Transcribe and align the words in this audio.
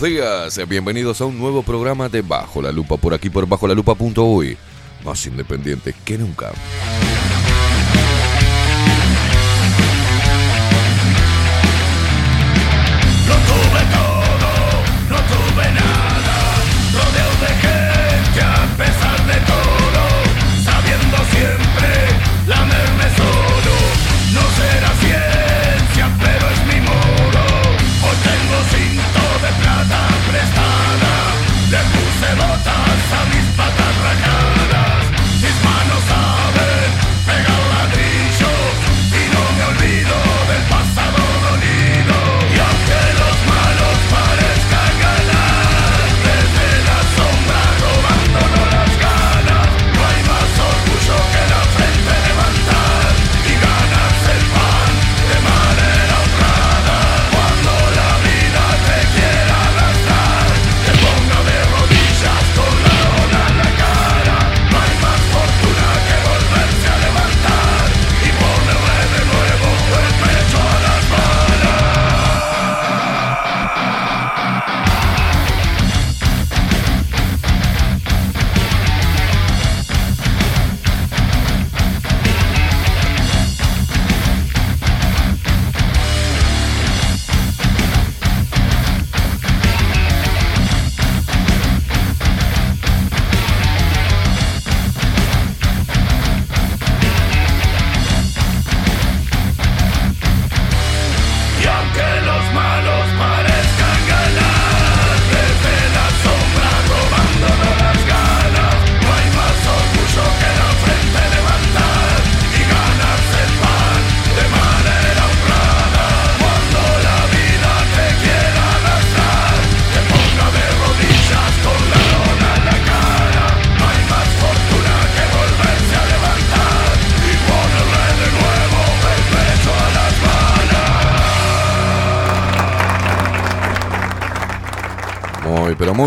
Buenos 0.00 0.16
días. 0.16 0.68
Bienvenidos 0.68 1.20
a 1.20 1.24
un 1.24 1.38
nuevo 1.38 1.62
programa 1.62 2.08
de 2.08 2.22
Bajo 2.22 2.62
la 2.62 2.70
Lupa 2.70 2.96
por 2.96 3.14
aquí 3.14 3.30
por 3.30 3.48
bajo 3.48 3.66
la 3.66 3.74
lupa.uy. 3.74 4.56
Más 5.04 5.26
independiente 5.26 5.94
que 6.04 6.18
nunca. 6.18 6.52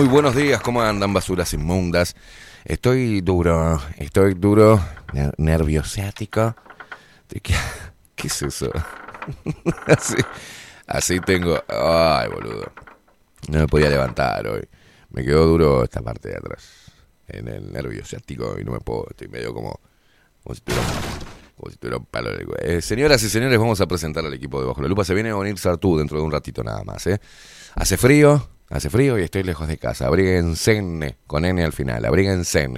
Muy 0.01 0.09
buenos 0.09 0.35
días, 0.35 0.59
¿cómo 0.63 0.81
andan 0.81 1.13
basuras 1.13 1.53
inmundas? 1.53 2.15
Estoy 2.65 3.21
duro, 3.21 3.79
estoy 3.97 4.33
duro, 4.33 4.83
nerviosiático. 5.37 6.55
¿Qué, 7.27 7.53
¿Qué 8.15 8.27
es 8.27 8.41
eso? 8.41 8.71
así, 9.85 10.15
así 10.87 11.19
tengo... 11.19 11.63
Ay, 11.67 12.29
boludo. 12.29 12.71
No 13.49 13.59
me 13.59 13.67
podía 13.67 13.89
levantar 13.91 14.47
hoy. 14.47 14.67
Me 15.11 15.23
quedó 15.23 15.45
duro 15.45 15.83
esta 15.83 16.01
parte 16.01 16.29
de 16.29 16.37
atrás. 16.37 16.91
En 17.27 17.47
el 17.47 17.71
nervio 17.71 18.03
ciático 18.03 18.55
y 18.59 18.63
no 18.63 18.71
me 18.71 18.79
puedo... 18.79 19.05
Estoy 19.07 19.27
medio 19.27 19.53
como... 19.53 19.79
Como 20.43 20.55
si 20.55 20.61
tuviera, 20.61 20.87
como 21.55 21.71
si 21.71 21.77
tuviera 21.77 21.97
un 21.97 22.05
palo 22.05 22.31
de... 22.31 22.47
Eh, 22.63 22.81
señoras 22.81 23.21
y 23.21 23.29
señores, 23.29 23.59
vamos 23.59 23.79
a 23.81 23.85
presentar 23.85 24.25
al 24.25 24.33
equipo 24.33 24.59
de 24.61 24.65
Bajo 24.65 24.81
la 24.81 24.87
Lupa. 24.87 25.05
Se 25.05 25.13
viene 25.13 25.29
a 25.29 25.35
unir 25.35 25.59
Sartú 25.59 25.95
dentro 25.99 26.17
de 26.17 26.23
un 26.23 26.31
ratito 26.31 26.63
nada 26.63 26.83
más, 26.83 27.05
¿eh? 27.05 27.21
Hace 27.75 27.97
frío, 27.97 28.49
Hace 28.71 28.89
frío 28.89 29.19
y 29.19 29.23
estoy 29.23 29.43
lejos 29.43 29.67
de 29.67 29.77
casa. 29.77 30.07
Abríguense 30.07 31.17
con 31.27 31.43
N 31.43 31.61
al 31.61 31.73
final. 31.73 32.05
Abríguense. 32.05 32.69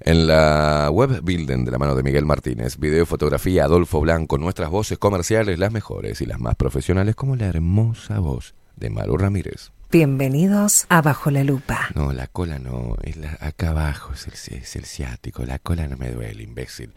En 0.00 0.26
la 0.26 0.88
web 0.90 1.20
Bilden 1.22 1.66
de 1.66 1.70
la 1.70 1.78
mano 1.78 1.94
de 1.94 2.02
Miguel 2.02 2.24
Martínez, 2.24 2.78
video, 2.78 3.04
fotografía, 3.04 3.64
Adolfo 3.64 4.00
Blanco, 4.00 4.38
nuestras 4.38 4.70
voces 4.70 4.98
comerciales, 4.98 5.58
las 5.58 5.72
mejores 5.72 6.22
y 6.22 6.26
las 6.26 6.40
más 6.40 6.56
profesionales, 6.56 7.14
como 7.14 7.36
la 7.36 7.46
hermosa 7.46 8.18
voz 8.18 8.54
de 8.76 8.88
Maru 8.88 9.18
Ramírez. 9.18 9.72
Bienvenidos 9.92 10.86
a 10.88 11.02
Bajo 11.02 11.30
la 11.30 11.44
Lupa. 11.44 11.90
No, 11.94 12.12
la 12.12 12.26
cola 12.26 12.58
no, 12.58 12.96
es 13.02 13.16
la, 13.16 13.36
acá 13.40 13.70
abajo 13.70 14.14
es 14.14 14.26
el, 14.26 14.58
es 14.58 14.74
el 14.74 14.86
ciático, 14.86 15.44
la 15.44 15.58
cola 15.58 15.86
no 15.86 15.98
me 15.98 16.10
duele, 16.10 16.42
imbécil. 16.42 16.92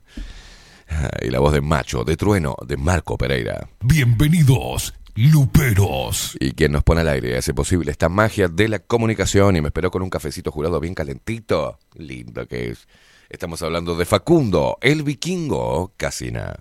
y 1.20 1.28
la 1.28 1.40
voz 1.40 1.52
de 1.52 1.60
macho, 1.60 2.04
de 2.04 2.16
trueno, 2.16 2.56
de 2.66 2.78
Marco 2.78 3.18
Pereira. 3.18 3.68
Bienvenidos 3.80 4.94
Luperos. 5.16 6.36
Y 6.40 6.52
quien 6.52 6.72
nos 6.72 6.84
pone 6.84 7.00
al 7.00 7.08
aire 7.08 7.38
hace 7.38 7.54
posible 7.54 7.90
esta 7.90 8.10
magia 8.10 8.48
de 8.48 8.68
la 8.68 8.80
comunicación 8.80 9.56
y 9.56 9.62
me 9.62 9.68
esperó 9.68 9.90
con 9.90 10.02
un 10.02 10.10
cafecito 10.10 10.52
jurado 10.52 10.78
bien 10.78 10.94
calentito. 10.94 11.78
Lindo 11.94 12.46
que 12.46 12.70
es. 12.70 12.86
Estamos 13.30 13.62
hablando 13.62 13.96
de 13.96 14.04
Facundo, 14.04 14.76
el 14.82 15.02
vikingo 15.02 15.94
Casina. 15.96 16.56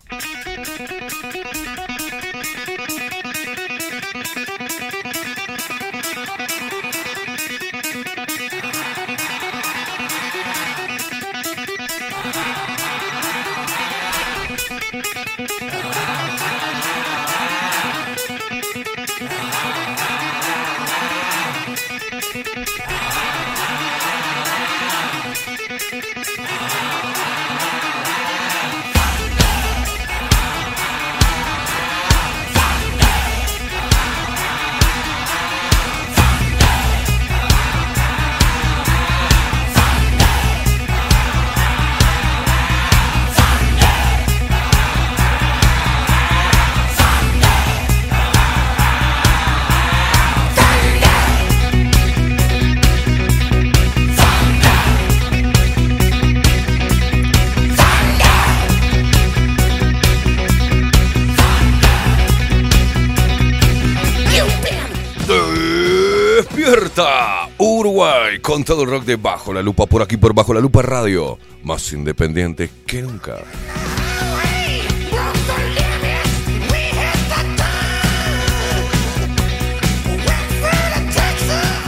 Con 68.55 68.63
todo 68.63 68.83
el 68.83 68.89
rock 68.89 69.03
de 69.03 69.17
Bajo 69.17 69.53
la 69.53 69.61
Lupa, 69.61 69.85
por 69.85 70.01
aquí 70.01 70.15
por 70.15 70.33
Bajo 70.33 70.53
la 70.53 70.61
Lupa 70.61 70.81
Radio, 70.81 71.37
más 71.63 71.91
independiente 71.91 72.69
que 72.87 73.01
nunca. 73.01 73.35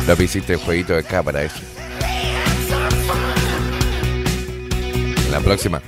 La 0.06 0.16
visita 0.16 0.52
el 0.52 0.60
jueguito 0.60 0.92
de 0.92 1.00
acá 1.00 1.24
para 1.24 1.42
eso. 1.44 1.62
La 5.32 5.40
próxima. 5.40 5.82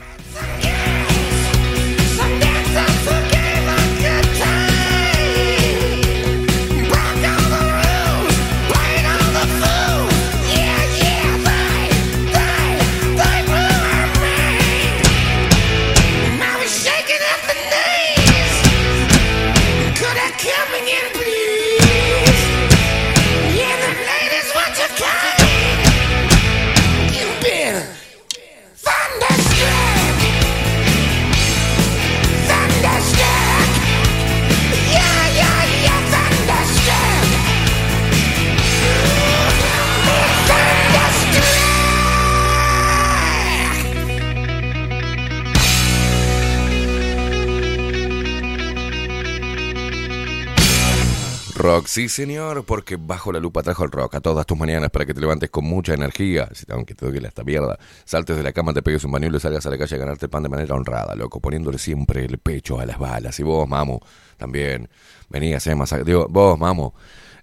Sí 51.85 52.09
señor, 52.09 52.65
porque 52.65 52.97
bajo 52.97 53.31
la 53.31 53.39
lupa 53.39 53.63
trajo 53.63 53.83
el 53.83 53.91
rock 53.91 54.15
a 54.15 54.21
todas 54.21 54.45
tus 54.45 54.57
mañanas 54.57 54.89
para 54.89 55.05
que 55.05 55.13
te 55.13 55.21
levantes 55.21 55.49
con 55.49 55.65
mucha 55.65 55.93
energía, 55.93 56.49
aunque 56.69 56.93
te 56.93 57.05
duele 57.05 57.27
esta 57.27 57.43
mierda, 57.43 57.77
saltes 58.05 58.37
de 58.37 58.43
la 58.43 58.51
cama, 58.51 58.73
te 58.73 58.81
pegues 58.81 59.03
un 59.03 59.11
bañuelo 59.11 59.37
y 59.37 59.39
salgas 59.39 59.65
a 59.65 59.69
la 59.69 59.77
calle 59.77 59.95
a 59.95 59.99
ganarte 59.99 60.25
el 60.25 60.29
pan 60.29 60.43
de 60.43 60.49
manera 60.49 60.75
honrada, 60.75 61.15
loco, 61.15 61.39
poniéndole 61.39 61.77
siempre 61.77 62.25
el 62.25 62.37
pecho 62.39 62.79
a 62.79 62.85
las 62.85 62.99
balas. 62.99 63.39
Y 63.39 63.43
vos, 63.43 63.67
mamo, 63.67 64.01
también, 64.37 64.89
vení 65.29 65.53
a 65.53 65.57
hacer 65.57 65.75
más... 65.75 65.93
Digo, 66.05 66.27
vos, 66.29 66.59
mamo, 66.59 66.93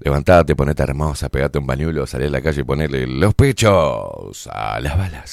levantate, 0.01 0.55
ponete 0.55 0.83
hermosa, 0.83 1.29
pegate 1.29 1.59
un 1.59 1.67
bañuelo, 1.67 2.07
salí 2.07 2.27
a 2.27 2.31
la 2.31 2.41
calle 2.41 2.61
y 2.61 2.65
ponele 2.65 3.07
los 3.07 3.35
pechos 3.35 4.49
a 4.53 4.81
las 4.81 4.97
balas. 4.97 5.33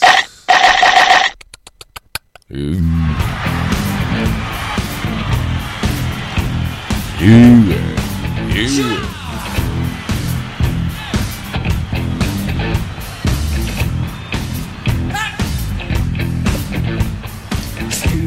Steve 8.53 8.69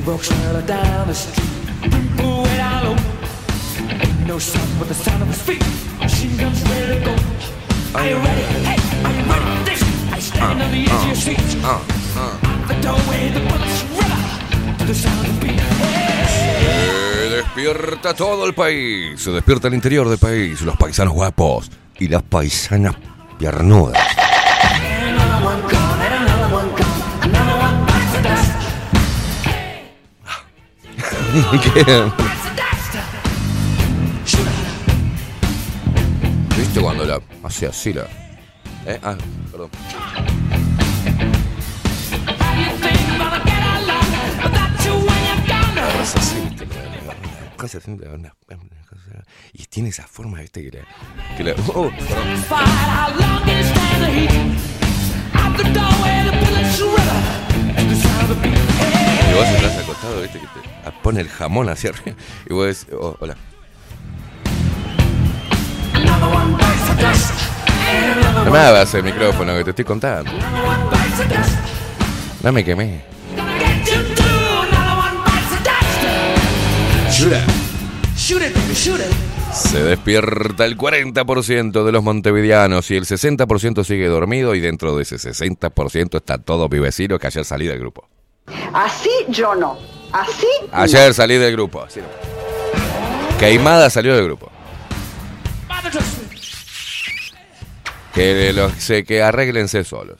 walks 0.04 0.28
down 0.28 1.06
the 1.06 1.14
street, 1.14 1.46
people 1.80 2.42
way 2.42 2.56
down 2.56 2.84
low. 2.86 2.96
Ain't 3.88 4.26
no 4.26 4.40
sound 4.40 4.68
but 4.80 4.88
the 4.88 4.94
sound 4.94 5.22
of 5.22 5.28
his 5.28 5.40
feet. 5.40 5.62
Machine 6.00 6.36
guns 6.36 6.60
ready 6.64 6.98
to 6.98 7.04
go. 7.04 7.14
Are 7.94 8.08
you 8.08 8.16
ready? 8.16 8.42
Hey, 8.66 8.78
are 9.04 9.12
you 9.12 9.22
ready? 9.30 9.64
This 9.64 9.82
I 10.12 10.18
stand 10.18 10.60
on 10.60 10.70
the 10.72 10.82
edge 10.82 10.90
of 10.90 11.06
your 11.06 11.14
seat. 11.14 11.38
The 12.66 12.74
doorway, 12.82 13.30
the 13.30 13.40
bullets 13.46 13.82
river 13.94 14.76
to 14.78 14.84
the 14.86 14.94
sound 14.94 15.24
of 15.24 15.40
the 15.40 15.46
beat. 15.46 15.60
Se 15.60 17.05
despierta 17.36 18.14
todo 18.14 18.46
el 18.46 18.54
país, 18.54 19.20
se 19.20 19.30
despierta 19.30 19.68
el 19.68 19.74
interior 19.74 20.08
del 20.08 20.16
país, 20.18 20.62
los 20.62 20.74
paisanos 20.76 21.12
guapos 21.12 21.70
y 21.98 22.08
las 22.08 22.22
paisanas 22.22 22.94
piernudas. 23.38 24.02
¿Viste 36.56 36.80
cuando 36.80 37.04
la 37.04 37.20
hace 37.42 37.66
así 37.66 37.92
la... 37.92 38.06
¿Eh? 38.86 38.98
Ah, 39.02 39.14
perdón. 39.50 39.68
Es 46.02 46.16
así, 46.16 46.55
cosa 47.68 47.80
cosa- 48.88 49.24
Y 49.52 49.64
tiene 49.66 49.88
esa 49.90 50.06
forma, 50.06 50.40
¿viste? 50.40 50.62
Que 50.70 50.78
la... 50.78 51.36
Que 51.36 51.44
la 51.44 51.54
oh, 51.74 51.90
beat. 51.90 52.00
Y 59.28 59.34
vos 59.34 59.48
estás 59.48 59.78
acostado, 59.82 60.22
¿viste? 60.22 60.38
Que 60.40 60.46
te 60.46 60.92
pone 61.02 61.20
el 61.20 61.28
jamón 61.28 61.68
hacia 61.68 61.90
arriba. 61.90 62.16
Y 62.48 62.52
vos 62.54 62.66
decís, 62.66 62.86
oh, 62.92 63.16
hola. 63.20 63.36
No 68.44 68.50
me 68.50 68.58
hagas 68.58 68.94
el 68.94 69.02
micrófono 69.02 69.56
que 69.56 69.64
te 69.64 69.70
estoy 69.70 69.84
contando. 69.84 70.30
No 72.42 72.52
me 72.52 72.64
quemé. 72.64 73.16
Gonna 77.18 77.55
Se 79.52 79.84
despierta 79.84 80.64
el 80.64 80.76
40% 80.76 81.84
de 81.84 81.92
los 81.92 82.02
montevideanos 82.02 82.90
y 82.90 82.96
el 82.96 83.04
60% 83.04 83.84
sigue 83.84 84.08
dormido 84.08 84.56
y 84.56 84.60
dentro 84.60 84.96
de 84.96 85.04
ese 85.04 85.14
60% 85.14 86.16
está 86.16 86.38
todo 86.38 86.68
vivecino 86.68 87.20
que 87.20 87.28
ayer 87.28 87.44
salí 87.44 87.68
del 87.68 87.78
grupo. 87.78 88.08
Así 88.72 89.10
yo 89.28 89.54
no. 89.54 89.78
Así. 90.10 90.46
no. 90.62 90.76
Ayer 90.76 91.14
salí 91.14 91.36
del 91.36 91.52
grupo. 91.52 91.84
así 91.84 92.00
no. 92.00 93.38
Queimada 93.38 93.90
salió 93.90 94.16
del 94.16 94.24
grupo. 94.24 94.50
Que, 98.12 98.52
los, 98.52 98.72
que 99.06 99.22
arréglense 99.22 99.84
solos. 99.84 100.18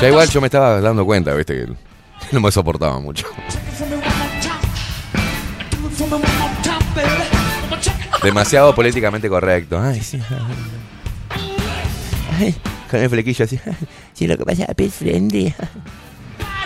Ya 0.00 0.08
igual 0.08 0.28
yo 0.28 0.40
me 0.40 0.48
estaba 0.48 0.80
dando 0.80 1.04
cuenta, 1.04 1.34
viste, 1.34 1.54
que 1.54 1.72
no 2.32 2.40
me 2.40 2.50
soportaba 2.50 2.98
mucho. 2.98 3.26
Demasiado 8.22 8.74
políticamente 8.74 9.28
correcto. 9.28 9.80
Ay, 9.80 10.00
sí. 10.00 10.20
Ay, 12.38 12.54
con 12.90 13.00
el 13.00 13.10
flequillo 13.10 13.44
así. 13.44 13.58
Sí, 14.12 14.26
lo 14.26 14.36
que 14.36 14.44
pasa 14.44 14.64
es 14.64 14.74
que 14.76 14.84
es 14.84 14.94
friendly. 14.94 15.54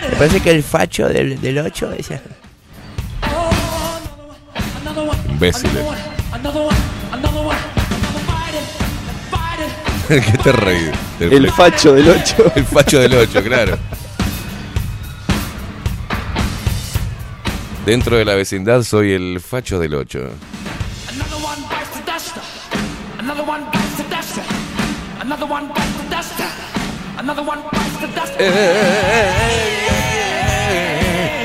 Me 0.09 0.15
parece 0.17 0.39
que 0.41 0.51
el 0.51 0.63
facho 0.63 1.07
del, 1.07 1.39
del 1.41 1.57
8 1.59 1.89
decía. 1.89 2.21
Imbéciles. 5.29 5.73
¿Qué 10.07 10.21
te 10.43 10.51
reí? 10.51 10.91
El 11.19 11.31
fle- 11.31 11.51
facho 11.51 11.93
del 11.93 12.09
8. 12.09 12.51
el 12.55 12.65
facho 12.65 12.99
del 12.99 13.13
8, 13.15 13.43
claro. 13.43 13.77
Dentro 17.85 18.17
de 18.17 18.25
la 18.25 18.33
vecindad 18.33 18.81
soy 18.81 19.13
el 19.13 19.39
facho 19.39 19.79
del 19.79 19.93
8. 19.93 20.17
Another 21.07 21.35
one 21.35 21.61
bites 21.69 21.91
the 21.93 22.01
dust. 22.11 22.35
Another 23.19 23.43
one 23.47 23.63
bites 23.71 23.97
the 23.97 24.03
dust. 24.09 24.39
Another 25.21 25.45
one 25.45 25.67
bites 25.67 25.97
the 26.01 26.09
dust. 26.09 26.33
Another 27.19 27.43
one 27.43 27.61
bites 27.71 27.99
the 27.99 28.07
dust. 28.07 28.33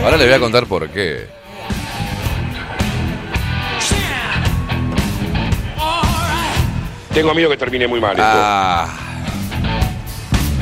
Ahora 0.02 0.16
le 0.16 0.24
voy 0.24 0.32
a 0.32 0.38
contar 0.38 0.64
por 0.64 0.88
qué. 0.88 1.28
Tengo 7.12 7.34
miedo 7.34 7.50
que 7.50 7.56
termine 7.58 7.86
muy 7.86 8.00
mal 8.00 8.12
esto. 8.12 8.22
Ah. 8.24 9.09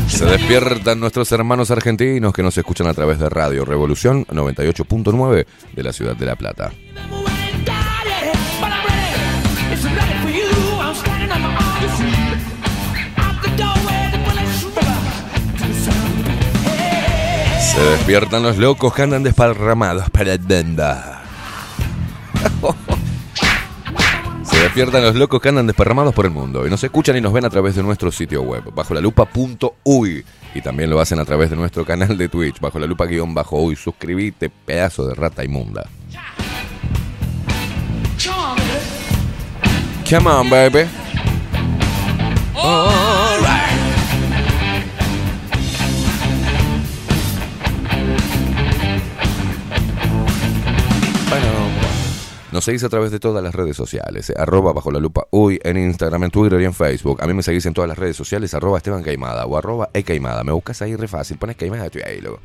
Se 0.08 0.24
despiertan 0.24 0.98
nuestros 0.98 1.30
hermanos 1.32 1.70
argentinos 1.70 2.32
que 2.32 2.42
nos 2.42 2.56
escuchan 2.56 2.86
a 2.86 2.94
través 2.94 3.18
de 3.18 3.28
Radio 3.28 3.64
Revolución 3.64 4.24
98.9 4.26 5.46
de 5.74 5.82
la 5.82 5.92
ciudad 5.92 6.16
de 6.16 6.26
La 6.26 6.34
Plata. 6.34 6.72
Se 17.60 17.80
despiertan 17.84 18.42
los 18.42 18.56
locos 18.56 18.92
que 18.94 19.02
andan 19.02 19.22
desparramados 19.22 20.10
para 20.10 20.36
la 20.36 20.42
banda. 20.48 21.22
Despiertan 24.68 25.02
los 25.02 25.14
locos 25.14 25.40
que 25.40 25.48
andan 25.48 25.66
desparramados 25.66 26.14
por 26.14 26.26
el 26.26 26.30
mundo 26.30 26.66
y 26.66 26.70
nos 26.70 26.84
escuchan 26.84 27.16
y 27.16 27.22
nos 27.22 27.32
ven 27.32 27.46
a 27.46 27.48
través 27.48 27.74
de 27.74 27.82
nuestro 27.82 28.12
sitio 28.12 28.42
web, 28.42 28.64
bajo 28.74 28.92
la 28.92 29.00
lupa.uy. 29.00 30.22
Y 30.54 30.60
también 30.60 30.90
lo 30.90 31.00
hacen 31.00 31.18
a 31.18 31.24
través 31.24 31.48
de 31.48 31.56
nuestro 31.56 31.86
canal 31.86 32.18
de 32.18 32.28
Twitch, 32.28 32.60
bajo 32.60 32.78
la 32.78 32.86
lupa 32.86 33.06
guion 33.06 33.32
bajo 33.32 33.62
uy. 33.62 33.76
Suscribite, 33.76 34.50
pedazo 34.50 35.06
de 35.06 35.14
rata 35.14 35.42
inmunda. 35.42 35.88
Come 40.06 40.50
baby. 40.50 40.86
Nos 52.50 52.64
seguís 52.64 52.82
a 52.84 52.88
través 52.88 53.10
de 53.10 53.20
todas 53.20 53.42
las 53.42 53.54
redes 53.54 53.76
sociales, 53.76 54.30
eh, 54.30 54.34
arroba 54.36 54.72
bajo 54.72 54.90
la 54.90 55.00
lupa 55.00 55.26
uy, 55.30 55.60
en 55.62 55.76
Instagram, 55.76 56.24
en 56.24 56.30
Twitter 56.30 56.60
y 56.60 56.64
en 56.64 56.74
Facebook. 56.74 57.22
A 57.22 57.26
mí 57.26 57.34
me 57.34 57.42
seguís 57.42 57.66
en 57.66 57.74
todas 57.74 57.88
las 57.88 57.98
redes 57.98 58.16
sociales, 58.16 58.54
arroba 58.54 58.78
Esteban 58.78 59.02
Caimada 59.02 59.44
o 59.46 59.56
arroba 59.56 59.90
E 59.92 60.02
Caimada. 60.02 60.44
Me 60.44 60.52
buscas 60.52 60.80
ahí 60.82 60.96
re 60.96 61.08
fácil, 61.08 61.36
pones 61.38 61.56
Caimada, 61.56 61.86
estoy 61.86 62.02
ahí, 62.02 62.20
luego. 62.20 62.40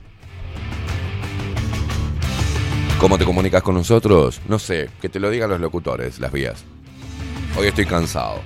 ¿Cómo 3.00 3.18
te 3.18 3.26
comunicas 3.26 3.64
con 3.64 3.76
nosotros? 3.76 4.42
No 4.48 4.60
sé, 4.60 4.90
que 5.02 5.10
te 5.10 5.20
lo 5.20 5.30
digan 5.30 5.50
los 5.50 5.60
locutores, 5.60 6.20
las 6.20 6.32
vías. 6.32 6.64
Hoy 7.58 7.68
estoy 7.68 7.86
cansado. 7.86 8.40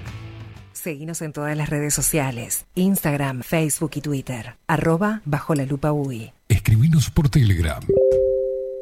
Seguinos 0.73 1.21
en 1.21 1.33
todas 1.33 1.55
las 1.57 1.69
redes 1.69 1.93
sociales, 1.93 2.65
Instagram, 2.75 3.41
Facebook 3.41 3.91
y 3.95 4.01
Twitter, 4.01 4.55
arroba 4.67 5.21
bajo 5.25 5.53
la 5.53 5.65
lupa 5.65 5.91
UI. 5.91 6.33
Escribinos 6.47 7.09
por 7.09 7.29
Telegram. 7.29 7.83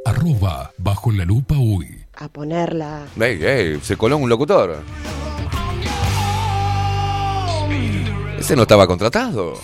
Arroba 0.05 0.71
bajo 0.77 1.11
la 1.11 1.25
lupa 1.25 1.55
uy. 1.57 2.04
A 2.17 2.29
ponerla. 2.29 3.07
Ey, 3.19 3.43
ey, 3.43 3.77
se 3.81 3.97
coló 3.97 4.15
un 4.17 4.29
locutor. 4.29 4.81
Ese 8.39 8.55
no 8.55 8.61
estaba 8.61 8.87
contratado. 8.87 9.55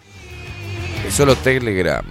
Es 1.07 1.13
solo 1.13 1.38
Telegram. 1.38 2.05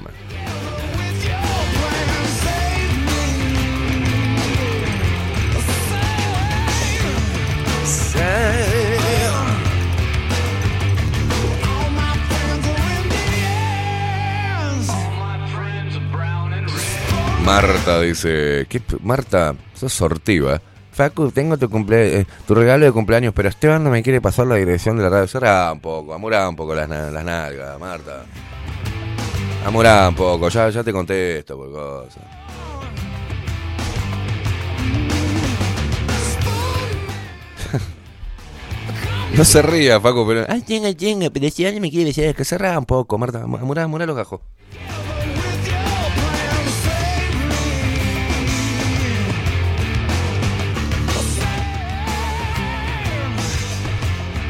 Marta 17.45 18.01
dice, 18.01 18.67
¿qué, 18.69 18.81
p- 18.81 18.97
Marta, 19.03 19.55
sos 19.75 19.93
sortiva. 19.93 20.61
Facu, 20.93 21.31
tengo 21.31 21.59
tu, 21.59 21.69
eh, 21.91 22.25
tu 22.47 22.55
regalo 22.55 22.87
de 22.87 22.93
cumpleaños, 22.93 23.35
pero 23.35 23.49
Esteban 23.49 23.83
no 23.85 23.91
me 23.91 24.03
quiere 24.03 24.21
pasar 24.21 24.47
la 24.47 24.55
dirección 24.55 24.97
de 24.97 25.03
la 25.03 25.11
radio. 25.11 25.27
Cerrá 25.27 25.73
un 25.73 25.81
poco, 25.81 26.15
amorá 26.15 26.49
un 26.49 26.57
poco 26.57 26.75
las, 26.75 26.89
na- 26.89 27.11
las 27.11 27.25
nalgas, 27.25 27.79
Marta. 27.79 28.25
Amorá 29.67 30.09
un 30.09 30.15
poco, 30.15 30.49
ya, 30.49 30.71
ya 30.71 30.83
te 30.83 30.93
contesto 30.93 31.57
por 31.57 31.73
cosas. 31.73 32.23
No 39.39 39.45
se 39.45 39.63
ría, 39.63 40.01
Facu, 40.01 40.25
pero. 40.27 40.47
Ay, 40.49 40.63
tenga, 40.63 40.93
tenga, 40.95 41.29
pero 41.29 41.51
si 41.51 41.65
alguien 41.65 41.83
me 41.83 41.91
quiere 41.91 42.07
decir 42.07 42.35
que 42.37 42.45
cerrá 42.45 42.79
un 42.79 42.85
poco, 42.85 43.19
Marta. 43.19 43.43
Amorá, 43.43 43.83
amorá 43.83 44.07
los 44.07 44.17
gajos. 44.17 44.41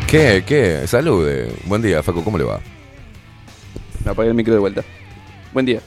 ¿Qué? 0.06 0.44
¿Qué? 0.46 0.86
Salude. 0.86 1.50
Buen 1.64 1.80
día, 1.80 2.02
Facu, 2.02 2.22
¿cómo 2.22 2.36
le 2.36 2.44
va? 2.44 2.60
Me 4.04 4.10
apagué 4.10 4.28
el 4.28 4.34
micro 4.34 4.52
de 4.52 4.60
vuelta. 4.60 4.84
Buen 5.54 5.64
día. 5.64 5.80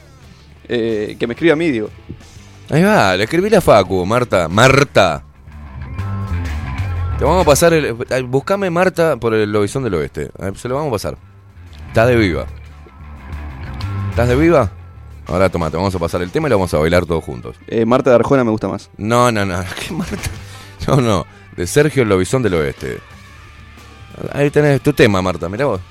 Eh, 0.67 1.15
que 1.19 1.27
me 1.27 1.33
escriba 1.33 1.53
a 1.53 1.55
mí, 1.55 1.69
digo. 1.69 1.89
Ahí 2.69 2.81
va, 2.81 3.15
le 3.15 3.25
escribí 3.25 3.53
a 3.53 3.61
Facu, 3.61 4.05
Marta. 4.07 4.47
Marta. 4.47 5.26
Te 7.17 7.25
vamos 7.25 7.41
a 7.41 7.45
pasar 7.45 7.73
el. 7.73 7.93
Buscame 8.25 8.69
Marta 8.69 9.17
por 9.17 9.33
el 9.33 9.51
Lobizón 9.51 9.83
del 9.83 9.95
Oeste. 9.95 10.29
Se 10.55 10.69
lo 10.69 10.75
vamos 10.75 10.89
a 10.89 10.91
pasar. 10.91 11.17
Está 11.87 12.05
de 12.05 12.15
viva. 12.15 12.45
¿Estás 14.11 14.27
de 14.27 14.35
viva? 14.35 14.71
Ahora 15.25 15.49
toma, 15.49 15.71
te 15.71 15.77
vamos 15.77 15.93
a 15.95 15.99
pasar 15.99 16.21
el 16.21 16.29
tema 16.29 16.47
y 16.47 16.51
lo 16.51 16.57
vamos 16.57 16.73
a 16.75 16.77
bailar 16.77 17.07
todos 17.07 17.23
juntos. 17.23 17.55
Eh, 17.67 17.85
Marta 17.85 18.11
de 18.11 18.17
Arjona 18.17 18.43
me 18.43 18.51
gusta 18.51 18.67
más. 18.67 18.91
No, 18.97 19.31
no, 19.31 19.45
no. 19.45 19.63
¿Qué 19.87 19.93
Marta? 19.93 20.29
No, 20.87 20.97
no. 20.97 21.25
De 21.55 21.65
Sergio 21.65 22.03
el 22.03 22.09
Lobizón 22.09 22.43
del 22.43 22.53
Oeste. 22.53 22.99
Ahí 24.31 24.51
tenés 24.51 24.81
tu 24.81 24.93
tema, 24.93 25.19
Marta. 25.19 25.49
Mirá 25.49 25.65
vos. 25.65 25.81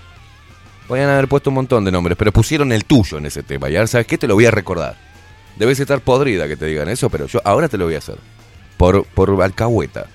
Podrían 0.87 1.11
haber 1.11 1.27
puesto 1.27 1.51
un 1.51 1.55
montón 1.55 1.85
de 1.85 1.91
nombres, 1.91 2.17
pero 2.17 2.31
pusieron 2.31 2.71
el 2.71 2.85
tuyo 2.85 3.19
en 3.19 3.27
ese 3.27 3.43
tema. 3.43 3.69
Y 3.69 3.75
ahora, 3.75 3.89
¿sabes 3.89 4.07
qué? 4.07 4.17
Te 4.17 4.29
lo 4.29 4.35
voy 4.35 4.47
a 4.47 4.53
recordar. 4.53 4.97
Debes 5.57 5.81
estar 5.81 6.01
podrida 6.01 6.47
que 6.47 6.57
te 6.57 6.67
digan 6.67 6.89
eso, 6.89 7.11
pero 7.11 7.27
yo 7.27 7.41
ahora 7.45 7.69
te 7.69 7.79
lo 7.79 7.87
voy 7.87 7.97
a 7.97 7.99
hacer. 7.99 8.19
Por, 8.77 9.05
por 9.07 9.43
alcahueta. 9.43 10.07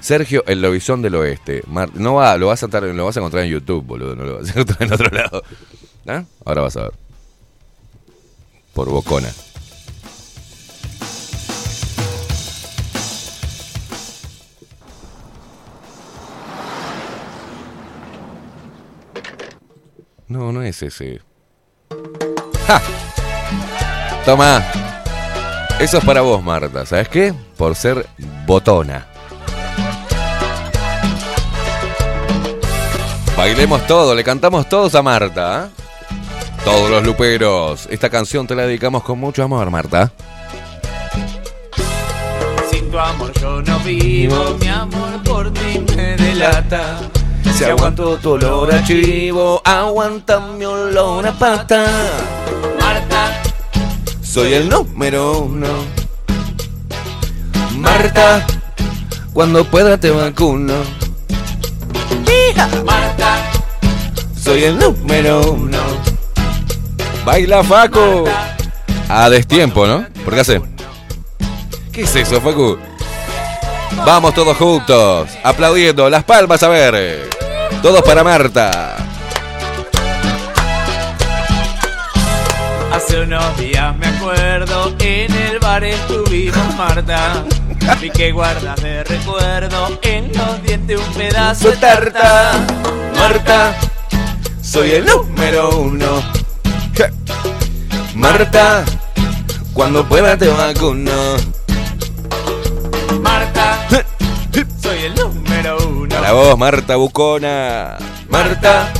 Sergio, 0.00 0.44
el 0.46 0.62
lobizón 0.62 1.02
del 1.02 1.14
oeste. 1.16 1.62
Mar- 1.66 1.90
no 1.94 2.14
va, 2.14 2.36
lo 2.36 2.46
vas 2.48 2.62
a 2.62 2.66
estar- 2.66 2.82
lo 2.82 3.04
vas 3.04 3.16
a 3.16 3.20
encontrar 3.20 3.44
en 3.44 3.50
YouTube, 3.50 3.84
boludo. 3.84 4.14
No 4.16 4.24
lo 4.24 4.38
vas 4.38 4.48
a 4.48 4.50
encontrar 4.60 4.82
en 4.82 4.92
otro 4.92 5.10
lado. 5.10 5.42
¿Ah? 6.06 6.24
Ahora 6.44 6.62
vas 6.62 6.76
a 6.76 6.82
ver. 6.84 6.92
Por 8.74 8.88
bocona. 8.88 9.28
No, 20.28 20.52
no 20.52 20.62
es 20.62 20.82
ese. 20.82 21.20
¡Ja! 22.66 22.82
Toma. 24.24 24.62
Eso 25.80 25.98
es 25.98 26.04
para 26.04 26.20
vos, 26.20 26.42
Marta. 26.42 26.84
¿Sabes 26.84 27.08
qué? 27.08 27.32
Por 27.56 27.74
ser 27.74 28.06
botona. 28.46 29.06
Bailemos 33.38 33.86
todo, 33.86 34.16
le 34.16 34.24
cantamos 34.24 34.68
todos 34.68 34.96
a 34.96 35.02
Marta. 35.02 35.62
¿ah? 35.62 35.68
Todos 36.64 36.90
los 36.90 37.04
luperos. 37.04 37.86
Esta 37.88 38.10
canción 38.10 38.48
te 38.48 38.56
la 38.56 38.66
dedicamos 38.66 39.04
con 39.04 39.20
mucho 39.20 39.44
amor, 39.44 39.70
Marta. 39.70 40.10
Sin 42.68 42.90
tu 42.90 42.98
amor 42.98 43.32
yo 43.40 43.62
no 43.62 43.78
vivo, 43.78 44.56
mi 44.58 44.66
amor 44.66 45.22
por 45.22 45.52
ti 45.52 45.78
me 45.94 46.16
delata. 46.16 46.98
Si 47.56 47.62
aguanto 47.62 48.16
tu 48.16 48.30
olor 48.30 48.74
a 48.74 48.82
chivo, 48.82 49.62
aguanta 49.64 50.40
mi 50.40 50.64
olor 50.64 51.28
a 51.28 51.32
pata. 51.32 51.86
Marta, 52.80 53.40
Soy 54.20 54.54
el 54.54 54.68
número 54.68 55.42
uno. 55.42 55.68
Marta, 57.76 58.44
cuando 59.32 59.64
pueda 59.64 59.96
te 59.96 60.10
vacuno. 60.10 60.74
Marta, 62.84 63.07
Soy 64.48 64.64
el 64.64 64.78
número 64.78 65.52
uno. 65.52 65.78
Baila 67.22 67.62
Facu. 67.62 68.24
A 69.06 69.28
destiempo, 69.28 69.86
¿no? 69.86 70.06
¿Por 70.24 70.32
qué 70.32 70.40
hace? 70.40 70.62
¿Qué 71.92 72.00
es 72.00 72.16
eso, 72.16 72.40
Facu? 72.40 72.78
Vamos 74.06 74.32
todos 74.32 74.56
juntos, 74.56 75.28
aplaudiendo, 75.42 76.08
las 76.08 76.24
palmas 76.24 76.62
a 76.62 76.68
ver. 76.68 77.28
Todos 77.82 78.00
para 78.00 78.24
Marta. 78.24 78.96
hace 82.90 83.20
unos 83.20 83.56
días 83.58 83.94
me 83.96 84.06
acuerdo, 84.06 84.94
en 84.98 85.32
el 85.32 85.58
bar 85.58 85.84
estuvimos 85.84 86.74
Marta. 86.74 87.44
Vi 88.00 88.08
que 88.08 88.32
guardas 88.32 88.82
de 88.82 89.04
recuerdo, 89.04 89.98
en 90.00 90.32
los 90.32 90.62
dientes 90.62 90.98
un 90.98 91.12
pedazo 91.12 91.70
de 91.70 91.76
tarta. 91.76 92.52
Marta, 93.14 93.74
soy 94.68 94.90
el 94.92 95.06
número 95.06 95.70
uno. 95.78 96.22
Marta, 98.14 98.84
cuando 99.72 100.06
pueda 100.06 100.36
te 100.36 100.48
vacuno. 100.48 101.12
Marta, 103.22 103.78
soy 104.82 104.98
el 105.04 105.14
número 105.14 105.78
uno. 105.88 106.08
Para 106.14 106.32
vos, 106.32 106.58
Marta 106.58 106.96
Bucona. 106.96 107.96
Marta, 108.28 108.92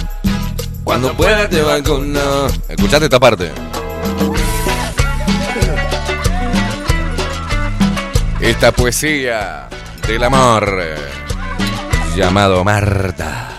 cuando 0.85 1.13
pueda 1.13 1.49
te 1.49 1.61
vacuno. 1.61 2.47
Escuchate 2.69 3.05
esta 3.05 3.21
parte. 3.21 3.53
Esta 8.41 8.73
poesía 8.73 9.69
del 10.07 10.25
amor 10.25 10.81
llamado 12.17 12.65
Marta. 12.65 13.58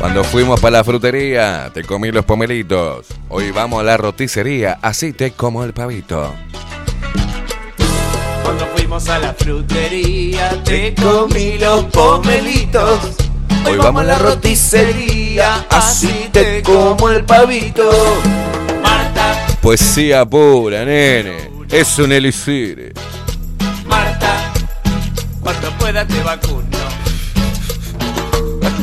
Cuando 0.00 0.24
fuimos 0.24 0.58
para 0.58 0.78
la 0.78 0.84
frutería, 0.84 1.70
te 1.74 1.84
comí 1.84 2.10
los 2.10 2.24
pomelitos. 2.24 3.06
Hoy 3.28 3.50
vamos 3.50 3.80
a 3.80 3.82
la 3.84 3.98
roticería, 3.98 4.78
así 4.80 5.12
te 5.12 5.32
como 5.32 5.62
el 5.62 5.74
pavito. 5.74 6.34
Cuando 8.42 8.66
fuimos 8.74 9.06
a 9.10 9.18
la 9.18 9.34
frutería, 9.34 10.58
te 10.64 10.94
comí 10.94 11.58
los 11.58 11.84
pomelitos. 11.84 12.98
Hoy 13.68 13.76
vamos 13.76 14.00
a 14.00 14.06
la 14.06 14.18
roticería, 14.18 15.66
así 15.68 16.30
te 16.32 16.62
como 16.62 17.10
el 17.10 17.22
pavito. 17.26 17.90
Marta, 18.82 19.48
Poesía 19.60 20.24
pura, 20.24 20.82
nene. 20.82 21.50
Es 21.70 21.98
un 21.98 22.10
elixir. 22.10 22.94
Marta, 23.86 24.50
cuando 25.42 25.70
pueda 25.72 26.06
te 26.06 26.22
vacuno. 26.22 26.78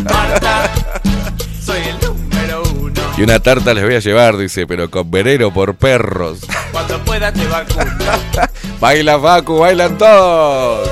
Marta, 0.04 0.67
Y 3.18 3.24
una 3.24 3.40
tarta 3.40 3.74
les 3.74 3.84
voy 3.84 3.96
a 3.96 4.00
llevar, 4.00 4.38
dice, 4.38 4.68
pero 4.68 4.92
con 4.92 5.10
veneno 5.10 5.52
por 5.52 5.74
perros. 5.74 6.40
Cuando 6.72 7.04
pueda 7.04 7.34
te 7.34 7.48
vacuno. 7.48 7.84
Baila 8.80 9.20
Facu, 9.20 9.58
bailan 9.58 9.98
todos. 9.98 10.88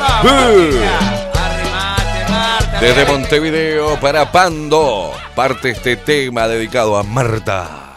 Vamos, 0.00 0.32
mira, 0.56 0.98
arrimate, 1.34 2.32
Marta. 2.32 2.80
Desde 2.80 3.06
Montevideo 3.06 4.00
para 4.00 4.32
Pando, 4.32 5.12
parte 5.36 5.70
este 5.70 5.96
tema 5.96 6.48
dedicado 6.48 6.96
a 6.96 7.04
Marta. 7.04 7.94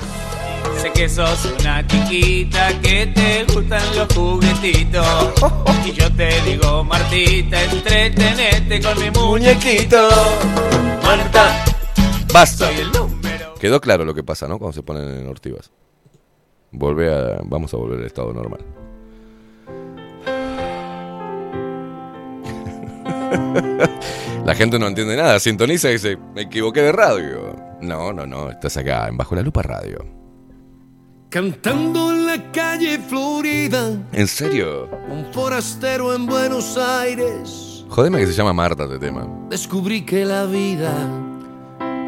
Sé 0.80 0.92
que 0.92 1.10
sos 1.10 1.48
una 1.60 1.86
chiquita 1.88 2.80
que 2.82 3.08
te 3.08 3.46
gustan 3.52 3.82
los 3.96 4.14
juguetitos. 4.14 5.32
Y 5.86 5.92
yo 5.94 6.12
te 6.16 6.40
digo, 6.42 6.84
Martita, 6.84 7.64
entretenete 7.64 8.80
con 8.80 9.00
mi 9.00 9.10
muñequito. 9.10 10.08
Marta, 11.04 11.66
Basta. 12.32 12.68
soy 12.68 12.76
el 12.82 12.92
número. 12.92 13.21
Quedó 13.62 13.80
claro 13.80 14.06
lo 14.06 14.16
que 14.16 14.24
pasa, 14.24 14.48
¿no? 14.48 14.58
Cuando 14.58 14.74
se 14.74 14.82
ponen 14.82 15.08
en 15.20 15.28
ortivas. 15.28 15.70
Volvé 16.72 17.14
a, 17.14 17.42
vamos 17.44 17.72
a 17.76 17.78
volver 17.78 18.00
al 18.00 18.06
estado 18.08 18.34
normal. 18.34 18.62
La 24.46 24.56
gente 24.56 24.80
no 24.80 24.88
entiende 24.88 25.16
nada, 25.16 25.40
sintoniza 25.40 25.90
y 25.90 25.94
dice, 25.94 26.18
me 26.34 26.42
equivoqué 26.42 26.82
de 26.82 26.92
radio. 26.92 27.56
No, 27.82 28.12
no, 28.12 28.26
no, 28.26 28.50
estás 28.50 28.78
acá, 28.78 29.08
en 29.08 29.16
Bajo 29.18 29.36
la 29.36 29.44
Lupa 29.44 29.62
Radio. 29.62 30.04
Cantando 31.30 32.12
en 32.12 32.26
la 32.26 32.52
calle 32.52 32.98
Florida, 32.98 33.92
¿En 34.12 34.28
serio? 34.28 34.90
un 35.08 35.32
forastero 35.32 36.14
en 36.16 36.26
Buenos 36.26 36.78
Aires, 36.78 37.86
Jodeme 37.90 38.18
que 38.20 38.26
se 38.28 38.34
llama 38.34 38.54
Marta 38.54 38.86
este 38.86 38.98
tema. 39.00 39.28
descubrí 39.50 40.02
que 40.04 40.26
la 40.26 40.46
vida 40.46 40.92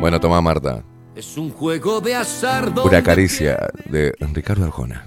Bueno, 0.02 0.20
toma 0.20 0.42
Marta. 0.42 0.84
Es 1.16 1.38
un 1.38 1.52
juego 1.52 2.02
de 2.02 2.16
azar 2.16 2.74
Una 2.84 3.04
caricia 3.04 3.70
de 3.86 4.14
Ricardo 4.34 4.66
Arjona. 4.66 5.06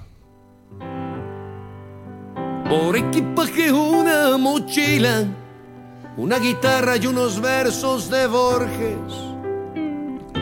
Por 2.68 2.96
equipaje 2.96 3.72
una 3.72 4.36
mochila, 4.38 5.24
una 6.16 6.38
guitarra 6.38 6.96
y 6.96 7.06
unos 7.06 7.40
versos 7.40 8.10
de 8.10 8.26
Borges. 8.26 8.98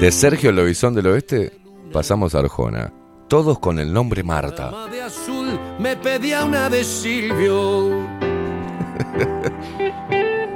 De 0.00 0.10
Sergio 0.10 0.52
Lobizón 0.52 0.94
del 0.94 1.08
Oeste 1.08 1.52
pasamos 1.92 2.34
a 2.34 2.40
Arjona. 2.40 2.92
Todos 3.28 3.58
con 3.58 3.78
el 3.78 3.92
nombre 3.92 4.22
Marta. 4.22 4.86
De 4.90 5.02
azul 5.02 5.58
me 5.78 5.96
pedía 5.96 6.44
una 6.44 6.68
de 6.68 6.84
Silvio. 6.84 7.88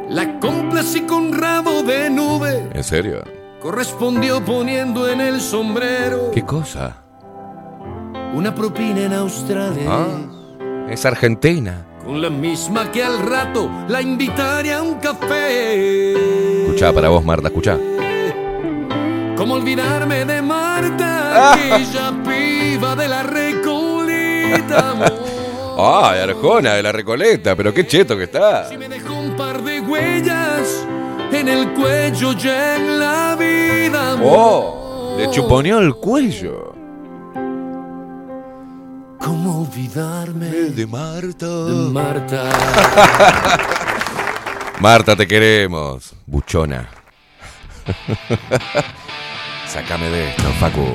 La 0.09 0.39
complací 0.41 1.03
con 1.03 1.33
rabo 1.33 1.83
de 1.83 2.11
nube. 2.11 2.71
¿En 2.75 2.85
serio? 2.85 3.23
Correspondió 3.61 4.45
poniendo 4.45 5.09
en 5.09 5.21
el 5.21 5.41
sombrero 5.41 6.31
¿Qué 6.33 6.43
cosa? 6.45 6.97
una 8.35 8.55
propina 8.55 9.01
en 9.01 9.13
Australia. 9.15 9.83
Ah, 9.89 10.87
es 10.89 11.05
Argentina. 11.05 11.85
Con 12.05 12.21
la 12.23 12.31
misma 12.31 12.93
que 12.93 13.03
al 13.03 13.19
rato 13.19 13.69
la 13.89 14.01
invitaría 14.01 14.79
a 14.79 14.83
un 14.83 14.95
café. 14.97 16.13
Escuchá 16.67 16.93
para 16.93 17.09
vos, 17.09 17.25
Marta, 17.25 17.49
escuchá. 17.49 17.77
¿Cómo 19.37 19.55
olvidarme 19.55 20.25
de 20.25 20.39
Ah. 20.39 20.43
Marta, 20.43 21.53
aquella 21.55 22.13
piba 22.23 22.95
de 22.95 23.09
la 23.09 23.23
recolita? 23.25 24.91
amor? 24.91 25.13
¡Ay, 25.81 26.21
Arjona 26.21 26.75
de 26.75 26.83
la 26.83 26.93
Recoleta! 26.93 27.55
Pero 27.57 27.73
qué 27.73 27.87
cheto 27.87 28.17
que 28.17 28.25
está. 28.25 28.69
Si 28.69 28.77
me 28.77 28.89
dejó 28.89 29.15
un 29.15 29.37
par 29.37 29.63
de 29.63 29.81
huellas 29.81 30.85
en 31.33 31.49
el 31.49 31.73
cuello 31.75 32.33
ya 32.33 32.77
en 32.77 32.99
la 32.99 33.37
vida. 33.37 34.13
amor. 34.13 34.33
¡Oh! 34.37 35.17
Le 35.19 35.31
chuponeó 35.31 35.79
el 35.81 35.95
cuello. 35.95 36.75
¿Cómo 39.19 39.63
olvidarme 39.63 40.47
de 40.47 40.87
Marta. 40.87 41.47
Marta? 41.93 42.45
Marta, 44.81 45.17
te 45.17 45.27
queremos. 45.27 46.15
Buchona. 46.27 46.89
Sácame 49.67 50.09
de 50.09 50.31
esto, 50.31 50.49
Facu. 50.61 50.87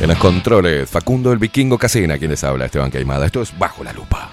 En 0.00 0.08
los 0.08 0.18
controles, 0.18 0.90
Facundo 0.90 1.32
el 1.32 1.38
Vikingo 1.38 1.78
Casina, 1.78 2.18
quien 2.18 2.30
les 2.32 2.42
habla, 2.42 2.66
Esteban 2.66 2.90
Caimada. 2.90 3.26
Esto 3.26 3.40
es 3.40 3.56
Bajo 3.56 3.84
la 3.84 3.92
Lupa. 3.92 4.30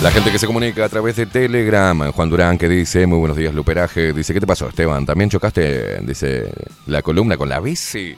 La 0.00 0.12
gente 0.12 0.30
que 0.30 0.38
se 0.38 0.46
comunica 0.46 0.84
a 0.84 0.88
través 0.88 1.16
de 1.16 1.26
Telegram, 1.26 2.12
Juan 2.12 2.30
Durán 2.30 2.56
que 2.56 2.68
dice, 2.68 3.04
muy 3.08 3.18
buenos 3.18 3.36
días, 3.36 3.52
Luperaje. 3.52 4.12
Dice, 4.12 4.32
¿qué 4.32 4.38
te 4.38 4.46
pasó, 4.46 4.68
Esteban? 4.68 5.04
¿También 5.04 5.28
chocaste, 5.28 6.00
dice, 6.02 6.52
la 6.86 7.02
columna 7.02 7.36
con 7.36 7.48
la 7.48 7.58
bici? 7.58 8.16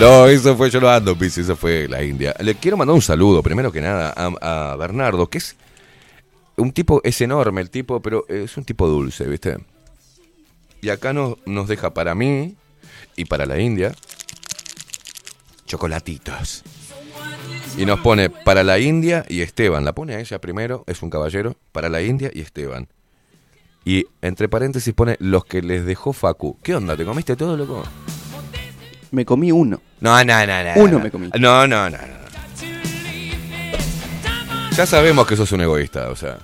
No, 0.00 0.26
eso 0.26 0.56
fue 0.56 0.70
yo 0.70 0.80
lo 0.80 0.90
ando, 0.90 1.14
bici, 1.14 1.42
eso 1.42 1.54
fue 1.54 1.86
la 1.86 2.02
India. 2.02 2.34
Le 2.40 2.54
quiero 2.54 2.78
mandar 2.78 2.94
un 2.94 3.02
saludo, 3.02 3.42
primero 3.42 3.70
que 3.70 3.82
nada, 3.82 4.14
a, 4.16 4.74
Bernardo, 4.76 5.28
que 5.28 5.36
es 5.36 5.54
un 6.56 6.72
tipo, 6.72 7.02
es 7.04 7.20
enorme 7.20 7.60
el 7.60 7.68
tipo, 7.68 8.00
pero 8.00 8.24
es 8.26 8.56
un 8.56 8.64
tipo 8.64 8.88
dulce, 8.88 9.24
¿viste? 9.26 9.58
Y 10.80 10.88
acá 10.88 11.12
nos 11.12 11.68
deja 11.68 11.92
para 11.92 12.14
mí 12.14 12.56
y 13.16 13.26
para 13.26 13.44
la 13.44 13.58
India 13.58 13.94
chocolatitos. 15.66 16.62
Y 17.76 17.86
nos 17.86 17.98
pone 18.00 18.30
para 18.30 18.62
la 18.62 18.78
India 18.78 19.24
y 19.28 19.40
Esteban. 19.40 19.84
La 19.84 19.94
pone 19.94 20.14
a 20.14 20.20
ella 20.20 20.40
primero, 20.40 20.84
es 20.86 21.02
un 21.02 21.10
caballero, 21.10 21.56
para 21.72 21.88
la 21.88 22.02
India 22.02 22.30
y 22.32 22.40
Esteban. 22.40 22.88
Y 23.84 24.06
entre 24.22 24.48
paréntesis 24.48 24.94
pone 24.94 25.16
los 25.18 25.44
que 25.44 25.60
les 25.60 25.84
dejó 25.84 26.12
Facu. 26.12 26.56
¿Qué 26.62 26.74
onda? 26.76 26.96
¿Te 26.96 27.04
comiste 27.04 27.34
todo, 27.34 27.56
loco? 27.56 27.82
Me 29.10 29.24
comí 29.24 29.50
uno. 29.50 29.80
No, 30.00 30.24
no, 30.24 30.46
no, 30.46 30.64
no. 30.64 30.70
Uno 30.76 30.92
no. 30.92 30.98
me 31.00 31.10
comí. 31.10 31.30
No, 31.38 31.66
no, 31.66 31.90
no, 31.90 31.98
no. 31.98 32.24
Ya 34.76 34.86
sabemos 34.86 35.26
que 35.26 35.36
sos 35.36 35.50
un 35.52 35.62
egoísta, 35.62 36.10
o 36.10 36.16
sea. 36.16 36.38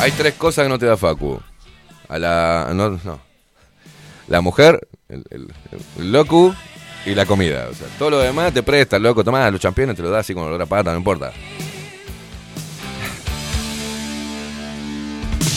Hay 0.00 0.10
tres 0.12 0.34
cosas 0.34 0.64
que 0.64 0.68
no 0.68 0.78
te 0.78 0.86
da 0.86 0.96
Facu. 0.96 1.40
A 2.08 2.18
la. 2.18 2.70
No, 2.74 2.90
no. 2.90 3.20
La 4.28 4.40
mujer, 4.40 4.88
el, 5.08 5.24
el, 5.30 5.52
el 5.98 6.12
loco 6.12 6.54
y 7.06 7.14
la 7.14 7.26
comida. 7.26 7.68
O 7.70 7.74
sea, 7.74 7.86
todo 7.98 8.10
lo 8.10 8.18
demás 8.18 8.52
te 8.52 8.62
presta, 8.62 8.98
loco. 8.98 9.24
Tomá 9.24 9.50
los 9.50 9.60
championes, 9.60 9.96
te 9.96 10.02
lo 10.02 10.10
da 10.10 10.20
así 10.20 10.34
con 10.34 10.44
olor 10.44 10.60
a 10.62 10.66
pata, 10.66 10.92
no 10.92 10.98
importa. 10.98 11.32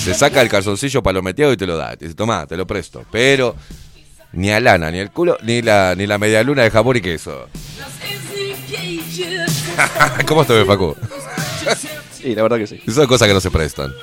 Se 0.03 0.13
saca 0.13 0.41
el 0.41 0.49
calzoncillo 0.49 1.01
palometeado 1.01 1.53
y 1.53 1.57
te 1.57 1.65
lo 1.65 1.77
da. 1.77 1.95
Te 1.95 2.05
dice, 2.05 2.15
tomá, 2.15 2.45
te 2.45 2.57
lo 2.57 2.67
presto. 2.67 3.05
Pero 3.11 3.55
ni 4.33 4.51
a 4.51 4.59
lana, 4.59 4.91
ni 4.91 4.99
el 4.99 5.11
culo, 5.11 5.37
ni 5.43 5.61
la, 5.61 5.95
ni 5.95 6.07
la 6.07 6.17
media 6.17 6.43
luna 6.43 6.63
de 6.63 6.71
jamón 6.71 6.97
y 6.97 7.01
queso. 7.01 7.47
¿Cómo 10.27 10.43
ves, 10.43 10.67
Facu? 10.67 10.95
Sí, 12.11 12.35
la 12.35 12.43
verdad 12.43 12.57
que 12.57 12.67
sí. 12.67 12.81
Son 12.91 13.07
cosas 13.07 13.27
que 13.27 13.33
no 13.33 13.39
se 13.39 13.51
prestan. 13.51 13.93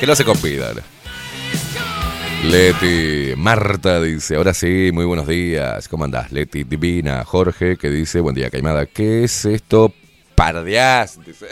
Que 0.00 0.06
no 0.06 0.16
se 0.16 0.24
compidan. 0.24 0.76
Leti, 2.44 3.34
Marta 3.36 4.00
dice, 4.00 4.36
ahora 4.36 4.54
sí, 4.54 4.90
muy 4.92 5.04
buenos 5.04 5.26
días. 5.26 5.88
¿Cómo 5.88 6.04
andás? 6.04 6.30
Leti 6.30 6.64
Divina, 6.64 7.24
Jorge, 7.24 7.76
que 7.76 7.90
dice, 7.90 8.20
buen 8.20 8.34
día, 8.34 8.50
Caimada. 8.50 8.86
¿Qué 8.86 9.24
es 9.24 9.44
esto? 9.44 9.92
Pardiás, 10.34 11.18
dice. 11.24 11.46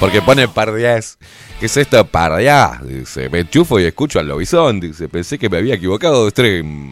Porque 0.00 0.22
pone 0.22 0.48
pardiás. 0.48 1.18
¿Qué 1.60 1.66
es 1.66 1.76
esto? 1.76 2.04
Pardiás, 2.06 2.86
dice. 2.86 3.28
Me 3.28 3.40
enchufo 3.40 3.78
y 3.78 3.84
escucho 3.84 4.18
al 4.18 4.28
lobizón, 4.28 4.80
dice. 4.80 5.08
Pensé 5.08 5.38
que 5.38 5.48
me 5.48 5.58
había 5.58 5.74
equivocado 5.74 6.24
de 6.24 6.30
stream. 6.30 6.90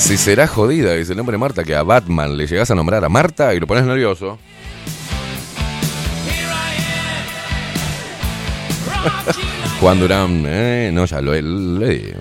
Si 0.00 0.16
será 0.16 0.48
jodida, 0.48 0.94
dice 0.94 1.12
el 1.12 1.18
nombre 1.18 1.38
Marta, 1.38 1.62
que 1.62 1.74
a 1.74 1.82
Batman 1.82 2.36
le 2.36 2.46
llegas 2.46 2.70
a 2.70 2.74
nombrar 2.74 3.04
a 3.04 3.08
Marta 3.08 3.54
y 3.54 3.60
lo 3.60 3.66
pones 3.66 3.84
nervioso. 3.84 4.38
Juan 9.80 9.98
Durán, 10.00 10.44
eh, 10.46 10.90
no, 10.92 11.04
ya 11.06 11.20
lo 11.20 11.32
leí. 11.32 12.12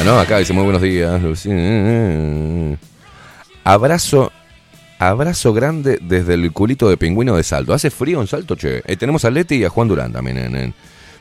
Ah, 0.00 0.02
no, 0.04 0.18
acá 0.18 0.38
dice 0.38 0.52
muy 0.52 0.64
buenos 0.64 0.82
días. 0.82 1.22
Lucy. 1.22 1.50
Abrazo, 3.64 4.32
abrazo 4.98 5.52
grande 5.52 5.98
desde 6.02 6.34
el 6.34 6.52
culito 6.52 6.88
de 6.88 6.96
pingüino 6.96 7.36
de 7.36 7.42
Salto. 7.42 7.72
¿Hace 7.74 7.90
frío 7.90 8.20
en 8.20 8.26
Salto, 8.26 8.56
che? 8.56 8.82
Eh, 8.86 8.96
tenemos 8.96 9.24
a 9.24 9.30
Leti 9.30 9.56
y 9.56 9.64
a 9.64 9.68
Juan 9.68 9.88
Durán 9.88 10.12
también. 10.12 10.38
en- 10.38 10.74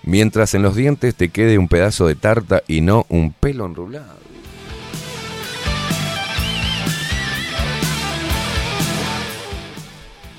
Mientras 0.07 0.53
en 0.53 0.61
los 0.61 0.75
dientes 0.75 1.15
te 1.15 1.29
quede 1.29 1.57
un 1.57 1.67
pedazo 1.67 2.05
de 2.05 2.13
tarta 2.13 2.61
y 2.67 2.81
no 2.81 3.07
un 3.09 3.31
pelo 3.33 3.65
enrulado. 3.65 4.13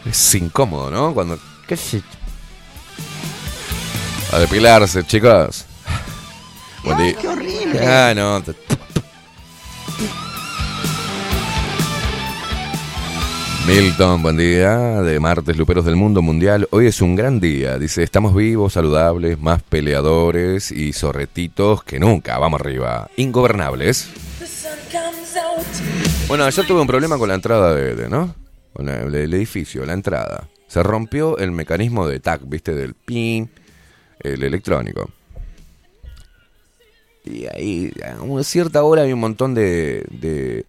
Es 0.09 0.35
incómodo, 0.35 0.90
¿no? 0.90 1.12
Cuando... 1.14 1.38
¿Qué 1.66 1.77
sé? 1.77 2.03
A 4.33 4.38
depilarse, 4.38 5.05
chicos. 5.05 5.64
Buen 6.85 6.99
día. 6.99 7.14
¡Qué 7.21 7.29
horrible! 7.29 7.81
Ah, 7.87 8.12
no. 8.14 8.42
Milton, 13.66 14.23
buen 14.23 14.37
día. 14.37 14.77
De 15.03 15.19
martes, 15.19 15.57
Luperos 15.57 15.85
del 15.85 15.97
Mundo 15.97 16.23
Mundial. 16.23 16.69
Hoy 16.71 16.87
es 16.87 17.01
un 17.01 17.16
gran 17.16 17.40
día. 17.40 17.79
Dice, 17.79 18.03
estamos 18.05 18.35
vivos, 18.35 18.75
saludables, 18.75 19.40
más 19.40 19.62
peleadores 19.62 20.71
y 20.71 20.92
zorretitos 20.92 21.83
que 21.83 21.99
nunca. 21.99 22.38
Vamos 22.38 22.61
arriba. 22.61 23.09
Ingobernables. 23.16 24.09
Bueno, 26.29 26.45
ayer 26.45 26.66
tuve 26.66 26.81
un 26.81 26.87
problema 26.87 27.19
con 27.19 27.29
la 27.29 27.35
entrada 27.35 27.75
de, 27.75 27.95
de- 27.97 28.09
¿no? 28.09 28.35
El, 28.78 29.14
edificio, 29.14 29.84
la 29.86 29.92
entrada. 29.92 30.48
Se 30.66 30.82
rompió 30.82 31.38
el 31.38 31.52
mecanismo 31.52 32.06
de 32.06 32.20
TAC, 32.20 32.42
¿viste? 32.44 32.74
Del 32.74 32.94
PIN, 32.94 33.50
el 34.20 34.42
electrónico. 34.42 35.10
Y 37.24 37.46
ahí, 37.46 37.92
a 38.04 38.22
una 38.22 38.44
cierta 38.44 38.82
hora 38.82 39.02
hay 39.02 39.12
un 39.12 39.20
montón 39.20 39.54
de, 39.54 40.04
de, 40.10 40.66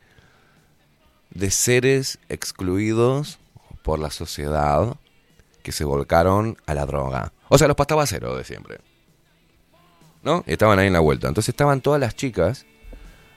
de 1.32 1.52
seres 1.52 2.20
excluidos 2.30 3.40
por 3.84 4.00
la 4.00 4.10
sociedad 4.10 4.96
que 5.62 5.72
se 5.72 5.84
volcaron 5.84 6.58
a 6.66 6.74
la 6.74 6.86
droga. 6.86 7.34
O 7.50 7.58
sea, 7.58 7.68
los 7.68 7.76
pastabaceros 7.76 8.38
de 8.38 8.44
siempre. 8.44 8.78
¿No? 10.24 10.44
Y 10.48 10.54
estaban 10.54 10.80
ahí 10.80 10.88
en 10.88 10.94
la 10.94 11.00
vuelta. 11.00 11.28
Entonces 11.28 11.50
estaban 11.50 11.82
todas 11.82 12.00
las 12.00 12.16
chicas 12.16 12.66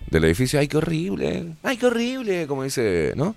del 0.09 0.24
edificio. 0.24 0.59
¡Ay, 0.59 0.68
qué 0.68 0.78
horrible! 0.78 1.56
¡Ay, 1.62 1.76
qué 1.76 1.87
horrible! 1.87 2.46
Como 2.46 2.62
dice, 2.62 3.12
¿no? 3.16 3.35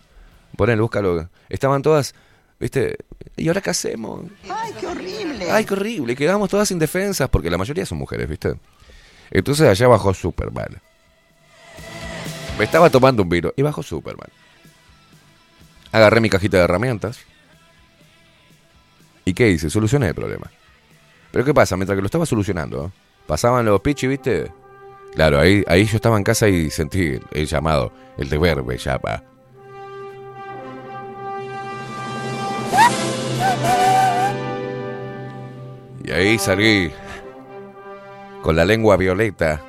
Ponele, 0.56 0.82
búscalo. 0.82 1.30
Estaban 1.50 1.82
todas, 1.82 2.14
¿viste? 2.60 2.98
¿Y 3.36 3.48
ahora 3.48 3.62
qué 3.62 3.72
hacemos? 3.72 4.22
¡Ay, 4.50 4.74
qué 4.80 4.88
horrible! 4.88 5.52
¡Ay, 5.52 5.66
qué 5.66 5.74
horrible! 5.74 6.16
Quedamos 6.16 6.50
todas 6.50 6.70
indefensas 6.72 7.30
porque 7.30 7.50
la 7.50 7.58
mayoría 7.58 7.86
son 7.86 7.98
mujeres, 7.98 8.30
¿viste? 8.30 8.56
Entonces 9.32 9.68
allá 9.68 9.88
bajó 9.88 10.14
Superman. 10.14 10.82
Me 12.58 12.66
estaba 12.66 12.90
tomando 12.90 13.24
un 13.24 13.30
vino 13.30 13.52
y 13.56 13.62
bajó 13.64 13.82
Superman. 13.82 14.30
Agarré 15.92 16.22
mi 16.22 16.30
cajita 16.30 16.58
de 16.58 16.64
herramientas. 16.64 17.20
¿Y 19.26 19.34
qué 19.34 19.50
hice? 19.50 19.70
Solucioné 19.70 20.10
el 20.10 20.16
problema. 20.16 20.52
Pero 21.32 21.46
¿qué 21.46 21.54
pasa? 21.54 21.76
Mientras 21.76 21.96
que 21.96 22.02
lo 22.02 22.06
estaba 22.06 22.28
solucionando, 22.28 22.92
pasaban 23.26 23.66
los 23.66 23.82
pichis, 23.82 24.10
¿viste? 24.10 24.52
Claro, 25.16 25.40
ahí, 25.40 25.64
ahí 25.68 25.86
yo 25.86 25.96
estaba 25.96 26.18
en 26.18 26.24
casa 26.24 26.48
y 26.48 26.70
sentí 26.70 27.20
el 27.32 27.48
llamado, 27.48 27.92
el 28.18 28.30
deber 28.30 28.64
me 28.64 28.78
llama. 28.78 29.24
Y 36.04 36.12
ahí 36.12 36.38
salí 36.38 36.92
con 38.42 38.56
la 38.56 38.66
lengua 38.66 38.98
violeta. 38.98 39.62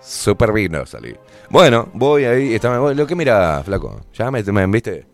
Super 0.00 0.52
vino 0.52 0.84
salí. 0.86 1.14
Bueno, 1.50 1.88
voy 1.92 2.24
ahí, 2.24 2.58
lo 2.94 3.06
que 3.06 3.14
mira, 3.14 3.62
flaco, 3.64 4.00
ya 4.14 4.30
me, 4.30 4.42
me- 4.42 4.66
¿viste? 4.66 5.06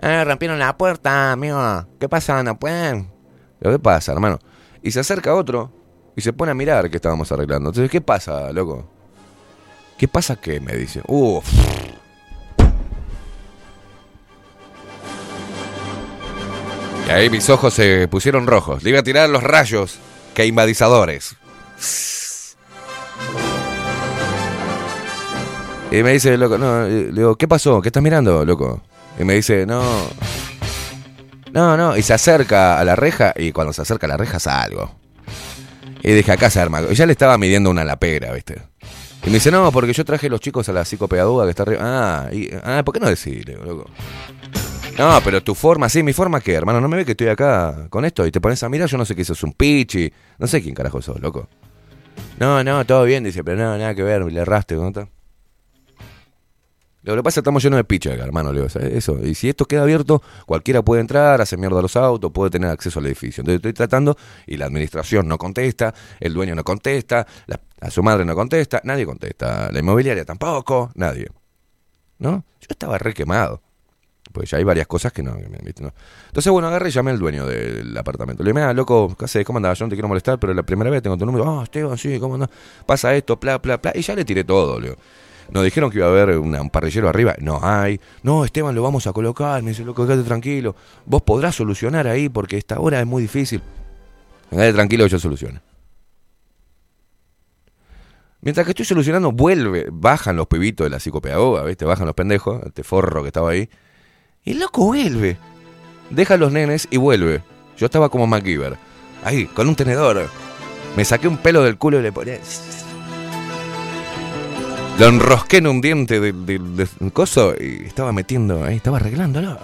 Ah, 0.00 0.24
rompieron 0.24 0.58
la 0.58 0.76
puerta, 0.76 1.32
amigo. 1.32 1.58
¿Qué 1.98 2.08
pasa? 2.08 2.42
¿No 2.42 2.58
pueden? 2.58 3.10
Lo 3.60 3.70
que 3.72 3.78
pasa, 3.78 4.12
hermano. 4.12 4.38
Y 4.82 4.92
se 4.92 5.00
acerca 5.00 5.34
otro 5.34 5.70
y 6.16 6.20
se 6.22 6.32
pone 6.32 6.52
a 6.52 6.54
mirar 6.54 6.88
que 6.88 6.96
estábamos 6.96 7.30
arreglando. 7.32 7.68
Entonces, 7.70 7.90
¿qué 7.90 8.00
pasa, 8.00 8.50
loco? 8.52 8.88
¿Qué 9.98 10.08
pasa 10.08 10.36
qué? 10.36 10.60
Me 10.60 10.74
dice. 10.74 11.02
Uf. 11.06 11.44
Y 17.10 17.12
ahí 17.12 17.28
mis 17.28 17.50
ojos 17.50 17.74
se 17.74 18.06
pusieron 18.06 18.46
rojos. 18.46 18.84
Le 18.84 18.90
iba 18.90 19.00
a 19.00 19.02
tirar 19.02 19.28
los 19.28 19.42
rayos 19.42 19.98
que 20.32 20.46
invadizadores. 20.46 21.34
Y 25.90 26.04
me 26.04 26.12
dice, 26.12 26.38
loco, 26.38 26.56
no, 26.56 26.86
eh, 26.86 27.08
le 27.10 27.20
digo, 27.20 27.34
¿qué 27.34 27.48
pasó? 27.48 27.82
¿Qué 27.82 27.88
estás 27.88 28.00
mirando, 28.00 28.44
loco? 28.44 28.80
Y 29.18 29.24
me 29.24 29.34
dice, 29.34 29.66
no. 29.66 29.82
No, 31.52 31.76
no, 31.76 31.96
y 31.96 32.02
se 32.02 32.14
acerca 32.14 32.78
a 32.78 32.84
la 32.84 32.94
reja, 32.94 33.34
y 33.36 33.50
cuando 33.50 33.72
se 33.72 33.82
acerca 33.82 34.06
a 34.06 34.10
la 34.10 34.16
reja 34.16 34.38
salgo. 34.38 34.94
Y 36.04 36.12
dije, 36.12 36.30
acá 36.30 36.48
se 36.48 36.60
arma. 36.60 36.80
Y 36.88 36.94
ya 36.94 37.06
le 37.06 37.12
estaba 37.12 37.36
midiendo 37.38 37.70
una 37.70 37.82
lapera, 37.82 38.32
¿viste? 38.32 38.62
Y 39.24 39.30
me 39.30 39.34
dice, 39.34 39.50
no, 39.50 39.72
porque 39.72 39.92
yo 39.94 40.04
traje 40.04 40.28
los 40.28 40.40
chicos 40.40 40.68
a 40.68 40.72
la 40.72 40.84
psicopedagoga 40.84 41.44
que 41.46 41.50
está 41.50 41.64
arriba. 41.64 41.80
Ah, 41.82 42.28
y, 42.32 42.50
ah, 42.62 42.82
¿por 42.84 42.94
qué 42.94 43.00
no 43.00 43.08
decirle, 43.08 43.56
loco? 43.56 43.90
No, 45.00 45.18
pero 45.24 45.42
tu 45.42 45.54
forma, 45.54 45.88
sí, 45.88 46.02
mi 46.02 46.12
forma 46.12 46.42
qué, 46.42 46.52
hermano, 46.52 46.78
no 46.78 46.86
me 46.86 46.98
ve 46.98 47.06
que 47.06 47.12
estoy 47.12 47.28
acá 47.28 47.86
con 47.88 48.04
esto 48.04 48.26
y 48.26 48.30
te 48.30 48.38
pones 48.38 48.62
a 48.62 48.68
mirar, 48.68 48.86
yo 48.86 48.98
no 48.98 49.06
sé 49.06 49.16
qué 49.16 49.24
sos, 49.24 49.42
un 49.42 49.54
pichi, 49.54 50.12
no 50.38 50.46
sé 50.46 50.60
quién 50.60 50.74
carajo 50.74 51.00
sos, 51.00 51.18
loco. 51.22 51.48
No, 52.38 52.62
no, 52.62 52.84
todo 52.84 53.04
bien, 53.04 53.24
dice, 53.24 53.42
pero 53.42 53.56
no, 53.56 53.78
nada 53.78 53.94
que 53.94 54.02
ver, 54.02 54.30
le 54.30 54.40
erraste, 54.40 54.76
¿cómo 54.76 54.88
está? 54.88 55.08
Lo 57.02 57.16
que 57.16 57.22
pasa 57.22 57.30
es 57.30 57.34
que 57.36 57.40
estamos 57.40 57.62
llenos 57.62 57.78
de 57.78 57.84
picha 57.84 58.12
acá, 58.12 58.24
hermano, 58.24 58.52
Leo. 58.52 58.66
Eso. 58.66 59.18
Y 59.24 59.34
si 59.34 59.48
esto 59.48 59.64
queda 59.64 59.84
abierto, 59.84 60.22
cualquiera 60.44 60.82
puede 60.82 61.00
entrar, 61.00 61.40
hacer 61.40 61.58
mierda 61.58 61.78
a 61.78 61.82
los 61.82 61.96
autos, 61.96 62.30
puede 62.30 62.50
tener 62.50 62.68
acceso 62.68 62.98
al 62.98 63.06
edificio. 63.06 63.40
Entonces 63.40 63.56
estoy 63.56 63.72
tratando 63.72 64.18
y 64.46 64.58
la 64.58 64.66
administración 64.66 65.26
no 65.26 65.38
contesta, 65.38 65.94
el 66.20 66.34
dueño 66.34 66.54
no 66.54 66.62
contesta, 66.62 67.26
a 67.80 67.90
su 67.90 68.02
madre 68.02 68.26
no 68.26 68.34
contesta, 68.34 68.82
nadie 68.84 69.06
contesta, 69.06 69.72
la 69.72 69.78
inmobiliaria 69.78 70.26
tampoco, 70.26 70.90
nadie. 70.94 71.26
¿No? 72.18 72.44
Yo 72.60 72.66
estaba 72.68 72.98
re 72.98 73.14
quemado. 73.14 73.62
Pues 74.32 74.50
ya 74.50 74.58
hay 74.58 74.64
varias 74.64 74.86
cosas 74.86 75.12
que 75.12 75.22
no, 75.22 75.32
no. 75.32 75.38
Entonces, 75.38 76.52
bueno, 76.52 76.68
agarré 76.68 76.88
y 76.88 76.92
llamé 76.92 77.10
al 77.10 77.18
dueño 77.18 77.46
del 77.46 77.96
apartamento. 77.96 78.42
Le 78.42 78.50
dije, 78.50 78.60
mira, 78.60 78.72
loco, 78.72 79.14
¿qué 79.18 79.24
haces? 79.24 79.44
¿Cómo 79.44 79.58
andás? 79.58 79.78
Yo 79.78 79.86
no 79.86 79.90
te 79.90 79.96
quiero 79.96 80.08
molestar, 80.08 80.38
pero 80.38 80.54
la 80.54 80.62
primera 80.62 80.90
vez 80.90 81.02
tengo 81.02 81.16
tu 81.16 81.26
número. 81.26 81.60
Ah, 81.60 81.64
Esteban, 81.64 81.98
sí, 81.98 82.18
¿cómo 82.20 82.34
andás? 82.34 82.50
Pasa 82.86 83.14
esto, 83.14 83.36
bla, 83.36 83.58
bla, 83.58 83.78
bla. 83.78 83.92
Y 83.94 84.02
ya 84.02 84.14
le 84.14 84.24
tiré 84.24 84.44
todo, 84.44 84.78
Leo. 84.78 84.96
Nos 85.50 85.64
dijeron 85.64 85.90
que 85.90 85.98
iba 85.98 86.06
a 86.06 86.10
haber 86.10 86.38
un 86.38 86.70
parrillero 86.70 87.08
arriba. 87.08 87.34
No 87.40 87.58
hay. 87.62 88.00
No, 88.22 88.44
Esteban, 88.44 88.74
lo 88.74 88.82
vamos 88.82 89.06
a 89.08 89.12
colocar. 89.12 89.62
Me 89.62 89.70
dice, 89.70 89.84
loco, 89.84 90.06
quédate 90.06 90.22
tranquilo. 90.22 90.76
Vos 91.06 91.22
podrás 91.22 91.56
solucionar 91.56 92.06
ahí 92.06 92.28
porque 92.28 92.56
esta 92.56 92.78
hora 92.78 93.00
es 93.00 93.06
muy 93.06 93.22
difícil. 93.22 93.60
Quédate 94.48 94.72
tranquilo 94.72 95.06
yo 95.06 95.18
soluciono. 95.18 95.60
Mientras 98.42 98.64
que 98.64 98.70
estoy 98.70 98.86
solucionando, 98.86 99.32
vuelve, 99.32 99.88
bajan 99.92 100.36
los 100.36 100.46
pibitos 100.46 100.86
de 100.86 100.90
la 100.90 100.98
psicopedagoga, 100.98 101.62
¿viste? 101.64 101.84
Bajan 101.84 102.06
los 102.06 102.14
pendejos, 102.14 102.62
este 102.64 102.82
forro 102.82 103.22
que 103.22 103.28
estaba 103.28 103.50
ahí. 103.50 103.68
El 104.44 104.58
loco 104.60 104.86
vuelve. 104.86 105.36
Deja 106.10 106.36
los 106.36 106.52
nenes 106.52 106.88
y 106.90 106.96
vuelve. 106.96 107.42
Yo 107.76 107.86
estaba 107.86 108.08
como 108.08 108.26
MacGyver. 108.26 108.76
Ahí, 109.24 109.46
con 109.46 109.68
un 109.68 109.76
tenedor. 109.76 110.28
Me 110.96 111.04
saqué 111.04 111.28
un 111.28 111.36
pelo 111.36 111.62
del 111.62 111.76
culo 111.78 112.00
y 112.00 112.02
le 112.02 112.12
ponía. 112.12 112.38
Lo 114.98 115.06
enrosqué 115.06 115.58
en 115.58 115.66
un 115.66 115.80
diente 115.80 116.20
del 116.20 116.44
del- 116.44 116.76
del 116.76 117.12
coso 117.12 117.54
y 117.58 117.84
estaba 117.86 118.12
metiendo 118.12 118.64
ahí, 118.64 118.76
estaba 118.76 118.98
arreglándolo. 118.98 119.58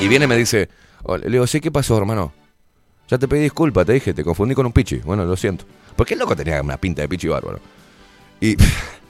Y 0.00 0.08
viene 0.08 0.26
y 0.26 0.28
me 0.28 0.36
dice, 0.36 0.68
le 1.22 1.30
digo, 1.30 1.46
sí, 1.46 1.60
¿qué 1.60 1.70
pasó, 1.70 1.96
hermano? 1.96 2.32
Ya 3.08 3.16
te 3.16 3.28
pedí 3.28 3.40
disculpas, 3.42 3.86
te 3.86 3.92
dije, 3.94 4.12
te 4.12 4.24
confundí 4.24 4.54
con 4.54 4.66
un 4.66 4.72
pichi. 4.72 4.96
Bueno, 4.96 5.24
lo 5.24 5.36
siento. 5.36 5.64
Porque 5.96 6.14
el 6.14 6.20
loco 6.20 6.34
tenía 6.36 6.60
una 6.60 6.76
pinta 6.76 7.02
de 7.02 7.08
pichi 7.08 7.28
bárbaro. 7.28 7.60
Y, 8.40 8.56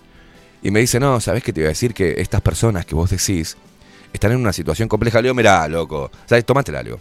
y 0.62 0.70
me 0.70 0.80
dice, 0.80 1.00
no, 1.00 1.20
¿sabes 1.20 1.42
qué 1.42 1.52
te 1.52 1.60
iba 1.60 1.68
a 1.68 1.70
decir? 1.70 1.94
Que 1.94 2.20
estas 2.20 2.40
personas 2.40 2.84
que 2.86 2.94
vos 2.94 3.10
decís 3.10 3.56
están 4.14 4.32
en 4.32 4.38
una 4.38 4.52
situación 4.52 4.88
compleja. 4.88 5.18
Le 5.18 5.24
digo, 5.26 5.34
mirá, 5.34 5.68
loco, 5.68 6.10
¿sabes? 6.26 6.44
Tómatela, 6.46 6.82
le 6.82 6.90
digo. 6.90 7.00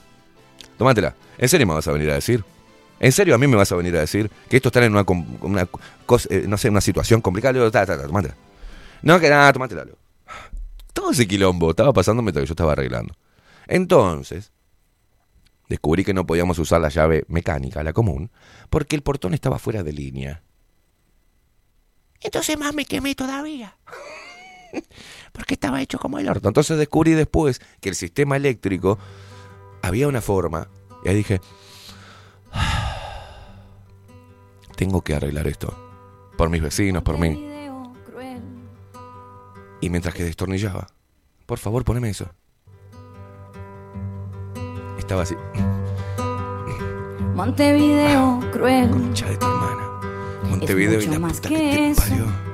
Tómatela. 0.78 1.16
¿En 1.38 1.48
serio 1.50 1.66
me 1.68 1.74
vas 1.74 1.88
a 1.88 1.92
venir 1.92 2.10
a 2.12 2.16
decir? 2.16 2.44
¿En 3.00 3.12
serio 3.12 3.36
a 3.36 3.38
mí 3.38 3.48
me 3.48 3.56
vas 3.56 3.72
a 3.72 3.76
venir 3.76 3.96
a 3.98 4.00
decir 4.02 4.30
que 4.50 4.58
estos 4.58 4.70
están 4.70 4.84
en 4.84 4.92
una, 4.94 5.04
com- 5.04 5.38
una 5.42 5.68
cosa, 6.06 6.28
eh, 6.32 6.46
no 6.48 6.58
sé, 6.58 6.70
una 6.70 6.82
situación 6.82 7.22
complicada? 7.22 7.54
Le 7.54 7.60
digo, 7.60 7.72
ta, 7.72 7.86
ta, 7.86 7.98
ta, 7.98 8.08
tómatela. 8.08 8.36
No, 9.02 9.20
que 9.20 9.30
nada, 9.30 9.52
tómatela, 9.54 9.82
le 9.86 9.92
digo. 9.92 9.98
Todo 10.94 11.12
ese 11.12 11.28
quilombo 11.28 11.72
estaba 11.72 11.92
pasando 11.94 12.22
mientras 12.22 12.44
que 12.44 12.48
yo 12.48 12.54
estaba 12.54 12.74
arreglando. 12.74 13.16
Entonces, 13.68 14.52
descubrí 15.70 16.04
que 16.06 16.14
no 16.14 16.26
podíamos 16.26 16.60
usar 16.60 16.80
la 16.82 16.90
llave 16.90 17.26
mecánica, 17.28 17.84
la 17.84 17.94
común, 17.94 18.32
porque 18.70 18.96
el 18.96 19.02
portón 19.02 19.34
estaba 19.34 19.58
fuera 19.60 19.84
de 19.84 19.92
línea. 19.94 20.44
Entonces 22.22 22.58
más 22.58 22.74
me 22.74 22.86
quemé 22.86 23.16
todavía. 23.16 23.76
porque 25.34 25.56
estaba 25.56 25.82
hecho 25.82 26.00
como 26.00 26.18
el 26.20 26.30
orto. 26.30 26.48
Entonces 26.48 26.78
descubrí 26.78 27.12
después 27.12 27.60
que 27.82 27.90
el 27.90 27.96
sistema 27.96 28.38
eléctrico 28.38 28.98
había 29.82 30.08
una 30.08 30.22
forma. 30.22 30.70
Y 31.04 31.10
ahí 31.10 31.16
dije, 31.16 31.42
tengo 34.78 35.02
que 35.02 35.16
arreglar 35.16 35.48
esto. 35.48 35.76
Por 36.38 36.50
mis 36.50 36.62
vecinos, 36.62 37.04
por 37.04 37.18
mí. 37.18 37.50
Y 39.82 39.90
mientras 39.90 40.14
que 40.16 40.24
destornillaba, 40.24 40.88
por 41.46 41.60
favor 41.60 41.84
poneme 41.84 42.10
eso. 42.10 42.30
Estaba 44.98 45.24
así, 45.24 45.36
Montevideo 47.36 48.40
cruel. 48.54 48.90
concha 48.92 49.28
de 49.28 49.38
tu 49.38 49.46
hermana. 49.46 50.00
Montevideo 50.50 50.94
y 51.02 51.08
mucho 51.08 51.12
la 51.12 51.20
más 51.20 51.34
puta 51.34 51.50
que 51.50 51.56
que 51.56 51.62
te 51.62 51.90
eso. 51.90 52.02
parió. 52.02 52.53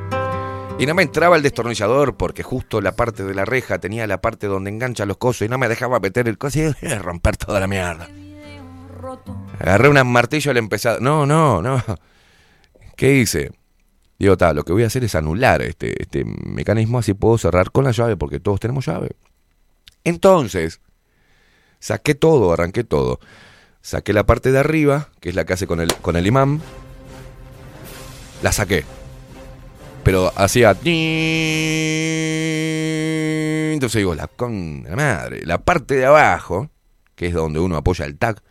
Y 0.79 0.85
no 0.85 0.95
me 0.95 1.03
entraba 1.03 1.35
el 1.35 1.43
destornillador 1.43 2.15
porque 2.15 2.41
justo 2.41 2.79
la 2.79 2.95
parte 2.95 3.23
de 3.23 3.35
la 3.35 3.43
reja 3.43 3.79
tenía 3.79 4.07
la 4.07 4.21
parte 4.21 4.47
donde 4.47 4.69
engancha 4.69 5.05
los 5.05 5.17
cosos 5.17 5.41
y 5.45 5.49
no 5.49 5.57
me 5.57 5.67
dejaba 5.67 5.99
meter 5.99 6.29
el 6.29 6.37
coso 6.37 6.59
y 6.81 6.87
romper 6.95 7.35
toda 7.35 7.59
la 7.59 7.67
mierda. 7.67 8.07
Agarré 9.59 9.89
un 9.89 10.11
martillo 10.11 10.51
y 10.51 10.53
le 10.53 10.59
empecé. 10.59 11.01
No, 11.01 11.25
no, 11.25 11.61
no. 11.61 11.83
¿Qué 12.95 13.13
hice? 13.13 13.51
Digo, 14.17 14.37
tal, 14.37 14.55
lo 14.55 14.63
que 14.63 14.71
voy 14.71 14.83
a 14.83 14.87
hacer 14.87 15.03
es 15.03 15.15
anular 15.15 15.61
este, 15.61 16.01
este 16.01 16.23
mecanismo, 16.25 16.99
así 16.99 17.13
puedo 17.13 17.37
cerrar 17.37 17.71
con 17.71 17.83
la 17.83 17.91
llave, 17.91 18.15
porque 18.15 18.39
todos 18.39 18.61
tenemos 18.61 18.85
llave. 18.85 19.11
Entonces, 20.05 20.79
saqué 21.79 22.15
todo, 22.15 22.53
arranqué 22.53 22.85
todo. 22.85 23.19
Saqué 23.81 24.13
la 24.13 24.25
parte 24.25 24.53
de 24.53 24.59
arriba, 24.59 25.09
que 25.19 25.29
es 25.29 25.35
la 25.35 25.45
que 25.45 25.53
hace 25.53 25.67
con 25.67 25.81
el, 25.81 25.93
con 25.95 26.15
el 26.15 26.25
imán. 26.25 26.61
La 28.43 28.53
saqué. 28.53 28.85
Pero 30.09 30.33
hacía... 30.35 30.71
Entonces 33.73 33.99
digo, 33.99 34.15
la 34.15 34.25
con 34.25 34.83
la 34.89 34.95
madre. 34.95 35.45
La 35.45 35.59
parte 35.59 35.97
de 35.97 36.07
abajo, 36.07 36.71
que 37.15 37.27
es 37.27 37.33
donde 37.35 37.59
uno 37.59 37.77
apoya 37.77 38.05
el 38.05 38.17
tag, 38.17 38.41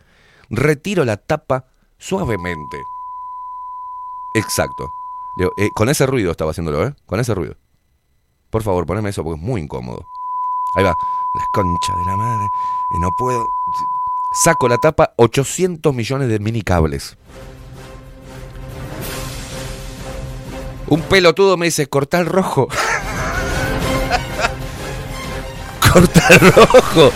retiro 0.49 1.03
la 1.03 1.17
tapa 1.17 1.65
suavemente. 1.97 2.81
Exacto. 4.35 4.89
Eh, 5.57 5.69
con 5.75 5.89
ese 5.89 6.05
ruido 6.05 6.31
estaba 6.31 6.51
haciéndolo, 6.51 6.87
¿eh? 6.87 6.93
Con 7.05 7.19
ese 7.19 7.35
ruido. 7.35 7.57
Por 8.49 8.63
favor, 8.63 8.85
poneme 8.85 9.09
eso 9.09 9.21
porque 9.21 9.41
es 9.41 9.45
muy 9.45 9.59
incómodo. 9.59 10.05
Ahí 10.77 10.85
va. 10.85 10.95
La 11.35 11.45
concha 11.51 11.93
de 11.93 12.05
la 12.05 12.15
madre. 12.15 12.47
Y 12.95 12.99
no 12.99 13.09
puedo. 13.17 13.45
Saco 14.31 14.69
la 14.69 14.77
tapa 14.77 15.11
800 15.17 15.93
millones 15.93 16.29
de 16.29 16.39
mini 16.39 16.61
cables. 16.61 17.17
Un 20.89 21.01
pelotudo 21.03 21.55
me 21.55 21.67
dice, 21.67 21.87
corta 21.87 22.19
el 22.19 22.25
rojo. 22.25 22.67
corta 25.93 26.27
el 26.29 26.39
rojo. 26.51 27.11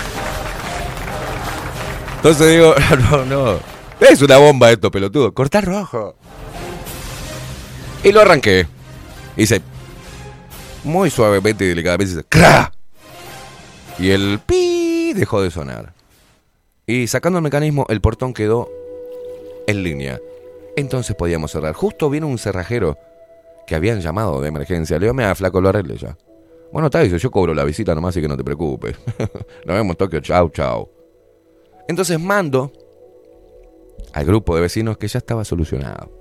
Entonces 2.18 2.52
digo, 2.52 2.76
no, 3.12 3.26
no. 3.26 3.60
Es 4.00 4.22
una 4.22 4.38
bomba 4.38 4.72
esto, 4.72 4.92
pelotudo. 4.92 5.34
Corta 5.34 5.60
el 5.60 5.66
rojo. 5.66 6.16
Y 8.04 8.12
lo 8.12 8.22
arranqué. 8.22 8.68
Y 9.36 9.42
dice, 9.42 9.62
muy 10.84 11.10
suavemente 11.10 11.66
y 11.66 11.70
delicadamente, 11.70 12.14
dice, 12.14 12.26
¡cra! 12.30 12.72
Y 13.98 14.12
el 14.12 14.40
pi 14.46 15.14
dejó 15.14 15.42
de 15.42 15.50
sonar. 15.50 15.94
Y 16.86 17.08
sacando 17.08 17.40
el 17.40 17.44
mecanismo, 17.44 17.86
el 17.90 18.02
portón 18.02 18.34
quedó 18.34 18.70
en 19.68 19.84
línea. 19.84 20.20
Entonces 20.76 21.16
podíamos 21.16 21.52
cerrar. 21.52 21.74
Justo 21.74 22.10
viene 22.10 22.28
un 22.28 22.38
cerrajero 22.38 22.98
que 23.66 23.76
habían 23.76 24.02
llamado 24.02 24.42
de 24.42 24.50
emergencia. 24.50 24.98
Le 24.98 25.06
digo, 25.06 25.14
mira, 25.14 25.34
flaco, 25.36 25.62
lo 25.62 25.70
arregle 25.70 25.98
ya. 25.98 26.18
Bueno, 26.72 26.88
está, 26.88 27.02
dice, 27.02 27.20
yo 27.20 27.30
cobro 27.30 27.54
la 27.54 27.64
visita 27.64 27.94
nomás, 27.94 28.10
así 28.10 28.22
que 28.22 28.28
no 28.28 28.36
te 28.36 28.44
preocupes. 28.44 28.98
Nos 29.66 29.76
vemos 29.76 29.92
en 29.92 29.96
Tokio, 29.96 30.20
chao, 30.22 30.50
chao. 30.50 30.90
Entonces 31.88 32.20
mando 32.20 32.72
al 34.14 34.26
grupo 34.26 34.56
de 34.56 34.62
vecinos 34.62 34.98
que 34.98 35.08
ya 35.08 35.20
estaba 35.20 35.46
solucionado. 35.46 36.12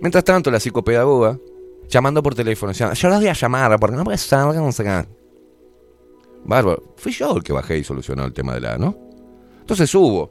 Mientras 0.00 0.24
tanto, 0.24 0.50
la 0.50 0.60
psicopedagoga, 0.60 1.38
llamando 1.88 2.22
por 2.22 2.34
teléfono, 2.34 2.72
decía, 2.72 2.92
yo 2.92 3.08
los 3.08 3.18
voy 3.18 3.28
a 3.28 3.32
llamar 3.32 3.78
porque 3.78 3.96
no 3.96 4.04
puede 4.04 4.18
ser, 4.18 4.38
no 4.38 4.72
sé. 4.72 4.84
Bárbaro, 6.44 6.94
fui 6.96 7.12
yo 7.12 7.36
el 7.36 7.42
que 7.42 7.52
bajé 7.52 7.78
y 7.78 7.84
solucionó 7.84 8.24
el 8.24 8.32
tema 8.32 8.54
de 8.54 8.60
la, 8.60 8.78
¿no? 8.78 8.96
Entonces 9.60 9.90
subo, 9.90 10.30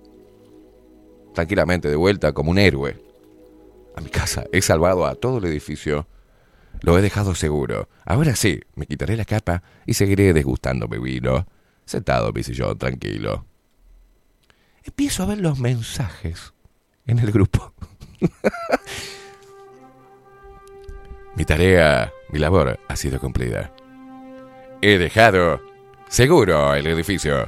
tranquilamente, 1.34 1.88
de 1.90 1.96
vuelta, 1.96 2.32
como 2.34 2.52
un 2.52 2.58
héroe, 2.58 2.98
a 4.00 4.02
mi 4.02 4.10
casa. 4.10 4.46
He 4.52 4.62
salvado 4.62 5.06
a 5.06 5.16
todo 5.16 5.38
el 5.38 5.46
edificio. 5.46 6.08
Lo 6.82 6.98
he 6.98 7.02
dejado 7.02 7.36
seguro. 7.36 7.90
Ahora 8.06 8.36
sí, 8.36 8.62
me 8.76 8.86
quitaré 8.86 9.18
la 9.18 9.26
capa 9.26 9.64
y 9.86 9.94
seguiré 9.94 10.34
degustándome 10.34 11.00
vino, 11.00 11.48
sentado 11.86 12.30
en 12.30 12.34
mi 12.34 12.76
tranquilo. 12.76 13.46
Empiezo 14.84 15.24
a 15.24 15.28
ver 15.28 15.40
los 15.40 15.60
mensajes 15.60 16.54
en 17.06 17.20
el 17.20 17.32
grupo. 17.32 17.74
mi 21.36 21.46
tarea, 21.46 22.12
mi 22.32 22.40
labor 22.40 22.80
ha 22.88 22.96
sido 22.96 23.20
cumplida. 23.20 23.74
He 24.82 24.98
dejado 24.98 25.62
seguro 26.08 26.74
el 26.74 26.88
edificio. 26.88 27.48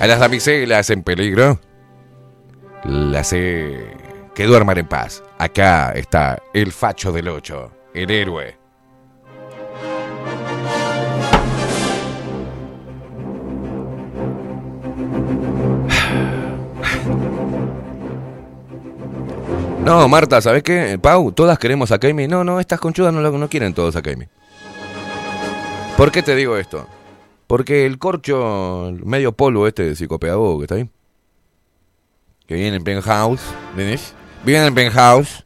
A 0.00 0.06
las 0.06 0.20
damiselas 0.20 0.90
en 0.90 1.02
peligro 1.02 1.58
las 2.84 3.32
he... 3.32 4.01
que 4.34 4.46
duerman 4.46 4.78
en 4.78 4.86
paz. 4.86 5.22
Acá 5.38 5.92
está 5.92 6.42
el 6.54 6.72
facho 6.72 7.12
del 7.12 7.28
8, 7.28 7.70
el 7.94 8.10
héroe. 8.10 8.56
No, 19.84 20.06
Marta, 20.08 20.40
¿sabes 20.40 20.62
qué? 20.62 20.96
Pau, 21.02 21.32
todas 21.32 21.58
queremos 21.58 21.90
a 21.90 21.98
Kaimi. 21.98 22.28
No, 22.28 22.44
no, 22.44 22.60
estas 22.60 22.78
conchudas 22.78 23.12
no, 23.12 23.20
no 23.20 23.48
quieren 23.48 23.74
todos 23.74 23.96
a 23.96 24.02
Kaimi. 24.02 24.28
¿Por 25.96 26.12
qué 26.12 26.22
te 26.22 26.36
digo 26.36 26.56
esto? 26.56 26.86
Porque 27.48 27.84
el 27.84 27.98
corcho, 27.98 28.92
medio 29.04 29.32
polvo 29.32 29.66
este 29.66 29.82
de 29.82 29.96
psicopedagogo 29.96 30.58
que 30.58 30.64
está 30.64 30.76
ahí, 30.76 30.88
que 32.46 32.54
viene 32.54 32.76
en 32.76 32.84
penthouse, 32.84 33.42
¿venís? 33.76 34.14
Vive 34.44 34.58
en 34.58 34.64
el 34.64 34.74
penthouse. 34.74 35.44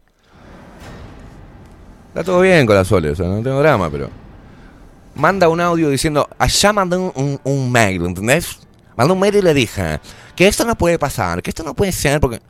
Está 2.08 2.24
todo 2.24 2.40
bien 2.40 2.66
con 2.66 2.74
la 2.74 2.84
Sole, 2.84 3.10
o 3.10 3.14
sea, 3.14 3.26
no 3.26 3.42
tengo 3.42 3.58
drama, 3.60 3.90
pero... 3.90 4.08
Manda 5.14 5.48
un 5.48 5.60
audio 5.60 5.88
diciendo, 5.88 6.28
allá 6.38 6.72
mandó 6.72 7.12
un, 7.12 7.72
mail, 7.72 8.04
¿entendés? 8.04 8.58
Mandó 8.96 9.14
un 9.14 9.20
mail 9.20 9.36
y 9.36 9.42
le 9.42 9.54
dije 9.54 9.98
que 10.34 10.46
esto 10.46 10.64
no 10.64 10.76
puede 10.76 10.98
pasar, 10.98 11.42
que 11.42 11.50
esto 11.50 11.62
no 11.62 11.74
puede 11.74 11.92
ser, 11.92 12.20
porque... 12.20 12.40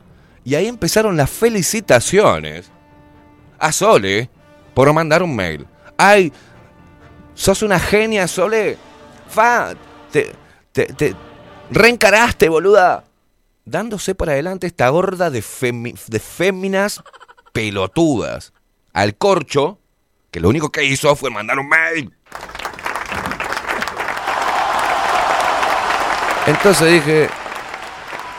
Y 0.43 0.55
ahí 0.55 0.67
empezaron 0.67 1.17
las 1.17 1.29
felicitaciones 1.29 2.69
a 3.59 3.71
Sole 3.71 4.29
por 4.73 4.91
mandar 4.93 5.23
un 5.23 5.35
mail. 5.35 5.67
¡Ay! 5.97 6.31
¡Sos 7.33 7.61
una 7.61 7.79
genia, 7.79 8.27
Sole! 8.27 8.77
¡Fa! 9.29 9.73
Te, 10.11 10.33
te 10.71 11.15
reencaraste, 11.71 12.47
boluda. 12.47 13.03
Dándose 13.67 14.15
para 14.15 14.31
adelante 14.31 14.65
esta 14.65 14.89
horda 14.93 15.29
de, 15.29 15.43
de 16.07 16.19
féminas 16.19 17.03
pelotudas. 17.51 18.53
Al 18.93 19.17
corcho, 19.17 19.81
que 20.31 20.39
lo 20.39 20.47
único 20.47 20.71
que 20.71 20.85
hizo 20.85 21.13
fue 21.17 21.29
mandar 21.29 21.59
un 21.59 21.67
mail. 21.67 22.13
Entonces 26.47 26.93
dije, 26.93 27.29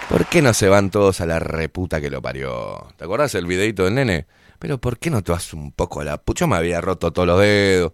¿por 0.09 0.25
qué 0.25 0.41
no 0.41 0.55
se 0.55 0.71
van 0.71 0.88
todos 0.91 1.21
a 1.21 1.27
la 1.27 1.38
reputa 1.38 2.01
que 2.01 2.09
lo 2.09 2.23
parió? 2.23 2.88
¿Te 2.97 3.05
acordás 3.05 3.35
el 3.35 3.45
videito 3.45 3.85
del 3.85 3.97
nene? 3.97 4.27
Pero 4.59 4.79
¿por 4.79 4.99
qué 4.99 5.11
no 5.11 5.23
te 5.23 5.33
vas 5.33 5.53
un 5.53 5.73
poco 5.73 6.01
a 6.01 6.05
la 6.05 6.17
puta? 6.17 6.41
Yo 6.41 6.47
me 6.47 6.57
había 6.57 6.81
roto 6.81 7.12
todos 7.12 7.29
los 7.29 7.38
dedos. 7.38 7.93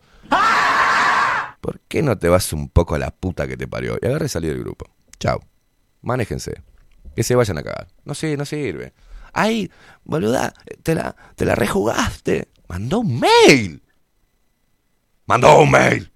¿Por 1.61 1.81
qué 1.88 2.01
no 2.01 2.16
te 2.16 2.29
vas 2.29 2.53
un 2.53 2.68
poco 2.68 2.94
a 2.94 2.99
la 3.01 3.11
puta 3.11 3.49
que 3.49 3.57
te 3.57 3.66
parió? 3.66 3.99
Y 4.01 4.07
agarré 4.07 4.29
y 4.33 4.40
del 4.40 4.61
grupo. 4.61 4.87
Chao. 5.18 5.40
Manéjense. 6.01 6.62
Que 7.14 7.22
se 7.22 7.35
vayan 7.35 7.59
a 7.59 7.62
cagar. 7.62 7.88
No 8.05 8.14
sé, 8.14 8.37
no 8.37 8.44
sirve. 8.44 8.92
Ay, 9.33 9.70
boluda, 10.05 10.55
te 10.83 10.94
la, 10.94 11.14
te 11.35 11.44
la 11.44 11.55
rejugaste. 11.55 12.48
Mandó 12.68 13.00
un 13.00 13.20
mail. 13.20 13.83
Mandó 15.27 15.59
un 15.61 15.70
mail. 15.70 16.12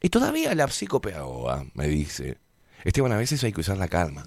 Y 0.00 0.10
todavía 0.10 0.54
la 0.54 0.68
psicopedagoga 0.68 1.64
me 1.74 1.88
dice, 1.88 2.38
Esteban, 2.84 3.12
a 3.12 3.16
veces 3.16 3.42
hay 3.42 3.52
que 3.52 3.60
usar 3.60 3.78
la 3.78 3.88
calma. 3.88 4.24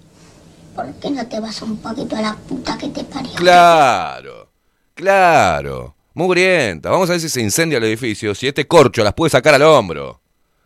¿Por 0.74 0.92
qué 0.94 1.10
no 1.10 1.26
te 1.26 1.40
vas 1.40 1.62
un 1.62 1.76
poquito 1.78 2.16
a 2.16 2.22
la 2.22 2.34
puta 2.34 2.76
que 2.78 2.88
te 2.88 3.04
parió? 3.04 3.32
Claro, 3.34 4.52
claro. 4.94 5.96
Mugrienta. 6.14 6.90
Vamos 6.90 7.08
a 7.08 7.12
ver 7.12 7.20
si 7.20 7.28
se 7.28 7.40
incendia 7.40 7.78
el 7.78 7.84
edificio, 7.84 8.34
si 8.34 8.46
este 8.46 8.66
corcho 8.66 9.02
las 9.02 9.14
puede 9.14 9.30
sacar 9.30 9.54
al 9.54 9.62
hombro. 9.62 10.20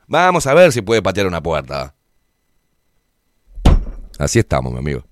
Vamos 0.09 0.47
a 0.47 0.55
ver 0.55 0.73
si 0.73 0.83
puede 0.83 1.03
patear 1.03 1.27
una 1.27 1.43
puerta. 1.43 1.96
Así 4.19 4.39
estamos, 4.39 4.73
mi 4.73 4.79
amigo. 4.79 5.05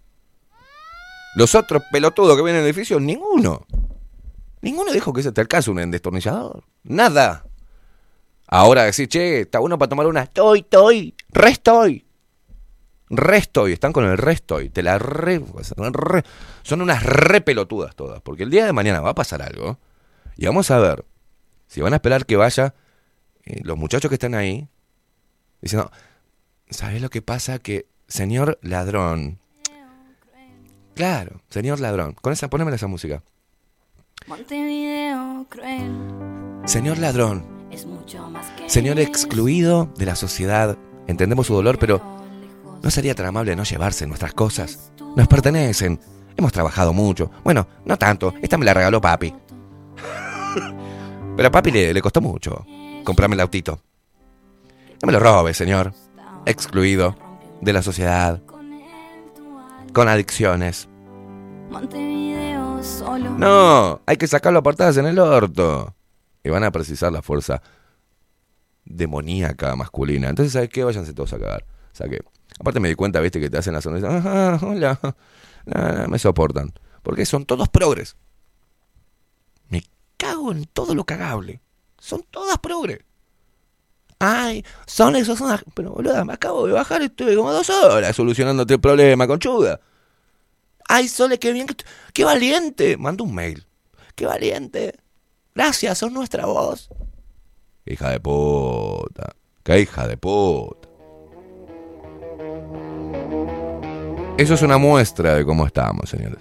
Los 1.36 1.55
otros 1.55 1.82
pelotudos 1.90 2.36
que 2.36 2.42
vienen 2.42 2.62
en 2.62 2.66
edificio, 2.66 3.00
ninguno. 3.00 3.66
Ninguno 4.62 4.92
dijo 4.92 5.12
que 5.12 5.22
se 5.22 5.32
te 5.32 5.40
alcance 5.40 5.70
un 5.70 5.90
destornillador. 5.90 6.64
Nada. 6.84 7.44
Ahora 8.46 8.84
decir, 8.84 9.09
che, 9.09 9.40
está 9.40 9.59
bueno 9.59 9.78
para 9.78 9.88
tomar 9.88 10.07
una. 10.07 10.22
Estoy, 10.22 10.61
estoy, 10.61 11.14
re 11.30 11.50
estoy. 11.50 12.07
Re 13.11 13.36
estoy, 13.36 13.72
están 13.72 13.92
con 13.92 14.05
el 14.05 14.16
re 14.16 14.32
estoy. 14.32 14.70
Te 14.70 14.82
la 14.82 14.98
re, 14.98 15.42
re- 15.92 16.24
Son 16.62 16.80
unas 16.80 17.02
re 17.02 17.40
pelotudas 17.40 17.94
todas. 17.94 18.20
Porque 18.22 18.44
el 18.44 18.50
día 18.50 18.64
de 18.64 18.72
mañana 18.72 19.00
va 19.00 19.11
a 19.11 19.14
pasar 19.14 19.42
algo. 19.42 19.78
Y 20.36 20.46
vamos 20.46 20.70
a 20.70 20.78
ver 20.78 21.05
si 21.66 21.80
van 21.80 21.92
a 21.92 21.96
esperar 21.96 22.26
que 22.26 22.36
vaya 22.36 22.74
eh, 23.44 23.61
los 23.64 23.76
muchachos 23.76 24.09
que 24.09 24.14
están 24.14 24.34
ahí. 24.34 24.68
Diciendo, 25.61 25.90
¿sabes 26.70 27.02
lo 27.02 27.11
que 27.11 27.22
pasa? 27.22 27.59
Que, 27.59 27.86
señor 28.14 28.60
ladrón. 28.62 29.40
Claro, 30.94 31.40
señor 31.48 31.80
ladrón. 31.80 32.14
Con 32.22 32.32
esa, 32.32 32.48
ponémela 32.48 32.76
esa 32.76 32.86
música. 32.86 33.24
Montevideo 34.28 35.44
cruel 35.48 35.90
Señor 36.64 36.98
ladrón. 36.98 37.44
es 37.72 37.84
mucho 37.84 38.30
más 38.30 38.46
que 38.52 38.70
Señor 38.70 39.00
excluido 39.00 39.92
de 39.96 40.06
la 40.06 40.14
sociedad, 40.14 40.78
entendemos 41.08 41.48
su 41.48 41.54
dolor, 41.54 41.76
pero 41.80 42.00
¿no 42.84 42.90
sería 42.92 43.16
tan 43.16 43.26
amable 43.26 43.56
no 43.56 43.64
llevarse 43.64 44.06
nuestras 44.06 44.32
cosas? 44.32 44.92
Nos 45.16 45.26
pertenecen. 45.26 45.98
Hemos 46.36 46.52
trabajado 46.52 46.92
mucho. 46.92 47.32
Bueno, 47.42 47.66
no 47.84 47.98
tanto. 47.98 48.32
Esta 48.40 48.56
me 48.56 48.64
la 48.64 48.74
regaló 48.74 49.00
papi. 49.00 49.34
pero 51.36 51.48
a 51.48 51.50
papi 51.50 51.72
le, 51.72 51.92
le 51.92 52.00
costó 52.00 52.20
mucho 52.20 52.64
comprarme 53.02 53.34
el 53.34 53.40
autito. 53.40 53.80
No 55.02 55.06
me 55.06 55.12
lo 55.12 55.18
robe, 55.18 55.52
señor. 55.52 55.92
Excluido 56.46 57.23
de 57.64 57.72
la 57.72 57.82
sociedad. 57.82 58.42
Con 59.92 60.08
adicciones. 60.08 60.88
No, 63.38 64.00
hay 64.06 64.16
que 64.16 64.26
sacarlo 64.26 64.58
a 64.58 64.62
patadas 64.62 64.96
en 64.98 65.06
el 65.06 65.18
orto. 65.18 65.94
Y 66.42 66.50
van 66.50 66.64
a 66.64 66.70
precisar 66.70 67.10
la 67.10 67.22
fuerza 67.22 67.62
demoníaca 68.84 69.74
masculina. 69.76 70.28
Entonces, 70.28 70.52
¿sabes 70.52 70.68
qué? 70.68 70.84
Váyanse 70.84 71.14
todos 71.14 71.32
a 71.32 71.38
cagar. 71.38 71.64
O 71.92 71.96
sea 71.96 72.08
que, 72.08 72.20
aparte 72.60 72.80
me 72.80 72.88
di 72.88 72.94
cuenta, 72.94 73.20
viste, 73.20 73.40
que 73.40 73.48
te 73.48 73.56
hacen 73.56 73.72
la 73.72 73.80
sonrisa. 73.80 74.14
Ajá, 74.14 74.58
hola. 74.66 75.00
No, 75.64 75.92
no, 75.92 76.08
me 76.08 76.18
soportan. 76.18 76.72
Porque 77.02 77.24
son 77.24 77.46
todos 77.46 77.68
progres. 77.70 78.16
Me 79.68 79.82
cago 80.18 80.52
en 80.52 80.66
todo 80.66 80.94
lo 80.94 81.04
cagable. 81.04 81.62
Son 81.98 82.22
todas 82.30 82.58
progre. 82.58 83.06
Ay, 84.26 84.64
son 84.86 85.16
esos 85.16 85.38
son 85.38 85.60
Pero 85.74 85.92
boluda, 85.92 86.24
me 86.24 86.32
acabo 86.32 86.66
de 86.66 86.72
bajar 86.72 87.02
estuve 87.02 87.36
como 87.36 87.52
dos 87.52 87.68
horas 87.68 88.16
solucionándote 88.16 88.74
el 88.74 88.80
problema, 88.80 89.26
conchuda. 89.26 89.80
Ay, 90.88 91.08
Sole, 91.08 91.38
qué 91.38 91.52
bien, 91.52 91.66
qué 92.14 92.24
valiente. 92.24 92.96
Manda 92.96 93.22
un 93.22 93.34
mail. 93.34 93.66
Qué 94.14 94.24
valiente. 94.24 94.94
Gracias, 95.54 95.98
sos 95.98 96.10
nuestra 96.10 96.46
voz. 96.46 96.88
Hija 97.84 98.10
de 98.10 98.20
puta. 98.20 99.34
Qué 99.62 99.80
hija 99.80 100.08
de 100.08 100.16
puta. 100.16 100.88
Eso 104.38 104.54
es 104.54 104.62
una 104.62 104.78
muestra 104.78 105.34
de 105.34 105.44
cómo 105.44 105.66
estamos, 105.66 106.08
señores. 106.08 106.38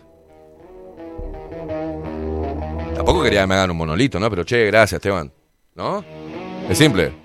Tampoco 2.95 3.23
quería 3.23 3.41
que 3.41 3.47
me 3.47 3.55
hagan 3.55 3.71
un 3.71 3.77
monolito, 3.77 4.19
¿no? 4.21 4.29
Pero 4.29 4.45
che, 4.45 4.67
gracias, 4.67 4.99
Esteban. 4.99 5.33
¿No? 5.75 6.03
Es 6.69 6.77
simple. 6.77 7.22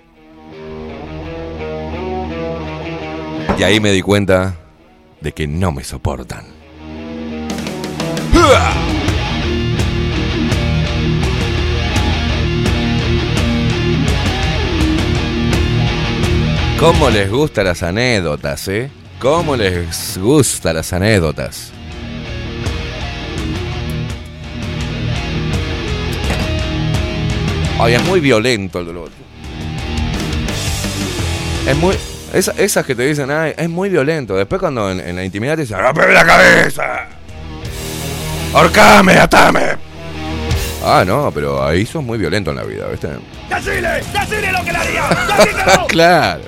Y 3.59 3.63
ahí 3.65 3.81
me 3.81 3.91
di 3.91 4.03
cuenta 4.03 4.55
de 5.21 5.33
que 5.33 5.49
no 5.49 5.73
me 5.73 5.83
soportan. 5.83 6.45
¿Cómo 16.79 17.11
les 17.11 17.29
gustan 17.29 17.65
las 17.65 17.83
anécdotas, 17.83 18.69
eh? 18.69 18.89
¿Cómo 19.19 19.57
les 19.57 20.17
gustan 20.17 20.77
las 20.77 20.93
anécdotas? 20.93 21.73
Ay, 27.81 27.95
es 27.95 28.05
muy 28.05 28.21
violento 28.21 28.79
el 28.79 28.87
dolor. 28.87 29.11
Es 31.67 31.77
muy. 31.77 31.97
Esa- 32.33 32.53
esas 32.59 32.85
que 32.87 32.95
te 32.95 33.07
dicen, 33.07 33.31
ay, 33.31 33.55
es 33.57 33.69
muy 33.69 33.89
violento. 33.89 34.37
Después, 34.37 34.61
cuando 34.61 34.91
en, 34.91 35.01
en 35.01 35.17
la 35.17 35.25
intimidad 35.25 35.55
te 35.57 35.63
dicen, 35.63 35.79
¡Rómpeme 35.79 36.13
la 36.13 36.25
cabeza! 36.25 37.07
¡Horcame, 38.53 39.13
atame! 39.19 39.77
Ah, 40.85 41.05
no, 41.07 41.31
pero 41.35 41.63
ahí 41.65 41.85
sos 41.85 42.03
muy 42.05 42.19
violento 42.19 42.51
en 42.51 42.57
la 42.57 42.63
vida, 42.63 42.87
¿viste? 42.87 43.09
¡Decile! 43.51 44.01
¡Decile 44.13 44.53
lo 44.53 44.65
que 44.65 44.73
le 44.73 44.79
haría! 44.79 45.03
¡Decíselo! 45.39 45.87
claro. 45.89 46.43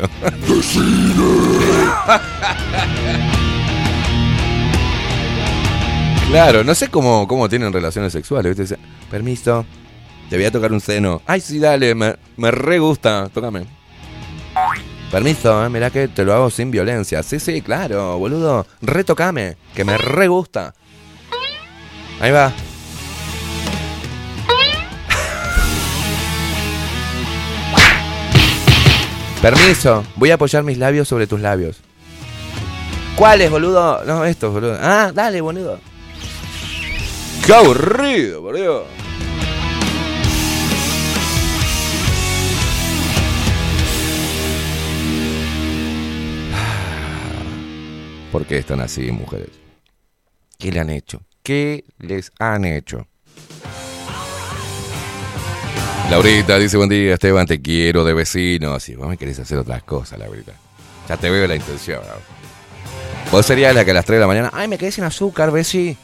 claro, 6.31 6.65
no 6.65 6.75
sé 6.75 6.89
cómo, 6.89 7.27
cómo 7.27 7.49
tienen 7.49 7.73
relaciones 7.73 8.13
sexuales, 8.13 8.57
¿viste? 8.57 8.77
Permiso, 9.11 9.65
te 10.29 10.37
voy 10.37 10.45
a 10.45 10.51
tocar 10.53 10.73
un 10.73 10.81
seno. 10.81 11.23
Ay, 11.27 11.41
sí, 11.41 11.59
dale, 11.59 11.95
me, 11.95 12.15
me 12.37 12.51
re 12.51 12.79
gusta, 12.79 13.29
tócame. 13.33 13.65
Permiso, 15.11 15.65
eh, 15.65 15.69
mirá 15.69 15.91
que 15.91 16.07
te 16.07 16.25
lo 16.25 16.33
hago 16.35 16.51
sin 16.51 16.71
violencia. 16.71 17.23
Sí, 17.25 17.41
sí, 17.41 17.63
claro, 17.63 18.17
boludo. 18.19 18.67
Retocame, 18.81 19.57
que 19.75 19.85
me 19.85 19.99
re 19.99 20.29
gusta. 20.29 20.73
Ahí 22.21 22.31
va. 22.31 22.53
Permiso, 29.43 30.05
voy 30.17 30.31
a 30.31 30.35
apoyar 30.35 30.63
mis 30.63 30.79
labios 30.79 31.09
sobre 31.09 31.27
tus 31.27 31.41
labios. 31.41 31.81
¿Cuáles, 33.17 33.51
boludo? 33.51 34.05
No, 34.05 34.25
estos, 34.25 34.53
boludo. 34.53 34.79
Ah, 34.81 35.11
dale, 35.13 35.41
boludo. 35.41 35.81
¡Qué 37.45 37.55
aburrido, 37.55 38.43
por 38.43 38.55
¿Por 48.33 48.47
qué 48.47 48.59
están 48.59 48.81
así, 48.81 49.11
mujeres? 49.11 49.49
¿Qué 50.57 50.71
le 50.71 50.79
han 50.79 50.91
hecho? 50.91 51.21
¿Qué 51.43 51.85
les 51.99 52.31
han 52.39 52.65
hecho? 52.65 53.07
Laurita 56.11 56.59
dice, 56.59 56.77
buen 56.77 56.89
día, 56.89 57.15
Esteban, 57.15 57.47
te 57.47 57.61
quiero 57.61 58.05
de 58.05 58.15
vecino. 58.15 58.79
Si 58.79 58.95
vos 58.95 59.09
me 59.09 59.17
querés 59.17 59.39
hacer 59.39 59.59
otras 59.59 59.83
cosas, 59.83 60.19
Laurita. 60.19 60.53
Ya 61.09 61.17
te 61.17 61.29
veo 61.31 61.47
la 61.47 61.57
intención. 61.57 62.03
Vos 63.33 63.47
serías 63.47 63.75
la 63.75 63.85
que 63.85 63.91
a 63.93 63.95
las 63.95 64.05
3 64.05 64.17
de 64.17 64.21
la 64.21 64.27
mañana, 64.27 64.51
ay, 64.53 64.69
me 64.69 64.79
quedé 64.79 64.93
sin 64.93 65.05
azúcar, 65.05 65.51
veci. 65.51 65.97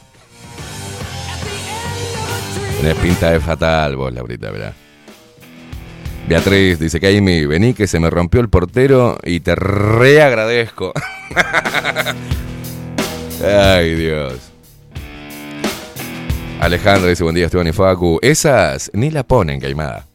Tenés 2.81 2.95
pinta 2.97 3.31
de 3.31 3.39
fatal 3.39 3.95
vos, 3.95 4.13
Laurita, 4.13 4.51
¿verdad? 4.51 4.73
Beatriz 6.27 6.77
dice, 6.77 6.99
Kaimi, 6.99 7.45
vení 7.45 7.73
que 7.73 7.87
se 7.87 8.01
me 8.01 8.09
rompió 8.09 8.41
el 8.41 8.49
portero 8.49 9.17
y 9.23 9.39
te 9.39 9.55
reagradezco. 9.55 10.91
Ay, 13.45 13.95
Dios. 13.95 14.51
Alejandro 16.59 17.07
dice, 17.07 17.23
buen 17.23 17.33
día, 17.33 17.45
Esteban 17.45 17.67
y 17.67 17.71
Facu. 17.71 18.19
Esas 18.21 18.91
ni 18.93 19.09
la 19.09 19.23
ponen, 19.23 19.61
Caimada. 19.61 20.05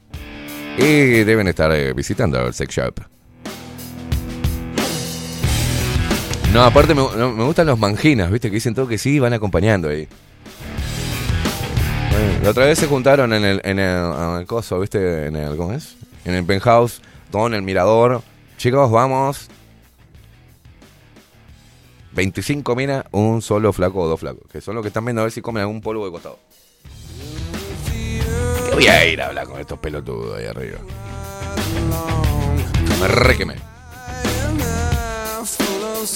Y 0.77 1.25
deben 1.25 1.49
estar 1.49 1.73
eh, 1.73 1.95
visitando 1.95 2.47
el 2.47 2.53
sex 2.53 2.75
shop. 2.75 3.01
No, 6.53 6.63
aparte 6.63 6.95
me, 6.95 7.03
gustan 7.45 7.67
los 7.67 7.79
manginas, 7.79 8.31
¿viste? 8.31 8.51
Que 8.51 8.57
dicen 8.57 8.75
todo 8.75 8.87
que 8.87 8.99
sí, 8.99 9.19
van 9.19 9.33
acompañando 9.33 9.89
ahí. 9.89 10.07
La 12.43 12.51
otra 12.51 12.67
vez 12.67 12.79
se 12.79 12.87
juntaron 12.87 13.33
en 13.33 13.45
el, 13.45 13.61
en 13.65 13.79
el, 13.79 14.47
coso, 14.47 14.81
¿viste? 14.81 15.27
En 15.27 15.37
el, 15.37 15.57
¿cómo? 15.57 15.73
En 16.25 16.35
el 16.35 16.45
penthouse, 16.45 17.01
todo 17.31 17.47
en 17.47 17.55
el 17.55 17.63
mirador. 17.63 18.23
Chicos, 18.57 18.91
vamos. 18.91 19.49
25 22.13 22.77
minas, 22.77 23.05
un 23.11 23.43
solo 23.43 23.73
flaco 23.73 24.01
o 24.01 24.09
dos 24.09 24.21
flacos. 24.21 24.43
Que 24.51 24.61
son 24.61 24.75
los 24.75 24.83
que 24.83 24.89
están 24.89 25.05
viendo 25.05 25.23
a 25.23 25.25
ver 25.25 25.33
si 25.33 25.41
comen 25.41 25.63
algún 25.63 25.81
polvo 25.81 26.05
de 26.05 26.13
costado. 26.13 26.39
¿Qué 28.69 28.75
voy 28.75 28.87
a 28.87 29.07
ir 29.07 29.21
a 29.21 29.27
hablar 29.27 29.47
con 29.47 29.61
estos 29.61 29.79
pelotudos 29.79 30.39
ahí 30.39 30.47
arriba? 30.47 30.79
Me 33.01 33.09
re 33.09 33.37
quemé. 33.37 33.57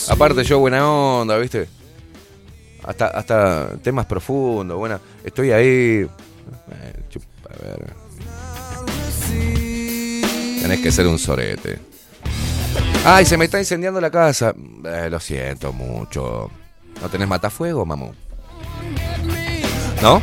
Aparte 0.09 0.45
yo 0.45 0.59
buena 0.59 0.89
onda, 0.89 1.37
¿viste? 1.39 1.69
Hasta, 2.85 3.07
hasta 3.09 3.77
temas 3.83 4.07
profundos, 4.07 4.79
buena. 4.79 5.01
Estoy 5.25 5.51
ahí. 5.51 5.67
Eh, 5.67 6.09
chupa, 7.09 7.27
a. 7.51 8.06
Tenés 10.67 10.81
que 10.81 10.91
ser 10.91 11.07
un 11.07 11.17
sorete. 11.17 11.79
Ay, 13.05 13.25
se 13.25 13.37
me 13.37 13.45
está 13.45 13.61
incendiando 13.61 14.01
la 14.01 14.11
casa. 14.11 14.53
Eh, 14.85 15.07
lo 15.09 15.21
siento 15.21 15.73
mucho. 15.73 16.51
¿No 17.01 17.09
tenés 17.09 17.29
matafuego, 17.29 17.87
mamú? 17.87 18.13
¿No? 20.03 20.21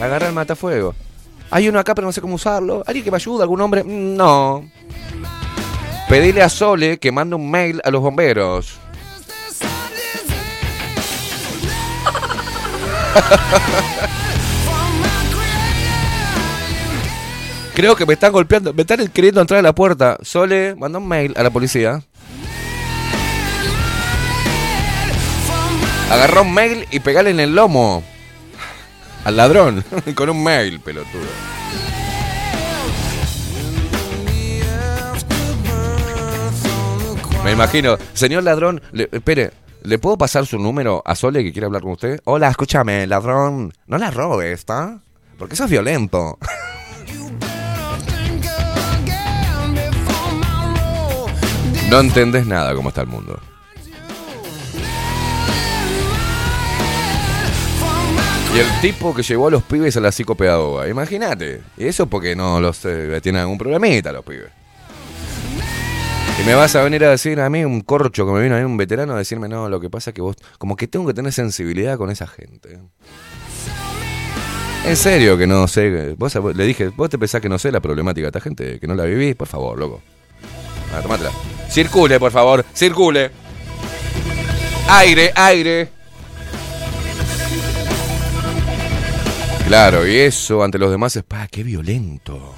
Agarra 0.00 0.28
el 0.28 0.34
matafuego. 0.34 0.94
Hay 1.50 1.68
uno 1.68 1.80
acá, 1.80 1.96
pero 1.96 2.06
no 2.06 2.12
sé 2.12 2.20
cómo 2.20 2.36
usarlo. 2.36 2.84
¿Alguien 2.86 3.04
que 3.04 3.10
me 3.10 3.16
ayude? 3.16 3.42
¿Algún 3.42 3.60
hombre? 3.60 3.82
No. 3.82 4.64
Pedile 6.08 6.40
a 6.40 6.48
Sole 6.48 6.98
que 6.98 7.10
mande 7.10 7.34
un 7.34 7.50
mail 7.50 7.80
a 7.82 7.90
los 7.90 8.02
bomberos. 8.02 8.78
Creo 17.74 17.96
que 17.96 18.06
me 18.06 18.14
están 18.14 18.32
golpeando, 18.32 18.72
me 18.72 18.82
están 18.82 19.06
queriendo 19.08 19.40
entrar 19.40 19.58
a 19.58 19.62
la 19.62 19.74
puerta. 19.74 20.18
Sole, 20.22 20.74
manda 20.76 20.98
un 20.98 21.08
mail 21.08 21.34
a 21.36 21.42
la 21.42 21.50
policía. 21.50 22.02
Agarrá 26.10 26.42
un 26.42 26.54
mail 26.54 26.86
y 26.92 27.00
pegale 27.00 27.30
en 27.30 27.40
el 27.40 27.54
lomo. 27.54 28.04
Al 29.24 29.36
ladrón. 29.36 29.84
Con 30.14 30.30
un 30.30 30.42
mail, 30.44 30.78
pelotudo. 30.80 31.22
Me 37.44 37.52
imagino. 37.52 37.96
Señor 38.14 38.42
ladrón, 38.42 38.80
le- 38.92 39.08
espere, 39.12 39.52
¿le 39.82 39.98
puedo 39.98 40.16
pasar 40.16 40.46
su 40.46 40.58
número 40.58 41.02
a 41.04 41.14
Sole 41.14 41.44
que 41.44 41.52
quiere 41.52 41.66
hablar 41.66 41.82
con 41.82 41.92
usted? 41.92 42.20
Hola, 42.24 42.48
escúchame, 42.48 43.06
ladrón. 43.06 43.72
No 43.86 43.98
la 43.98 44.10
robes, 44.10 44.60
¿está? 44.60 44.98
Porque 45.38 45.54
eso 45.54 45.64
es 45.64 45.70
violento. 45.70 46.38
No 51.90 52.00
entendés 52.00 52.46
nada 52.46 52.74
cómo 52.74 52.88
está 52.88 53.02
el 53.02 53.08
mundo. 53.08 53.38
Y 58.54 58.58
el 58.58 58.80
tipo 58.80 59.12
que 59.12 59.22
llevó 59.24 59.48
a 59.48 59.50
los 59.50 59.64
pibes 59.64 59.96
a 59.96 60.00
la 60.00 60.12
psicopedagoga, 60.12 60.88
imagínate. 60.88 61.62
Y 61.76 61.86
eso 61.86 62.06
porque 62.06 62.36
no 62.36 62.60
los 62.60 62.84
eh, 62.84 63.20
tienen 63.20 63.42
algún 63.42 63.58
problemita 63.58 64.12
los 64.12 64.24
pibes. 64.24 64.50
Y 66.40 66.46
me 66.46 66.54
vas 66.54 66.74
a 66.76 66.82
venir 66.82 67.04
a 67.04 67.10
decir 67.10 67.40
a 67.40 67.50
mí, 67.50 67.64
un 67.64 67.80
corcho 67.80 68.24
que 68.24 68.32
me 68.32 68.42
vino 68.42 68.54
a 68.54 68.58
mí, 68.58 68.64
un 68.64 68.76
veterano, 68.76 69.14
a 69.14 69.18
decirme, 69.18 69.48
no, 69.48 69.68
lo 69.68 69.80
que 69.80 69.90
pasa 69.90 70.10
es 70.10 70.14
que 70.14 70.20
vos, 70.20 70.36
como 70.58 70.76
que 70.76 70.86
tengo 70.86 71.06
que 71.06 71.14
tener 71.14 71.32
sensibilidad 71.32 71.98
con 71.98 72.10
esa 72.10 72.28
gente. 72.28 72.78
En 74.86 74.96
serio 74.96 75.36
que 75.36 75.46
no 75.46 75.66
sé. 75.66 76.14
Vos 76.16 76.34
le 76.54 76.64
dije, 76.64 76.88
vos 76.88 77.10
te 77.10 77.18
pensás 77.18 77.40
que 77.40 77.48
no 77.48 77.58
sé 77.58 77.72
la 77.72 77.80
problemática 77.80 78.26
de 78.26 78.28
esta 78.28 78.40
gente, 78.40 78.78
que 78.78 78.86
no 78.86 78.94
la 78.94 79.04
vivís, 79.04 79.34
por 79.34 79.48
favor, 79.48 79.78
loco. 79.78 80.00
Ah. 80.94 81.30
Circule, 81.68 82.20
por 82.20 82.30
favor, 82.30 82.64
circule. 82.72 83.30
Aire, 84.88 85.32
aire. 85.34 85.88
Claro, 89.66 90.06
y 90.06 90.16
eso 90.16 90.62
ante 90.62 90.78
los 90.78 90.90
demás 90.90 91.16
es, 91.16 91.24
pa, 91.24 91.48
qué 91.48 91.62
violento. 91.62 92.54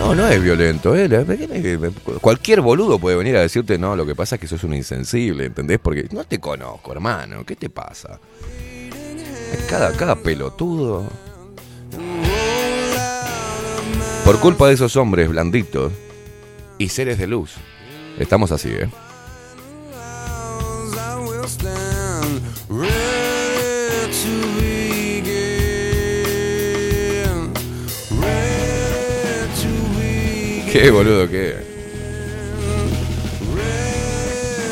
No, 0.00 0.14
no 0.14 0.26
es 0.26 0.42
violento. 0.42 0.96
¿eh? 0.96 1.08
Cualquier 2.20 2.62
boludo 2.62 2.98
puede 2.98 3.16
venir 3.16 3.36
a 3.36 3.42
decirte, 3.42 3.78
no, 3.78 3.94
lo 3.94 4.06
que 4.06 4.14
pasa 4.14 4.36
es 4.36 4.40
que 4.40 4.46
sos 4.46 4.64
un 4.64 4.74
insensible, 4.74 5.46
¿entendés? 5.46 5.78
Porque 5.78 6.08
no 6.10 6.24
te 6.24 6.38
conozco, 6.38 6.92
hermano. 6.92 7.44
¿Qué 7.44 7.54
te 7.54 7.68
pasa? 7.68 8.18
Cada, 9.68 9.92
cada 9.92 10.16
pelotudo. 10.16 11.06
Por 14.24 14.40
culpa 14.40 14.68
de 14.68 14.74
esos 14.74 14.96
hombres 14.96 15.28
blanditos 15.28 15.92
y 16.78 16.88
seres 16.88 17.18
de 17.18 17.26
luz. 17.26 17.52
Estamos 18.18 18.52
así, 18.52 18.70
¿eh? 18.70 18.88
Qué 30.72 30.90
boludo 30.90 31.28
que. 31.28 31.56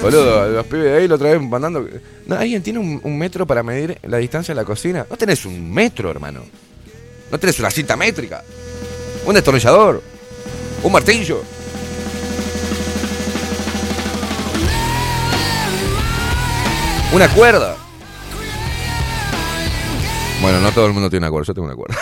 Boludo, 0.03 0.49
los 0.51 0.67
pibes 0.67 0.85
de 0.85 0.95
ahí 0.95 1.09
lo 1.09 1.17
otra 1.17 1.31
vez 1.31 1.41
mandando. 1.43 1.89
¿Alguien 2.31 2.63
tiene 2.63 2.79
un, 2.79 3.01
un 3.03 3.19
metro 3.19 3.47
para 3.47 3.63
medir 3.63 3.99
la 4.03 4.19
distancia 4.19 4.55
de 4.55 4.61
la 4.61 4.65
cocina? 4.65 5.07
No 5.09 5.17
tenés 5.17 5.45
un 5.47 5.73
metro, 5.73 6.11
hermano. 6.11 6.43
No 7.31 7.39
tenés 7.41 7.59
una 7.59 7.71
cinta 7.71 7.97
métrica. 7.97 8.45
Un 9.25 9.35
destornillador. 9.35 10.03
Un 10.83 10.93
martillo. 10.93 11.43
Una 17.17 17.29
cuerda. 17.29 17.77
Bueno, 20.43 20.61
no 20.61 20.71
todo 20.73 20.85
el 20.87 20.93
mundo 20.93 21.09
tiene 21.09 21.25
una 21.25 21.31
cuerda. 21.31 21.47
Yo 21.47 21.55
tengo 21.55 21.67
una 21.67 21.75
cuerda. 21.75 21.97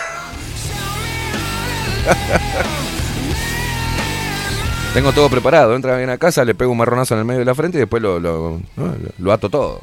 Tengo 4.93 5.13
todo 5.13 5.29
preparado. 5.29 5.73
Entra 5.73 5.95
bien 5.95 6.09
a 6.09 6.17
casa, 6.17 6.43
le 6.43 6.53
pego 6.53 6.73
un 6.73 6.77
marronazo 6.79 7.13
en 7.13 7.19
el 7.21 7.25
medio 7.25 7.39
de 7.39 7.45
la 7.45 7.55
frente 7.55 7.77
y 7.77 7.79
después 7.79 8.03
lo, 8.03 8.19
lo, 8.19 8.59
no, 8.75 8.85
lo- 8.87 8.95
lo 9.17 9.31
ato 9.31 9.49
todo. 9.49 9.79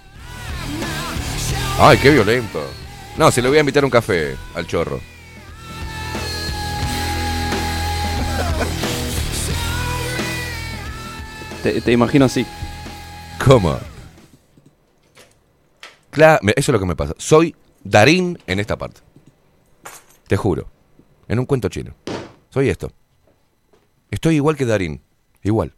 Ay, 1.78 1.97
qué 1.97 2.11
violento. 2.11 2.62
No, 3.16 3.30
se 3.30 3.41
le 3.41 3.49
voy 3.49 3.57
a 3.57 3.61
invitar 3.61 3.87
un 3.87 3.91
café 3.91 4.37
al 4.55 4.66
chorro. 4.66 5.01
Te, 11.62 11.80
te 11.80 11.93
imagino 11.93 12.24
así. 12.24 12.45
¿Cómo? 13.45 13.78
Claro, 16.12 16.40
eso 16.42 16.52
es 16.56 16.68
lo 16.68 16.78
que 16.78 16.84
me 16.84 16.94
pasa. 16.94 17.14
Soy 17.16 17.56
Darín 17.82 18.38
en 18.46 18.60
esta 18.60 18.76
parte. 18.76 19.00
Te 20.28 20.36
juro. 20.36 20.68
En 21.26 21.38
un 21.38 21.46
cuento 21.46 21.70
chino. 21.70 21.94
Soy 22.50 22.68
esto. 22.68 22.92
Estoy 24.10 24.34
igual 24.36 24.54
que 24.54 24.66
Darín. 24.66 25.00
Igual. 25.42 25.74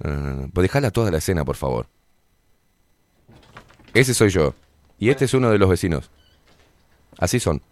No, 0.00 0.10
no. 0.12 0.50
Pues 0.52 0.64
dejala 0.64 0.90
toda 0.90 1.10
la 1.10 1.16
escena, 1.16 1.46
por 1.46 1.56
favor. 1.56 1.86
Ese 3.94 4.12
soy 4.12 4.28
yo. 4.28 4.54
Y 4.98 5.08
este 5.08 5.24
es 5.24 5.32
uno 5.32 5.50
de 5.50 5.56
los 5.56 5.70
vecinos. 5.70 6.10
Así 7.16 7.40
son. 7.40 7.62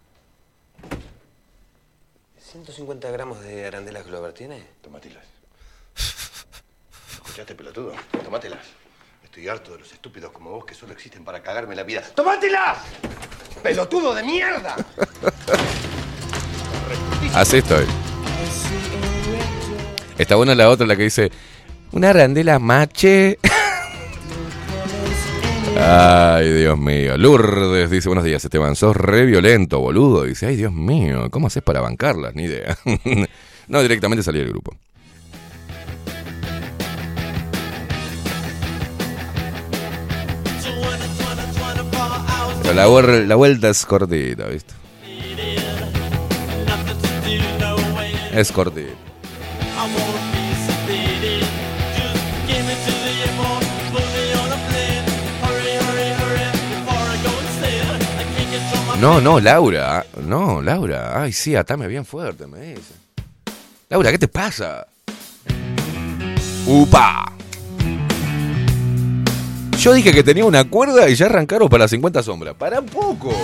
150 2.38 3.10
gramos 3.10 3.42
de 3.42 3.66
arandelas 3.66 4.06
Glover, 4.06 4.32
¿tiene? 4.32 4.64
Tomátelas. 4.80 5.26
Escuchaste, 7.12 7.54
pelotudo. 7.54 7.92
Tomátelas. 8.24 8.81
Estoy 9.32 9.48
harto 9.48 9.72
de 9.72 9.78
los 9.78 9.90
estúpidos 9.90 10.30
como 10.30 10.50
vos 10.50 10.66
que 10.66 10.74
solo 10.74 10.92
existen 10.92 11.24
para 11.24 11.42
cagarme 11.42 11.74
la 11.74 11.84
vida. 11.84 12.02
¡Tomátelas! 12.14 12.80
¡Pelotudo 13.62 14.14
de 14.14 14.22
mierda! 14.22 14.76
Así 17.34 17.56
estoy. 17.56 17.86
Está 20.18 20.36
buena 20.36 20.54
la 20.54 20.68
otra, 20.68 20.86
la 20.86 20.96
que 20.96 21.04
dice, 21.04 21.32
una 21.92 22.10
arandela 22.10 22.58
mache. 22.58 23.38
Ay, 25.80 26.52
Dios 26.52 26.76
mío. 26.76 27.16
Lourdes 27.16 27.90
dice, 27.90 28.10
buenos 28.10 28.26
días, 28.26 28.44
Esteban. 28.44 28.76
Sos 28.76 28.94
re 28.94 29.24
violento, 29.24 29.80
boludo. 29.80 30.24
Dice, 30.24 30.44
ay, 30.44 30.56
Dios 30.56 30.74
mío, 30.74 31.30
¿cómo 31.30 31.46
haces 31.46 31.62
para 31.62 31.80
bancarlas? 31.80 32.34
Ni 32.34 32.42
idea. 32.42 32.76
no, 33.68 33.80
directamente 33.80 34.22
salí 34.22 34.40
del 34.40 34.50
grupo. 34.50 34.76
Pero 42.62 42.74
la, 42.74 43.24
la 43.26 43.34
vuelta 43.34 43.68
es 43.70 43.84
cortita, 43.84 44.46
¿viste? 44.46 44.72
Es 48.32 48.52
cortita. 48.52 48.92
No, 59.00 59.20
no, 59.20 59.40
Laura. 59.40 60.06
No, 60.22 60.62
Laura. 60.62 61.20
Ay, 61.20 61.32
sí, 61.32 61.56
atame 61.56 61.88
bien 61.88 62.04
fuerte, 62.04 62.46
me 62.46 62.60
dice. 62.60 62.94
Laura, 63.88 64.12
¿qué 64.12 64.18
te 64.18 64.28
pasa? 64.28 64.86
¡Upa! 66.66 67.32
Yo 69.82 69.92
dije 69.94 70.12
que 70.12 70.22
tenía 70.22 70.44
una 70.44 70.62
cuerda 70.62 71.10
y 71.10 71.16
ya 71.16 71.26
arrancaron 71.26 71.68
para 71.68 71.88
50 71.88 72.22
sombras. 72.22 72.54
Para 72.54 72.78
un 72.78 72.86
poco. 72.86 73.34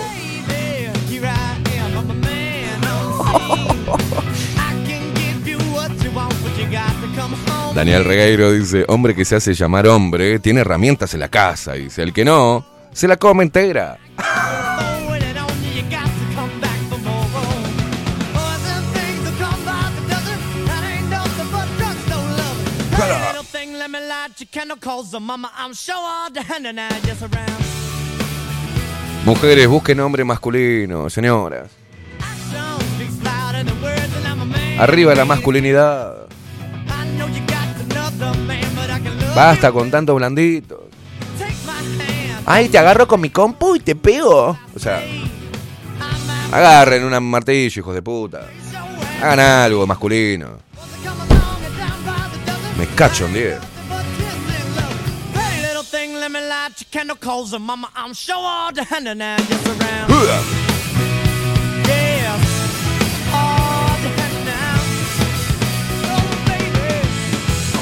Daniel 7.75 8.05
Regueiro 8.05 8.53
dice, 8.53 8.85
hombre 8.87 9.15
que 9.15 9.25
se 9.25 9.35
hace 9.35 9.53
llamar 9.53 9.87
hombre, 9.87 10.39
tiene 10.39 10.61
herramientas 10.61 11.13
en 11.13 11.19
la 11.19 11.27
casa. 11.27 11.73
Dice, 11.73 12.03
el 12.03 12.13
que 12.13 12.23
no, 12.23 12.65
se 12.93 13.09
la 13.09 13.17
come 13.17 13.43
entera. 13.43 13.97
Mujeres, 29.25 29.67
busquen 29.67 29.99
hombre 29.99 30.23
masculino, 30.23 31.09
señoras. 31.09 31.69
Arriba 34.79 35.13
la 35.13 35.25
masculinidad. 35.25 36.27
Basta 39.35 39.71
con 39.73 39.91
tanto 39.91 40.15
blandito. 40.15 40.87
Ay, 42.45 42.69
te 42.69 42.77
agarro 42.77 43.07
con 43.07 43.19
mi 43.19 43.29
compu 43.29 43.75
y 43.75 43.79
te 43.81 43.95
pego. 43.95 44.57
O 44.73 44.79
sea, 44.79 45.03
agarren 46.51 47.03
una 47.03 47.19
martillo, 47.19 47.81
hijos 47.81 47.93
de 47.93 48.01
puta. 48.01 48.47
Hagan 49.21 49.39
algo 49.39 49.85
masculino. 49.85 50.59
Me 52.77 52.87
cacho 52.87 53.25
en 53.25 53.33
10. 53.33 53.78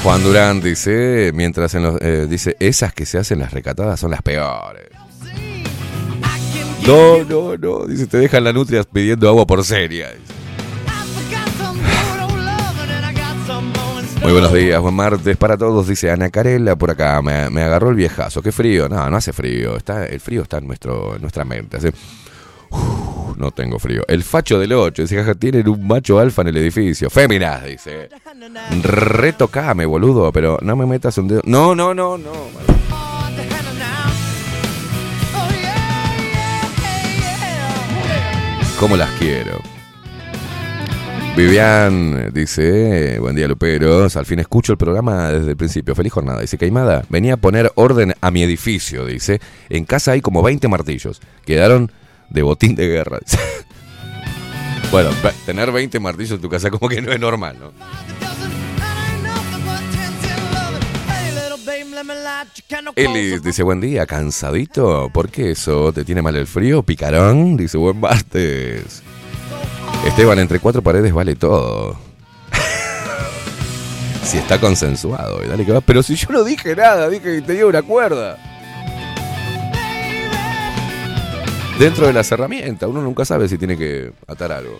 Juan 0.02 0.22
Durán 0.22 0.60
dice, 0.60 1.32
mientras 1.34 1.74
en 1.74 1.82
los, 1.82 2.00
eh, 2.00 2.26
dice, 2.28 2.56
esas 2.60 2.92
que 2.92 3.04
se 3.04 3.18
hacen 3.18 3.40
las 3.40 3.52
recatadas 3.52 3.98
son 3.98 4.10
las 4.10 4.22
peores. 4.22 4.88
No, 6.86 7.24
no, 7.24 7.56
no, 7.56 7.86
dice, 7.86 8.06
te 8.06 8.18
dejan 8.18 8.44
la 8.44 8.52
nutria 8.52 8.84
pidiendo 8.84 9.28
agua 9.28 9.46
por 9.46 9.64
seria. 9.64 10.10
Muy 14.22 14.32
buenos 14.32 14.52
días, 14.52 14.80
buen 14.80 14.94
martes 14.94 15.36
para 15.36 15.56
todos, 15.56 15.88
dice 15.88 16.10
Ana 16.10 16.28
Carela 16.30 16.76
por 16.76 16.90
acá, 16.90 17.22
me, 17.22 17.62
agarró 17.62 17.90
el 17.90 17.96
viejazo, 17.96 18.42
qué 18.42 18.52
frío, 18.52 18.88
no, 18.88 19.08
no 19.08 19.16
hace 19.16 19.32
frío, 19.32 19.76
está, 19.76 20.04
el 20.04 20.20
frío 20.20 20.42
está 20.42 20.58
en, 20.58 20.66
nuestro, 20.66 21.16
nuestra 21.18 21.44
mente, 21.44 21.76
así, 21.78 21.88
no 23.36 23.50
tengo 23.52 23.78
frío. 23.78 24.02
El 24.08 24.24
facho 24.24 24.58
del 24.58 24.72
8, 24.72 25.02
dice, 25.02 25.16
jaja, 25.16 25.34
tienen 25.34 25.68
un 25.68 25.86
macho 25.86 26.18
alfa 26.18 26.42
en 26.42 26.48
el 26.48 26.56
edificio, 26.56 27.08
féminas, 27.08 27.64
dice, 27.64 28.08
retocame, 28.82 29.86
boludo, 29.86 30.32
pero 30.32 30.58
no 30.62 30.76
me 30.76 30.84
metas 30.84 31.16
un 31.18 31.28
dedo, 31.28 31.42
no, 31.44 31.74
no, 31.74 31.94
no, 31.94 32.18
no, 32.18 32.32
¿Cómo 38.78 38.96
las 38.96 39.10
quiero? 39.18 39.60
Vivian 41.36 42.32
dice, 42.32 43.18
buen 43.20 43.36
día 43.36 43.46
Luperos, 43.46 44.16
al 44.16 44.26
fin 44.26 44.40
escucho 44.40 44.72
el 44.72 44.78
programa 44.78 45.30
desde 45.30 45.50
el 45.50 45.56
principio, 45.56 45.94
feliz 45.94 46.12
jornada. 46.12 46.40
Dice, 46.40 46.58
Caimada, 46.58 47.04
venía 47.08 47.34
a 47.34 47.36
poner 47.36 47.70
orden 47.76 48.14
a 48.20 48.30
mi 48.30 48.42
edificio, 48.42 49.06
dice, 49.06 49.40
en 49.68 49.84
casa 49.84 50.12
hay 50.12 50.20
como 50.20 50.42
20 50.42 50.66
martillos, 50.68 51.20
quedaron 51.44 51.92
de 52.28 52.42
botín 52.42 52.74
de 52.74 52.88
guerra. 52.88 53.18
bueno, 54.90 55.10
tener 55.46 55.70
20 55.70 56.00
martillos 56.00 56.32
en 56.32 56.40
tu 56.40 56.48
casa 56.48 56.70
como 56.70 56.88
que 56.88 57.00
no 57.00 57.12
es 57.12 57.20
normal, 57.20 57.56
¿no? 57.60 57.72
Elis 62.94 63.42
dice, 63.42 63.62
buen 63.62 63.80
día, 63.80 64.06
cansadito, 64.06 65.10
¿por 65.12 65.30
qué 65.30 65.52
eso? 65.52 65.92
¿Te 65.92 66.04
tiene 66.04 66.22
mal 66.22 66.36
el 66.36 66.46
frío? 66.46 66.82
Picarón, 66.82 67.56
dice, 67.56 67.76
buen 67.76 67.98
martes. 67.98 69.02
Esteban, 70.06 70.38
entre 70.38 70.60
cuatro 70.60 70.82
paredes 70.82 71.12
vale 71.12 71.36
todo. 71.36 71.96
si 74.24 74.38
está 74.38 74.60
consensuado, 74.60 75.40
dale 75.46 75.64
que 75.64 75.72
va. 75.72 75.80
Pero 75.80 76.02
si 76.02 76.14
yo 76.14 76.28
no 76.30 76.44
dije 76.44 76.74
nada, 76.74 77.08
dije 77.08 77.36
que 77.36 77.42
tenía 77.42 77.66
una 77.66 77.82
cuerda. 77.82 78.38
Dentro 81.78 82.06
de 82.06 82.12
las 82.12 82.30
herramientas, 82.32 82.88
uno 82.88 83.02
nunca 83.02 83.24
sabe 83.24 83.48
si 83.48 83.56
tiene 83.56 83.76
que 83.76 84.12
atar 84.26 84.50
algo. 84.50 84.78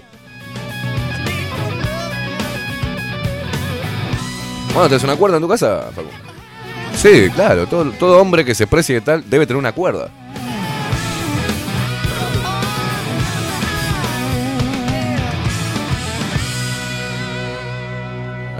Bueno, 4.75 4.89
¿tenés 4.89 5.05
una 5.05 5.16
cuerda 5.16 5.37
en 5.37 5.43
tu 5.43 5.49
casa, 5.49 5.91
Facu? 5.95 6.09
Sí, 6.97 7.31
claro, 7.35 7.66
todo, 7.66 7.93
todo 7.93 8.21
hombre 8.21 8.45
que 8.45 8.55
se 8.55 8.66
precie 8.66 8.97
de 8.97 9.01
tal 9.03 9.31
debe 9.31 9.47
tener 9.47 9.59
una 9.59 9.73
cuerda. 9.73 10.11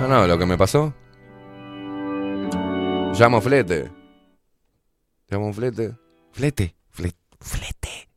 No, 0.09 0.27
lo 0.27 0.39
que 0.39 0.47
me 0.47 0.57
pasó. 0.57 0.95
Llamo 3.13 3.43
flete. 3.43 3.93
Llamo 5.29 5.49
un 5.49 5.53
flete. 5.53 5.99
Flete, 6.33 6.75
flete, 6.89 7.19
flete. 7.39 8.09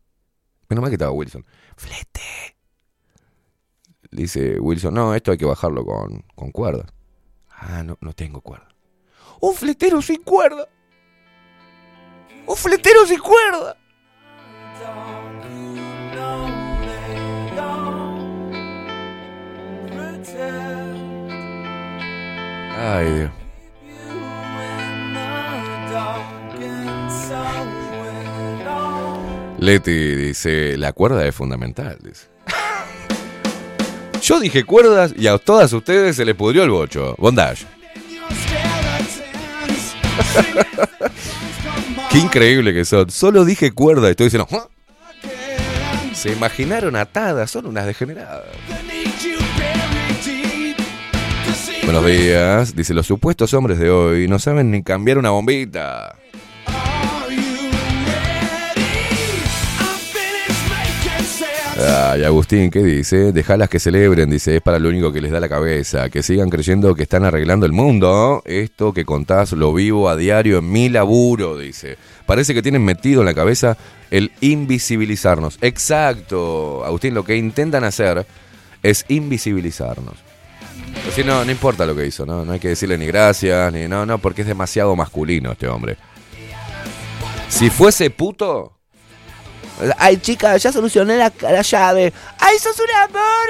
Menos 0.70 0.82
mal 0.82 0.90
que 0.90 0.96
estaba 0.96 1.12
Wilson. 1.12 1.46
Flete. 1.76 2.56
Le 4.10 4.22
dice 4.22 4.58
Wilson, 4.62 4.94
no, 4.94 5.14
esto 5.14 5.34
hay 5.34 5.38
que 5.38 5.46
bajarlo 5.46 5.86
con, 5.86 6.24
con 6.34 6.52
cuerda. 6.52 6.86
Ah, 7.50 7.84
no, 7.84 7.98
no 8.00 8.14
tengo 8.14 8.40
cuerda. 8.40 8.70
Un 9.42 9.54
fletero 9.54 10.02
sin 10.02 10.24
cuerda. 10.24 10.70
Un 12.48 12.56
fletero 12.56 13.06
sin 13.06 13.20
cuerda. 13.20 13.76
Ay, 22.84 23.14
Dios. 23.14 23.32
Leti 29.60 30.16
dice, 30.16 30.76
la 30.78 30.92
cuerda 30.92 31.24
es 31.28 31.36
fundamental. 31.36 32.00
Yo 34.24 34.40
dije 34.40 34.64
cuerdas 34.64 35.14
y 35.16 35.28
a 35.28 35.38
todas 35.38 35.72
ustedes 35.74 36.16
se 36.16 36.26
les 36.26 36.34
pudrió 36.34 36.64
el 36.64 36.72
bocho. 36.72 37.16
Bondage. 37.20 37.66
Qué 42.10 42.18
increíble 42.18 42.74
que 42.74 42.84
son. 42.84 43.12
Solo 43.12 43.46
dije 43.46 43.72
cuerda 43.72 44.08
y 44.08 44.12
estoy 44.12 44.26
diciendo... 44.26 44.48
Se 46.14 46.32
imaginaron 46.32 46.96
atadas, 46.96 47.52
son 47.52 47.68
unas 47.68 47.86
degeneradas. 47.86 48.46
Buenos 51.92 52.10
días. 52.10 52.74
Dice, 52.74 52.94
los 52.94 53.06
supuestos 53.06 53.54
hombres 53.54 53.78
de 53.78 53.90
hoy 53.90 54.26
no 54.30 54.40
saben 54.40 54.72
ni 54.72 54.82
cambiar 54.82 55.18
una 55.18 55.32
bombita. 55.32 56.16
Ay, 61.78 62.24
Agustín, 62.24 62.70
¿qué 62.72 62.82
dice? 62.82 63.34
Dejalas 63.34 63.68
que 63.68 63.78
celebren, 63.78 64.30
dice, 64.30 64.56
es 64.56 64.62
para 64.62 64.80
lo 64.80 64.88
único 64.88 65.12
que 65.12 65.20
les 65.20 65.34
da 65.34 65.42
la 65.42 65.50
cabeza. 65.50 66.10
Que 66.10 66.24
sigan 66.24 66.50
creyendo 66.50 66.96
que 66.96 67.04
están 67.04 67.26
arreglando 67.26 67.66
el 67.66 67.74
mundo. 67.74 68.42
Esto 68.46 68.94
que 68.94 69.04
contás 69.04 69.52
lo 69.52 69.74
vivo 69.74 70.08
a 70.08 70.16
diario 70.16 70.60
en 70.60 70.72
mi 70.72 70.88
laburo, 70.88 71.58
dice. 71.58 71.98
Parece 72.26 72.54
que 72.54 72.62
tienen 72.62 72.86
metido 72.86 73.20
en 73.20 73.26
la 73.26 73.34
cabeza 73.34 73.76
el 74.12 74.32
invisibilizarnos. 74.40 75.58
Exacto, 75.60 76.86
Agustín, 76.86 77.14
lo 77.14 77.26
que 77.26 77.36
intentan 77.36 77.84
hacer 77.84 78.26
es 78.82 79.04
invisibilizarnos. 79.10 80.31
Si 81.14 81.24
no, 81.24 81.44
no 81.44 81.52
importa 81.52 81.86
lo 81.86 81.96
que 81.96 82.06
hizo, 82.06 82.26
¿no? 82.26 82.46
No 82.46 82.54
hay 82.54 82.60
que 82.60 82.70
decirle 82.70 82.98
ni 82.98 83.06
gracias, 83.06 83.72
ni 83.74 83.88
no, 83.88 84.06
no, 84.06 84.18
porque 84.18 84.42
es 84.42 84.48
demasiado 84.48 84.96
masculino 84.96 85.52
este 85.52 85.68
hombre. 85.68 85.98
Si 87.50 87.70
fuese 87.70 88.10
puto. 88.10 88.78
Ay, 89.98 90.18
chica, 90.18 90.56
ya 90.58 90.72
solucioné 90.72 91.18
la, 91.18 91.32
la 91.42 91.62
llave. 91.62 92.14
Ay, 92.38 92.58
sos 92.60 92.80
un 92.80 93.10
amor, 93.10 93.50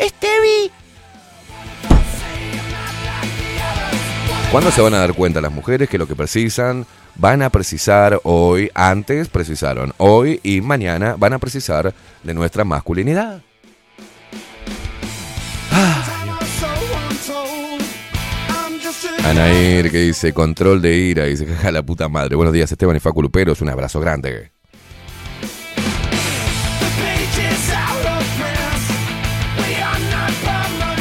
Stevie. 0.00 0.70
¿Cuándo 4.50 4.70
se 4.70 4.80
van 4.80 4.94
a 4.94 4.98
dar 4.98 5.14
cuenta 5.14 5.40
las 5.40 5.52
mujeres 5.52 5.88
que 5.88 5.98
lo 5.98 6.06
que 6.06 6.16
precisan 6.16 6.86
van 7.16 7.42
a 7.42 7.50
precisar 7.50 8.18
hoy, 8.22 8.70
antes 8.74 9.28
precisaron 9.28 9.92
hoy 9.98 10.40
y 10.42 10.62
mañana 10.62 11.16
van 11.18 11.34
a 11.34 11.38
precisar 11.38 11.92
de 12.22 12.34
nuestra 12.34 12.64
masculinidad? 12.64 13.42
Anair 19.28 19.90
que 19.90 19.98
dice 19.98 20.32
control 20.32 20.80
de 20.80 20.96
ira, 20.96 21.24
dice 21.24 21.44
jaja 21.44 21.70
la 21.70 21.82
puta 21.82 22.08
madre. 22.08 22.34
Buenos 22.34 22.54
días 22.54 22.72
Esteban 22.72 22.96
y 22.96 23.00
Facu 23.00 23.20
Luperos, 23.20 23.60
un 23.60 23.68
abrazo 23.68 24.00
grande. 24.00 24.52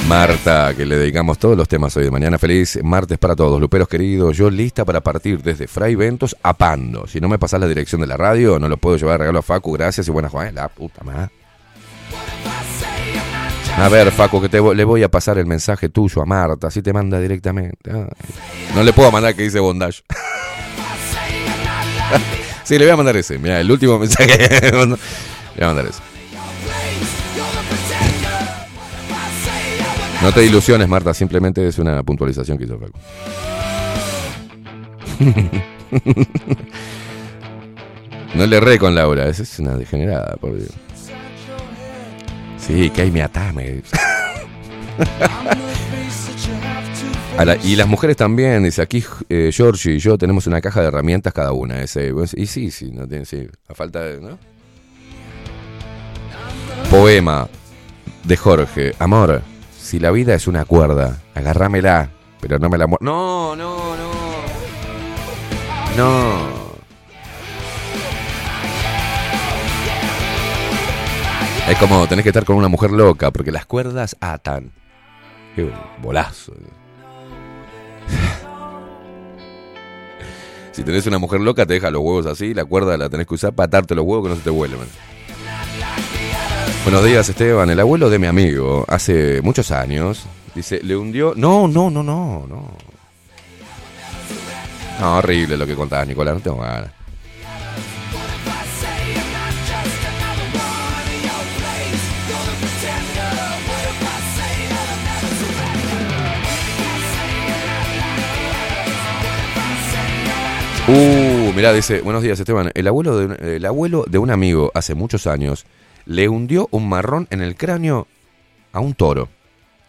Marta, 0.10 0.74
que 0.76 0.86
le 0.86 0.98
dedicamos 0.98 1.38
todos 1.38 1.56
los 1.56 1.70
temas 1.70 1.96
hoy 1.96 2.04
de 2.04 2.12
mañana. 2.12 2.38
Feliz 2.38 2.78
martes 2.84 3.18
para 3.18 3.34
todos, 3.34 3.62
luperos 3.62 3.88
queridos. 3.88 4.36
Yo 4.36 4.50
lista 4.50 4.84
para 4.84 5.00
partir 5.00 5.42
desde 5.42 5.68
Fray 5.68 5.96
Ventos 5.96 6.36
a 6.44 6.54
Pando. 6.54 7.08
Si 7.08 7.22
no 7.22 7.30
me 7.30 7.40
pasas 7.40 7.62
la 7.62 7.68
dirección 7.68 8.02
de 8.02 8.08
la 8.08 8.18
radio, 8.18 8.60
no 8.60 8.68
lo 8.68 8.76
puedo 8.76 8.98
llevar 8.98 9.14
de 9.14 9.18
regalo 9.20 9.40
a 9.40 9.42
Facu. 9.44 9.72
Gracias 9.72 10.06
y 10.10 10.12
buenas 10.12 10.34
Juan. 10.34 10.54
La 10.54 10.68
puta 10.68 11.02
madre. 11.02 11.32
A 13.78 13.90
ver, 13.90 14.12
Facu, 14.12 14.42
que 14.42 14.50
te 14.50 14.60
vo- 14.60 14.74
le 14.74 14.84
voy 14.84 15.04
a 15.04 15.12
pasar 15.12 15.38
el 15.38 15.46
mensaje 15.46 15.90
tuyo 15.90 16.22
a 16.22 16.26
Marta, 16.26 16.68
así 16.68 16.82
te 16.82 16.92
manda 16.94 17.20
directamente. 17.20 17.92
No 18.76 18.84
le 18.84 18.92
puedo 18.92 19.12
mandar 19.12 19.36
que 19.36 19.44
dice 19.44 19.60
bondage. 19.60 20.02
sí, 22.64 22.78
le 22.80 22.86
voy 22.86 22.94
a 22.94 22.98
mandar 22.98 23.16
ese. 23.18 23.38
Mira, 23.38 23.60
el 23.60 23.70
último 23.72 24.00
mensaje. 24.00 24.28
le 24.72 24.74
voy 24.88 24.98
a 25.62 25.66
mandar 25.68 25.86
ese. 25.86 26.00
No 30.24 30.32
te 30.32 30.44
ilusiones, 30.44 30.88
Marta, 30.88 31.14
simplemente 31.14 31.68
es 31.68 31.78
una 31.78 32.02
puntualización 32.02 32.58
que 32.58 32.64
hizo 32.64 32.80
Facu. 32.80 32.98
No 38.36 38.46
le 38.46 38.60
re 38.60 38.78
con 38.78 38.94
Laura, 38.94 39.28
esa 39.30 39.42
es 39.44 39.58
una 39.58 39.76
degenerada, 39.76 40.36
por 40.40 40.56
Dios. 40.56 40.70
Sí, 42.68 42.90
que 42.90 43.04
hay 43.04 43.12
me 43.12 43.22
atame. 43.24 43.82
Y 47.64 47.76
las 47.76 47.88
mujeres 47.88 48.18
también, 48.18 48.64
dice 48.64 48.82
aquí 48.82 49.06
eh, 49.30 49.52
Georgie 49.54 49.94
y 49.94 50.00
yo 50.00 50.18
tenemos 50.18 50.48
una 50.48 50.60
caja 50.60 50.82
de 50.82 50.88
herramientas 50.88 51.32
cada 51.34 51.54
una. 51.54 51.82
Ese, 51.82 52.12
y 52.36 52.46
sí, 52.48 52.72
sí, 52.72 52.92
no 52.92 53.08
tiene, 53.08 53.26
sí, 53.26 53.48
a 53.70 53.74
falta 53.74 54.02
de, 54.02 54.20
¿no? 54.20 54.38
Poema 56.90 57.48
de 58.24 58.36
Jorge. 58.36 58.94
Amor, 59.00 59.44
si 59.80 60.00
la 60.00 60.12
vida 60.12 60.34
es 60.34 60.48
una 60.48 60.66
cuerda, 60.66 61.22
agárramela, 61.36 62.10
pero 62.42 62.60
no 62.60 62.70
me 62.70 62.78
la 62.78 62.88
No, 63.00 63.56
no, 63.56 63.96
no. 63.96 64.12
No. 65.96 66.67
Es 71.70 71.78
como 71.80 72.08
tenés 72.08 72.24
que 72.24 72.30
estar 72.30 72.46
con 72.46 72.56
una 72.56 72.70
mujer 72.70 72.92
loca, 72.92 73.32
porque 73.32 73.52
las 73.52 73.66
cuerdas 73.66 74.16
atan. 74.22 74.72
Qué 75.56 75.70
bolazo. 76.02 76.54
Si 80.72 80.84
tenés 80.84 81.08
una 81.08 81.18
mujer 81.18 81.42
loca, 81.42 81.66
te 81.66 81.74
deja 81.74 81.90
los 81.90 82.04
huevos 82.04 82.28
así, 82.28 82.54
la 82.54 82.64
cuerda 82.64 82.96
la 82.98 83.10
tenés 83.10 83.26
que 83.26 83.34
usar 83.34 83.52
para 83.52 83.66
atarte 83.66 83.96
los 83.96 84.06
huevos 84.06 84.26
que 84.26 84.30
no 84.30 84.36
se 84.36 84.44
te 84.44 84.52
vuelven. 84.52 84.88
Buenos 86.84 87.04
días, 87.04 87.28
Esteban. 87.28 87.72
El 87.72 87.80
abuelo 87.80 88.12
de 88.12 88.20
mi 88.20 88.28
amigo, 88.28 88.86
hace 88.88 89.42
muchos 89.42 89.72
años, 89.72 90.28
dice, 90.54 90.80
le 90.84 90.96
hundió. 90.96 91.34
No, 91.36 91.68
no, 91.68 91.90
no, 91.90 92.04
no, 92.04 92.46
no. 92.48 92.72
No, 95.00 95.18
horrible 95.18 95.58
lo 95.58 95.66
que 95.66 95.74
contabas, 95.74 96.08
Nicolás, 96.08 96.36
no 96.36 96.42
tengo 96.42 96.58
ganas. 96.60 96.92
Uh, 110.88 111.52
mirá, 111.54 111.74
dice, 111.74 112.00
buenos 112.02 112.24
días 112.24 112.40
Esteban, 112.40 112.72
el 112.74 112.88
abuelo, 112.88 113.18
de, 113.18 113.26
un- 113.26 113.38
el 113.46 113.66
abuelo 113.66 114.06
de 114.08 114.18
un 114.20 114.32
amigo 114.32 114.72
hace 114.74 114.96
muchos 114.96 115.28
años 115.28 115.66
le 116.06 116.30
hundió 116.30 116.70
un 116.72 116.88
marrón 116.88 117.28
en 117.30 117.42
el 117.42 117.56
cráneo 117.58 118.08
a 118.72 118.80
un 118.80 118.94
toro, 118.94 119.28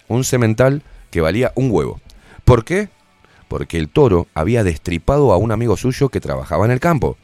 un 0.09 0.25
semental 0.25 0.83
que 1.13 1.21
valía 1.21 1.53
un 1.55 1.71
huevo. 1.71 2.01
¿Por 2.45 2.65
qué? 2.65 2.89
Porque 3.47 3.79
el 3.79 3.89
toro 3.89 4.27
había 4.35 4.65
destripado 4.65 5.33
a 5.33 5.37
un 5.37 5.53
amigo 5.53 5.77
suyo 5.77 6.09
que 6.09 6.21
trabajaba 6.21 6.65
en 6.65 6.73
el 6.73 6.81
campo 6.81 7.17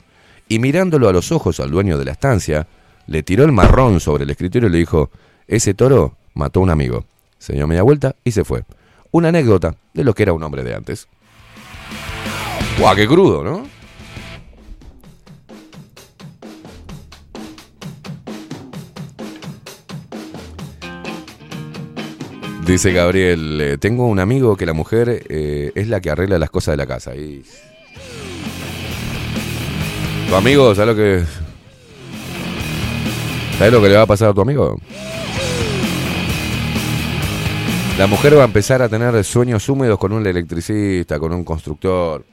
y 0.48 0.60
mirándolo 0.60 1.08
a 1.08 1.12
los 1.12 1.32
ojos 1.32 1.58
al 1.58 1.72
dueño 1.72 1.98
de 1.98 2.04
la 2.04 2.12
estancia, 2.12 2.68
le 3.08 3.24
tiró 3.24 3.44
el 3.44 3.50
marrón 3.52 3.98
sobre 3.98 4.22
el 4.22 4.30
escritorio 4.30 4.68
y 4.68 4.72
le 4.72 4.78
dijo, 4.78 5.10
ese 5.48 5.74
toro 5.74 6.14
mató 6.34 6.60
a 6.60 6.62
un 6.62 6.70
amigo. 6.70 7.04
Se 7.38 7.54
dio 7.54 7.66
media 7.66 7.82
vuelta 7.82 8.14
y 8.22 8.30
se 8.30 8.44
fue. 8.44 8.62
Una 9.10 9.28
anécdota 9.28 9.74
de 9.92 10.04
lo 10.04 10.14
que 10.14 10.22
era 10.22 10.32
un 10.32 10.42
hombre 10.44 10.62
de 10.62 10.74
antes. 10.74 11.08
¡Guau, 12.78 12.96
qué 12.96 13.06
crudo, 13.06 13.44
¿no? 13.44 13.74
Dice 22.66 22.92
Gabriel, 22.92 23.60
eh, 23.60 23.78
tengo 23.78 24.06
un 24.06 24.18
amigo 24.18 24.56
que 24.56 24.64
la 24.64 24.72
mujer 24.72 25.22
eh, 25.28 25.70
es 25.74 25.88
la 25.88 26.00
que 26.00 26.08
arregla 26.10 26.38
las 26.38 26.48
cosas 26.48 26.72
de 26.72 26.76
la 26.78 26.86
casa. 26.86 27.12
Tu 30.28 30.34
amigo, 30.34 30.74
¿sabes 30.74 30.96
lo 30.96 30.96
que... 30.96 31.24
¿Sabes 33.58 33.72
lo 33.72 33.82
que 33.82 33.88
le 33.88 33.96
va 33.96 34.02
a 34.02 34.06
pasar 34.06 34.30
a 34.30 34.34
tu 34.34 34.40
amigo? 34.40 34.78
La 37.98 38.06
mujer 38.08 38.36
va 38.36 38.42
a 38.42 38.46
empezar 38.46 38.82
a 38.82 38.88
tener 38.88 39.22
sueños 39.22 39.68
húmedos 39.68 39.98
con 39.98 40.12
un 40.12 40.26
electricista, 40.26 41.20
con 41.20 41.32
un 41.32 41.44
constructor. 41.44 42.24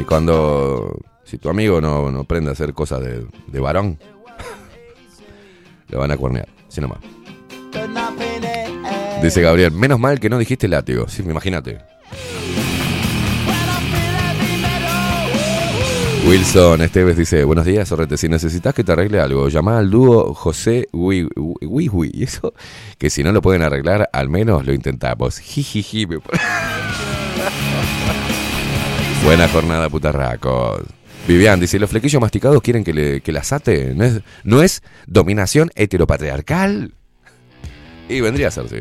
Y 0.00 0.04
cuando... 0.04 0.98
Si 1.24 1.38
tu 1.38 1.48
amigo 1.48 1.80
no, 1.80 2.10
no 2.10 2.20
aprende 2.20 2.50
a 2.50 2.54
hacer 2.54 2.74
cosas 2.74 3.00
de, 3.02 3.24
de 3.46 3.60
varón, 3.60 4.00
le 5.88 5.96
van 5.96 6.10
a 6.10 6.16
cuernear. 6.16 6.48
Así 6.66 6.80
nomás. 6.80 6.98
Dice 9.22 9.40
Gabriel, 9.42 9.70
menos 9.72 10.00
mal 10.00 10.18
que 10.18 10.28
no 10.28 10.38
dijiste 10.38 10.66
látigo. 10.66 11.06
Sí, 11.06 11.22
imagínate. 11.22 11.78
Wilson 16.26 16.80
Esteves 16.82 17.16
dice, 17.16 17.44
buenos 17.44 17.64
días, 17.64 17.88
Sorrete. 17.88 18.16
Si 18.16 18.28
necesitas 18.28 18.74
que 18.74 18.82
te 18.82 18.92
arregle 18.92 19.20
algo, 19.20 19.48
llama 19.48 19.78
al 19.78 19.90
dúo 19.90 20.34
José 20.34 20.88
Wi 20.92 21.28
Wi 21.36 21.88
Wi. 21.88 22.10
Y 22.12 22.24
eso, 22.24 22.54
que 22.98 23.10
si 23.10 23.22
no 23.22 23.32
lo 23.32 23.42
pueden 23.42 23.62
arreglar, 23.62 24.08
al 24.12 24.28
menos 24.28 24.66
lo 24.66 24.72
intentamos. 24.72 25.38
Jijiji. 25.40 26.06
Buena 29.24 29.48
jornada, 29.48 29.88
putarracos. 29.88 30.82
Vivian 31.28 31.60
dice, 31.60 31.78
¿los 31.78 31.90
flequillos 31.90 32.20
masticados 32.20 32.62
quieren 32.62 32.82
que, 32.82 32.94
le, 32.94 33.20
que 33.20 33.32
las 33.32 33.52
ate? 33.52 33.94
¿No 33.94 34.04
es, 34.04 34.20
¿No 34.44 34.62
es 34.62 34.82
dominación 35.06 35.70
heteropatriarcal? 35.74 36.94
Y 38.08 38.20
vendría 38.20 38.48
a 38.48 38.50
ser, 38.50 38.68
sí. 38.68 38.76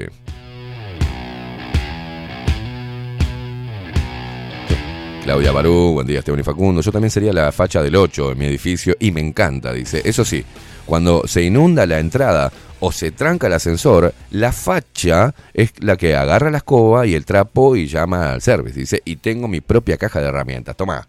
Claudia 5.24 5.52
Barú, 5.52 5.94
buen 5.94 6.08
día 6.08 6.20
Esteban 6.20 6.40
y 6.40 6.44
Facundo. 6.44 6.82
Yo 6.82 6.92
también 6.92 7.12
sería 7.12 7.32
la 7.34 7.52
facha 7.52 7.84
del 7.84 7.96
8 7.96 8.32
en 8.32 8.38
mi 8.40 8.46
edificio 8.46 8.96
y 9.00 9.12
me 9.12 9.22
encanta, 9.22 9.72
dice. 9.74 10.02
Eso 10.04 10.26
sí, 10.26 10.44
cuando 10.86 11.28
se 11.28 11.44
inunda 11.44 11.86
la 11.86 12.00
entrada 12.00 12.52
o 12.80 12.92
se 12.92 13.12
tranca 13.12 13.48
el 13.48 13.54
ascensor, 13.54 14.14
la 14.32 14.52
facha 14.52 15.34
es 15.54 15.72
la 15.80 15.98
que 15.98 16.16
agarra 16.16 16.50
la 16.50 16.58
escoba 16.58 17.06
y 17.06 17.14
el 17.14 17.26
trapo 17.26 17.76
y 17.76 17.88
llama 17.88 18.32
al 18.32 18.42
service, 18.42 18.80
dice. 18.80 19.02
Y 19.06 19.18
tengo 19.18 19.48
mi 19.48 19.62
propia 19.62 19.98
caja 19.98 20.22
de 20.22 20.28
herramientas. 20.28 20.76
Toma. 20.76 21.08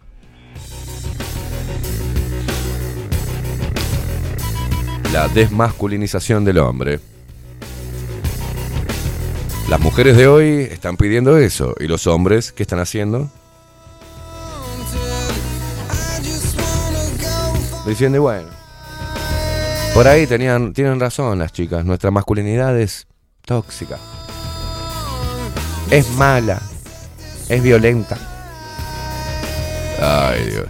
La 5.12 5.28
desmasculinización 5.28 6.44
del 6.44 6.58
hombre. 6.58 7.00
Las 9.68 9.80
mujeres 9.80 10.16
de 10.16 10.26
hoy 10.26 10.68
están 10.70 10.96
pidiendo 10.96 11.36
eso. 11.38 11.74
¿Y 11.78 11.86
los 11.86 12.06
hombres 12.06 12.52
qué 12.52 12.62
están 12.62 12.80
haciendo? 12.80 13.30
Diciendo, 17.86 18.22
bueno. 18.22 18.59
Por 19.94 20.06
ahí 20.08 20.26
tenían, 20.26 20.72
tienen 20.72 20.98
razón 21.00 21.38
las 21.38 21.52
chicas. 21.52 21.84
Nuestra 21.84 22.10
masculinidad 22.10 22.78
es 22.78 23.06
tóxica. 23.44 23.98
Es 25.90 26.08
mala. 26.10 26.60
Es 27.48 27.62
violenta. 27.62 28.16
Ay, 30.00 30.44
Dios. 30.46 30.66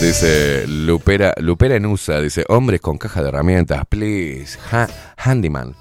Dice 0.00 0.66
Lupera, 0.68 1.34
Lupera 1.38 1.76
en 1.76 1.86
USA, 1.86 2.20
dice, 2.20 2.44
hombres 2.48 2.80
con 2.80 2.98
caja 2.98 3.22
de 3.22 3.28
herramientas, 3.28 3.82
please, 3.88 4.58
ha- 4.70 4.88
handyman. 5.16 5.74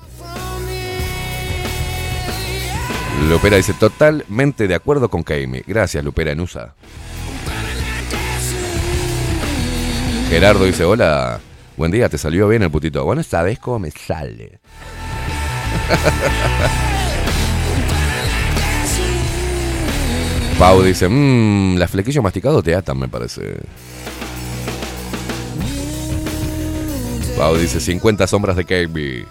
Lupera 3.24 3.57
dice, 3.57 3.74
totalmente 3.74 4.68
de 4.68 4.76
acuerdo 4.76 5.09
con 5.09 5.24
Kaimi. 5.24 5.61
Gracias, 5.66 6.03
Lupera 6.03 6.32
en 6.32 6.41
USA. 6.41 6.76
Gerardo 10.30 10.66
dice, 10.66 10.84
hola, 10.84 11.39
buen 11.78 11.91
día, 11.91 12.09
¿te 12.09 12.18
salió 12.18 12.47
bien 12.47 12.63
el 12.63 12.72
putito? 12.72 13.05
Bueno, 13.05 13.22
sabes 13.24 13.59
cómo 13.59 13.80
me 13.80 13.91
sale. 13.91 14.59
Pau 20.59 20.82
dice, 20.82 21.07
mmm, 21.09 21.78
las 21.78 21.91
flequillos 21.91 22.24
masticados 22.24 22.63
te 22.63 22.74
atan, 22.76 22.97
me 22.97 23.09
parece. 23.09 23.59
Pau 27.38 27.55
dice, 27.57 27.80
50 27.80 28.28
sombras 28.28 28.55
de 28.55 28.66
KB. 28.66 29.26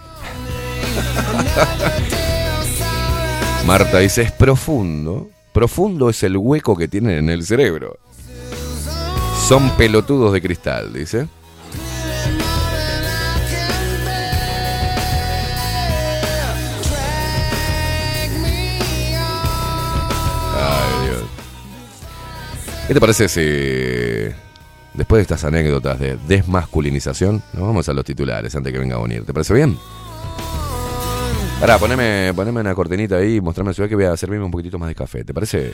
Marta 3.65 3.97
dice, 3.97 4.21
es 4.21 4.31
profundo. 4.31 5.31
Profundo 5.51 6.11
es 6.11 6.21
el 6.21 6.37
hueco 6.37 6.77
que 6.77 6.87
tienen 6.87 7.17
en 7.17 7.29
el 7.31 7.43
cerebro. 7.43 7.97
Son 9.47 9.71
pelotudos 9.71 10.33
de 10.33 10.41
cristal, 10.41 10.93
dice. 10.93 11.27
Ay, 20.53 21.07
Dios. 21.07 21.23
¿Qué 22.87 22.93
te 22.93 22.99
parece 22.99 23.27
si 23.27 24.35
después 24.93 25.17
de 25.17 25.21
estas 25.23 25.43
anécdotas 25.43 25.99
de 25.99 26.17
desmasculinización, 26.27 27.41
nos 27.53 27.63
vamos 27.63 27.89
a 27.89 27.93
los 27.93 28.05
titulares 28.05 28.55
antes 28.55 28.71
que 28.71 28.77
venga 28.77 28.97
a 28.97 28.99
unir? 28.99 29.25
¿Te 29.25 29.33
parece 29.33 29.55
bien? 29.55 29.75
Pará, 31.59 31.79
poneme, 31.79 32.33
poneme 32.35 32.59
una 32.59 32.75
cortinita 32.75 33.15
ahí 33.15 33.37
y 33.37 33.41
mostrame 33.41 33.73
ciudad 33.73 33.87
que 33.87 33.95
voy 33.95 34.05
a 34.05 34.17
servirme 34.17 34.45
un 34.45 34.51
poquitito 34.51 34.77
más 34.77 34.89
de 34.89 34.95
café. 34.95 35.23
¿Te 35.23 35.33
parece? 35.33 35.73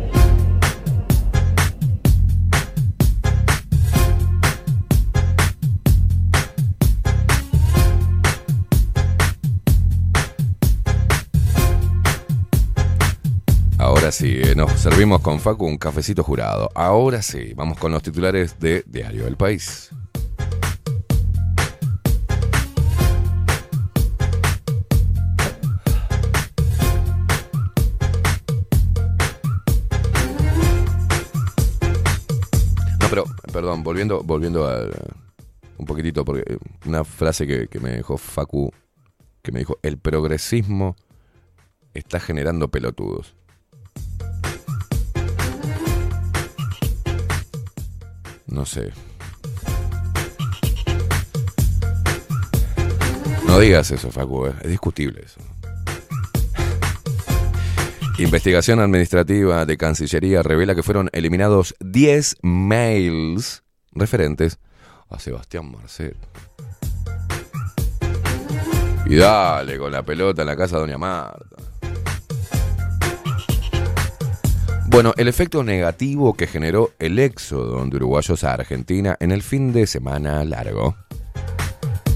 Sí, 14.21 14.39
eh, 14.39 14.53
nos 14.55 14.71
servimos 14.73 15.19
con 15.21 15.39
Facu 15.39 15.65
un 15.65 15.79
cafecito 15.79 16.21
jurado. 16.21 16.69
Ahora 16.75 17.23
sí, 17.23 17.55
vamos 17.55 17.79
con 17.79 17.91
los 17.91 18.03
titulares 18.03 18.59
de 18.59 18.83
Diario 18.85 19.25
del 19.25 19.35
País. 19.35 19.89
No, 32.99 33.07
pero, 33.09 33.23
perdón, 33.51 33.81
volviendo, 33.81 34.21
volviendo 34.21 34.67
a 34.67 34.87
un 35.79 35.85
poquitito, 35.87 36.23
porque 36.23 36.43
eh, 36.45 36.59
una 36.85 37.03
frase 37.03 37.47
que, 37.47 37.79
me 37.79 37.89
dejó 37.89 38.19
Facu, 38.19 38.71
que 39.41 39.51
me 39.51 39.57
dijo, 39.57 39.79
el 39.81 39.97
progresismo 39.97 40.95
está 41.95 42.19
generando 42.19 42.67
pelotudos. 42.67 43.33
No 48.51 48.65
sé. 48.65 48.91
No 53.47 53.59
digas 53.59 53.91
eso, 53.91 54.11
Facu, 54.11 54.47
eh, 54.47 54.53
es 54.61 54.69
discutible 54.69 55.23
eso. 55.25 55.41
Investigación 58.17 58.79
administrativa 58.79 59.65
de 59.65 59.77
Cancillería 59.77 60.43
revela 60.43 60.75
que 60.75 60.83
fueron 60.83 61.09
eliminados 61.11 61.75
10 61.79 62.37
mails 62.43 63.63
referentes 63.93 64.59
a 65.09 65.17
Sebastián 65.17 65.71
Marcel. 65.71 66.15
Y 69.05 69.15
dale 69.15 69.77
con 69.77 69.91
la 69.91 70.03
pelota 70.03 70.43
en 70.43 70.47
la 70.47 70.55
casa 70.55 70.75
de 70.75 70.81
Doña 70.81 70.97
Marta. 70.97 71.70
Bueno, 74.91 75.13
el 75.15 75.29
efecto 75.29 75.63
negativo 75.63 76.33
que 76.33 76.47
generó 76.47 76.91
el 76.99 77.17
éxodo 77.17 77.81
de 77.85 77.95
uruguayos 77.95 78.43
a 78.43 78.55
Argentina 78.55 79.15
en 79.21 79.31
el 79.31 79.41
fin 79.41 79.71
de 79.71 79.87
semana 79.87 80.43
largo. 80.43 80.97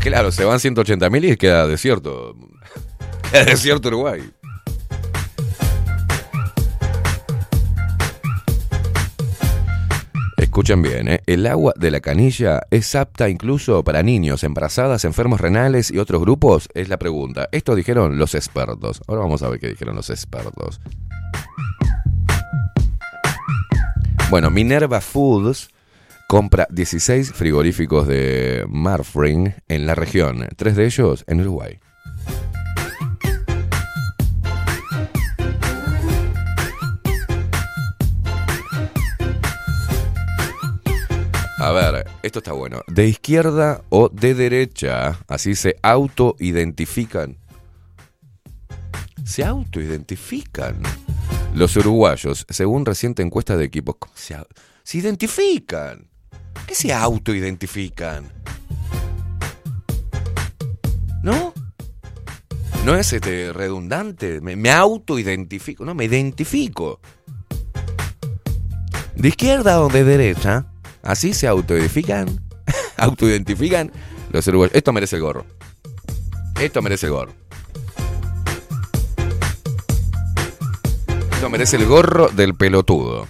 Claro, 0.02 0.30
se 0.30 0.44
van 0.44 0.60
180.000 0.60 1.32
y 1.32 1.38
queda 1.38 1.68
desierto. 1.68 2.36
Queda 3.32 3.46
desierto 3.46 3.88
Uruguay. 3.88 4.30
Escuchen 10.36 10.82
bien, 10.82 11.08
¿eh? 11.08 11.22
el 11.28 11.48
agua 11.48 11.74
de 11.78 11.92
la 11.92 12.02
canilla 12.02 12.62
es 12.72 12.94
apta 12.94 13.30
incluso 13.30 13.86
para 13.86 14.04
niños, 14.04 14.44
embarazadas, 14.44 15.06
enfermos 15.06 15.40
renales 15.40 15.92
y 15.92 15.98
otros 15.98 16.20
grupos. 16.20 16.68
Es 16.74 16.90
la 16.90 16.98
pregunta. 16.98 17.48
Esto 17.54 17.74
dijeron 17.74 18.18
los 18.18 18.36
expertos. 18.36 19.02
Ahora 19.08 19.22
vamos 19.22 19.44
a 19.44 19.50
ver 19.50 19.62
qué 19.62 19.70
dijeron 19.70 19.96
los 19.96 20.10
expertos. 20.10 20.82
Bueno, 24.36 24.52
Minerva 24.52 25.00
Foods 25.00 25.70
compra 26.28 26.68
16 26.70 27.32
frigoríficos 27.32 28.06
de 28.06 28.66
Marfrig 28.68 29.56
en 29.70 29.86
la 29.86 29.96
región, 29.96 30.50
tres 30.58 30.76
de 30.76 30.84
ellos 30.84 31.24
en 31.28 31.40
Uruguay. 31.40 31.80
A 41.58 41.72
ver, 41.72 42.06
esto 42.22 42.40
está 42.40 42.52
bueno. 42.52 42.82
De 42.88 43.08
izquierda 43.08 43.84
o 43.88 44.10
de 44.10 44.34
derecha, 44.34 45.18
así 45.30 45.56
se 45.56 45.78
autoidentifican. 45.82 47.38
Se 49.24 49.46
autoidentifican. 49.46 50.82
Los 51.56 51.76
uruguayos, 51.78 52.46
según 52.50 52.86
reciente 52.86 53.22
encuesta 53.24 53.56
de 53.56 53.64
equipos, 53.66 53.96
¿cómo 53.98 54.14
se, 54.16 54.36
au- 54.36 54.48
se 54.84 54.98
identifican? 54.98 56.10
¿Qué 56.68 56.76
se 56.76 56.94
autoidentifican? 56.94 58.26
¿No? 61.24 61.54
No 62.84 62.96
es 62.96 63.14
este 63.14 63.54
redundante. 63.54 64.42
Me, 64.42 64.56
me 64.58 64.70
autoidentifico. 64.72 65.86
No, 65.86 65.96
me 65.96 66.06
identifico. 66.06 67.00
De 69.16 69.30
izquierda 69.30 69.82
o 69.82 69.88
de 69.88 70.04
derecha, 70.04 70.66
así 71.04 71.34
se 71.34 71.48
autoidentifican. 71.48 72.42
autoidentifican 72.98 73.92
los 74.32 74.46
uruguayos. 74.48 74.76
Esto 74.76 74.92
merece 74.92 75.16
el 75.16 75.22
gorro. 75.22 75.46
Esto 76.60 76.82
merece 76.82 77.06
el 77.08 77.14
gorro. 77.14 77.34
Esto 81.36 81.50
merece 81.50 81.76
el 81.76 81.86
gorro 81.86 82.30
del 82.30 82.56
pelotudo. 82.56 83.28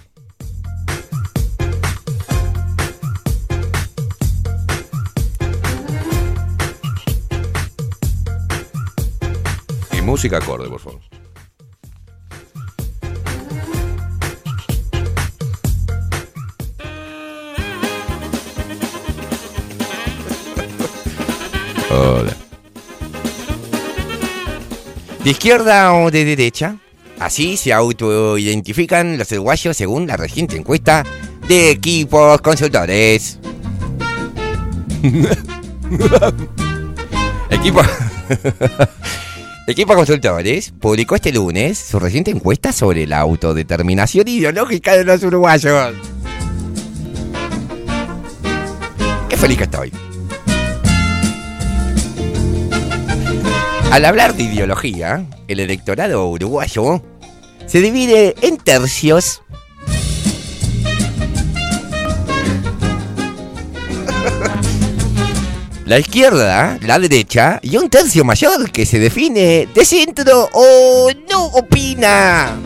Y 9.91 10.01
música 10.01 10.37
acorde, 10.37 10.69
por 10.69 10.79
favor. 10.79 11.01
Hola. 21.89 22.35
¿De 25.23 25.31
izquierda 25.31 25.91
o 25.95 26.11
de 26.11 26.23
derecha? 26.23 26.77
Así 27.25 27.57
se 27.57 27.73
autoidentifican 27.73 29.17
los 29.17 29.31
uruguayos 29.31 29.75
según 29.75 30.05
la 30.05 30.15
reciente 30.15 30.57
encuesta 30.57 31.03
de 31.47 31.71
equipos 31.71 32.39
consultores. 32.41 33.39
Equipo... 37.49 37.81
Equipo 39.67 39.95
Consultores 39.95 40.71
publicó 40.79 41.15
este 41.15 41.31
lunes 41.33 41.79
su 41.79 41.99
reciente 41.99 42.29
encuesta 42.29 42.71
sobre 42.71 43.07
la 43.07 43.21
autodeterminación 43.21 44.27
ideológica 44.27 44.95
de 44.95 45.05
los 45.05 45.23
uruguayos. 45.23 45.95
Qué 49.27 49.35
feliz 49.35 49.57
que 49.57 49.63
estoy. 49.63 49.91
Al 53.91 54.05
hablar 54.05 54.35
de 54.35 54.43
ideología, 54.43 55.25
el 55.47 55.61
electorado 55.61 56.27
uruguayo 56.27 57.01
se 57.67 57.81
divide 57.81 58.35
en 58.41 58.57
tercios. 58.57 59.41
La 65.85 65.99
izquierda, 65.99 66.79
la 66.81 66.97
derecha 66.97 67.59
y 67.61 67.77
un 67.77 67.91
tercio 67.91 68.25
mayor 68.25 68.71
que 68.71 68.87
se 68.87 68.97
define 68.97 69.67
de 69.71 69.85
centro 69.85 70.49
o 70.51 71.09
no 71.29 71.45
opina. 71.45 72.57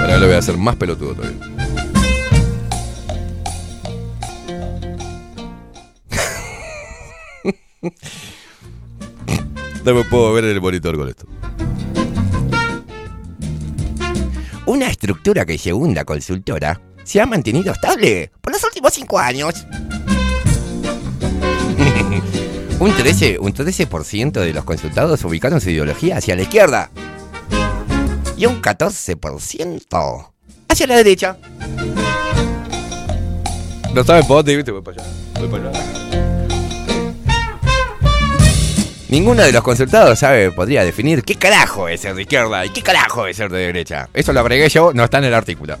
Ahora 0.00 0.18
le 0.18 0.26
voy 0.26 0.34
a 0.36 0.38
hacer 0.38 0.56
más 0.56 0.76
pelotudo 0.76 1.14
todavía. 1.14 1.49
No 9.84 9.94
me 9.94 10.04
puedo 10.04 10.32
ver 10.32 10.44
en 10.44 10.50
el 10.50 10.60
monitor 10.60 10.96
con 10.96 11.08
esto. 11.08 11.26
Una 14.66 14.88
estructura 14.88 15.46
que 15.46 15.56
según 15.58 15.94
la 15.94 16.04
consultora 16.04 16.80
se 17.02 17.20
ha 17.20 17.26
mantenido 17.26 17.72
estable 17.72 18.30
por 18.40 18.52
los 18.52 18.62
últimos 18.62 18.92
cinco 18.92 19.18
años. 19.18 19.66
un 22.78 22.90
13%, 22.92 23.38
un 23.40 23.52
13% 23.52 24.32
de 24.32 24.52
los 24.52 24.64
consultados 24.64 25.24
ubicaron 25.24 25.60
su 25.60 25.70
ideología 25.70 26.18
hacia 26.18 26.36
la 26.36 26.42
izquierda. 26.42 26.90
Y 28.36 28.46
un 28.46 28.62
14% 28.62 30.30
hacia 30.68 30.86
la 30.86 30.96
derecha. 30.96 31.36
No 33.94 34.04
saben 34.04 34.26
por 34.26 34.36
dónde, 34.36 34.56
viste, 34.56 34.70
voy 34.70 34.82
para 34.82 35.02
allá. 35.02 35.12
Voy 35.40 35.48
para 35.48 35.70
allá. 35.70 35.99
Ninguno 39.10 39.42
de 39.42 39.50
los 39.50 39.62
consultados 39.64 40.20
sabe, 40.20 40.52
podría 40.52 40.84
definir 40.84 41.24
qué 41.24 41.34
carajo 41.34 41.88
es 41.88 42.00
ser 42.02 42.14
de 42.14 42.22
izquierda 42.22 42.64
y 42.64 42.70
qué 42.70 42.80
carajo 42.80 43.26
es 43.26 43.36
ser 43.36 43.50
de 43.50 43.58
derecha. 43.58 44.08
Eso 44.14 44.32
lo 44.32 44.38
agregué 44.38 44.68
yo, 44.68 44.92
no 44.94 45.02
está 45.02 45.18
en 45.18 45.24
el 45.24 45.34
artículo. 45.34 45.76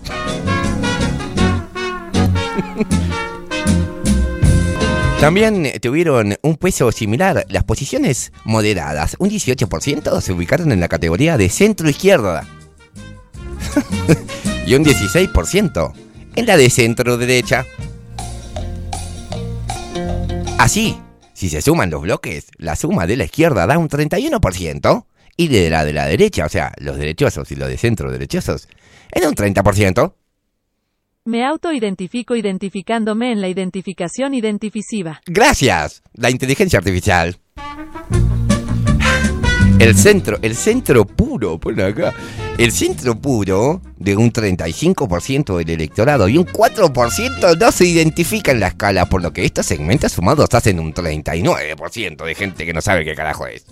También 5.20 5.70
tuvieron 5.80 6.34
un 6.42 6.56
peso 6.56 6.90
similar 6.90 7.46
las 7.48 7.62
posiciones 7.62 8.32
moderadas. 8.42 9.14
Un 9.20 9.30
18% 9.30 10.20
se 10.20 10.32
ubicaron 10.32 10.72
en 10.72 10.80
la 10.80 10.88
categoría 10.88 11.36
de 11.36 11.48
centro-izquierda. 11.50 12.48
y 14.66 14.74
un 14.74 14.84
16% 14.84 15.92
en 16.34 16.46
la 16.46 16.56
de 16.56 16.68
centro-derecha. 16.68 17.64
Así, 20.58 20.98
si 21.40 21.48
se 21.48 21.62
suman 21.62 21.88
los 21.88 22.02
bloques, 22.02 22.48
la 22.58 22.76
suma 22.76 23.06
de 23.06 23.16
la 23.16 23.24
izquierda 23.24 23.66
da 23.66 23.78
un 23.78 23.88
31% 23.88 25.06
y 25.38 25.48
de 25.48 25.70
la 25.70 25.86
de 25.86 25.94
la 25.94 26.04
derecha, 26.04 26.44
o 26.44 26.50
sea, 26.50 26.70
los 26.76 26.98
derechosos 26.98 27.50
y 27.50 27.56
los 27.56 27.66
de 27.66 27.78
centro 27.78 28.12
derechosos, 28.12 28.68
en 29.10 29.26
un 29.26 29.34
30%. 29.34 30.12
Me 31.24 31.46
autoidentifico 31.46 32.36
identificándome 32.36 33.32
en 33.32 33.40
la 33.40 33.48
identificación 33.48 34.34
identificiva. 34.34 35.22
Gracias, 35.24 36.02
la 36.12 36.28
inteligencia 36.28 36.78
artificial. 36.78 37.38
El 39.78 39.96
centro, 39.96 40.38
el 40.42 40.54
centro 40.54 41.06
puro, 41.06 41.58
pon 41.58 41.80
acá. 41.80 42.12
El 42.60 42.72
centro 42.72 43.18
puro 43.18 43.80
de 43.96 44.14
un 44.16 44.30
35% 44.30 45.56
del 45.56 45.70
electorado 45.70 46.28
y 46.28 46.36
un 46.36 46.44
4% 46.44 47.58
no 47.58 47.72
se 47.72 47.86
identifica 47.86 48.52
en 48.52 48.60
la 48.60 48.66
escala, 48.66 49.06
por 49.06 49.22
lo 49.22 49.32
que 49.32 49.46
estos 49.46 49.64
segmentos 49.64 50.12
sumados 50.12 50.50
hacen 50.52 50.78
un 50.78 50.92
39% 50.92 52.22
de 52.22 52.34
gente 52.34 52.66
que 52.66 52.74
no 52.74 52.82
sabe 52.82 53.06
qué 53.06 53.14
carajo 53.14 53.46
es. 53.46 53.64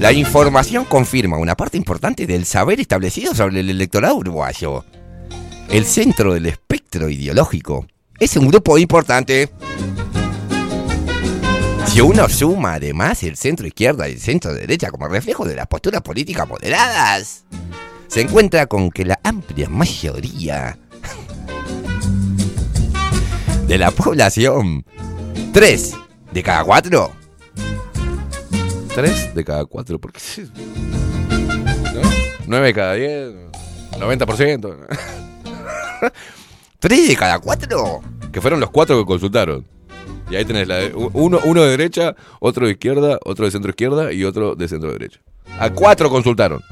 La 0.00 0.12
información 0.12 0.86
confirma 0.86 1.36
una 1.36 1.58
parte 1.58 1.76
importante 1.76 2.26
del 2.26 2.46
saber 2.46 2.80
establecido 2.80 3.34
sobre 3.34 3.60
el 3.60 3.68
electorado 3.68 4.16
uruguayo. 4.16 4.86
El 5.68 5.84
centro 5.84 6.32
del 6.32 6.46
espectro 6.46 7.10
ideológico 7.10 7.86
es 8.18 8.34
un 8.38 8.48
grupo 8.48 8.78
importante. 8.78 9.50
Si 11.92 12.00
uno 12.00 12.26
suma 12.26 12.72
además 12.76 13.22
el 13.22 13.36
centro 13.36 13.66
izquierda 13.66 14.08
y 14.08 14.12
el 14.12 14.18
centro 14.18 14.54
derecha 14.54 14.90
como 14.90 15.08
reflejo 15.08 15.44
de 15.44 15.54
las 15.54 15.66
posturas 15.66 16.00
políticas 16.00 16.48
moderadas, 16.48 17.44
se 18.08 18.22
encuentra 18.22 18.66
con 18.66 18.90
que 18.90 19.04
la 19.04 19.20
amplia 19.22 19.68
mayoría 19.68 20.78
de 23.66 23.76
la 23.76 23.90
población, 23.90 24.86
3 25.52 25.94
de 26.32 26.42
cada 26.42 26.64
4, 26.64 27.12
3 28.94 29.34
de 29.34 29.44
cada 29.44 29.66
4, 29.66 29.98
porque 29.98 30.18
9 32.46 32.66
de 32.68 32.72
cada 32.72 32.94
10, 32.94 33.34
90%. 33.98 34.76
3 36.78 37.08
de 37.08 37.16
cada 37.16 37.38
4. 37.38 38.00
Que 38.32 38.40
fueron 38.40 38.60
los 38.60 38.70
4 38.70 38.98
que 38.98 39.04
consultaron. 39.04 39.71
Y 40.32 40.36
ahí 40.36 40.46
tenés 40.46 40.66
la 40.66 40.78
uno, 40.94 41.40
uno 41.44 41.62
de 41.62 41.72
derecha, 41.72 42.16
otro 42.40 42.64
de 42.64 42.72
izquierda, 42.72 43.18
otro 43.22 43.44
de 43.44 43.50
centro 43.50 43.68
izquierda 43.68 44.14
y 44.14 44.24
otro 44.24 44.54
de 44.54 44.66
centro 44.66 44.90
derecha. 44.90 45.20
A 45.58 45.68
4 45.68 46.08
consultaron. 46.08 46.62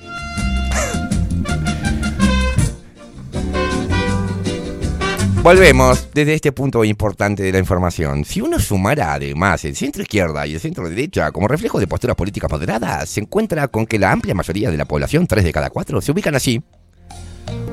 Volvemos 5.42 6.08
desde 6.14 6.32
este 6.32 6.52
punto 6.52 6.82
importante 6.84 7.42
de 7.42 7.52
la 7.52 7.58
información. 7.58 8.24
Si 8.24 8.40
uno 8.40 8.58
sumara 8.58 9.12
además 9.12 9.62
el 9.66 9.76
centro 9.76 10.00
izquierda 10.00 10.46
y 10.46 10.54
el 10.54 10.60
centro 10.60 10.88
derecha 10.88 11.30
como 11.30 11.46
reflejo 11.46 11.78
de 11.78 11.86
posturas 11.86 12.16
políticas 12.16 12.50
moderadas, 12.50 13.10
se 13.10 13.20
encuentra 13.20 13.68
con 13.68 13.84
que 13.84 13.98
la 13.98 14.10
amplia 14.10 14.34
mayoría 14.34 14.70
de 14.70 14.78
la 14.78 14.86
población, 14.86 15.26
3 15.26 15.44
de 15.44 15.52
cada 15.52 15.68
4, 15.68 16.00
se 16.00 16.12
ubican 16.12 16.34
así. 16.34 16.62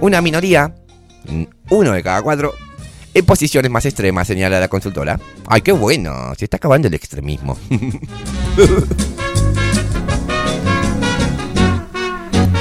Una 0.01 0.19
minoría, 0.19 0.75
uno 1.69 1.93
de 1.93 2.03
cada 2.03 2.21
4, 2.21 2.53
en 3.17 3.25
posiciones 3.25 3.71
más 3.71 3.85
extremas, 3.85 4.27
señala 4.27 4.59
la 4.59 4.67
consultora. 4.67 5.19
Ay, 5.47 5.61
qué 5.61 5.71
bueno, 5.71 6.33
se 6.37 6.45
está 6.45 6.57
acabando 6.57 6.87
el 6.87 6.93
extremismo. 6.93 7.57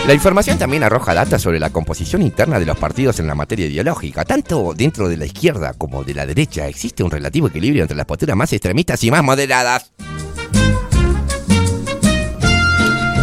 La 0.06 0.14
información 0.14 0.56
también 0.56 0.84
arroja 0.84 1.14
datos 1.14 1.42
sobre 1.42 1.58
la 1.58 1.70
composición 1.70 2.22
interna 2.22 2.60
de 2.60 2.64
los 2.64 2.78
partidos 2.78 3.18
en 3.18 3.26
la 3.26 3.34
materia 3.34 3.66
ideológica. 3.66 4.24
Tanto 4.24 4.72
dentro 4.72 5.08
de 5.08 5.16
la 5.16 5.26
izquierda 5.26 5.72
como 5.72 6.04
de 6.04 6.14
la 6.14 6.24
derecha 6.24 6.68
existe 6.68 7.02
un 7.02 7.10
relativo 7.10 7.48
equilibrio 7.48 7.82
entre 7.82 7.96
las 7.96 8.06
posturas 8.06 8.36
más 8.36 8.52
extremistas 8.52 9.02
y 9.02 9.10
más 9.10 9.24
moderadas. 9.24 9.92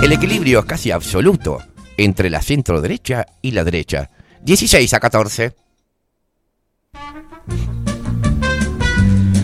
El 0.01 0.11
equilibrio 0.11 0.59
es 0.59 0.65
casi 0.65 0.91
absoluto 0.91 1.59
entre 1.95 2.29
la 2.29 2.41
centro 2.41 2.81
derecha 2.81 3.27
y 3.41 3.51
la 3.51 3.63
derecha. 3.63 4.09
16 4.41 4.93
a 4.93 4.99
14. 4.99 5.55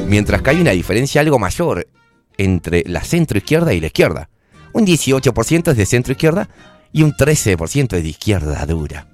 Mientras 0.10 0.42
que 0.42 0.50
hay 0.50 0.60
una 0.60 0.72
diferencia 0.72 1.22
algo 1.22 1.38
mayor 1.38 1.88
entre 2.40 2.84
la 2.88 3.04
centro 3.04 3.38
izquierda 3.38 3.74
y 3.74 3.80
la 3.80 3.88
izquierda. 3.88 4.28
Un 4.74 4.88
18% 4.88 5.70
es 5.70 5.78
de 5.78 5.86
centro 5.86 6.14
izquierda 6.14 6.50
y 6.92 7.04
un 7.04 7.14
13% 7.14 7.96
es 7.96 8.04
de 8.04 8.10
izquierda 8.10 8.66
dura. 8.66 9.08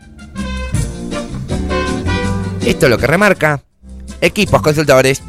Esto 2.66 2.86
es 2.86 2.90
lo 2.90 2.98
que 2.98 3.08
remarca 3.08 3.62
equipos 4.22 4.62
consultores. 4.62 5.22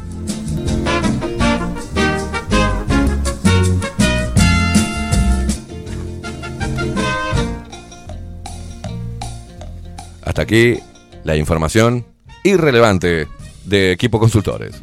Hasta 10.23 10.41
aquí 10.43 10.79
la 11.25 11.35
información 11.35 12.05
irrelevante 12.45 13.27
de 13.65 13.91
Equipo 13.91 14.17
Consultores. 14.17 14.81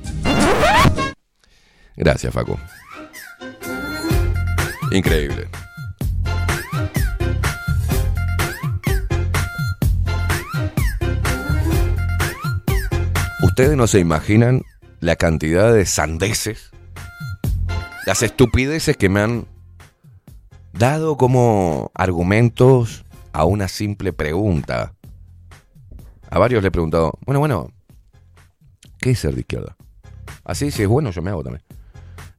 Gracias, 1.97 2.33
Facu. 2.33 2.59
Increíble. 4.91 5.49
Ustedes 13.43 13.77
no 13.77 13.87
se 13.87 14.01
imaginan 14.01 14.63
la 15.01 15.17
cantidad 15.17 15.73
de 15.73 15.87
sandeces, 15.87 16.71
las 18.07 18.23
estupideces 18.23 18.97
que 18.97 19.09
me 19.09 19.21
han 19.21 19.47
dado 20.73 21.17
como 21.17 21.91
argumentos 21.95 23.05
a 23.33 23.45
una 23.45 23.69
simple 23.69 24.13
pregunta. 24.13 24.95
A 26.31 26.39
varios 26.39 26.63
le 26.63 26.69
he 26.69 26.73
preguntado, 26.73 27.19
bueno, 27.27 27.39
bueno, 27.39 27.71
¿qué 28.99 29.11
es 29.11 29.21
ser 29.21 29.35
de 29.35 29.41
izquierda? 29.41 29.77
Así, 30.45 30.71
si 30.71 30.83
es 30.83 30.89
bueno, 30.89 31.11
yo 31.11 31.23
me 31.23 31.31
hago 31.31 31.43
también. 31.43 31.64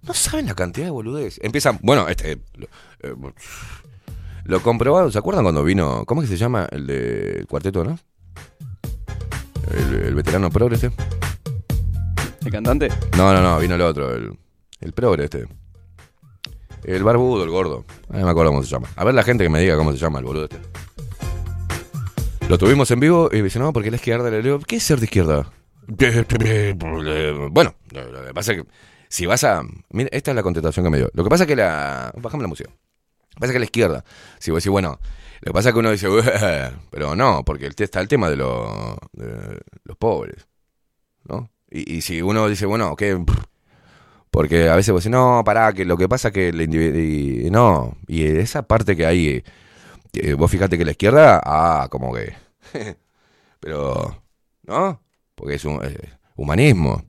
No 0.06 0.14
saben 0.14 0.46
la 0.46 0.54
cantidad 0.56 0.86
de 0.86 0.92
boludez. 0.92 1.40
Empiezan, 1.42 1.80
bueno, 1.82 2.08
este. 2.08 2.38
Lo, 2.56 2.66
eh, 3.02 3.16
lo 4.44 4.62
comprobado, 4.62 5.12
¿se 5.12 5.18
acuerdan 5.18 5.44
cuando 5.44 5.64
vino? 5.64 6.06
¿Cómo 6.06 6.22
es 6.22 6.30
que 6.30 6.36
se 6.36 6.40
llama? 6.40 6.68
El 6.72 6.86
del 6.86 7.48
cuarteto, 7.48 7.84
¿no? 7.84 7.98
El, 9.72 9.96
el 10.06 10.16
veterano 10.16 10.52
progre 10.52 10.76
este. 10.76 10.92
¿El 12.46 12.52
cantante? 12.52 12.90
No, 13.18 13.34
no, 13.34 13.42
no, 13.42 13.58
vino 13.60 13.74
el 13.74 13.82
otro, 13.82 14.14
el, 14.14 14.38
el 14.82 14.94
progre 14.94 15.26
este. 15.26 15.48
El 16.84 17.04
barbudo, 17.04 17.44
el 17.44 17.50
gordo. 17.50 17.84
Ah, 18.10 18.20
No 18.20 18.26
me 18.26 18.32
acuerdo 18.32 18.52
cómo 18.52 18.62
se 18.62 18.70
llama. 18.70 18.88
A 18.96 19.04
ver 19.04 19.16
la 19.16 19.24
gente 19.24 19.44
que 19.44 19.50
me 19.50 19.60
diga 19.60 19.76
cómo 19.76 19.92
se 19.92 19.98
llama 19.98 20.20
el 20.20 20.26
boludo 20.26 20.44
este. 20.44 20.60
Lo 22.48 22.60
tuvimos 22.60 22.92
en 22.92 23.00
vivo 23.00 23.30
y 23.32 23.38
me 23.38 23.44
dice, 23.46 23.58
no, 23.58 23.74
porque 23.74 23.90
la 23.90 23.96
izquierda 23.96 24.30
le 24.30 24.44
digo, 24.44 24.60
¿qué 24.60 24.76
es 24.76 24.84
ser 24.84 25.00
de 25.00 25.06
izquierda? 25.06 25.52
Bueno, 27.52 27.76
lo 27.92 28.26
que 28.26 28.34
pasa 28.34 28.54
es 28.54 28.62
que 28.62 28.68
si 29.10 29.26
vas 29.26 29.44
a. 29.44 29.64
Mira, 29.90 30.10
esta 30.12 30.32
es 30.32 30.36
la 30.36 30.44
contestación 30.44 30.86
que 30.86 30.90
me 30.90 30.98
dio. 30.98 31.10
Lo 31.14 31.24
que 31.24 31.30
pasa 31.30 31.44
es 31.44 31.48
que 31.48 31.56
la. 31.56 32.12
Bájame 32.18 32.44
la 32.44 32.50
música. 32.50 32.70
Lo 32.70 33.36
que 33.36 33.40
pasa 33.40 33.48
es 33.48 33.54
que 33.54 33.60
la 33.60 33.66
izquierda, 33.66 34.06
si 34.40 34.52
vos 34.52 34.64
decís, 34.64 34.72
bueno, 34.72 35.00
lo 35.42 35.50
que 35.50 35.54
pasa 35.54 35.70
es 35.70 35.74
que 35.74 35.80
uno 35.80 35.92
dice, 35.92 36.08
pero 36.90 37.16
no, 37.16 37.44
porque 37.44 37.70
está 37.78 38.00
el 38.00 38.08
tema 38.08 38.30
de, 38.30 38.38
los 38.38 39.98
pobres, 40.00 40.48
¿no? 41.26 41.50
Y, 41.70 41.96
y 41.98 42.02
si 42.02 42.22
uno 42.22 42.48
dice, 42.48 42.66
bueno, 42.66 42.96
¿qué? 42.96 43.24
Porque 44.32 44.68
a 44.70 44.76
veces 44.76 44.92
vos 44.92 45.02
decís, 45.02 45.14
no, 45.14 45.44
pará, 45.46 45.72
que 45.72 45.86
lo 45.86 45.96
que 45.96 46.10
pasa 46.10 46.28
es 46.28 46.34
que 46.34 46.50
el. 46.50 46.62
Y, 46.62 47.50
no, 47.52 47.96
y 48.06 48.26
esa 48.26 48.64
parte 48.64 48.98
que 48.98 49.06
hay. 49.06 49.44
eh, 50.14 50.34
vos 50.34 50.52
fíjate 50.52 50.78
que 50.78 50.84
la 50.84 50.92
izquierda, 50.92 51.42
ah, 51.42 51.88
como 51.90 52.14
que. 52.14 52.34
pero. 53.62 54.24
¿No? 54.64 55.02
Porque 55.36 55.56
es 55.56 55.64
un 55.64 55.80
humanismo. 56.36 57.06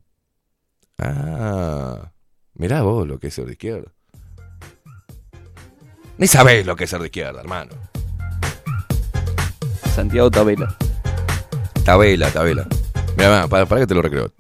Ah, 0.99 2.12
mirá 2.55 2.82
vos 2.82 3.07
lo 3.07 3.18
que 3.18 3.28
es 3.28 3.34
ser 3.34 3.47
de 3.47 3.53
izquierda. 3.53 3.92
Ni 6.18 6.26
sabés 6.26 6.64
lo 6.64 6.76
que 6.76 6.84
es 6.84 6.90
ser 6.90 7.01
de 7.01 7.07
izquierda, 7.07 7.40
hermano. 7.40 7.72
Santiago 9.94 10.30
Tabela. 10.30 10.76
Tabela, 11.84 12.30
tabela. 12.30 12.66
Mira, 13.16 13.47
para, 13.49 13.66
para 13.66 13.80
que 13.82 13.86
te 13.86 13.94
lo 13.94 14.03
recreo. 14.03 14.32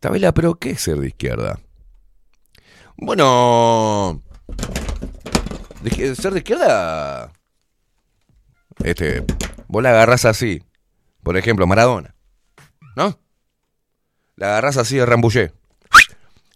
Tabela, 0.00 0.32
pero 0.32 0.54
¿qué 0.54 0.70
es 0.70 0.80
ser 0.80 0.98
de 0.98 1.08
izquierda? 1.08 1.58
Bueno. 2.96 4.22
de 5.82 6.14
ser 6.14 6.32
de 6.32 6.38
izquierda. 6.38 7.32
Este. 8.82 9.24
Vos 9.68 9.82
la 9.82 9.90
agarrás 9.90 10.24
así. 10.24 10.62
Por 11.22 11.36
ejemplo, 11.36 11.66
Maradona. 11.66 12.14
¿No? 12.94 13.18
La 14.36 14.48
agarrás 14.48 14.76
así 14.76 14.96
de 14.96 15.06
Rambouillet. 15.06 15.52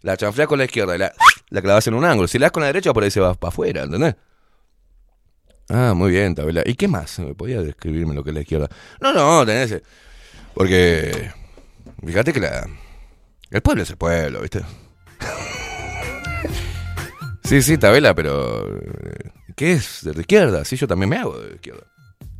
La 0.02 0.16
chanfleás 0.16 0.48
con 0.48 0.59
la 0.59 0.64
izquierda 0.64 0.94
y 0.94 0.98
la, 0.98 1.12
la 1.51 1.62
clavas 1.62 1.86
en 1.86 1.94
un 1.94 2.05
ángulo. 2.05 2.28
Si 2.28 2.39
la 2.39 2.47
das 2.47 2.52
con 2.52 2.62
la 2.62 2.68
derecha, 2.68 2.93
por 2.93 3.05
ahí 3.05 3.10
se 3.10 3.20
va 3.20 3.35
para 3.35 3.48
afuera, 3.51 3.82
¿entendés? 3.82 4.16
Ah, 5.68 5.93
muy 5.94 6.10
bien, 6.10 6.35
Tabela. 6.35 6.62
¿Y 6.66 6.74
qué 6.74 6.89
más? 6.89 7.20
¿Podía 7.36 7.62
describirme 7.62 8.14
lo 8.14 8.24
que 8.24 8.31
es 8.31 8.35
la 8.35 8.40
izquierda? 8.40 8.68
No, 9.01 9.12
no, 9.12 9.47
tenés. 9.47 9.70
eh, 9.72 9.82
Porque. 10.55 11.31
Fíjate 12.05 12.32
que 12.32 12.40
la. 12.40 12.66
El 13.51 13.60
pueblo 13.62 13.82
es 13.85 13.90
el 13.90 13.97
pueblo, 13.97 14.40
¿viste? 14.40 14.62
sí, 17.44 17.62
sí, 17.62 17.78
Tabela, 17.78 18.14
pero. 18.14 18.66
eh, 18.78 19.31
¿Qué 19.56 19.72
es? 19.72 20.01
¿De 20.02 20.18
izquierda? 20.20 20.64
Sí, 20.64 20.77
yo 20.77 20.89
también 20.89 21.09
me 21.10 21.16
hago 21.18 21.39
de 21.39 21.55
izquierda. 21.55 21.85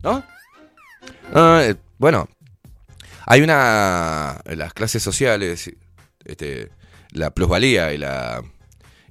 ¿No? 0.03 0.25
Ah, 1.35 1.61
eh, 1.65 1.77
bueno, 1.99 2.29
hay 3.27 3.43
una. 3.43 4.41
Las 4.47 4.73
clases 4.73 5.03
sociales, 5.03 5.71
este, 6.25 6.71
la 7.13 7.31
plusvalía 7.31 7.93
y 7.93 7.99
la. 7.99 8.43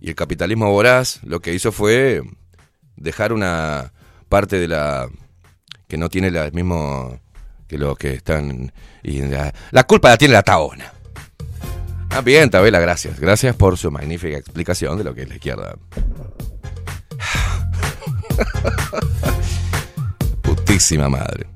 Y 0.01 0.09
el 0.09 0.15
capitalismo 0.15 0.71
voraz 0.71 1.19
lo 1.23 1.41
que 1.41 1.53
hizo 1.53 1.71
fue 1.71 2.21
dejar 2.95 3.33
una 3.33 3.93
parte 4.29 4.59
de 4.59 4.67
la. 4.67 5.09
que 5.87 5.97
no 5.97 6.09
tiene 6.09 6.27
el 6.27 6.53
mismo. 6.53 7.19
que 7.67 7.77
los 7.77 7.97
que 7.97 8.13
están. 8.13 8.71
Y 9.03 9.21
la, 9.21 9.53
la 9.71 9.83
culpa 9.83 10.09
la 10.09 10.17
tiene 10.17 10.33
la 10.33 10.43
taona. 10.43 10.93
Ah, 12.11 12.21
bien, 12.21 12.49
Tabela, 12.49 12.79
gracias. 12.79 13.19
Gracias 13.19 13.55
por 13.55 13.77
su 13.77 13.91
magnífica 13.91 14.37
explicación 14.37 14.97
de 14.97 15.03
lo 15.03 15.13
que 15.13 15.23
es 15.23 15.29
la 15.29 15.35
izquierda. 15.35 15.75
Putísima 20.41 21.09
madre. 21.09 21.47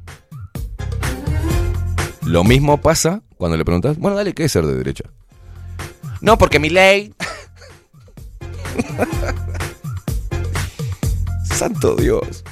Lo 2.25 2.43
mismo 2.43 2.81
pasa 2.81 3.21
cuando 3.37 3.57
le 3.57 3.65
preguntas, 3.65 3.97
bueno, 3.97 4.15
dale, 4.15 4.33
¿qué 4.33 4.45
es 4.45 4.51
ser 4.51 4.65
de 4.65 4.75
derecha? 4.75 5.05
No, 6.23 6.37
porque 6.37 6.57
mi 6.57 6.69
ley. 6.69 7.13
Santo 11.53 11.95
Dios. 11.95 12.43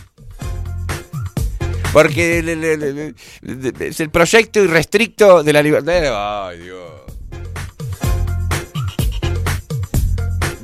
Porque 1.94 2.44
le- 2.44 3.14
es 3.88 4.00
el 4.02 4.10
proyecto 4.10 4.62
irrestricto 4.62 5.42
de 5.44 5.54
la 5.54 5.64
libertad. 5.64 6.48
Ay, 6.48 6.60
Dios. 6.60 6.92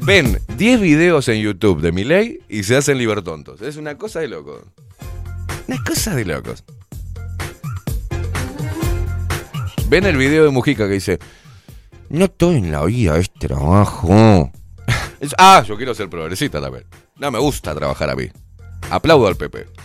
Ven 0.01 0.39
10 0.57 0.79
videos 0.81 1.27
en 1.29 1.41
YouTube 1.41 1.81
de 1.81 1.91
mi 1.93 2.03
ley 2.03 2.39
y 2.49 2.63
se 2.63 2.75
hacen 2.75 2.97
libertontos. 2.97 3.61
Es 3.61 3.77
una 3.77 3.97
cosa 3.97 4.19
de 4.19 4.27
locos. 4.27 4.63
Una 5.67 5.81
cosa 5.83 6.13
de 6.13 6.25
locos. 6.25 6.63
Ven 9.89 10.05
el 10.05 10.17
video 10.17 10.43
de 10.45 10.49
Mujica 10.49 10.87
que 10.87 10.93
dice: 10.95 11.19
No 12.09 12.25
estoy 12.25 12.55
en 12.57 12.71
la 12.71 12.83
vida, 12.85 13.17
es 13.17 13.31
trabajo. 13.31 14.51
Es- 15.19 15.33
ah, 15.37 15.63
yo 15.67 15.75
quiero 15.77 15.93
ser 15.95 16.09
progresista 16.09 16.61
también. 16.61 16.85
No 17.17 17.31
me 17.31 17.39
gusta 17.39 17.73
trabajar 17.73 18.09
a 18.11 18.15
mí. 18.15 18.29
Aplaudo 18.91 19.27
al 19.27 19.35
PP. 19.35 19.65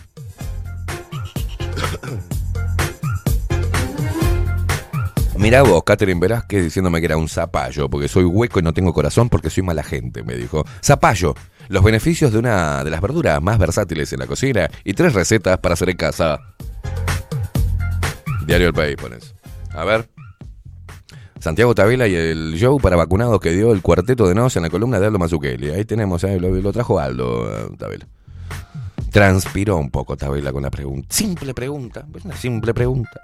Mirá 5.38 5.62
vos, 5.62 5.82
Catherine 5.84 6.20
Velázquez, 6.20 6.62
diciéndome 6.64 7.00
que 7.00 7.06
era 7.06 7.16
un 7.16 7.28
zapallo, 7.28 7.88
porque 7.88 8.06
soy 8.06 8.24
hueco 8.24 8.60
y 8.60 8.62
no 8.62 8.72
tengo 8.72 8.92
corazón 8.92 9.28
porque 9.28 9.50
soy 9.50 9.62
mala 9.64 9.82
gente, 9.82 10.22
me 10.22 10.34
dijo. 10.36 10.64
Zapallo, 10.84 11.34
los 11.68 11.82
beneficios 11.82 12.30
de 12.32 12.38
una 12.38 12.84
de 12.84 12.90
las 12.90 13.00
verduras 13.00 13.42
más 13.42 13.58
versátiles 13.58 14.12
en 14.12 14.20
la 14.20 14.26
cocina 14.28 14.68
y 14.84 14.92
tres 14.94 15.14
recetas 15.14 15.58
para 15.58 15.72
hacer 15.72 15.88
en 15.90 15.96
casa. 15.96 16.38
Diario 18.46 18.68
El 18.68 18.74
País, 18.74 18.96
pones. 18.96 19.34
A 19.72 19.82
ver. 19.84 20.08
Santiago 21.42 21.74
Tavila 21.74 22.06
y 22.06 22.14
el 22.14 22.54
show 22.56 22.78
para 22.78 22.94
vacunados 22.94 23.40
que 23.40 23.50
dio 23.50 23.72
el 23.72 23.82
cuarteto 23.82 24.28
de 24.28 24.34
Nos 24.36 24.54
en 24.54 24.62
la 24.62 24.70
columna 24.70 25.00
de 25.00 25.06
Aldo 25.06 25.18
Mazzucchelli. 25.18 25.70
Ahí 25.70 25.84
tenemos, 25.84 26.22
eh, 26.22 26.38
lo, 26.38 26.72
trajo 26.72 27.00
Aldo 27.00 27.50
eh, 27.50 27.68
Tavila. 27.76 28.06
Transpiró 29.10 29.76
un 29.76 29.90
poco 29.90 30.16
Tavila 30.16 30.52
con 30.52 30.62
la 30.62 30.70
pregunta. 30.70 31.08
Simple 31.10 31.52
pregunta, 31.52 32.06
pues 32.12 32.24
una 32.24 32.36
simple 32.36 32.72
pregunta. 32.72 33.20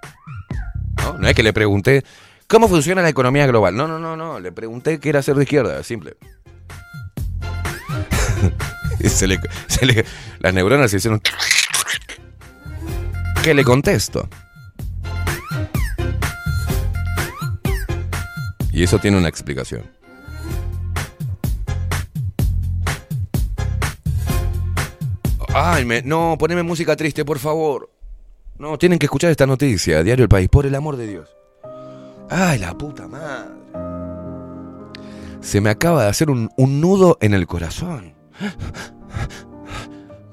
¿No? 1.20 1.28
Es 1.28 1.34
que 1.36 1.44
le 1.44 1.52
pregunté 1.52 2.02
cómo 2.48 2.66
funciona 2.66 3.02
la 3.02 3.08
economía 3.08 3.46
global. 3.46 3.76
No, 3.76 3.86
no, 3.86 4.00
no, 4.00 4.16
no. 4.16 4.40
Le 4.40 4.50
pregunté 4.50 4.98
qué 4.98 5.10
era 5.10 5.22
ser 5.22 5.36
de 5.36 5.44
izquierda. 5.44 5.80
Simple. 5.84 6.16
Se 9.04 9.28
le- 9.28 10.04
las 10.40 10.52
neuronas 10.52 10.90
se 10.90 10.96
hicieron. 10.96 11.22
¿Qué 13.44 13.54
le 13.54 13.62
contesto? 13.62 14.28
Y 18.78 18.84
eso 18.84 19.00
tiene 19.00 19.18
una 19.18 19.26
explicación. 19.26 19.90
Ay, 25.54 25.84
me- 25.84 26.02
no, 26.02 26.36
poneme 26.38 26.62
música 26.62 26.94
triste, 26.96 27.24
por 27.24 27.38
favor. 27.38 27.90
No, 28.58 28.78
tienen 28.78 28.98
que 28.98 29.06
escuchar 29.06 29.30
esta 29.30 29.46
noticia, 29.46 30.02
Diario 30.02 30.24
El 30.24 30.28
País, 30.28 30.48
por 30.48 30.66
el 30.66 30.74
amor 30.74 30.96
de 30.96 31.06
Dios. 31.06 31.28
Ay, 32.30 32.58
la 32.58 32.76
puta 32.76 33.08
madre. 33.08 33.54
Se 35.40 35.60
me 35.60 35.70
acaba 35.70 36.02
de 36.04 36.08
hacer 36.10 36.30
un, 36.30 36.50
un 36.56 36.80
nudo 36.80 37.16
en 37.20 37.32
el 37.34 37.46
corazón. 37.46 38.14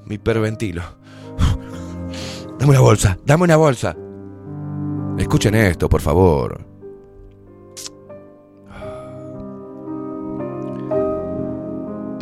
Mi 0.04 0.16
hiperventilo. 0.16 0.82
Dame 2.58 2.70
una 2.70 2.80
bolsa, 2.80 3.18
dame 3.24 3.44
una 3.44 3.56
bolsa. 3.56 3.96
Escuchen 5.18 5.54
esto, 5.54 5.88
por 5.88 6.00
favor. 6.00 6.65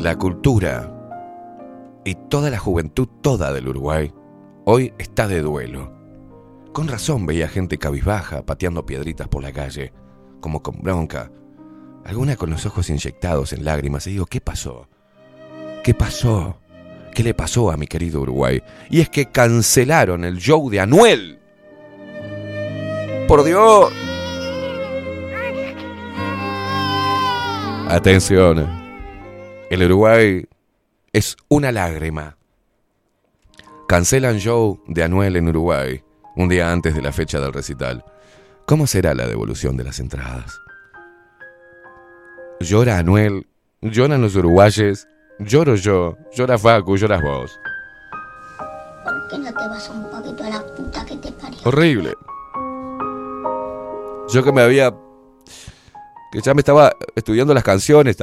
La 0.05 0.19
cultura 0.19 0.93
y 2.05 2.15
toda 2.15 2.51
la 2.51 2.59
juventud 2.59 3.09
toda 3.23 3.55
del 3.55 3.69
Uruguay 3.69 4.13
hoy 4.67 4.93
está 4.99 5.27
de 5.27 5.41
duelo. 5.41 5.97
Con 6.75 6.89
razón 6.89 7.25
veía 7.25 7.49
gente 7.49 7.79
cabizbaja 7.79 8.45
pateando 8.45 8.85
piedritas 8.85 9.29
por 9.29 9.43
la 9.43 9.51
calle, 9.51 9.95
como 10.41 10.63
con 10.63 10.83
bronca. 10.83 11.33
Alguna 12.05 12.37
con 12.37 12.51
los 12.51 12.67
ojos 12.67 12.91
inyectados 12.91 13.55
en 13.55 13.65
lágrimas 13.65 14.07
y 14.07 14.11
digo, 14.11 14.27
¿qué 14.27 14.43
pasó? 14.43 14.91
¿Qué 15.83 15.95
pasó? 15.95 16.61
¿Qué 17.15 17.23
le 17.23 17.33
pasó 17.33 17.71
a 17.71 17.79
mi 17.79 17.87
querido 17.87 18.21
Uruguay? 18.21 18.63
Y 18.91 19.01
es 19.01 19.09
que 19.09 19.31
cancelaron 19.33 20.27
el 20.27 20.37
show 20.37 20.69
de 20.69 20.81
Anuel. 20.81 21.39
Por 23.27 23.43
Dios. 23.43 23.91
Atención. 27.89 28.84
El 29.71 29.83
Uruguay 29.83 30.47
es 31.13 31.37
una 31.49 31.73
lágrima. 31.73 32.37
Cancelan 33.89 34.39
show 34.39 34.83
de 34.87 35.03
Anuel 35.03 35.37
en 35.37 35.49
Uruguay 35.49 36.03
un 36.37 36.49
día 36.49 36.71
antes 36.71 36.95
de 36.95 37.03
la 37.03 37.13
fecha 37.13 37.41
del 37.41 37.53
recital. 37.53 38.05
¿Cómo 38.67 38.87
será 38.87 39.15
la 39.15 39.27
devolución 39.27 39.77
de 39.77 39.85
las 39.85 40.01
entradas? 40.01 40.59
Llora 42.61 42.99
Anuel, 42.99 43.47
lloran 43.81 44.23
los 44.23 44.37
uruguayes, 44.37 45.07
lloro 45.39 45.77
yo, 45.77 46.17
llora 46.33 46.59
Facu, 46.59 46.97
lloras 46.97 47.23
vos. 47.23 47.59
¿Por 49.05 49.29
qué 49.29 49.39
no 49.39 49.53
te 49.53 49.69
vas 49.69 49.91
un 49.91 50.11
poquito 50.11 50.45
a 50.45 50.51
la 50.51 50.75
puta 50.75 51.05
que 51.05 51.17
te 51.17 51.33
parió? 51.33 51.59
Horrible. 51.65 52.15
Yo 54.33 54.43
que 54.43 54.53
me 54.53 54.63
había. 54.63 54.95
Que 56.35 56.41
ya 56.41 56.53
me 56.53 56.63
estaba 56.63 56.97
estudiando 57.15 57.55
las 57.55 57.63
canciones. 57.63 58.17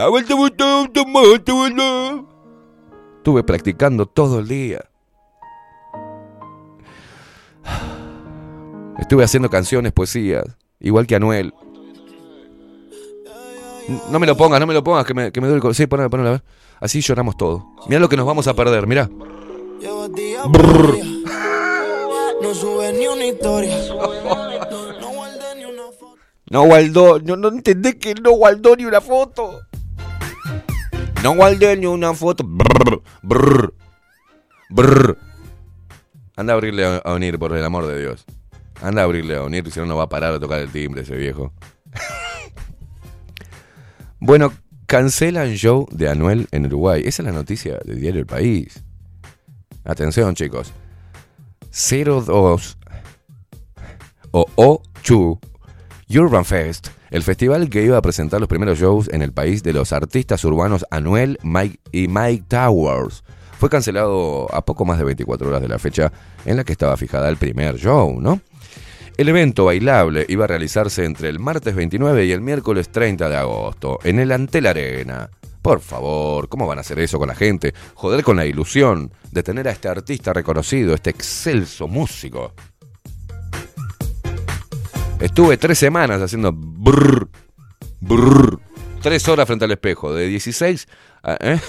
Estuve 3.18 3.44
practicando 3.44 4.06
todo 4.06 4.40
el 4.40 4.50
día. 4.50 4.84
Estuve 9.00 9.24
haciendo 9.24 9.50
canciones, 9.50 9.94
poesías, 9.94 10.44
igual 10.82 11.08
que 11.08 11.16
Anuel. 11.16 11.54
No 14.10 14.20
me 14.20 14.28
lo 14.28 14.36
pongas, 14.36 14.60
no 14.60 14.68
me 14.68 14.74
lo 14.74 14.84
pongas, 14.84 15.06
que 15.06 15.14
me, 15.14 15.32
que 15.32 15.40
me 15.40 15.48
duele 15.48 15.56
el 15.56 15.62
corazón. 15.62 15.84
Sí, 15.84 15.88
ponelo, 15.88 16.10
ponelo, 16.10 16.30
a 16.30 16.32
ver. 16.34 16.44
Así 16.82 17.00
lloramos 17.00 17.38
todo. 17.38 17.66
Mirá 17.88 18.02
lo 18.02 18.10
que 18.10 18.18
nos 18.18 18.26
vamos 18.26 18.46
a 18.48 18.54
perder, 18.54 18.88
mirá. 18.88 19.10
No 22.42 22.54
sube 22.54 22.92
ni 22.92 23.08
una 23.08 23.26
historia. 23.26 23.78
No 26.52 26.66
guardó, 26.66 27.18
no, 27.22 27.38
no 27.38 27.48
entendés 27.48 27.96
que 27.96 28.14
no 28.14 28.32
guardó 28.32 28.76
ni 28.76 28.84
una 28.84 29.00
foto. 29.00 29.62
No 31.24 31.34
guardé 31.34 31.78
ni 31.78 31.86
una 31.86 32.14
foto. 32.14 32.44
Brr, 32.46 33.02
brr, 33.24 33.74
brr. 34.70 35.18
Anda 36.36 36.52
a 36.52 36.56
abrirle 36.58 36.86
a, 36.86 36.98
a 36.98 37.14
unir, 37.14 37.40
por 37.40 37.56
el 37.56 37.64
amor 37.64 37.88
de 37.88 38.02
Dios. 38.02 38.26
Anda 38.82 39.04
a 39.04 39.06
abrirle 39.06 39.38
a 39.38 39.44
Onir, 39.44 39.72
si 39.72 39.80
no, 39.80 39.86
no 39.86 39.96
va 39.96 40.04
a 40.04 40.10
parar 40.10 40.34
de 40.34 40.42
tocar 40.42 40.60
el 40.60 40.70
timbre 40.70 41.04
ese 41.04 41.16
viejo. 41.16 41.54
bueno, 44.20 44.52
cancelan 44.88 45.56
show 45.56 45.88
de 45.90 46.10
Anuel 46.10 46.50
en 46.52 46.66
Uruguay. 46.66 47.02
Esa 47.06 47.22
es 47.22 47.28
la 47.28 47.32
noticia 47.32 47.80
del 47.86 48.02
diario 48.02 48.20
El 48.20 48.26
País. 48.26 48.84
Atención, 49.86 50.36
chicos. 50.36 50.74
02 51.72 52.78
o 54.32 54.46
O2 54.58 55.51
Urban 56.18 56.46
Fest, 56.46 56.90
el 57.10 57.24
festival 57.24 57.70
que 57.70 57.84
iba 57.84 57.98
a 57.98 58.02
presentar 58.02 58.40
los 58.40 58.50
primeros 58.50 58.80
shows 58.80 59.10
en 59.14 59.22
el 59.22 59.32
país 59.32 59.64
de 59.64 59.74
los 59.74 59.94
artistas 59.94 60.44
urbanos 60.44 60.86
Anuel 60.92 61.38
Mike 61.44 61.80
y 61.92 62.08
Mike 62.08 62.46
Towers, 62.48 63.24
fue 63.60 63.70
cancelado 63.70 64.54
a 64.54 64.66
poco 64.66 64.84
más 64.86 64.98
de 64.98 65.06
24 65.06 65.48
horas 65.48 65.62
de 65.62 65.68
la 65.68 65.80
fecha 65.80 66.12
en 66.46 66.58
la 66.58 66.64
que 66.64 66.72
estaba 66.72 66.98
fijada 66.98 67.30
el 67.30 67.38
primer 67.38 67.78
show, 67.78 68.20
¿no? 68.20 68.42
El 69.18 69.30
evento 69.30 69.66
bailable 69.66 70.26
iba 70.28 70.46
a 70.46 70.48
realizarse 70.48 71.06
entre 71.06 71.30
el 71.30 71.40
martes 71.40 71.76
29 71.76 72.26
y 72.26 72.32
el 72.32 72.42
miércoles 72.42 72.90
30 72.90 73.30
de 73.30 73.36
agosto, 73.36 74.00
en 74.04 74.20
el 74.20 74.32
Antel 74.32 74.66
Arena. 74.66 75.30
Por 75.62 75.80
favor, 75.80 76.50
¿cómo 76.50 76.66
van 76.66 76.80
a 76.80 76.82
hacer 76.82 77.00
eso 77.00 77.20
con 77.20 77.28
la 77.28 77.36
gente? 77.36 77.74
Joder 77.94 78.24
con 78.24 78.36
la 78.36 78.46
ilusión 78.46 79.12
de 79.32 79.44
tener 79.44 79.68
a 79.68 79.72
este 79.72 79.90
artista 79.90 80.34
reconocido, 80.34 80.96
este 80.96 81.12
excelso 81.12 81.88
músico. 81.88 82.54
Estuve 85.22 85.56
tres 85.58 85.78
semanas 85.78 86.20
haciendo 86.20 86.52
brrr, 86.52 87.30
brrr, 88.00 88.60
tres 89.04 89.28
horas 89.28 89.46
frente 89.46 89.66
al 89.66 89.72
espejo, 89.72 90.12
de 90.16 90.26
16 90.26 90.88
a, 91.22 91.38
¿eh? 91.40 91.60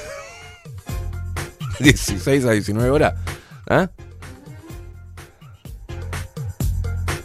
16 1.80 2.46
a 2.46 2.52
19 2.52 2.88
horas. 2.88 3.14
¿Ah? 3.68 3.90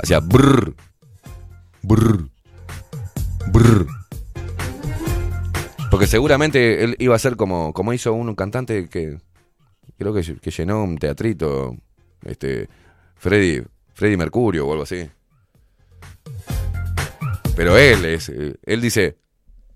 Hacía 0.04 0.20
brrr, 0.20 0.76
brrr, 1.82 2.30
brrr. 3.54 3.88
Porque 5.90 6.08
seguramente 6.08 6.84
él 6.84 6.98
iba 7.00 7.16
a 7.16 7.20
ser 7.20 7.38
como, 7.38 7.72
como 7.72 7.94
hizo 7.94 8.12
un 8.12 8.36
cantante 8.36 8.90
que 8.90 9.18
creo 9.98 10.14
que, 10.14 10.36
que 10.42 10.52
llenó 10.52 10.84
un 10.84 10.98
teatrito, 10.98 11.78
este, 12.26 12.68
Freddy, 13.16 13.64
Freddy 13.94 14.18
Mercurio 14.18 14.68
o 14.68 14.72
algo 14.74 14.84
así. 14.84 15.10
Pero 17.58 17.76
él 17.76 18.06
es, 18.06 18.30
eh, 18.30 18.56
él 18.68 18.82
dice, 18.82 19.18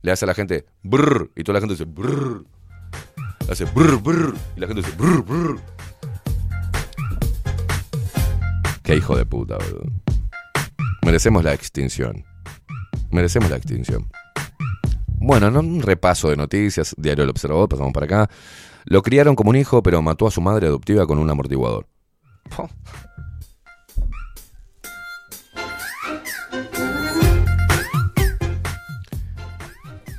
le 0.03 0.11
hace 0.11 0.25
a 0.25 0.27
la 0.27 0.35
gente 0.35 0.65
brr 0.83 1.31
y 1.35 1.43
toda 1.43 1.55
la 1.55 1.61
gente 1.61 1.73
dice 1.73 1.85
brr. 1.85 2.45
Hace 3.49 3.65
brr 3.65 3.97
brr 3.97 4.35
y 4.55 4.59
la 4.59 4.67
gente 4.67 4.83
dice 4.83 4.95
brr 4.95 5.23
brr. 5.23 5.59
Qué 8.83 8.95
hijo 8.95 9.17
de 9.17 9.25
puta, 9.25 9.57
boludo. 9.57 9.91
Merecemos 11.03 11.43
la 11.43 11.55
extinción. 11.55 12.23
Merecemos 13.09 13.49
la 13.49 13.57
extinción. 13.57 14.07
Bueno, 15.07 15.49
no 15.49 15.61
un 15.61 15.81
repaso 15.81 16.29
de 16.29 16.37
noticias, 16.37 16.93
Diario 16.99 17.23
El 17.23 17.31
Observador, 17.31 17.67
pasamos 17.67 17.93
para 17.93 18.05
acá. 18.05 18.29
Lo 18.85 19.01
criaron 19.01 19.35
como 19.35 19.49
un 19.49 19.55
hijo, 19.55 19.81
pero 19.81 20.03
mató 20.03 20.27
a 20.27 20.31
su 20.31 20.39
madre 20.39 20.67
adoptiva 20.67 21.07
con 21.07 21.17
un 21.17 21.31
amortiguador. 21.31 21.87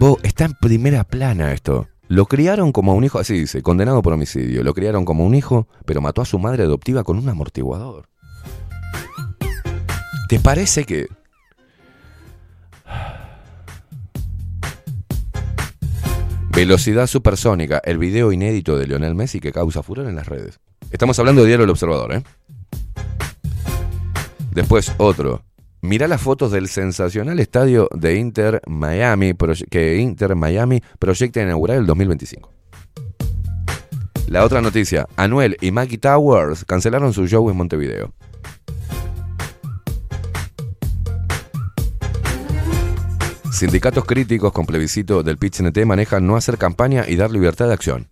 Vos, 0.03 0.19
está 0.25 0.47
en 0.47 0.55
primera 0.55 1.05
plana 1.05 1.53
esto. 1.53 1.87
Lo 2.09 2.27
criaron 2.27 2.73
como 2.73 2.97
un 2.97 3.05
hijo, 3.05 3.21
así 3.21 3.35
dice, 3.35 3.63
condenado 3.63 4.03
por 4.03 4.13
homicidio. 4.13 4.65
Lo 4.65 4.75
criaron 4.75 5.05
como 5.05 5.25
un 5.25 5.37
hijo, 5.37 5.69
pero 5.87 6.01
mató 6.01 6.23
a 6.23 6.25
su 6.25 6.41
madre 6.41 6.65
adoptiva 6.65 7.05
con 7.05 7.19
un 7.19 7.29
amortiguador. 7.29 8.09
¿Te 10.29 10.41
parece 10.41 10.83
que... 10.83 11.07
Velocidad 16.51 17.07
supersónica, 17.07 17.81
el 17.85 17.99
video 17.99 18.33
inédito 18.33 18.77
de 18.77 18.89
Lionel 18.89 19.15
Messi 19.15 19.39
que 19.39 19.53
causa 19.53 19.85
furor 19.85 20.09
en 20.09 20.17
las 20.17 20.27
redes. 20.27 20.59
Estamos 20.91 21.17
hablando 21.21 21.43
de 21.43 21.47
Diario 21.47 21.63
El 21.63 21.71
Observador, 21.71 22.13
¿eh? 22.13 22.25
Después 24.51 24.93
otro. 24.99 25.45
Mirá 25.85 26.07
las 26.07 26.23
fotos 26.23 26.53
del 26.53 26.69
sensacional 26.69 27.41
estadio 27.41 27.89
de 27.93 28.15
Inter 28.15 28.63
Miami 28.69 29.35
que 29.69 29.97
Inter 29.97 30.37
Miami 30.37 30.81
proyecta 31.01 31.43
inaugurar 31.43 31.77
el 31.77 31.87
2025. 31.87 32.49
La 34.29 34.45
otra 34.45 34.61
noticia, 34.61 35.09
Anuel 35.17 35.57
y 35.61 35.73
Maggie 35.73 35.99
Towers 35.99 36.65
cancelaron 36.65 37.13
su 37.13 37.27
show 37.27 37.51
en 37.51 37.57
Montevideo. 37.57 38.15
Sindicatos 43.51 44.05
críticos 44.05 44.53
con 44.53 44.67
plebiscito 44.67 45.25
del 45.25 45.37
PIT-CNT 45.37 45.85
manejan 45.85 46.25
no 46.25 46.37
hacer 46.37 46.59
campaña 46.59 47.07
y 47.09 47.17
dar 47.17 47.33
libertad 47.33 47.67
de 47.67 47.75
acción. 47.75 48.09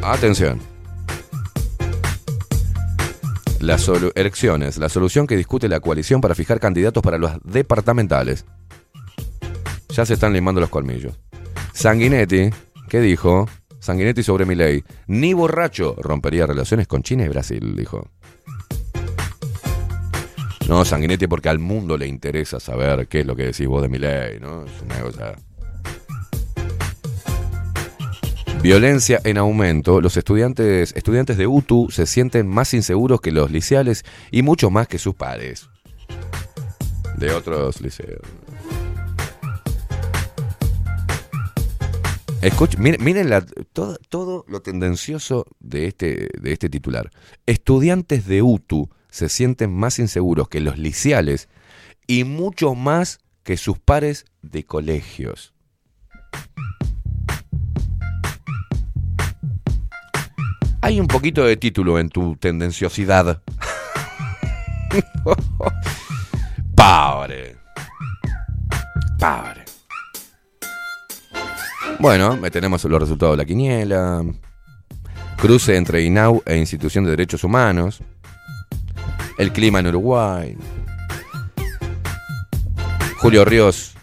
Atención. 0.00 0.77
Las 3.60 3.90
elecciones, 4.14 4.78
la 4.78 4.88
solución 4.88 5.26
que 5.26 5.36
discute 5.36 5.68
la 5.68 5.80
coalición 5.80 6.20
para 6.20 6.36
fijar 6.36 6.60
candidatos 6.60 7.02
para 7.02 7.18
los 7.18 7.32
departamentales. 7.42 8.44
Ya 9.88 10.06
se 10.06 10.14
están 10.14 10.32
limando 10.32 10.60
los 10.60 10.70
colmillos. 10.70 11.18
Sanguinetti, 11.72 12.50
¿qué 12.88 13.00
dijo? 13.00 13.48
Sanguinetti 13.80 14.22
sobre 14.22 14.46
mi 14.46 14.54
ley. 14.54 14.84
Ni 15.08 15.34
borracho 15.34 15.96
rompería 15.98 16.46
relaciones 16.46 16.86
con 16.86 17.02
China 17.02 17.24
y 17.24 17.28
Brasil, 17.28 17.74
dijo. 17.76 18.08
No, 20.68 20.84
Sanguinetti, 20.84 21.26
porque 21.26 21.48
al 21.48 21.58
mundo 21.58 21.96
le 21.96 22.06
interesa 22.06 22.60
saber 22.60 23.08
qué 23.08 23.20
es 23.20 23.26
lo 23.26 23.34
que 23.34 23.44
decís 23.44 23.66
vos 23.66 23.82
de 23.82 23.88
mi 23.88 23.98
ley, 23.98 24.38
¿no? 24.38 24.66
Es 24.66 24.82
una 24.82 25.00
cosa. 25.00 25.34
Violencia 28.62 29.20
en 29.24 29.38
aumento. 29.38 30.00
Los 30.00 30.16
estudiantes, 30.16 30.92
estudiantes 30.96 31.36
de 31.36 31.46
UTU 31.46 31.88
se 31.90 32.06
sienten 32.06 32.46
más 32.48 32.74
inseguros 32.74 33.20
que 33.20 33.30
los 33.32 33.50
liceales 33.50 34.04
y 34.30 34.42
mucho 34.42 34.70
más 34.70 34.88
que 34.88 34.98
sus 34.98 35.14
padres. 35.14 35.68
De 37.16 37.30
otros 37.30 37.80
liceos. 37.80 38.20
Escuch- 42.42 42.76
miren, 42.78 43.02
miren 43.02 43.30
todo, 43.72 43.96
todo 44.08 44.44
lo 44.48 44.60
tendencioso 44.62 45.46
de 45.60 45.86
este, 45.86 46.28
de 46.40 46.52
este 46.52 46.68
titular. 46.68 47.10
Estudiantes 47.46 48.26
de 48.26 48.42
UTU 48.42 48.90
se 49.10 49.28
sienten 49.28 49.72
más 49.72 49.98
inseguros 49.98 50.48
que 50.48 50.60
los 50.60 50.78
liceales 50.78 51.48
y 52.06 52.24
mucho 52.24 52.74
más 52.74 53.18
que 53.42 53.56
sus 53.56 53.78
pares 53.78 54.24
de 54.42 54.64
colegios. 54.64 55.52
Hay 60.80 61.00
un 61.00 61.08
poquito 61.08 61.44
de 61.44 61.56
título 61.56 61.98
en 61.98 62.08
tu 62.08 62.36
tendenciosidad. 62.36 63.42
Pobre. 66.76 67.56
Pobre. 69.18 69.64
Bueno, 71.98 72.36
me 72.36 72.50
tenemos 72.50 72.84
los 72.84 73.00
resultados 73.00 73.32
de 73.32 73.42
la 73.42 73.44
quiniela. 73.44 74.24
Cruce 75.36 75.76
entre 75.76 76.02
INAU 76.02 76.42
e 76.46 76.56
Institución 76.56 77.04
de 77.04 77.10
Derechos 77.10 77.42
Humanos. 77.42 78.00
El 79.36 79.52
clima 79.52 79.80
en 79.80 79.88
Uruguay. 79.88 80.56
Julio 83.16 83.44
Ríos 83.44 83.96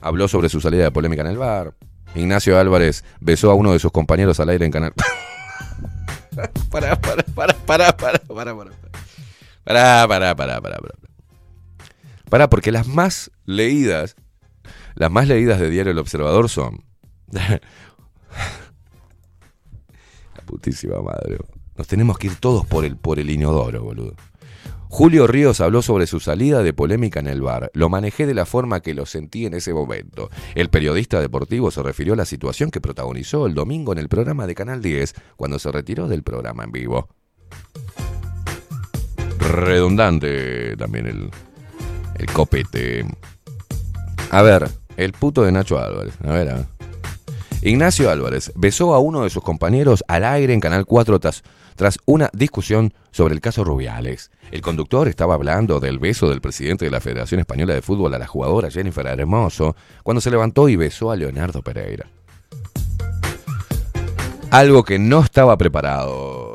habló 0.00 0.26
sobre 0.26 0.48
su 0.48 0.60
salida 0.60 0.84
de 0.84 0.90
polémica 0.90 1.22
en 1.22 1.28
el 1.28 1.38
bar. 1.38 1.74
Ignacio 2.16 2.58
Álvarez 2.58 3.04
besó 3.20 3.50
a 3.50 3.54
uno 3.54 3.72
de 3.72 3.78
sus 3.78 3.92
compañeros 3.92 4.40
al 4.40 4.48
aire 4.48 4.66
en 4.66 4.72
Canal. 4.72 4.92
Pará, 6.70 7.00
pará, 7.00 7.22
pará, 7.34 7.54
pará, 7.54 7.96
pará, 7.96 8.18
pará, 8.18 8.54
pará. 8.54 8.70
Pará, 9.64 10.06
pará, 10.06 10.36
pará, 10.36 10.60
pará, 10.60 10.76
pará. 10.76 10.94
Pará, 12.28 12.50
porque 12.50 12.72
las 12.72 12.86
más 12.86 13.30
leídas, 13.46 14.16
las 14.94 15.10
más 15.10 15.28
leídas 15.28 15.58
de 15.60 15.70
Diario 15.70 15.92
El 15.92 15.98
Observador 15.98 16.48
son. 16.48 16.84
La 17.32 17.60
putísima 20.44 21.00
madre. 21.00 21.38
Nos 21.76 21.86
tenemos 21.86 22.18
que 22.18 22.26
ir 22.28 22.36
todos 22.36 22.66
por 22.66 22.84
el, 22.84 22.96
por 22.96 23.18
el 23.18 23.30
inodoro, 23.30 23.82
boludo. 23.82 24.14
Julio 24.96 25.26
Ríos 25.26 25.60
habló 25.60 25.82
sobre 25.82 26.06
su 26.06 26.20
salida 26.20 26.62
de 26.62 26.72
polémica 26.72 27.20
en 27.20 27.26
el 27.26 27.42
bar. 27.42 27.70
Lo 27.74 27.90
manejé 27.90 28.24
de 28.24 28.32
la 28.32 28.46
forma 28.46 28.80
que 28.80 28.94
lo 28.94 29.04
sentí 29.04 29.44
en 29.44 29.52
ese 29.52 29.74
momento. 29.74 30.30
El 30.54 30.70
periodista 30.70 31.20
deportivo 31.20 31.70
se 31.70 31.82
refirió 31.82 32.14
a 32.14 32.16
la 32.16 32.24
situación 32.24 32.70
que 32.70 32.80
protagonizó 32.80 33.44
el 33.44 33.52
domingo 33.52 33.92
en 33.92 33.98
el 33.98 34.08
programa 34.08 34.46
de 34.46 34.54
Canal 34.54 34.80
10 34.80 35.12
cuando 35.36 35.58
se 35.58 35.70
retiró 35.70 36.08
del 36.08 36.22
programa 36.22 36.64
en 36.64 36.72
vivo. 36.72 37.10
Redundante 39.38 40.78
también 40.78 41.08
el, 41.08 41.30
el 42.18 42.26
copete. 42.32 43.04
A 44.30 44.40
ver, 44.40 44.66
el 44.96 45.12
puto 45.12 45.42
de 45.42 45.52
Nacho 45.52 45.78
Álvarez. 45.78 46.14
A 46.24 46.32
ver, 46.32 46.48
a 46.48 46.54
ver. 46.54 46.66
Ignacio 47.60 48.10
Álvarez 48.10 48.52
besó 48.54 48.94
a 48.94 48.98
uno 48.98 49.24
de 49.24 49.30
sus 49.30 49.42
compañeros 49.42 50.04
al 50.08 50.24
aire 50.24 50.54
en 50.54 50.60
Canal 50.60 50.86
4 50.86 51.18
tras, 51.20 51.42
tras 51.76 51.98
una 52.06 52.30
discusión 52.32 52.92
sobre 53.10 53.34
el 53.34 53.40
caso 53.40 53.62
Rubiales. 53.62 54.30
El 54.50 54.62
conductor 54.62 55.06
estaba 55.08 55.34
hablando 55.34 55.78
del 55.78 55.98
beso 55.98 56.28
del 56.28 56.40
presidente 56.40 56.84
de 56.84 56.90
la 56.90 57.00
Federación 57.00 57.40
Española 57.40 57.74
de 57.74 57.82
Fútbol 57.82 58.14
a 58.14 58.18
la 58.18 58.26
jugadora 58.26 58.70
Jennifer 58.70 59.06
Hermoso 59.06 59.76
cuando 60.02 60.20
se 60.20 60.30
levantó 60.30 60.68
y 60.68 60.76
besó 60.76 61.10
a 61.10 61.16
Leonardo 61.16 61.62
Pereira. 61.62 62.06
Algo 64.50 64.84
que 64.84 64.98
no 64.98 65.20
estaba 65.20 65.56
preparado. 65.56 66.54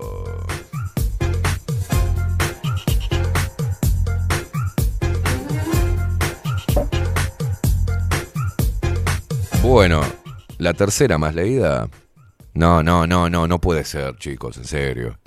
Bueno, 9.61 10.01
la 10.57 10.73
tercera 10.73 11.17
más 11.17 11.35
leída. 11.35 11.87
No, 12.53 12.83
no, 12.83 13.07
no, 13.07 13.29
no, 13.29 13.47
no 13.47 13.61
puede 13.61 13.83
ser, 13.83 14.15
chicos, 14.17 14.57
en 14.57 14.65
serio. 14.65 15.17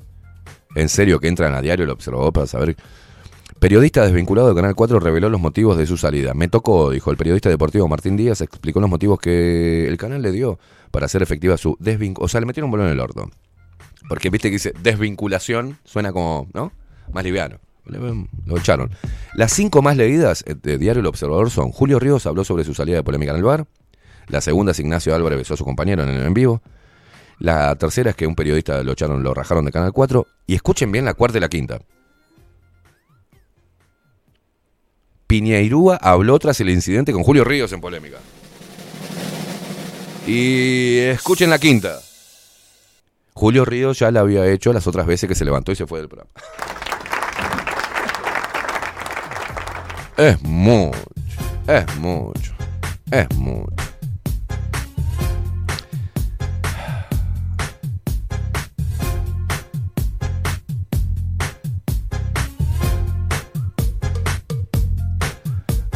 En 0.74 0.88
serio 0.88 1.20
que 1.20 1.28
entran 1.28 1.54
a 1.54 1.62
diario 1.62 1.84
el 1.84 1.90
observador 1.90 2.32
para 2.32 2.46
saber. 2.46 2.76
Periodista 3.58 4.04
desvinculado 4.04 4.48
de 4.48 4.54
Canal 4.54 4.74
4 4.74 5.00
reveló 5.00 5.30
los 5.30 5.40
motivos 5.40 5.78
de 5.78 5.86
su 5.86 5.96
salida. 5.96 6.34
Me 6.34 6.48
tocó, 6.48 6.90
dijo 6.90 7.10
el 7.10 7.16
periodista 7.16 7.48
deportivo 7.48 7.88
Martín 7.88 8.16
Díaz, 8.16 8.40
explicó 8.40 8.80
los 8.80 8.90
motivos 8.90 9.18
que 9.18 9.88
el 9.88 9.96
canal 9.96 10.20
le 10.20 10.32
dio 10.32 10.58
para 10.90 11.06
hacer 11.06 11.22
efectiva 11.22 11.56
su 11.56 11.76
desvinculación. 11.80 12.24
O 12.24 12.28
sea, 12.28 12.40
le 12.40 12.46
metieron 12.46 12.66
un 12.66 12.72
bolón 12.72 12.86
en 12.88 12.92
el 12.92 13.00
orto. 13.00 13.30
Porque 14.08 14.28
viste 14.28 14.48
que 14.48 14.56
dice 14.56 14.74
desvinculación, 14.82 15.78
suena 15.84 16.12
como, 16.12 16.48
¿no? 16.52 16.72
Más 17.12 17.24
liviano. 17.24 17.58
Lo 17.86 18.56
echaron. 18.56 18.90
Las 19.34 19.52
cinco 19.52 19.82
más 19.82 19.96
leídas 19.96 20.44
eh, 20.46 20.54
de 20.54 20.78
Diario 20.78 21.00
El 21.00 21.06
Observador 21.06 21.50
son 21.50 21.70
Julio 21.70 21.98
Ríos 21.98 22.26
habló 22.26 22.44
sobre 22.44 22.64
su 22.64 22.74
salida 22.74 22.96
de 22.96 23.02
polémica 23.02 23.32
en 23.32 23.38
el 23.38 23.44
bar. 23.44 23.66
La 24.28 24.40
segunda 24.40 24.72
es 24.72 24.80
Ignacio 24.80 25.14
Álvarez 25.14 25.38
besó 25.38 25.54
a 25.54 25.56
su 25.56 25.64
compañero 25.64 26.02
en 26.02 26.08
el 26.08 26.22
en 26.22 26.34
vivo. 26.34 26.62
La 27.38 27.74
tercera 27.76 28.10
es 28.10 28.16
que 28.16 28.26
un 28.26 28.34
periodista 28.34 28.82
lo 28.82 28.92
echaron, 28.92 29.22
lo 29.22 29.34
rajaron 29.34 29.64
de 29.64 29.72
Canal 29.72 29.92
4. 29.92 30.26
Y 30.46 30.54
escuchen 30.54 30.92
bien 30.92 31.04
la 31.04 31.14
cuarta 31.14 31.38
y 31.38 31.40
la 31.40 31.48
quinta. 31.48 31.80
Piñeirúa 35.26 35.96
habló 35.96 36.38
tras 36.38 36.60
el 36.60 36.70
incidente 36.70 37.12
con 37.12 37.22
Julio 37.22 37.44
Ríos 37.44 37.72
en 37.72 37.80
polémica. 37.80 38.18
Y 40.26 40.98
escuchen 40.98 41.50
la 41.50 41.58
quinta. 41.58 41.98
Julio 43.34 43.64
Ríos 43.64 43.98
ya 43.98 44.10
la 44.10 44.20
había 44.20 44.46
hecho 44.46 44.72
las 44.72 44.86
otras 44.86 45.06
veces 45.06 45.28
que 45.28 45.34
se 45.34 45.44
levantó 45.44 45.72
y 45.72 45.76
se 45.76 45.86
fue 45.86 45.98
del 45.98 46.08
programa. 46.08 46.30
Es 50.16 50.40
mucho, 50.42 51.02
es 51.66 51.96
mucho, 51.96 52.54
es 53.10 53.34
mucho. 53.34 53.93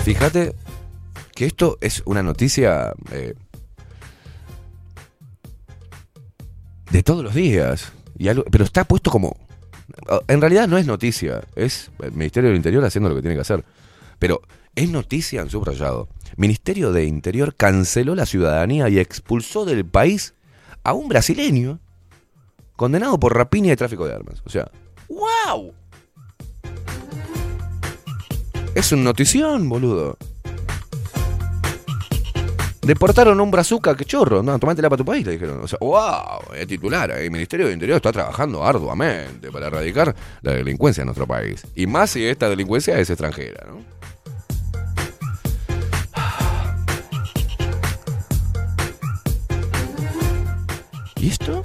Fíjate 0.08 0.54
que 1.34 1.44
esto 1.44 1.76
es 1.82 2.02
una 2.06 2.22
noticia 2.22 2.94
eh, 3.12 3.34
de 6.90 7.02
todos 7.02 7.22
los 7.22 7.34
días. 7.34 7.92
Y 8.16 8.30
pero 8.50 8.64
está 8.64 8.84
puesto 8.84 9.10
como. 9.10 9.36
En 10.26 10.40
realidad 10.40 10.66
no 10.66 10.78
es 10.78 10.86
noticia, 10.86 11.42
es 11.56 11.90
el 11.98 12.12
Ministerio 12.12 12.48
del 12.48 12.56
Interior 12.56 12.82
haciendo 12.86 13.10
lo 13.10 13.16
que 13.16 13.20
tiene 13.20 13.34
que 13.34 13.42
hacer. 13.42 13.66
Pero 14.18 14.40
es 14.74 14.88
noticia 14.88 15.42
en 15.42 15.50
subrayado. 15.50 16.08
Ministerio 16.38 16.90
de 16.90 17.04
Interior 17.04 17.54
canceló 17.54 18.14
la 18.14 18.24
ciudadanía 18.24 18.88
y 18.88 18.98
expulsó 18.98 19.66
del 19.66 19.84
país 19.84 20.32
a 20.84 20.94
un 20.94 21.08
brasileño 21.08 21.80
condenado 22.76 23.20
por 23.20 23.36
rapiña 23.36 23.74
y 23.74 23.76
tráfico 23.76 24.06
de 24.06 24.14
armas. 24.14 24.42
O 24.46 24.48
sea, 24.48 24.70
¡wow! 25.10 25.74
Es 28.78 28.92
un 28.92 29.02
notición, 29.02 29.68
boludo. 29.68 30.16
Deportaron 32.80 33.40
a 33.40 33.42
un 33.42 33.50
brazuca, 33.50 33.96
que 33.96 34.04
chorro, 34.04 34.40
no, 34.40 34.56
tomátela 34.56 34.88
para 34.88 34.98
tu 34.98 35.04
país, 35.04 35.26
le 35.26 35.32
dijeron. 35.32 35.64
O 35.64 35.66
sea, 35.66 35.80
wow, 35.80 36.54
el 36.54 36.64
titular, 36.64 37.10
el 37.10 37.28
Ministerio 37.32 37.66
de 37.66 37.72
Interior 37.72 37.96
está 37.96 38.12
trabajando 38.12 38.64
arduamente 38.64 39.50
para 39.50 39.66
erradicar 39.66 40.14
la 40.42 40.52
delincuencia 40.52 41.02
en 41.02 41.06
nuestro 41.06 41.26
país. 41.26 41.66
Y 41.74 41.88
más 41.88 42.10
si 42.10 42.24
esta 42.24 42.48
delincuencia 42.48 42.96
es 43.00 43.10
extranjera, 43.10 43.66
¿no? 43.66 43.78
¿Y 51.20 51.30
esto? 51.30 51.62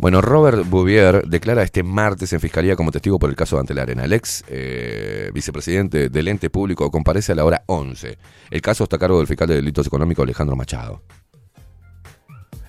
Bueno, 0.00 0.22
Robert 0.22 0.66
Bouvier 0.66 1.28
declara 1.28 1.62
este 1.62 1.82
martes 1.82 2.32
en 2.32 2.40
fiscalía 2.40 2.74
como 2.74 2.90
testigo 2.90 3.18
por 3.18 3.28
el 3.28 3.36
caso 3.36 3.56
de 3.56 3.60
Antelarena. 3.60 4.06
El 4.06 4.14
ex 4.14 4.42
eh, 4.48 5.30
vicepresidente 5.34 6.08
del 6.08 6.28
ente 6.28 6.48
público 6.48 6.90
comparece 6.90 7.32
a 7.32 7.34
la 7.34 7.44
hora 7.44 7.64
11. 7.66 8.16
El 8.50 8.62
caso 8.62 8.84
está 8.84 8.96
a 8.96 8.98
cargo 8.98 9.18
del 9.18 9.26
fiscal 9.26 9.46
de 9.46 9.56
delitos 9.56 9.86
económicos 9.86 10.22
Alejandro 10.22 10.56
Machado. 10.56 11.02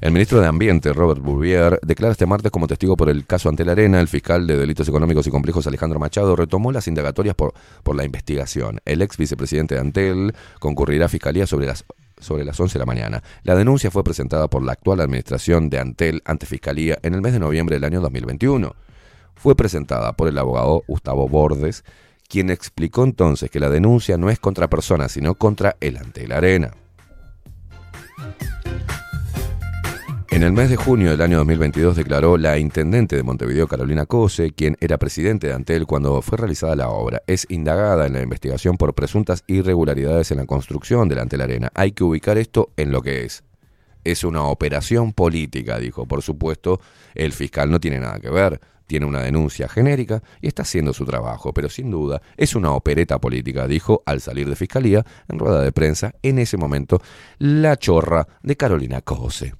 El 0.01 0.11
ministro 0.11 0.41
de 0.41 0.47
Ambiente, 0.47 0.91
Robert 0.91 1.21
Bouvier, 1.21 1.79
declara 1.83 2.11
este 2.11 2.25
martes 2.25 2.51
como 2.51 2.67
testigo 2.67 2.97
por 2.97 3.07
el 3.07 3.25
caso 3.25 3.47
Ante 3.47 3.63
la 3.63 3.71
Arena. 3.71 4.01
El 4.01 4.09
fiscal 4.09 4.45
de 4.45 4.57
Delitos 4.57 4.89
Económicos 4.89 5.25
y 5.25 5.31
Complejos, 5.31 5.65
Alejandro 5.67 5.99
Machado, 5.99 6.35
retomó 6.35 6.73
las 6.73 6.89
indagatorias 6.89 7.35
por, 7.35 7.53
por 7.83 7.95
la 7.95 8.03
investigación. 8.03 8.81
El 8.83 9.01
ex 9.01 9.15
vicepresidente 9.15 9.75
de 9.75 9.81
Antel 9.81 10.33
concurrirá 10.59 11.05
a 11.05 11.07
fiscalía 11.07 11.47
sobre 11.47 11.67
las, 11.67 11.85
sobre 12.21 12.45
las 12.45 12.59
11 12.59 12.73
de 12.73 12.79
la 12.79 12.85
mañana. 12.85 13.23
La 13.43 13.55
denuncia 13.55 13.91
fue 13.91 14.03
presentada 14.03 14.47
por 14.47 14.63
la 14.63 14.71
actual 14.71 15.01
administración 15.01 15.69
de 15.69 15.79
Antel 15.79 16.21
ante 16.23 16.45
fiscalía 16.45 16.97
en 17.03 17.13
el 17.13 17.21
mes 17.21 17.33
de 17.33 17.39
noviembre 17.39 17.75
del 17.75 17.83
año 17.83 17.99
2021. 17.99 18.73
Fue 19.35 19.55
presentada 19.55 20.13
por 20.13 20.27
el 20.27 20.37
abogado 20.37 20.83
Gustavo 20.87 21.27
Bordes, 21.27 21.83
quien 22.29 22.49
explicó 22.49 23.03
entonces 23.03 23.49
que 23.49 23.59
la 23.59 23.69
denuncia 23.69 24.17
no 24.17 24.29
es 24.29 24.39
contra 24.39 24.69
personas, 24.69 25.11
sino 25.11 25.35
contra 25.35 25.75
el 25.81 25.97
Antel 25.97 26.31
Arena. 26.31 26.71
En 30.31 30.43
el 30.43 30.53
mes 30.53 30.69
de 30.69 30.77
junio 30.77 31.11
del 31.11 31.21
año 31.21 31.39
2022 31.39 31.97
declaró 31.97 32.37
la 32.37 32.57
intendente 32.57 33.17
de 33.17 33.21
Montevideo, 33.21 33.67
Carolina 33.67 34.05
Cose, 34.05 34.53
quien 34.53 34.77
era 34.79 34.97
presidente 34.97 35.47
de 35.47 35.53
Antel 35.53 35.85
cuando 35.85 36.21
fue 36.21 36.37
realizada 36.37 36.73
la 36.77 36.89
obra. 36.89 37.21
Es 37.27 37.45
indagada 37.49 38.07
en 38.07 38.13
la 38.13 38.21
investigación 38.21 38.77
por 38.77 38.95
presuntas 38.95 39.43
irregularidades 39.47 40.31
en 40.31 40.37
la 40.37 40.45
construcción 40.45 41.09
de 41.09 41.15
la 41.15 41.23
Antel 41.23 41.41
Arena. 41.41 41.69
Hay 41.75 41.91
que 41.91 42.05
ubicar 42.05 42.37
esto 42.37 42.71
en 42.77 42.91
lo 42.91 43.01
que 43.01 43.25
es. 43.25 43.43
Es 44.05 44.23
una 44.23 44.43
operación 44.43 45.11
política, 45.11 45.77
dijo. 45.79 46.07
Por 46.07 46.21
supuesto, 46.21 46.79
el 47.13 47.33
fiscal 47.33 47.69
no 47.69 47.81
tiene 47.81 47.99
nada 47.99 48.17
que 48.21 48.29
ver. 48.29 48.61
Tiene 48.87 49.07
una 49.07 49.21
denuncia 49.21 49.67
genérica 49.67 50.23
y 50.39 50.47
está 50.47 50.61
haciendo 50.61 50.93
su 50.93 51.03
trabajo, 51.03 51.53
pero 51.53 51.67
sin 51.69 51.91
duda 51.91 52.21
es 52.37 52.55
una 52.55 52.71
opereta 52.71 53.19
política, 53.19 53.67
dijo 53.67 54.01
al 54.05 54.21
salir 54.21 54.47
de 54.47 54.55
fiscalía 54.55 55.05
en 55.27 55.39
rueda 55.39 55.61
de 55.61 55.73
prensa 55.73 56.13
en 56.21 56.39
ese 56.39 56.55
momento 56.55 57.01
la 57.37 57.75
chorra 57.75 58.25
de 58.41 58.55
Carolina 58.55 59.01
Cose. 59.01 59.53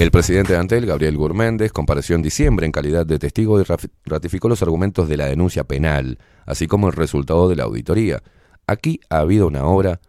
El 0.00 0.10
presidente 0.10 0.54
de 0.54 0.58
Antel, 0.58 0.86
Gabriel 0.86 1.18
Gurméndez, 1.18 1.72
compareció 1.72 2.16
en 2.16 2.22
diciembre 2.22 2.64
en 2.64 2.72
calidad 2.72 3.04
de 3.04 3.18
testigo 3.18 3.60
y 3.60 3.64
ratificó 4.06 4.48
los 4.48 4.62
argumentos 4.62 5.10
de 5.10 5.18
la 5.18 5.26
denuncia 5.26 5.64
penal, 5.64 6.16
así 6.46 6.66
como 6.66 6.86
el 6.86 6.94
resultado 6.94 7.50
de 7.50 7.56
la 7.56 7.64
auditoría. 7.64 8.22
Aquí 8.66 9.00
ha 9.10 9.18
habido 9.18 9.46
una 9.46 9.66
obra, 9.66 10.00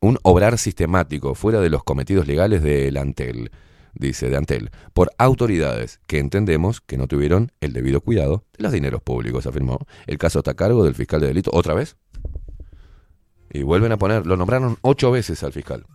un 0.00 0.18
obrar 0.22 0.58
sistemático 0.58 1.34
fuera 1.34 1.62
de 1.62 1.70
los 1.70 1.82
cometidos 1.82 2.26
legales 2.26 2.62
del 2.62 2.98
Antel, 2.98 3.50
dice 3.94 4.28
de 4.28 4.36
Antel, 4.36 4.68
por 4.92 5.12
autoridades 5.16 5.98
que 6.06 6.18
entendemos 6.18 6.82
que 6.82 6.98
no 6.98 7.06
tuvieron 7.06 7.50
el 7.62 7.72
debido 7.72 8.02
cuidado 8.02 8.44
de 8.54 8.64
los 8.64 8.72
dineros 8.72 9.00
públicos, 9.00 9.46
afirmó. 9.46 9.78
El 10.06 10.18
caso 10.18 10.40
está 10.40 10.50
a 10.50 10.56
cargo 10.56 10.84
del 10.84 10.94
fiscal 10.94 11.22
de 11.22 11.28
delito, 11.28 11.52
otra 11.54 11.72
vez. 11.72 11.96
Y 13.50 13.62
vuelven 13.62 13.92
a 13.92 13.96
poner, 13.96 14.26
lo 14.26 14.36
nombraron 14.36 14.76
ocho 14.82 15.10
veces 15.10 15.42
al 15.42 15.54
fiscal. 15.54 15.86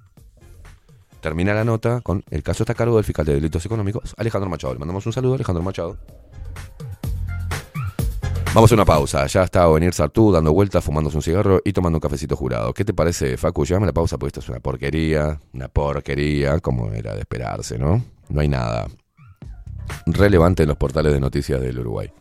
Termina 1.23 1.53
la 1.53 1.63
nota 1.63 2.01
con 2.01 2.21
el 2.31 2.43
caso 2.43 2.63
está 2.63 2.73
a 2.73 2.75
cargo 2.75 2.97
del 2.97 3.05
fiscal 3.05 3.25
de 3.25 3.35
delitos 3.35 3.65
económicos, 3.65 4.13
Alejandro 4.17 4.49
Machado. 4.49 4.73
Le 4.73 4.79
mandamos 4.79 5.05
un 5.05 5.13
saludo 5.13 5.35
Alejandro 5.35 5.63
Machado. 5.63 5.97
Vamos 8.53 8.69
a 8.69 8.75
una 8.75 8.83
pausa. 8.83 9.25
Ya 9.27 9.43
está 9.43 9.69
Ovenir 9.69 9.93
Sartú 9.93 10.33
dando 10.33 10.51
vueltas, 10.51 10.83
fumándose 10.83 11.15
un 11.15 11.23
cigarro 11.23 11.61
y 11.63 11.71
tomando 11.71 11.95
un 11.95 12.01
cafecito 12.01 12.35
jurado. 12.35 12.73
¿Qué 12.73 12.83
te 12.83 12.93
parece, 12.93 13.37
Facu? 13.37 13.63
Llame 13.63 13.85
la 13.85 13.93
pausa 13.93 14.17
porque 14.17 14.27
esto 14.27 14.41
es 14.41 14.49
una 14.49 14.59
porquería, 14.59 15.39
una 15.53 15.69
porquería, 15.69 16.59
como 16.59 16.91
era 16.91 17.13
de 17.13 17.21
esperarse, 17.21 17.79
¿no? 17.79 18.03
No 18.27 18.41
hay 18.41 18.49
nada 18.49 18.87
relevante 20.05 20.63
en 20.63 20.69
los 20.69 20.77
portales 20.77 21.13
de 21.13 21.21
noticias 21.21 21.61
del 21.61 21.79
Uruguay. 21.79 22.11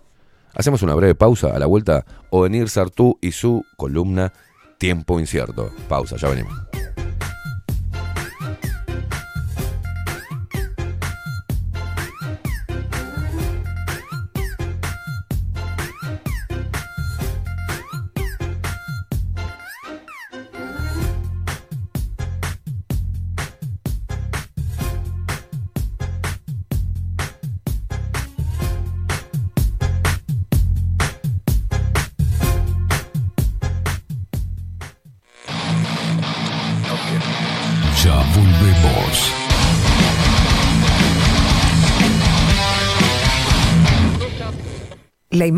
Hacemos 0.54 0.80
una 0.82 0.94
breve 0.94 1.16
pausa. 1.16 1.48
A 1.48 1.58
la 1.58 1.66
vuelta, 1.66 2.06
Ovenir 2.30 2.68
Sartú 2.68 3.18
y 3.20 3.32
su 3.32 3.64
columna 3.76 4.32
Tiempo 4.78 5.18
Incierto. 5.18 5.72
Pausa, 5.88 6.14
ya 6.18 6.28
venimos. 6.28 6.54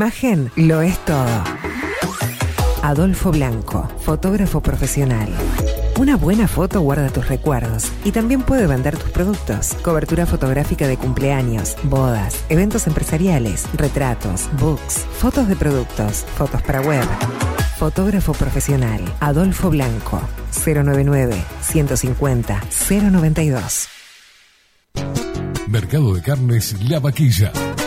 Imagen 0.05 0.51
lo 0.57 0.83
es 0.83 1.03
todo. 1.07 1.43
Adolfo 2.83 3.33
Blanco, 3.33 3.89
fotógrafo 4.01 4.61
profesional. 4.61 5.31
Una 5.99 6.17
buena 6.17 6.47
foto 6.47 6.83
guarda 6.83 7.09
tus 7.09 7.27
recuerdos 7.27 7.91
y 8.05 8.13
también 8.13 8.43
puede 8.43 8.67
vender 8.67 8.99
tus 8.99 9.09
productos. 9.09 9.73
Cobertura 9.83 10.27
fotográfica 10.27 10.87
de 10.87 10.99
cumpleaños, 10.99 11.77
bodas, 11.85 12.45
eventos 12.51 12.87
empresariales, 12.87 13.67
retratos, 13.73 14.51
books, 14.61 15.07
fotos 15.19 15.49
de 15.49 15.57
productos, 15.57 16.27
fotos 16.37 16.61
para 16.61 16.83
web. 16.83 17.07
Fotógrafo 17.79 18.35
profesional, 18.35 19.01
Adolfo 19.21 19.71
Blanco, 19.71 20.21
099 20.67 21.43
150 21.63 22.61
092. 22.91 23.89
Mercado 25.69 26.15
de 26.15 26.21
Carnes 26.21 26.77
La 26.91 27.01
Vaquilla. 27.01 27.51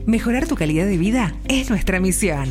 Mejorar 0.07 0.47
tu 0.47 0.55
calidad 0.55 0.87
de 0.87 0.97
vida 0.97 1.35
es 1.49 1.69
nuestra 1.69 2.01
misión. 2.01 2.49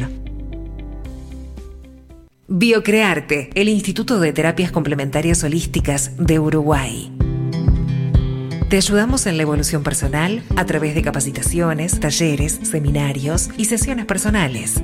Biocrearte, 2.47 3.49
el 3.55 3.67
Instituto 3.67 4.19
de 4.19 4.33
Terapias 4.33 4.71
Complementarias 4.71 5.43
Holísticas 5.43 6.11
de 6.17 6.37
Uruguay. 6.37 7.11
Te 8.69 8.77
ayudamos 8.77 9.25
en 9.25 9.37
la 9.37 9.43
evolución 9.43 9.81
personal 9.81 10.43
a 10.55 10.67
través 10.67 10.93
de 10.93 11.01
capacitaciones, 11.01 11.99
talleres, 11.99 12.59
seminarios 12.61 13.49
y 13.57 13.65
sesiones 13.65 14.05
personales. 14.05 14.83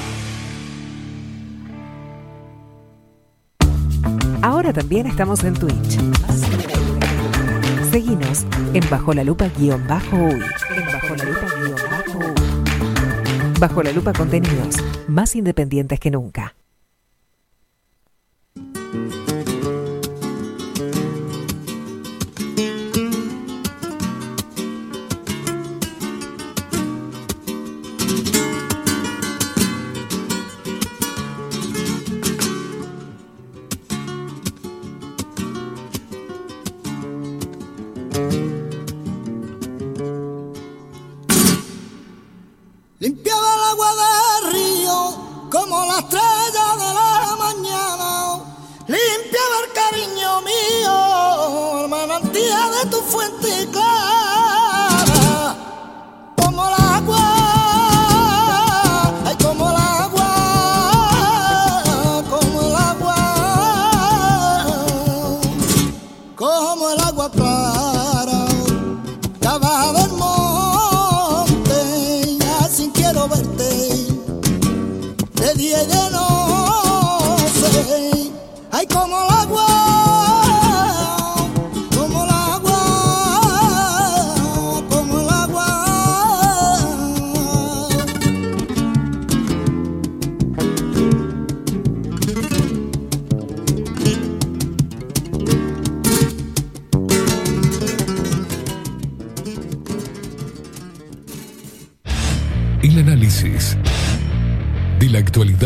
Ahora 4.41 4.73
también 4.73 5.05
estamos 5.05 5.43
en 5.43 5.53
Twitch. 5.53 5.99
Seguinos 7.91 8.45
en 8.73 8.83
Bajo 8.89 9.13
la 9.13 9.23
Lupa 9.23 9.49
guion 9.57 9.85
bajo. 9.87 10.17
En 10.17 10.85
Bajo 10.85 11.15
la 11.15 11.25
Lupa. 11.25 11.47
Bajo 13.59 13.83
la 13.83 13.91
Lupa 13.91 14.13
contenidos 14.13 14.77
más 15.07 15.35
independientes 15.35 15.99
que 15.99 16.09
nunca. 16.09 16.55
agua 43.71 43.89
del 43.95 44.53
río, 44.53 45.15
como 45.49 45.85
la 45.85 45.99
estrella 45.99 46.67
de 46.81 46.93
la 46.93 47.35
mañana, 47.37 48.39
limpia 48.87 49.43
el 49.61 49.73
cariño 49.73 50.41
mío, 50.41 51.79
hermana 51.81 52.19
de 52.19 52.89
tu 52.89 52.97
fuente 53.01 53.67
clara. 53.71 53.90
De 75.53 75.63
día 75.63 75.83
y 78.13 78.31
ay, 78.71 78.87
como 78.87 79.30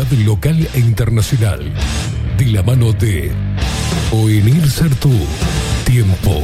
actualidad 0.06 0.26
local 0.26 0.68
e 0.74 0.78
internacional. 0.80 1.72
De 2.38 2.46
la 2.46 2.62
mano 2.62 2.92
de 2.92 3.32
Oenir 4.12 4.68
Sartú. 4.68 5.10
Tiempo 5.84 6.42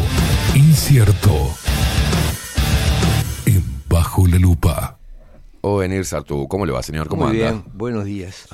incierto. 0.54 1.54
En 3.46 3.62
Bajo 3.88 4.26
la 4.26 4.38
Lupa. 4.38 4.98
O 5.60 5.76
venir 5.76 6.04
Sartú, 6.04 6.48
¿cómo 6.48 6.66
le 6.66 6.72
va, 6.72 6.82
señor? 6.82 7.08
¿Cómo 7.08 7.26
Muy 7.28 7.40
anda? 7.40 7.52
bien, 7.52 7.64
buenos 7.74 8.04
días. 8.04 8.48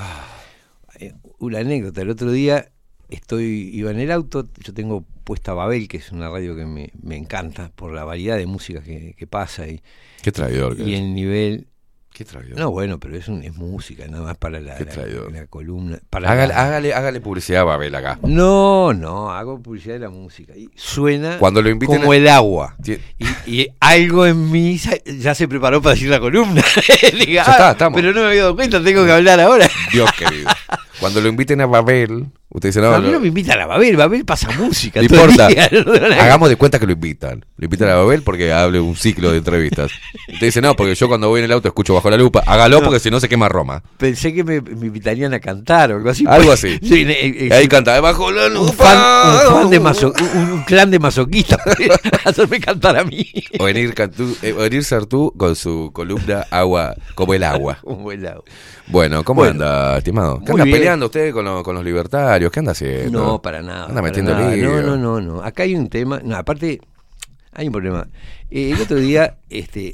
Eh, 1.00 1.14
Una 1.38 1.60
anécdota, 1.60 2.02
el 2.02 2.10
otro 2.10 2.30
día 2.30 2.68
estoy 3.08 3.70
iba 3.72 3.90
en 3.90 4.00
el 4.00 4.10
auto, 4.12 4.46
yo 4.62 4.74
tengo 4.74 5.06
puesta 5.24 5.54
Babel, 5.54 5.88
que 5.88 5.96
es 5.96 6.12
una 6.12 6.28
radio 6.28 6.54
que 6.54 6.66
me, 6.66 6.90
me 7.02 7.16
encanta 7.16 7.70
por 7.74 7.94
la 7.94 8.04
variedad 8.04 8.36
de 8.36 8.44
música 8.46 8.82
que, 8.82 9.14
que 9.16 9.26
pasa 9.26 9.66
y, 9.68 9.80
Qué 10.22 10.32
traidor 10.32 10.76
que 10.76 10.82
y 10.82 10.94
es. 10.94 11.00
el 11.00 11.14
nivel... 11.14 11.68
Qué 12.18 12.24
traidor. 12.24 12.58
No, 12.58 12.72
bueno, 12.72 12.98
pero 12.98 13.16
es, 13.16 13.28
un- 13.28 13.44
es 13.44 13.54
música, 13.54 14.04
nada 14.08 14.24
más 14.24 14.36
para 14.36 14.58
la, 14.58 14.74
columna. 15.48 16.00
Para 16.10 16.32
Hágale, 16.32 16.52
la- 16.52 16.64
hágale, 16.64 16.92
hágale 16.92 17.20
publicidad 17.20 17.60
a 17.60 17.64
Babel 17.64 17.94
acá. 17.94 18.18
No, 18.24 18.92
no, 18.92 19.30
hago 19.30 19.62
publicidad 19.62 19.94
de 19.94 20.00
la 20.00 20.10
música. 20.10 20.52
Y 20.56 20.68
suena 20.74 21.38
Cuando 21.38 21.62
lo 21.62 21.70
inviten 21.70 21.98
como 22.00 22.10
a- 22.10 22.16
el 22.16 22.26
agua. 22.26 22.74
Y, 22.84 22.98
y 23.60 23.68
algo 23.78 24.26
en 24.26 24.50
mí 24.50 24.80
ya 25.20 25.32
se 25.36 25.46
preparó 25.46 25.80
para 25.80 25.94
decir 25.94 26.10
la 26.10 26.18
columna. 26.18 26.60
Diga, 27.12 27.44
Ya 27.44 27.52
está, 27.52 27.68
"Ah, 27.68 27.70
estamos. 27.70 28.00
Pero 28.00 28.12
no 28.12 28.22
me 28.22 28.26
había 28.26 28.42
dado 28.42 28.56
cuenta, 28.56 28.82
tengo 28.82 29.04
que 29.04 29.12
hablar 29.12 29.38
ahora. 29.38 29.70
Dios 29.92 30.10
querido. 30.18 30.50
Cuando 30.98 31.20
lo 31.20 31.28
inviten 31.28 31.60
a 31.60 31.66
Babel, 31.66 32.26
usted 32.50 32.68
dice, 32.70 32.80
no, 32.80 32.92
a 32.94 33.00
mí 33.00 33.10
no, 33.10 33.20
me 33.20 33.28
invitan 33.28 33.60
a 33.60 33.66
Babel, 33.66 33.96
Babel 33.96 34.24
pasa 34.24 34.50
música. 34.58 35.00
no 35.00 35.04
importa. 35.06 35.48
día, 35.48 35.68
no 35.86 35.92
Hagamos 36.20 36.48
de 36.48 36.56
cuenta 36.56 36.78
que 36.78 36.86
lo 36.86 36.92
invitan. 36.92 37.44
Lo 37.56 37.64
invitan 37.64 37.88
a 37.90 37.94
Babel 37.96 38.22
porque 38.22 38.52
hable 38.52 38.80
un 38.80 38.96
ciclo 38.96 39.30
de 39.30 39.38
entrevistas. 39.38 39.90
Usted 40.32 40.46
dice, 40.46 40.60
no, 40.60 40.74
porque 40.76 40.94
yo 40.94 41.08
cuando 41.08 41.28
voy 41.28 41.40
en 41.40 41.44
el 41.46 41.52
auto 41.52 41.68
escucho 41.68 41.94
bajo 41.94 42.08
la 42.10 42.16
lupa. 42.16 42.42
Hágalo 42.46 42.82
porque 42.82 43.00
si 43.00 43.10
no 43.10 43.18
se 43.20 43.28
quema 43.28 43.48
Roma. 43.48 43.82
Pensé 43.96 44.32
que 44.32 44.44
me, 44.44 44.60
me 44.60 44.86
invitarían 44.86 45.34
a 45.34 45.40
cantar 45.40 45.92
o 45.92 45.96
algo 45.96 46.10
así. 46.10 46.24
Algo 46.26 46.52
así. 46.52 46.78
Sí, 46.88 47.02
eh, 47.06 47.48
eh, 47.50 47.52
Ahí 47.52 47.68
canta, 47.68 48.00
bajo 48.00 48.30
la 48.30 48.46
un 48.46 48.54
lupa. 48.54 48.72
fan, 48.72 48.96
un 49.46 49.52
fan 49.62 49.70
de 49.70 49.80
maso- 49.80 50.14
un, 50.34 50.52
un 50.52 50.62
clan 50.64 50.90
de 50.90 50.98
masoquistas 50.98 51.58
hacerme 52.24 52.60
cantar 52.60 52.96
a 52.96 53.04
mí. 53.04 53.26
O 53.58 53.64
venir, 53.64 53.92
Cantú, 53.94 54.36
eh, 54.42 54.52
o 54.52 54.58
venir 54.58 54.84
Sartú 54.84 55.32
con 55.36 55.54
su 55.56 55.90
columna 55.92 56.46
Agua 56.50 56.94
como 57.14 57.34
el 57.34 57.44
agua. 57.44 57.78
Como 57.82 58.12
el 58.12 58.26
agua. 58.26 58.44
Bueno, 58.86 59.22
¿cómo 59.24 59.42
Bueno, 59.42 59.52
anda, 59.64 59.98
estimado? 59.98 60.40
¿Qué 60.44 60.52
anda 60.52 60.64
peleando 60.64 61.06
usted 61.06 61.32
con, 61.32 61.44
lo- 61.44 61.62
con 61.62 61.74
los 61.74 61.84
libertarios? 61.84 62.37
¿Qué 62.50 62.58
anda 62.60 62.72
haciendo? 62.72 63.18
No, 63.20 63.42
para 63.42 63.60
nada. 63.62 63.82
Anda 63.84 63.94
para 63.94 64.02
metiendo 64.02 64.32
nada. 64.34 64.54
lío. 64.54 64.70
No, 64.82 64.82
no, 64.82 64.96
no, 64.96 65.20
no. 65.20 65.42
Acá 65.42 65.64
hay 65.64 65.74
un 65.74 65.88
tema. 65.88 66.20
No, 66.24 66.36
aparte, 66.36 66.80
hay 67.52 67.66
un 67.66 67.72
problema. 67.72 68.06
Eh, 68.50 68.72
el 68.74 68.80
otro 68.80 68.96
día, 68.98 69.36
este. 69.50 69.88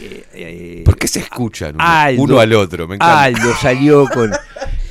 eh, 0.00 0.24
eh, 0.34 0.82
¿Por 0.84 0.96
qué 0.98 1.08
se 1.08 1.20
escuchan 1.20 1.74
uno, 1.76 1.84
Aldo- 1.84 2.22
uno 2.22 2.40
al 2.40 2.52
otro? 2.54 2.86
Me 2.88 2.96
encanta. 2.96 3.22
Aldo 3.22 3.54
salió 3.60 4.06
con 4.12 4.30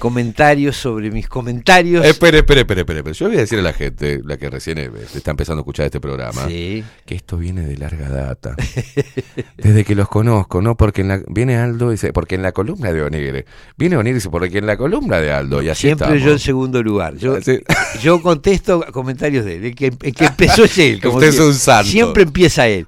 comentarios 0.03 0.75
sobre 0.75 1.09
mis 1.11 1.29
comentarios. 1.29 2.03
Eh, 2.05 2.09
Espere, 2.09 2.39
espere, 2.39 2.59
espere, 2.61 2.81
espere. 2.81 3.13
Yo 3.13 3.27
voy 3.27 3.37
a 3.37 3.39
decir 3.39 3.59
a 3.59 3.61
la 3.61 3.71
gente, 3.71 4.19
la 4.25 4.35
que 4.35 4.49
recién 4.49 4.77
eh, 4.77 4.89
está 5.15 5.31
empezando 5.31 5.59
a 5.59 5.61
escuchar 5.61 5.85
este 5.85 6.01
programa, 6.01 6.45
Sí. 6.45 6.83
que 7.05 7.15
esto 7.15 7.37
viene 7.37 7.61
de 7.61 7.77
larga 7.77 8.09
data. 8.09 8.53
Desde 9.55 9.85
que 9.85 9.95
los 9.95 10.09
conozco, 10.09 10.61
¿no? 10.61 10.75
Porque 10.75 11.01
en 11.03 11.07
la, 11.07 11.21
viene 11.29 11.55
Aldo 11.55 11.87
y 11.87 11.91
dice, 11.93 12.11
porque 12.11 12.35
en 12.35 12.41
la 12.41 12.51
columna 12.51 12.91
de 12.91 13.01
Onir, 13.01 13.45
viene 13.77 13.95
Onir 13.95 14.11
y 14.11 14.15
dice, 14.15 14.29
porque 14.29 14.57
en 14.57 14.65
la 14.65 14.75
columna 14.75 15.21
de 15.21 15.31
Aldo, 15.31 15.61
y 15.63 15.69
así 15.69 15.83
Siempre 15.87 16.07
estamos. 16.07 16.23
yo 16.25 16.31
en 16.33 16.39
segundo 16.39 16.83
lugar. 16.83 17.15
Yo, 17.15 17.39
Sí. 17.41 17.59
yo 18.01 18.21
contesto 18.21 18.85
comentarios 18.91 19.45
de 19.45 19.55
él. 19.55 19.65
El 19.67 19.75
que, 19.75 19.85
el 20.01 20.13
que 20.13 20.25
empezó 20.25 20.65
es 20.65 20.77
él. 20.79 20.99
como 21.01 21.13
Usted 21.15 21.27
es 21.29 21.35
siempre. 21.35 21.53
un 21.53 21.59
santo. 21.59 21.89
Siempre 21.89 22.23
empieza 22.23 22.67
él. 22.67 22.85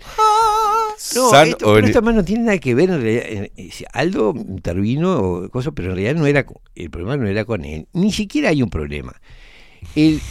No, 1.16 1.30
San 1.30 1.48
esto, 1.50 1.74
pero 1.74 1.86
esto 1.88 2.00
además 2.00 2.16
no 2.16 2.24
tiene 2.26 2.44
nada 2.44 2.58
que 2.58 2.74
ver. 2.76 2.90
En 2.90 3.02
realidad, 3.02 3.50
eh, 3.58 3.70
Aldo 3.94 4.34
intervino 4.36 5.18
o 5.20 5.50
cosas, 5.50 5.74
pero 5.76 5.90
en 5.90 5.96
realidad 5.96 6.16
no 6.20 6.26
era 6.26 6.46
el 6.76 6.90
problema 6.90 7.18
no 7.18 7.28
era 7.28 7.46
con 7.46 7.66
él. 7.66 7.88
Ni 7.94 8.12
siquiera 8.12 8.50
hay 8.50 8.62
un 8.64 8.70
problema. 8.70 9.14
El- 9.96 10.22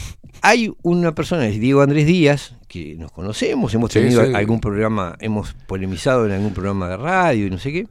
hay 0.42 0.72
una 0.82 1.14
persona, 1.14 1.46
es 1.46 1.58
Diego 1.60 1.80
Andrés 1.80 2.06
Díaz, 2.06 2.56
que 2.68 2.96
nos 2.96 3.12
conocemos, 3.12 3.72
hemos 3.74 3.92
Sí, 3.92 4.00
tenido 4.00 4.24
sí. 4.26 4.32
algún 4.34 4.60
programa, 4.60 5.16
hemos 5.20 5.54
polemizado 5.66 6.26
en 6.26 6.32
algún 6.32 6.52
programa 6.52 6.88
de 6.88 6.96
radio 6.96 7.46
y 7.46 7.50
no 7.50 7.58
sé 7.58 7.72
qué. 7.72 7.86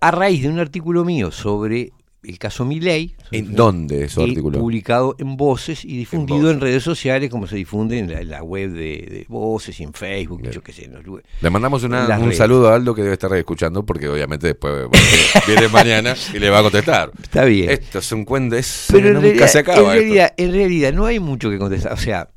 A 0.00 0.10
raíz 0.10 0.42
de 0.42 0.48
un 0.48 0.58
artículo 0.58 1.04
mío 1.04 1.30
sobre 1.30 1.92
el 2.24 2.38
caso 2.38 2.64
Milei, 2.64 3.14
¿En 3.30 3.54
dónde 3.54 4.04
es 4.04 4.12
su 4.12 4.22
artículo? 4.22 4.58
publicado 4.58 5.14
en 5.18 5.36
Voces 5.36 5.84
y 5.84 5.96
difundido 5.96 6.50
en, 6.50 6.60
redes 6.60 6.82
sociales 6.82 7.30
como 7.30 7.46
se 7.46 7.54
difunde 7.56 7.98
en 7.98 8.10
la, 8.12 8.20
en 8.20 8.28
la 8.30 8.42
web 8.42 8.70
de, 8.72 8.78
de 9.08 9.26
Voces 9.28 9.78
y 9.78 9.84
en 9.84 9.92
Facebook, 9.92 10.42
yo 10.50 10.62
qué 10.62 10.72
sé, 10.72 10.86
en 10.86 10.94
los 10.94 11.04
lugares. 11.04 11.30
Le 11.40 11.48
mandamos 11.50 11.84
una- 11.84 12.18
un 12.18 12.32
saludo 12.32 12.68
a 12.70 12.74
Aldo 12.74 12.94
que 12.94 13.02
debe 13.02 13.14
estar 13.14 13.32
escuchando 13.34 13.86
porque 13.86 14.08
obviamente 14.08 14.48
después 14.48 14.88
viene 15.46 15.68
mañana 15.68 16.14
y 16.34 16.38
le 16.38 16.50
va 16.50 16.58
a 16.58 16.62
contestar. 16.62 17.12
Está 17.22 17.44
bien. 17.44 17.70
Esto 17.70 18.00
es 18.00 18.10
un 18.12 18.24
cuento, 18.24 18.56
es, 18.56 18.86
Pero 18.90 19.10
nunca 19.10 19.20
realidad, 19.20 19.46
se 19.46 19.58
acaba. 19.60 19.78
en, 19.78 19.84
esto. 19.86 20.00
realidad, 20.00 20.34
en 20.36 20.52
realidad 20.52 20.92
no 20.92 21.06
hay 21.06 21.20
mucho 21.20 21.50
que 21.50 21.58
contestar. 21.58 21.92
O 21.92 21.96
sea, 21.96 22.30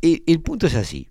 el, 0.00 0.22
el 0.26 0.40
punto 0.40 0.66
es 0.66 0.74
así. 0.74 1.08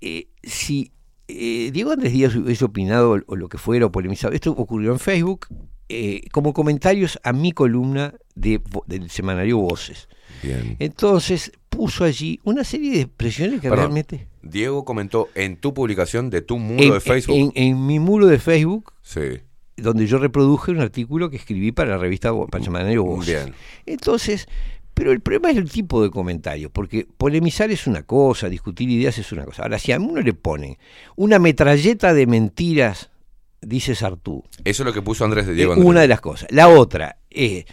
Eh, 0.00 0.28
si 0.42 0.92
eh, 1.28 1.70
Diego 1.72 1.90
Andrés 1.92 2.12
Díaz 2.12 2.34
hubiese 2.36 2.64
opinado 2.64 3.18
o 3.26 3.36
lo 3.36 3.48
que 3.48 3.58
fuera 3.58 3.86
o 3.86 3.92
polemizado, 3.92 4.32
esto 4.34 4.52
ocurrió 4.52 4.92
en 4.92 4.98
Facebook 4.98 5.46
eh, 5.90 6.28
como 6.32 6.52
comentarios 6.52 7.18
a 7.24 7.32
mi 7.32 7.52
columna 7.52 8.14
de, 8.34 8.60
del 8.86 9.10
semanario 9.10 9.58
Voces. 9.58 10.08
Bien. 10.42 10.76
Entonces 10.78 11.52
puso 11.68 12.04
allí 12.04 12.40
una 12.44 12.64
serie 12.64 12.92
de 12.92 13.00
expresiones 13.02 13.60
que 13.60 13.68
Perdón, 13.68 13.92
realmente... 13.92 14.28
Diego 14.42 14.84
comentó 14.84 15.28
en 15.34 15.56
tu 15.56 15.74
publicación 15.74 16.30
de 16.30 16.40
tu 16.42 16.58
muro 16.58 16.82
en, 16.82 16.92
de 16.94 17.00
Facebook. 17.00 17.36
en- 17.36 17.52
en 17.54 17.86
mi 17.86 17.98
muro 17.98 18.26
de 18.26 18.38
Facebook, 18.38 18.92
sí. 19.02 19.20
donde 19.76 20.06
yo 20.06 20.18
reproduje 20.18 20.70
un 20.70 20.80
artículo 20.80 21.28
que 21.28 21.36
escribí 21.36 21.72
para 21.72 21.90
la 21.90 21.98
revista, 21.98 22.32
para 22.46 22.58
el 22.58 22.64
semanario 22.64 23.04
Voces. 23.04 23.44
Bien. 23.44 23.54
Entonces, 23.86 24.48
pero 24.94 25.12
el 25.12 25.20
problema 25.20 25.50
es 25.50 25.56
el 25.58 25.70
tipo 25.70 26.02
de 26.02 26.10
comentario, 26.10 26.70
porque 26.70 27.06
polemizar 27.18 27.70
es 27.70 27.86
una 27.86 28.02
cosa, 28.02 28.48
discutir 28.48 28.88
ideas 28.90 29.18
es 29.18 29.30
una 29.32 29.44
cosa. 29.44 29.62
Ahora, 29.62 29.78
si 29.78 29.92
a 29.92 29.98
uno 29.98 30.20
le 30.22 30.32
ponen 30.34 30.78
una 31.16 31.38
metralleta 31.38 32.14
de 32.14 32.26
mentiras, 32.26 33.10
dice 33.60 33.94
Sartú, 33.94 34.44
Eso 34.64 34.82
es 34.82 34.86
lo 34.86 34.92
que 34.92 35.02
puso 35.02 35.24
Andrés 35.24 35.46
de 35.46 35.54
Diego. 35.54 35.72
eh, 35.72 35.74
Andrés. 35.74 35.88
una 35.90 36.00
de 36.00 36.08
las 36.08 36.20
cosas. 36.20 36.48
La 36.50 36.68
otra, 36.68 37.18
eh, 37.30 37.64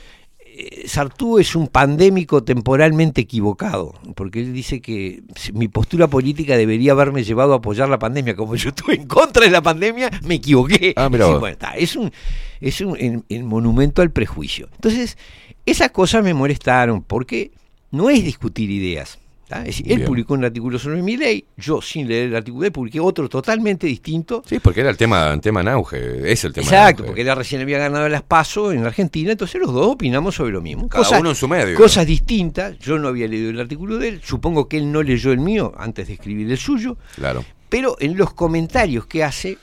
eh, 0.46 0.84
Sartú 0.88 1.40
es 1.40 1.56
un 1.56 1.68
pandémico 1.68 2.44
temporalmente 2.44 3.22
equivocado, 3.22 3.94
porque 4.16 4.42
él 4.42 4.54
dice 4.54 4.82
que 4.82 5.22
mi 5.54 5.68
postura 5.68 6.08
política 6.08 6.58
debería 6.58 6.94
haberme 6.94 7.24
llevado 7.24 7.54
a 7.54 7.58
apoyar 7.58 7.90
la 7.90 8.00
pandemia. 8.00 8.36
Como 8.36 8.56
yo 8.56 8.70
estuve 8.70 8.96
en 8.96 9.08
contra 9.08 9.44
de 9.46 9.52
la 9.52 9.62
pandemia, 9.62 10.10
me 10.26 10.36
equivoqué. 10.36 10.94
Ah, 10.96 11.10
mira 11.10 11.28
Sí, 11.28 11.34
bueno, 11.34 11.48
está, 11.48 11.72
es 11.78 11.96
un, 11.96 12.12
es 12.60 12.82
un 12.82 13.24
monumento 13.44 14.02
al 14.02 14.12
prejuicio. 14.12 14.70
Entonces, 14.74 15.18
esas 15.66 15.92
cosas 15.92 16.24
me 16.24 16.34
molestaron, 16.34 17.04
porque 17.04 17.52
no 17.92 18.10
es 18.10 18.24
discutir 18.24 18.72
ideas. 18.72 19.20
¿Tá? 19.48 19.60
Es 19.62 19.68
decir, 19.68 19.86
él 19.92 19.98
Bien. 19.98 20.08
publicó 20.08 20.34
un 20.34 20.44
artículo 20.46 20.78
sobre 20.78 21.02
mi 21.02 21.16
ley, 21.18 21.46
yo 21.58 21.82
sin 21.82 22.08
leer 22.08 22.28
el 22.30 22.36
artículo 22.36 22.62
de 22.62 22.68
él 22.68 22.72
publiqué 22.74 23.00
otro 23.00 23.30
totalmente 23.30 23.88
distinto. 23.88 24.44
Sí, 24.46 24.60
porque 24.60 24.82
era 24.82 24.90
el 24.90 24.98
tema, 24.98 25.32
el 25.34 25.42
tema 25.42 25.62
en 25.62 25.70
auge. 25.70 26.32
Es 26.32 26.44
el 26.44 26.54
tema 26.54 26.66
Exacto, 26.66 27.06
porque 27.06 27.22
él 27.22 27.36
recién 27.36 27.62
había 27.62 27.78
ganado 27.78 28.08
las 28.10 28.24
PASO 28.24 28.72
en 28.72 28.86
Argentina, 28.86 29.32
entonces 29.32 29.60
los 29.62 29.74
dos 29.74 29.88
opinamos 29.88 30.36
sobre 30.36 30.52
lo 30.52 30.62
mismo. 30.62 30.88
Cada 30.90 31.20
uno 31.20 31.30
en 31.30 31.36
su 31.36 31.48
medio. 31.48 31.76
Cosas 31.78 32.06
distintas, 32.06 32.78
yo 32.80 32.98
no 33.00 33.08
había 33.08 33.28
leído 33.28 33.50
el 33.50 33.60
artículo 33.60 33.98
de 33.98 34.10
él, 34.10 34.22
supongo 34.24 34.68
que 34.68 34.78
él 34.78 34.92
no 34.92 35.02
leyó 35.04 35.32
el 35.32 35.40
mío 35.40 35.74
antes 35.78 36.08
de 36.08 36.14
escribir 36.14 36.52
el 36.52 36.58
suyo, 36.58 36.98
Claro. 37.16 37.44
pero 37.70 37.96
en 38.00 38.18
los 38.18 38.34
comentarios 38.34 39.06
que 39.08 39.24
hace 39.24 39.58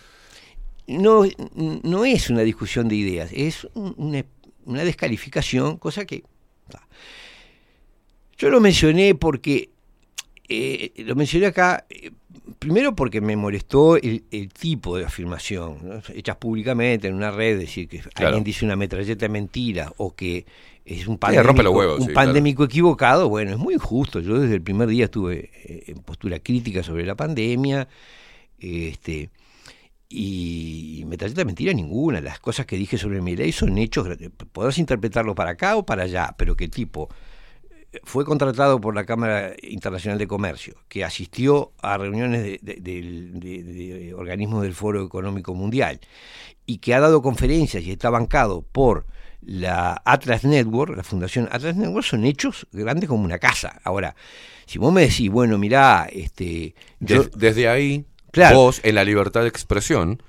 no, 0.86 1.24
no 1.54 2.04
es 2.04 2.28
una 2.30 2.42
discusión 2.42 2.88
de 2.88 2.96
ideas, 2.96 3.30
es 3.32 3.66
un- 3.74 3.94
una, 3.96 4.24
una 4.66 4.84
descalificación, 4.84 5.76
cosa 5.78 6.04
que... 6.04 6.24
Yo 8.36 8.50
lo 8.50 8.60
mencioné 8.60 9.14
porque 9.14 9.70
eh, 10.48 10.92
lo 10.98 11.14
mencioné 11.14 11.46
acá, 11.46 11.86
eh, 11.88 12.10
primero 12.58 12.94
porque 12.94 13.20
me 13.20 13.36
molestó 13.36 13.96
el, 13.96 14.24
el 14.30 14.48
tipo 14.50 14.96
de 14.98 15.04
afirmación, 15.06 15.78
¿no? 15.82 16.02
hechas 16.14 16.36
públicamente 16.36 17.08
en 17.08 17.14
una 17.14 17.30
red, 17.30 17.58
decir 17.58 17.88
que 17.88 17.98
Claro. 18.00 18.28
alguien 18.28 18.44
dice 18.44 18.64
una 18.64 18.76
metralleta 18.76 19.24
de 19.24 19.28
mentira 19.30 19.92
o 19.96 20.14
que 20.14 20.44
es 20.84 21.06
un 21.06 21.16
pandémico, 21.16 21.70
huevos, 21.70 22.00
un 22.00 22.06
sí, 22.06 22.12
claro. 22.12 22.26
pandémico 22.26 22.64
equivocado, 22.64 23.28
bueno, 23.28 23.52
es 23.52 23.58
muy 23.58 23.74
injusto. 23.74 24.20
Yo 24.20 24.38
desde 24.38 24.56
el 24.56 24.62
primer 24.62 24.88
día 24.88 25.06
estuve 25.06 25.50
eh, 25.64 25.84
en 25.86 25.98
postura 26.02 26.38
crítica 26.40 26.82
sobre 26.82 27.06
la 27.06 27.14
pandemia, 27.14 27.88
este 28.58 29.30
y 30.08 31.04
metralleta 31.06 31.40
de 31.40 31.44
mentira 31.46 31.72
ninguna. 31.72 32.20
Las 32.20 32.38
cosas 32.38 32.66
que 32.66 32.76
dije 32.76 32.98
sobre 32.98 33.20
mi 33.20 33.34
ley 33.34 33.50
son 33.52 33.76
hechos, 33.78 34.06
podrás 34.52 34.78
interpretarlo 34.78 35.34
para 35.34 35.52
acá 35.52 35.76
o 35.76 35.84
para 35.86 36.04
allá, 36.04 36.34
pero 36.36 36.54
que 36.54 36.68
tipo 36.68 37.08
eh, 37.10 37.14
fue 38.02 38.24
contratado 38.24 38.80
por 38.80 38.94
la 38.94 39.04
Cámara 39.04 39.54
Internacional 39.62 40.18
de 40.18 40.26
Comercio, 40.26 40.74
que 40.88 41.04
asistió 41.04 41.72
a 41.82 41.96
reuniones 41.96 42.42
de, 42.42 42.58
de- 42.62 42.80
del- 42.80 43.38
de- 43.40 43.62
de 43.62 44.14
organismos 44.14 44.62
del 44.62 44.74
Foro 44.74 45.04
Económico 45.04 45.54
Mundial 45.54 46.00
y 46.66 46.78
que 46.78 46.94
ha 46.94 47.00
dado 47.00 47.22
conferencias 47.22 47.84
y 47.84 47.90
está 47.92 48.10
bancado 48.10 48.62
por 48.62 49.06
la 49.42 50.00
Atlas 50.06 50.44
Network, 50.44 50.96
la 50.96 51.02
Fundación 51.04 51.48
Atlas 51.52 51.76
Network, 51.76 52.04
son 52.06 52.24
hechos 52.24 52.66
grandes 52.72 53.08
como 53.08 53.24
una 53.24 53.38
casa. 53.38 53.80
Ahora, 53.84 54.16
si 54.66 54.78
vos 54.78 54.92
me 54.92 55.02
decís, 55.02 55.30
bueno, 55.30 55.58
mirá, 55.58 56.08
este, 56.10 56.74
yo- 57.00 57.24
desde 57.36 57.68
ahí, 57.68 58.06
Claro. 58.30 58.56
vos, 58.56 58.80
en 58.82 58.94
la 58.94 59.04
libertad 59.04 59.42
de 59.42 59.48
expresión, 59.48 60.22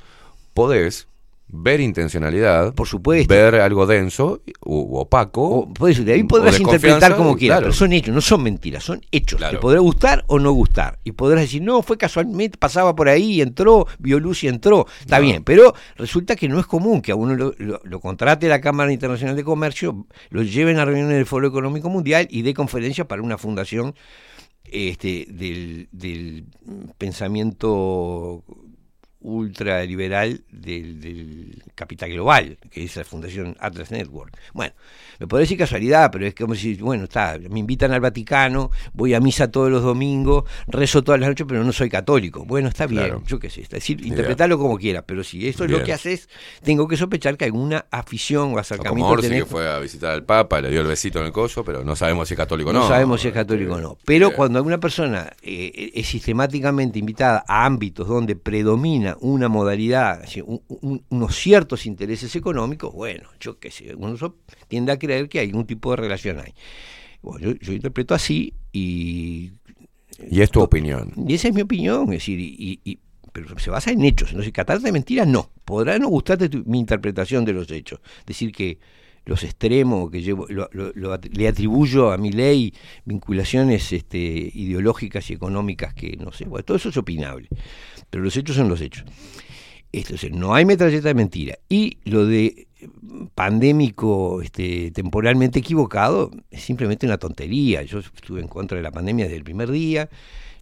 podés 0.53 1.07
ver 1.47 1.79
intencionalidad, 1.79 2.73
por 2.73 2.87
supuesto, 2.87 3.33
ver 3.33 3.55
algo 3.55 3.85
denso 3.85 4.41
u 4.65 4.97
opaco. 4.97 5.71
Por 5.73 5.89
eso, 5.91 6.03
de 6.03 6.13
ahí 6.13 6.21
o 6.21 6.27
podrás 6.27 6.59
interpretar 6.59 7.15
como 7.15 7.37
quieras, 7.37 7.57
claro. 7.59 7.65
pero 7.67 7.73
son 7.73 7.93
hechos, 7.93 8.13
no 8.13 8.19
son 8.21 8.43
mentiras, 8.43 8.83
son 8.83 9.01
hechos. 9.11 9.37
Claro. 9.37 9.57
Te 9.57 9.61
podrá 9.61 9.79
gustar 9.79 10.23
o 10.27 10.39
no 10.39 10.51
gustar. 10.51 10.99
Y 11.03 11.11
podrás 11.11 11.41
decir, 11.41 11.61
no, 11.61 11.81
fue 11.83 11.97
casualmente, 11.97 12.57
pasaba 12.57 12.95
por 12.95 13.07
ahí, 13.09 13.41
entró, 13.41 13.87
vio 13.99 14.19
luz 14.19 14.43
y 14.43 14.47
entró. 14.47 14.87
Está 14.99 15.19
bien, 15.19 15.43
pero 15.43 15.73
resulta 15.95 16.35
que 16.35 16.49
no 16.49 16.59
es 16.59 16.65
común 16.65 17.01
que 17.01 17.11
a 17.11 17.15
uno 17.15 17.35
lo, 17.35 17.53
lo- 17.59 17.79
lo 17.83 17.99
contrate 17.99 18.47
la 18.47 18.59
Cámara 18.59 18.91
Internacional 18.91 19.35
de 19.35 19.43
Comercio, 19.43 20.07
lo 20.31 20.41
lleven 20.43 20.79
a 20.79 20.85
reuniones 20.85 21.15
del 21.15 21.25
Foro 21.25 21.47
Económico 21.47 21.89
Mundial 21.89 22.27
y 22.31 22.41
dé 22.41 22.53
conferencias 22.53 23.07
para 23.07 23.21
una 23.21 23.37
fundación 23.37 23.93
este, 24.65 25.27
del, 25.29 25.87
del 25.91 26.45
pensamiento 26.97 28.43
ultraliberal 29.25 30.43
del, 30.51 31.01
del 31.01 31.63
capital 31.73 32.11
global, 32.11 32.57
que 32.69 32.83
es 32.83 32.95
la 32.95 33.03
Fundación 33.03 33.57
Atlas 33.59 33.89
Network. 33.91 34.37
Bueno, 34.53 34.73
me 35.19 35.27
podría 35.27 35.43
decir 35.43 35.57
casualidad, 35.57 36.09
pero 36.11 36.25
es 36.25 36.35
como 36.35 36.55
si, 36.55 36.75
bueno, 36.75 37.05
está, 37.05 37.37
me 37.49 37.59
invitan 37.59 37.91
al 37.91 38.01
Vaticano, 38.01 38.71
voy 38.93 39.13
a 39.13 39.19
misa 39.19 39.49
todos 39.51 39.69
los 39.71 39.83
domingos, 39.83 40.43
rezo 40.67 41.03
todas 41.03 41.19
las 41.19 41.29
noches, 41.29 41.45
pero 41.47 41.63
no 41.63 41.71
soy 41.71 41.89
católico. 41.89 42.45
Bueno, 42.45 42.67
está 42.69 42.87
bien, 42.87 43.03
Claro. 43.05 43.23
yo 43.25 43.39
qué 43.39 43.49
sé, 43.49 43.61
es 43.61 43.69
decir, 43.69 44.05
interpretarlo 44.05 44.57
como 44.57 44.77
quiera, 44.77 45.01
pero 45.03 45.23
si 45.23 45.47
eso 45.47 45.65
es 45.65 45.71
lo 45.71 45.83
que 45.83 45.93
haces, 45.93 46.29
tengo 46.63 46.87
que 46.87 46.97
sospechar 46.97 47.37
que 47.37 47.45
alguna 47.45 47.85
afición 47.91 48.43
o 48.43 48.45
Como 48.47 48.59
acercamiento 48.59 49.11
Orsi 49.11 49.27
tenés 49.29 49.43
que 49.43 49.49
fue 49.49 49.69
a 49.69 49.79
visitar 49.79 50.11
al 50.11 50.23
Papa, 50.23 50.61
le 50.61 50.69
dio 50.69 50.81
el 50.81 50.87
besito 50.87 51.19
en 51.19 51.27
el 51.27 51.31
coso, 51.31 51.63
pero 51.63 51.83
no 51.83 51.95
sabemos 51.95 52.27
si 52.27 52.33
es 52.33 52.37
católico 52.37 52.69
o 52.69 52.73
no 52.73 52.79
no. 52.79 52.87
sabemos 52.87 53.21
si 53.21 53.27
es 53.27 53.33
católico 53.33 53.73
o 53.75 53.81
no. 53.81 53.97
Pero 54.05 54.27
Bien. 54.27 54.37
cuando 54.37 54.59
alguna 54.59 54.79
persona 54.79 55.31
eh, 55.41 55.91
es 55.95 56.07
sistemáticamente 56.07 56.99
invitada 56.99 57.43
a 57.47 57.65
ámbitos 57.65 58.07
donde 58.07 58.35
predomina 58.35 59.17
una 59.21 59.47
modalidad, 59.49 60.15
es 60.15 60.27
decir, 60.27 60.43
un- 60.45 60.61
un- 60.67 61.03
unos 61.09 61.35
ciertos 61.35 61.85
intereses 61.85 62.35
económicos, 62.35 62.93
bueno, 62.93 63.29
yo 63.39 63.59
qué 63.59 63.71
sé, 63.71 63.95
uno 63.95 64.15
tiende 64.67 64.91
a 64.91 64.97
creer 65.05 65.29
que 65.29 65.39
hay 65.39 65.47
algún 65.47 65.65
tipo 65.65 65.91
de 65.91 65.97
relación 65.97 66.39
ahí. 66.39 66.53
Bueno, 67.21 67.39
yo, 67.51 67.55
yo 67.59 67.73
interpreto 67.73 68.13
así 68.13 68.53
y, 68.71 69.51
Y 70.31 70.41
es 70.41 70.51
tu 70.51 70.61
opinión. 70.61 71.11
y 71.27 71.33
esa 71.33 71.47
es 71.47 71.53
mi 71.53 71.61
opinión, 71.61 72.03
es 72.05 72.19
decir, 72.19 72.39
y, 72.39 72.79
y- 72.83 72.99
pero 73.31 73.57
se 73.59 73.69
basa 73.69 73.91
en 73.91 74.03
hechos. 74.05 74.29
Entonces, 74.29 74.53
catarte 74.53 74.85
de 74.85 74.91
mentiras, 74.93 75.27
no. 75.27 75.49
Podrá 75.65 75.99
no 75.99 76.07
gustarte 76.07 76.47
tu- 76.47 76.63
mi 76.65 76.79
interpretación 76.79 77.43
de 77.43 77.51
los 77.53 77.69
hechos. 77.69 77.99
Decir 78.25 78.51
que 78.53 78.77
los 79.25 79.43
extremos, 79.43 80.09
que 80.11 80.21
llevo, 80.21 80.45
lo- 80.47 80.69
lo- 80.71 80.91
lo 80.93 81.11
at- 81.11 81.25
le 81.35 81.47
atribuyo 81.47 82.11
a 82.11 82.17
mi 82.17 82.31
ley 82.31 82.73
vinculaciones 83.03 83.91
este, 83.91 84.17
ideológicas 84.53 85.29
y 85.31 85.33
económicas 85.33 85.93
que 85.95 86.15
no 86.15 86.31
sé, 86.31 86.45
bueno, 86.45 86.63
todo 86.63 86.77
eso 86.77 86.89
es 86.89 86.97
opinable. 86.97 87.49
Pero 88.09 88.23
los 88.23 88.37
hechos 88.37 88.55
son 88.55 88.69
los 88.69 88.79
hechos. 88.81 89.03
Entonces, 89.99 90.31
no 90.31 90.53
hay 90.55 90.65
metralleta 90.65 91.07
de 91.07 91.13
mentira. 91.13 91.57
Y 91.69 91.97
lo 92.05 92.25
de 92.25 92.67
eh, 92.79 92.89
pandémico 93.33 94.41
este, 94.41 94.91
temporalmente 94.91 95.59
equivocado 95.59 96.31
es 96.51 96.63
simplemente 96.63 97.05
una 97.05 97.17
tontería. 97.17 97.83
Yo 97.83 97.99
estuve 97.99 98.41
en 98.41 98.47
contra 98.47 98.77
de 98.77 98.83
la 98.83 98.91
pandemia 98.91 99.25
desde 99.25 99.37
el 99.37 99.43
primer 99.43 99.69
día. 99.71 100.09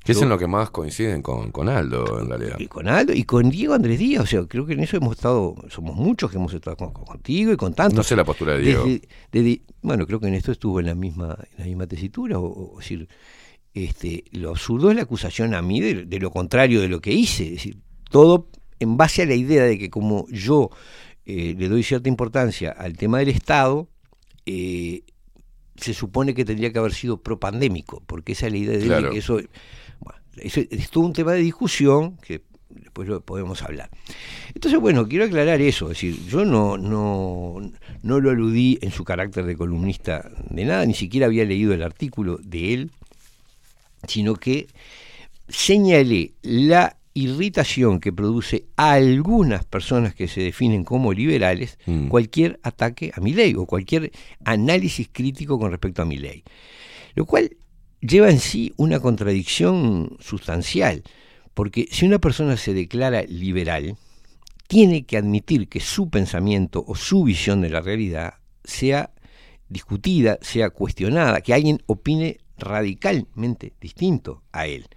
Que 0.03 0.11
es 0.11 0.21
en 0.21 0.27
lo 0.27 0.37
que 0.37 0.47
más 0.47 0.69
coinciden 0.69 1.21
con, 1.21 1.51
con 1.51 1.69
Aldo, 1.69 2.19
en 2.19 2.27
realidad. 2.27 2.57
y 2.59 2.67
con 2.67 2.89
Aldo 2.89 3.13
y 3.13 3.23
con 3.23 3.49
Diego 3.49 3.73
Andrés 3.73 3.97
Díaz, 3.99 4.23
o 4.23 4.25
sea, 4.25 4.43
creo 4.45 4.65
que 4.65 4.73
en 4.73 4.81
eso 4.81 4.97
hemos 4.97 5.15
estado, 5.15 5.55
somos 5.69 5.95
muchos 5.95 6.29
que 6.29 6.35
hemos 6.35 6.53
estado 6.53 6.75
con- 6.75 6.91
con- 6.91 7.05
contigo 7.05 7.53
y 7.53 7.55
con 7.55 7.73
tantos. 7.73 7.95
No 7.95 8.03
sé 8.03 8.17
la 8.17 8.25
postura 8.25 8.53
de 8.57 8.63
Diego. 8.63 8.83
Desde- 8.83 9.07
desde- 9.31 9.61
bueno, 9.81 10.05
creo 10.05 10.19
que 10.19 10.27
en 10.27 10.33
esto 10.33 10.51
estuvo 10.51 10.81
en 10.81 10.87
la 10.87 10.95
misma, 10.95 11.37
en 11.53 11.57
la 11.59 11.65
misma 11.65 11.87
tesitura, 11.87 12.37
o, 12.37 12.73
o 12.73 12.79
decir, 12.79 13.07
este, 13.73 14.25
lo 14.31 14.49
absurdo 14.49 14.89
es 14.89 14.97
la 14.97 15.03
acusación 15.03 15.53
a 15.53 15.61
mí 15.61 15.79
de, 15.79 16.03
de 16.05 16.19
lo 16.19 16.31
contrario 16.31 16.81
de 16.81 16.89
lo 16.89 16.99
que 16.99 17.13
hice, 17.13 17.45
es 17.45 17.51
decir, 17.53 17.77
todo 18.11 18.49
en 18.83 18.97
base 18.97 19.23
a 19.23 19.25
la 19.25 19.35
idea 19.35 19.63
de 19.63 19.77
que 19.77 19.89
como 19.89 20.27
yo 20.29 20.69
eh, 21.25 21.55
le 21.57 21.69
doy 21.69 21.83
cierta 21.83 22.09
importancia 22.09 22.71
al 22.71 22.95
tema 22.97 23.19
del 23.19 23.29
Estado, 23.29 23.87
eh, 24.45 25.01
se 25.75 25.93
supone 25.93 26.33
que 26.33 26.45
tendría 26.45 26.71
que 26.71 26.79
haber 26.79 26.93
sido 26.93 27.17
propandémico, 27.21 28.03
porque 28.05 28.33
esa 28.33 28.47
es 28.47 28.51
la 28.53 28.57
idea 28.59 28.77
de 28.77 28.85
Claro. 28.85 29.11
que 29.11 29.17
eso, 29.17 29.39
bueno, 29.99 30.19
eso 30.37 30.61
es 30.69 30.89
todo 30.89 31.05
un 31.05 31.13
tema 31.13 31.31
de 31.33 31.39
discusión 31.39 32.17
que 32.17 32.41
después 32.69 33.07
lo 33.07 33.21
podemos 33.21 33.61
hablar. 33.63 33.89
Entonces, 34.53 34.79
bueno, 34.79 35.07
quiero 35.07 35.25
aclarar 35.25 35.61
eso, 35.61 35.85
es 35.91 35.97
decir, 36.01 36.19
yo 36.27 36.43
no, 36.45 36.77
no, 36.77 37.55
no 38.01 38.19
lo 38.19 38.29
aludí 38.31 38.77
en 38.81 38.91
su 38.91 39.03
carácter 39.03 39.45
de 39.45 39.55
columnista 39.55 40.29
de 40.49 40.65
nada, 40.65 40.85
ni 40.85 40.93
siquiera 40.93 41.25
había 41.27 41.45
leído 41.45 41.73
el 41.73 41.83
artículo 41.83 42.37
de 42.43 42.73
él, 42.73 42.91
sino 44.07 44.35
que 44.35 44.67
señalé 45.47 46.33
la 46.41 46.97
irritación 47.13 47.99
que 47.99 48.11
produce 48.11 48.65
a 48.75 48.93
algunas 48.93 49.65
personas 49.65 50.15
que 50.15 50.27
se 50.27 50.41
definen 50.41 50.83
como 50.83 51.13
liberales 51.13 51.77
Mm. 51.85 52.07
cualquier 52.07 52.59
ataque 52.63 53.11
a 53.15 53.21
mi 53.21 53.33
ley 53.33 53.53
o 53.55 53.65
cualquier 53.65 54.11
análisis 54.45 55.09
crítico 55.11 55.59
con 55.59 55.71
respecto 55.71 56.01
a 56.01 56.05
mi 56.05 56.17
ley. 56.17 56.43
Lo 57.15 57.25
cual 57.25 57.55
lleva 58.01 58.29
en 58.29 58.39
sí 58.39 58.73
una 58.77 58.99
contradicción 58.99 60.17
sustancial, 60.19 61.03
porque 61.53 61.87
si 61.91 62.05
una 62.05 62.19
persona 62.19 62.57
se 62.57 62.73
declara 62.73 63.23
liberal, 63.23 63.95
tiene 64.67 65.05
que 65.05 65.17
admitir 65.17 65.67
que 65.67 65.79
su 65.79 66.09
pensamiento 66.09 66.83
o 66.87 66.95
su 66.95 67.23
visión 67.23 67.61
de 67.61 67.69
la 67.69 67.81
realidad 67.81 68.35
sea 68.63 69.11
discutida, 69.69 70.39
sea 70.41 70.71
cuestionada, 70.71 71.41
que 71.41 71.53
alguien 71.53 71.81
opine 71.85 72.37
radicalmente 72.57 73.73
distinto 73.79 74.43
a 74.51 74.67
él. 74.67 74.87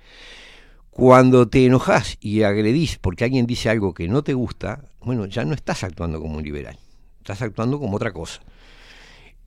Cuando 0.96 1.46
te 1.46 1.66
enojas 1.66 2.16
y 2.22 2.42
agredís 2.42 2.96
porque 2.96 3.24
alguien 3.24 3.46
dice 3.46 3.68
algo 3.68 3.92
que 3.92 4.08
no 4.08 4.24
te 4.24 4.32
gusta, 4.32 4.82
bueno, 5.00 5.26
ya 5.26 5.44
no 5.44 5.52
estás 5.52 5.84
actuando 5.84 6.22
como 6.22 6.38
un 6.38 6.42
liberal, 6.42 6.78
estás 7.18 7.42
actuando 7.42 7.78
como 7.78 7.96
otra 7.96 8.14
cosa. 8.14 8.40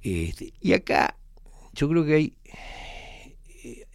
Este, 0.04 0.54
y 0.62 0.74
acá 0.74 1.16
yo 1.74 1.90
creo 1.90 2.06
que 2.06 2.14
hay 2.14 2.34
eh, 3.64 3.88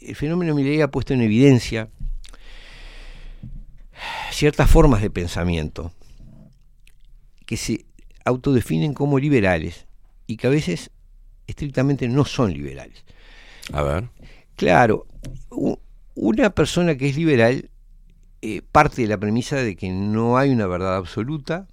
el 0.00 0.16
fenómeno 0.16 0.54
Milei 0.54 0.80
ha 0.80 0.90
puesto 0.90 1.12
en 1.12 1.20
evidencia 1.20 1.90
ciertas 4.30 4.70
formas 4.70 5.02
de 5.02 5.10
pensamiento 5.10 5.92
que 7.44 7.58
se 7.58 7.84
autodefinen 8.24 8.94
como 8.94 9.18
liberales 9.18 9.84
y 10.26 10.38
que 10.38 10.46
a 10.46 10.50
veces 10.50 10.90
estrictamente 11.46 12.08
no 12.08 12.24
son 12.24 12.54
liberales. 12.54 13.04
A 13.70 13.82
ver. 13.82 14.08
Claro, 14.56 15.06
una 16.14 16.50
persona 16.50 16.96
que 16.96 17.08
es 17.08 17.16
liberal 17.16 17.70
eh, 18.42 18.62
parte 18.72 19.02
de 19.02 19.08
la 19.08 19.18
premisa 19.18 19.56
de 19.56 19.76
que 19.76 19.90
no 19.90 20.36
hay 20.36 20.50
una 20.50 20.66
verdad 20.66 20.96
absoluta 20.96 21.68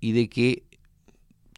y 0.00 0.12
de 0.12 0.28
que 0.28 0.64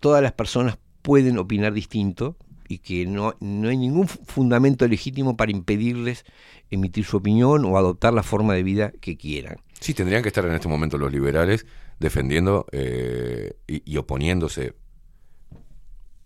todas 0.01 0.23
las 0.23 0.33
personas 0.33 0.79
pueden 1.03 1.39
opinar 1.39 1.73
distinto 1.73 2.37
y 2.69 2.79
que 2.79 3.07
no, 3.07 3.35
no 3.41 3.69
hay 3.69 3.77
ningún 3.77 4.09
fu- 4.09 4.19
fundamento 4.25 4.87
legítimo 4.89 5.37
para 5.37 5.53
impedirles 5.53 6.25
emitir 6.71 7.05
su 7.05 7.17
opinión 7.17 7.65
o 7.65 7.79
adoptar 7.79 8.13
la 8.13 8.23
forma 8.23 8.55
de 8.55 8.63
vida 8.63 8.93
que 9.01 9.17
quieran. 9.17 9.59
Sí, 9.81 9.95
tendrían 9.95 10.23
que 10.23 10.29
estar 10.29 10.45
en 10.45 10.53
este 10.53 10.69
momento 10.69 10.99
los 10.99 11.13
liberales 11.13 11.65
defendiendo 11.99 12.67
eh, 12.73 13.55
y 13.67 13.97
oponiéndose 13.97 14.75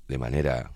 de 0.08 0.18
manera 0.18 0.72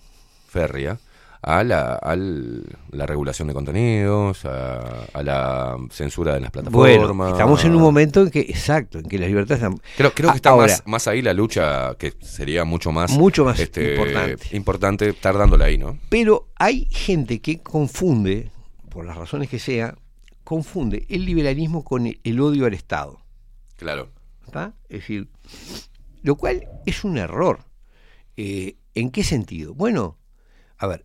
férrea 0.48 0.98
a 1.46 1.62
la, 1.62 1.94
al- 1.94 2.64
la 2.90 3.06
regulación 3.06 3.48
de 3.48 3.54
contenidos, 3.54 4.44
a, 4.44 5.04
a 5.12 5.22
la 5.22 5.76
censura 5.90 6.34
de 6.34 6.40
las 6.40 6.50
plataformas. 6.50 7.06
Bueno, 7.06 7.28
estamos 7.28 7.64
en 7.64 7.74
un 7.74 7.82
momento 7.82 8.22
en 8.22 8.30
que, 8.30 8.40
exacto, 8.40 8.98
en 8.98 9.04
que 9.04 9.18
las 9.18 9.28
libertades 9.28 9.62
están... 9.62 9.78
Creo, 9.96 10.12
creo 10.12 10.30
que 10.30 10.36
está 10.36 10.50
Ahora, 10.50 10.68
más, 10.72 10.82
más 10.86 11.08
ahí 11.08 11.22
la 11.22 11.34
lucha, 11.34 11.94
que 11.96 12.14
sería 12.20 12.64
mucho 12.64 12.92
más, 12.92 13.10
Mucho 13.12 13.44
más 13.44 13.60
este, 13.60 13.94
importante. 13.94 14.56
importante 14.56 15.08
estar 15.10 15.36
ahí, 15.62 15.78
¿no? 15.78 15.98
Pero 16.08 16.48
hay 16.56 16.88
gente 16.90 17.40
que 17.40 17.60
confunde, 17.62 18.50
por 18.88 19.04
las 19.04 19.16
razones 19.16 19.48
que 19.48 19.58
sea, 19.58 19.94
confunde 20.44 21.06
el 21.08 21.24
liberalismo 21.24 21.84
con 21.84 22.06
el, 22.06 22.20
el 22.24 22.40
odio 22.40 22.66
al 22.66 22.74
Estado. 22.74 23.20
Claro. 23.76 24.08
¿Está? 24.46 24.74
Es 24.88 25.00
decir, 25.00 25.28
lo 26.22 26.36
cual 26.36 26.66
es 26.86 27.04
un 27.04 27.18
error. 27.18 27.60
Eh, 28.36 28.76
¿En 28.94 29.10
qué 29.10 29.24
sentido? 29.24 29.74
Bueno, 29.74 30.16
a 30.78 30.86
ver, 30.86 31.04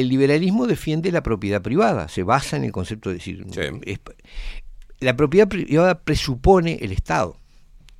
el 0.00 0.08
liberalismo 0.08 0.66
defiende 0.66 1.10
la 1.12 1.22
propiedad 1.22 1.60
privada, 1.62 2.08
se 2.08 2.22
basa 2.22 2.56
en 2.56 2.64
el 2.64 2.72
concepto 2.72 3.08
de 3.10 3.16
decir, 3.16 3.44
es- 3.84 3.98
la 5.00 5.16
propiedad 5.16 5.48
privada 5.48 6.00
presupone 6.02 6.78
el 6.80 6.92
Estado. 6.92 7.36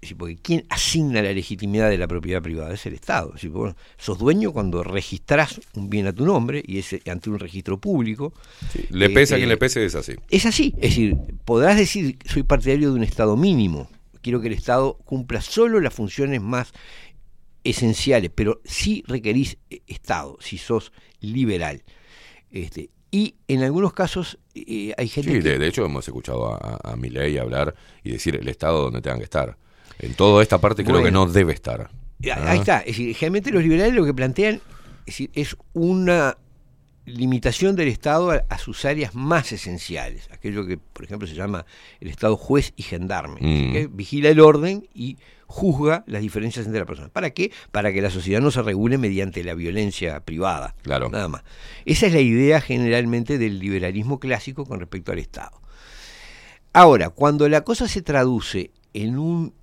Es 0.00 0.02
decir, 0.02 0.16
porque 0.16 0.36
¿quién 0.36 0.64
asigna 0.68 1.20
la 1.22 1.32
legitimidad 1.32 1.90
de 1.90 1.98
la 1.98 2.06
propiedad 2.06 2.40
privada? 2.40 2.72
Es 2.72 2.86
el 2.86 2.94
Estado. 2.94 3.30
Es 3.34 3.42
decir, 3.42 3.52
sos 3.96 4.16
dueño 4.18 4.52
cuando 4.52 4.84
registrás 4.84 5.60
un 5.74 5.90
bien 5.90 6.06
a 6.06 6.12
tu 6.12 6.24
nombre 6.24 6.62
y 6.64 6.78
es 6.78 6.94
ante 7.10 7.30
un 7.30 7.38
registro 7.40 7.80
público. 7.80 8.32
Le 8.90 9.10
pese 9.10 9.34
a 9.34 9.36
Eh, 9.36 9.40
quien 9.40 9.48
le 9.48 9.56
pese, 9.56 9.84
es 9.84 9.96
así. 9.96 10.12
Es 10.30 10.46
así, 10.46 10.72
es 10.76 10.90
decir, 10.90 11.16
podrás 11.44 11.76
decir 11.76 12.16
soy 12.26 12.44
partidario 12.44 12.90
de 12.90 12.94
un 12.96 13.02
Estado 13.02 13.36
mínimo, 13.36 13.90
quiero 14.22 14.40
que 14.40 14.46
el 14.46 14.52
Estado 14.54 14.94
cumpla 15.04 15.40
solo 15.40 15.80
las 15.80 15.94
funciones 15.94 16.40
más 16.40 16.72
esenciales, 17.64 18.30
pero 18.34 18.60
sí 18.64 19.02
requerís 19.06 19.58
eh, 19.70 19.80
Estado, 19.86 20.38
si 20.40 20.58
sos 20.58 20.92
liberal. 21.20 21.82
Este, 22.50 22.90
y 23.10 23.36
en 23.48 23.62
algunos 23.62 23.92
casos 23.92 24.38
eh, 24.54 24.92
hay 24.96 25.08
gente 25.08 25.30
Sí, 25.32 25.36
que... 25.42 25.48
de, 25.48 25.58
de 25.58 25.66
hecho 25.66 25.84
hemos 25.84 26.06
escuchado 26.06 26.52
a, 26.54 26.78
a 26.82 26.96
Milei 26.96 27.38
hablar 27.38 27.74
y 28.04 28.10
decir 28.12 28.36
el 28.36 28.48
Estado 28.48 28.82
donde 28.82 29.00
tengan 29.00 29.18
que 29.18 29.24
estar. 29.24 29.56
En 29.98 30.14
toda 30.14 30.42
esta 30.42 30.58
parte 30.58 30.84
creo 30.84 31.02
que 31.02 31.10
no 31.10 31.26
debe 31.26 31.52
estar. 31.52 31.90
Eh, 32.22 32.30
Ah. 32.32 32.50
Ahí 32.50 32.58
está, 32.58 32.80
es 32.80 32.86
decir, 32.86 33.14
generalmente 33.14 33.52
los 33.52 33.62
liberales 33.62 33.94
lo 33.94 34.04
que 34.04 34.12
plantean 34.12 34.56
es, 34.56 35.06
decir, 35.06 35.30
es 35.34 35.56
una 35.72 36.36
limitación 37.08 37.74
del 37.76 37.88
Estado 37.88 38.30
a, 38.30 38.44
a 38.48 38.58
sus 38.58 38.84
áreas 38.84 39.14
más 39.14 39.52
esenciales, 39.52 40.28
aquello 40.32 40.66
que, 40.66 40.78
por 40.78 41.04
ejemplo, 41.04 41.26
se 41.26 41.34
llama 41.34 41.66
el 42.00 42.08
Estado 42.08 42.36
juez 42.36 42.72
y 42.76 42.82
gendarme, 42.82 43.40
Mm. 43.40 43.72
que 43.72 43.88
vigila 43.90 44.28
el 44.28 44.40
orden 44.40 44.88
y 44.94 45.16
juzga 45.46 46.04
las 46.06 46.20
diferencias 46.20 46.66
entre 46.66 46.80
las 46.80 46.86
personas. 46.86 47.10
¿Para 47.10 47.30
qué? 47.30 47.50
Para 47.72 47.92
que 47.92 48.02
la 48.02 48.10
sociedad 48.10 48.40
no 48.40 48.50
se 48.50 48.60
regule 48.62 48.98
mediante 48.98 49.42
la 49.42 49.54
violencia 49.54 50.20
privada. 50.20 50.74
Claro. 50.82 51.08
Nada 51.08 51.28
más. 51.28 51.42
Esa 51.86 52.06
es 52.06 52.12
la 52.12 52.20
idea 52.20 52.60
generalmente 52.60 53.38
del 53.38 53.58
liberalismo 53.58 54.20
clásico 54.20 54.66
con 54.66 54.78
respecto 54.78 55.10
al 55.12 55.18
Estado. 55.18 55.60
Ahora, 56.74 57.08
cuando 57.10 57.48
la 57.48 57.62
cosa 57.62 57.88
se 57.88 58.02
traduce 58.02 58.70
en 58.92 59.18
un 59.18 59.54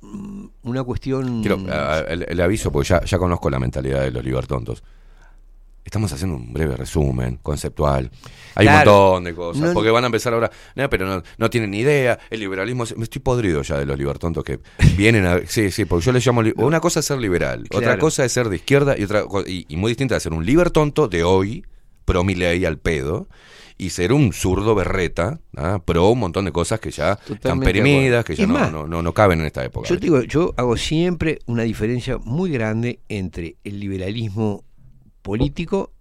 mm, 0.00 0.46
una 0.62 0.82
cuestión 0.84 1.42
Quiero, 1.42 1.58
el, 2.08 2.24
el 2.28 2.40
aviso, 2.40 2.72
porque 2.72 2.88
ya, 2.88 3.04
ya 3.04 3.18
conozco 3.18 3.50
la 3.50 3.58
mentalidad 3.58 4.00
de 4.02 4.10
los 4.10 4.24
libertontos. 4.24 4.82
Estamos 5.88 6.12
haciendo 6.12 6.36
un 6.36 6.52
breve 6.52 6.76
resumen 6.76 7.38
conceptual. 7.42 8.10
Hay 8.54 8.66
Claro. 8.66 8.92
un 8.92 8.96
montón 9.12 9.24
de 9.24 9.34
cosas. 9.34 9.62
No- 9.68 9.72
porque 9.72 9.88
van 9.90 10.04
a 10.04 10.08
empezar 10.08 10.34
ahora, 10.34 10.50
"No, 10.76 10.90
pero 10.90 11.06
no, 11.06 11.22
no 11.38 11.48
tienen 11.48 11.70
ni 11.70 11.78
idea. 11.78 12.18
El 12.28 12.40
liberalismo. 12.40 12.84
es-". 12.84 12.94
Me 12.94 13.04
estoy 13.04 13.22
podrido 13.22 13.62
ya 13.62 13.78
de 13.78 13.86
los 13.86 13.96
libertontos 13.98 14.44
que 14.44 14.60
vienen 14.98 15.24
a. 15.24 15.40
Sí, 15.46 15.70
sí, 15.70 15.86
porque 15.86 16.04
yo 16.04 16.12
les 16.12 16.26
llamo. 16.26 16.42
Una 16.56 16.80
cosa 16.80 17.00
es 17.00 17.06
ser 17.06 17.18
liberal, 17.18 17.64
otra 17.74 17.98
cosa 17.98 18.22
es 18.26 18.32
ser 18.32 18.50
de 18.50 18.56
izquierda 18.56 18.98
y 18.98 19.04
otra 19.04 19.24
y, 19.46 19.64
y 19.66 19.76
muy 19.78 19.92
distinta 19.92 20.14
es 20.18 20.22
ser 20.22 20.34
un 20.34 20.44
libertonto 20.44 21.08
de 21.08 21.24
hoy, 21.24 21.64
pro 22.04 22.22
Milei 22.22 22.66
al 22.66 22.76
pedo, 22.76 23.26
y 23.78 23.88
ser 23.88 24.12
un 24.12 24.34
zurdo 24.34 24.74
berreta, 24.74 25.40
¿ah? 25.56 25.80
pro 25.82 26.10
un 26.10 26.18
montón 26.18 26.44
de 26.44 26.52
cosas 26.52 26.80
que 26.80 26.90
ya 26.90 27.12
están 27.12 27.36
Totalmente 27.38 27.66
de 27.66 27.72
perimidas, 27.72 28.24
que 28.26 28.34
ya 28.36 28.42
Es 28.42 28.48
no, 28.48 28.54
más, 28.58 28.70
no, 28.70 28.86
no, 28.86 29.02
no 29.02 29.14
caben 29.14 29.40
en 29.40 29.46
esta 29.46 29.64
época. 29.64 29.88
Yo 29.88 29.94
te 29.94 30.02
digo, 30.02 30.20
yo 30.20 30.52
hago 30.58 30.76
siempre 30.76 31.38
una 31.46 31.62
diferencia 31.62 32.18
muy 32.18 32.50
grande 32.50 33.00
entre 33.08 33.56
el 33.64 33.80
liberalismo 33.80 34.64
político 35.28 35.92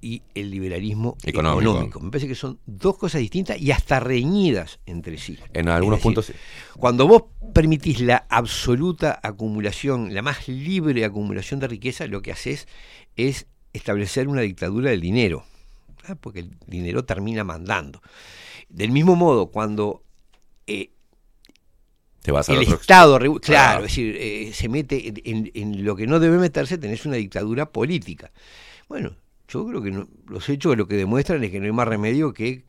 y 0.00 0.22
el 0.34 0.50
liberalismo 0.50 1.16
Económico. 1.24 1.70
económico. 1.70 2.00
Me 2.00 2.10
parece 2.10 2.26
que 2.28 2.34
son 2.34 2.58
dos 2.66 2.96
cosas 2.98 3.20
distintas 3.20 3.60
y 3.60 3.70
hasta 3.70 4.00
reñidas 4.00 4.78
entre 4.86 5.16
sí. 5.18 5.38
En 5.52 5.68
algunos 5.68 5.98
decir, 5.98 6.02
puntos 6.02 6.26
sí. 6.26 6.32
Cuando 6.78 7.06
vos 7.06 7.24
permitís 7.54 8.00
la 8.00 8.26
absoluta 8.28 9.18
acumulación, 9.22 10.12
la 10.12 10.22
más 10.22 10.48
libre 10.48 11.04
acumulación 11.04 11.60
de 11.60 11.68
riqueza, 11.68 12.06
lo 12.08 12.20
que 12.20 12.32
haces 12.32 12.66
es 13.16 13.46
establecer 13.72 14.26
una 14.28 14.40
dictadura 14.40 14.90
del 14.90 15.00
dinero, 15.00 15.44
¿ah? 16.08 16.16
porque 16.16 16.40
el 16.40 16.50
dinero 16.66 17.04
termina 17.04 17.44
mandando. 17.44 18.02
Del 18.68 18.90
mismo 18.90 19.14
modo, 19.14 19.46
cuando 19.52 20.02
eh, 20.66 20.90
Te 22.22 22.32
vas 22.32 22.48
al 22.48 22.56
el 22.56 22.62
Estado, 22.72 23.18
claro, 23.40 23.84
es 23.84 23.90
decir, 23.92 24.16
eh, 24.18 24.50
se 24.52 24.68
mete 24.68 25.12
en- 25.24 25.50
en 25.54 25.84
lo 25.84 25.94
que 25.94 26.08
no 26.08 26.18
debe 26.18 26.38
meterse, 26.38 26.76
tenés 26.76 27.06
una 27.06 27.16
dictadura 27.16 27.66
política. 27.70 28.32
Bueno, 28.88 29.16
yo 29.48 29.66
creo 29.66 29.82
que 29.82 29.90
no- 29.90 30.08
los 30.28 30.48
hechos 30.48 30.76
lo 30.76 30.86
que 30.88 30.96
demuestran 30.96 31.42
es 31.44 31.50
que 31.50 31.58
no 31.60 31.66
hay 31.66 31.72
más 31.72 31.88
remedio 31.88 32.32
que 32.32 32.64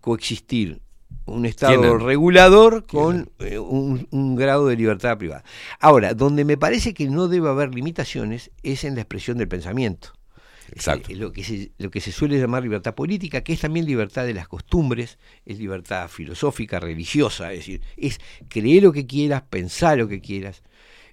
coexistir 0.00 0.80
un 1.26 1.44
Estado 1.46 1.98
regulador 1.98 2.86
con 2.86 3.30
eh, 3.40 3.58
un, 3.58 4.06
un 4.10 4.36
grado 4.36 4.66
de 4.66 4.76
libertad 4.76 5.18
privada. 5.18 5.44
Ahora, 5.78 6.14
donde 6.14 6.44
me 6.44 6.56
parece 6.56 6.94
que 6.94 7.08
no 7.08 7.28
debe 7.28 7.48
haber 7.48 7.74
limitaciones 7.74 8.50
es 8.62 8.84
en 8.84 8.94
la 8.94 9.02
expresión 9.02 9.38
del 9.38 9.48
pensamiento. 9.48 10.12
Exacto. 10.72 11.10
Eh, 11.10 11.16
lo, 11.16 11.32
que 11.32 11.42
se, 11.42 11.72
lo 11.78 11.90
que 11.90 12.00
se 12.00 12.12
suele 12.12 12.38
llamar 12.38 12.62
libertad 12.62 12.94
política, 12.94 13.42
que 13.42 13.52
es 13.52 13.60
también 13.60 13.86
libertad 13.86 14.24
de 14.24 14.34
las 14.34 14.46
costumbres, 14.48 15.18
es 15.44 15.58
libertad 15.58 16.08
filosófica, 16.08 16.78
religiosa, 16.78 17.52
es 17.52 17.60
decir, 17.60 17.80
es 17.96 18.20
creer 18.48 18.84
lo 18.84 18.92
que 18.92 19.06
quieras, 19.06 19.42
pensar 19.42 19.98
lo 19.98 20.06
que 20.08 20.20
quieras. 20.20 20.62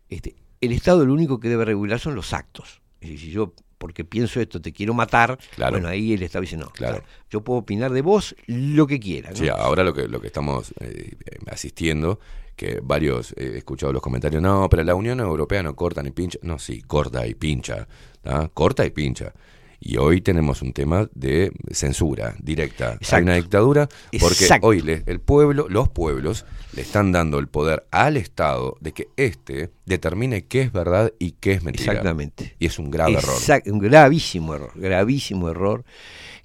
Este, 0.09 0.35
el 0.61 0.71
Estado 0.71 1.05
lo 1.05 1.13
único 1.13 1.39
que 1.39 1.49
debe 1.49 1.65
regular 1.65 1.99
son 1.99 2.13
los 2.15 2.33
actos. 2.33 2.81
Es 3.01 3.09
decir, 3.09 3.29
si 3.29 3.31
yo, 3.31 3.53
porque 3.77 4.03
pienso 4.03 4.39
esto, 4.41 4.61
te 4.61 4.73
quiero 4.73 4.93
matar, 4.93 5.37
Claro. 5.55 5.73
bueno, 5.73 5.87
ahí 5.87 6.13
el 6.13 6.23
Estado 6.23 6.41
dice, 6.41 6.57
no, 6.57 6.69
Claro. 6.71 7.03
yo 7.29 7.41
puedo 7.41 7.59
opinar 7.59 7.91
de 7.91 8.01
vos 8.01 8.35
lo 8.47 8.87
que 8.87 8.99
quiera. 8.99 9.29
¿no? 9.31 9.35
Sí, 9.35 9.47
ahora 9.49 9.83
lo 9.83 9.93
que, 9.93 10.07
lo 10.07 10.19
que 10.19 10.27
estamos 10.27 10.73
eh, 10.79 11.15
asistiendo, 11.51 12.19
que 12.55 12.79
varios 12.81 13.33
eh, 13.33 13.51
he 13.53 13.57
escuchado 13.59 13.93
los 13.93 14.01
comentarios, 14.01 14.41
no, 14.41 14.67
pero 14.69 14.83
la 14.83 14.95
Unión 14.95 15.19
Europea 15.19 15.61
no 15.61 15.75
corta 15.75 16.01
ni 16.01 16.11
pincha. 16.11 16.39
No, 16.41 16.57
sí, 16.57 16.81
corta 16.81 17.27
y 17.27 17.35
pincha. 17.35 17.87
¿tá? 18.21 18.49
Corta 18.53 18.85
y 18.85 18.89
pincha. 18.89 19.33
Y 19.79 19.97
hoy 19.97 20.21
tenemos 20.21 20.61
un 20.63 20.73
tema 20.73 21.07
de 21.13 21.51
censura 21.71 22.35
directa. 22.39 22.89
Hay 22.91 22.95
Exacto. 22.95 23.23
una 23.23 23.35
dictadura 23.35 23.87
porque 24.19 24.43
Exacto. 24.43 24.67
hoy 24.67 24.81
le- 24.81 25.03
el 25.05 25.19
pueblo, 25.19 25.67
los 25.69 25.87
pueblos, 25.89 26.45
le 26.73 26.81
están 26.81 27.11
dando 27.11 27.37
el 27.39 27.47
poder 27.47 27.85
al 27.91 28.17
Estado 28.17 28.75
de 28.81 28.91
que 28.91 29.07
éste 29.17 29.69
determine 29.85 30.45
qué 30.45 30.61
es 30.61 30.71
verdad 30.71 31.13
y 31.19 31.31
qué 31.33 31.53
es 31.53 31.63
mentira. 31.63 31.91
Exactamente. 31.93 32.55
Y 32.59 32.65
es 32.65 32.79
un 32.79 32.89
grave 32.89 33.13
error. 33.13 33.37
Un 33.67 33.79
gravísimo 33.79 34.55
error, 34.55 34.71
gravísimo 34.75 35.49
error, 35.49 35.85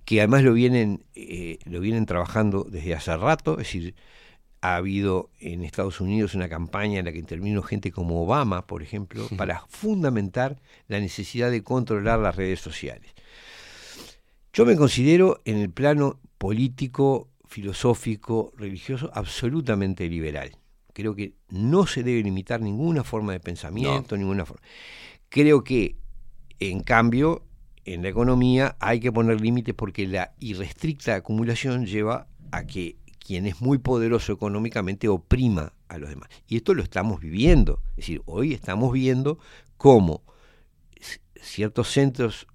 que 0.04 0.20
además 0.20 0.42
lo 0.42 0.52
vienen, 0.52 1.02
eh, 1.14 1.58
lo 1.64 1.80
vienen 1.80 2.04
trabajando 2.06 2.66
desde 2.70 2.94
hace 2.94 3.16
rato, 3.16 3.52
es 3.52 3.58
decir, 3.66 3.94
ha 4.60 4.76
habido 4.76 5.30
en 5.40 5.64
Estados 5.64 6.00
Unidos 6.00 6.34
una 6.34 6.48
campaña 6.48 7.00
en 7.00 7.06
la 7.06 7.12
que 7.12 7.18
intervino 7.18 7.62
gente 7.62 7.90
como 7.90 8.22
Obama, 8.22 8.66
por 8.66 8.82
ejemplo, 8.82 9.26
para 9.36 9.64
fundamentar 9.68 10.60
la 10.86 11.00
necesidad 11.00 11.50
de 11.50 11.64
controlar 11.64 12.20
las 12.20 12.36
redes 12.36 12.60
sociales. 12.60 13.10
Yo 14.52 14.66
me 14.66 14.76
considero 14.76 15.40
en 15.44 15.56
el 15.58 15.70
plano 15.70 16.20
político, 16.36 17.30
filosófico, 17.46 18.52
religioso, 18.56 19.10
absolutamente 19.14 20.08
liberal. 20.08 20.52
Creo 20.92 21.14
que 21.14 21.34
no 21.48 21.86
se 21.86 22.02
debe 22.02 22.22
limitar 22.22 22.60
ninguna 22.60 23.02
forma 23.02 23.32
de 23.32 23.40
pensamiento, 23.40 24.16
ninguna 24.16 24.44
forma. 24.44 24.62
Creo 25.30 25.64
que, 25.64 25.96
en 26.60 26.82
cambio, 26.82 27.46
en 27.86 28.02
la 28.02 28.10
economía 28.10 28.76
hay 28.78 29.00
que 29.00 29.10
poner 29.10 29.40
límites 29.40 29.74
porque 29.74 30.06
la 30.06 30.34
irrestricta 30.38 31.14
acumulación 31.14 31.86
lleva 31.86 32.28
a 32.50 32.66
que 32.66 32.96
quien 33.18 33.46
es 33.46 33.62
muy 33.62 33.78
poderoso 33.78 34.34
económicamente 34.34 35.08
oprima 35.08 35.72
a 35.88 35.96
los 35.96 36.10
demás. 36.10 36.28
Y 36.46 36.56
esto 36.56 36.74
lo 36.74 36.82
estamos 36.82 37.20
viviendo. 37.20 37.82
Es 37.90 37.96
decir, 37.96 38.22
hoy 38.26 38.52
estamos 38.52 38.92
viendo 38.92 39.38
cómo 39.78 40.22
ciertos 41.40 41.90
centros 41.90 42.46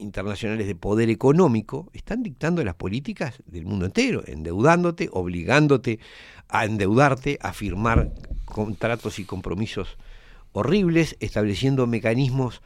internacionales 0.00 0.66
de 0.66 0.74
poder 0.74 1.10
económico 1.10 1.88
están 1.92 2.22
dictando 2.22 2.64
las 2.64 2.74
políticas 2.74 3.42
del 3.46 3.64
mundo 3.66 3.86
entero, 3.86 4.22
endeudándote, 4.26 5.08
obligándote 5.12 5.98
a 6.48 6.64
endeudarte, 6.64 7.38
a 7.40 7.52
firmar 7.52 8.12
contratos 8.44 9.18
y 9.18 9.24
compromisos 9.24 9.96
horribles, 10.52 11.16
estableciendo 11.20 11.86
mecanismos, 11.86 12.60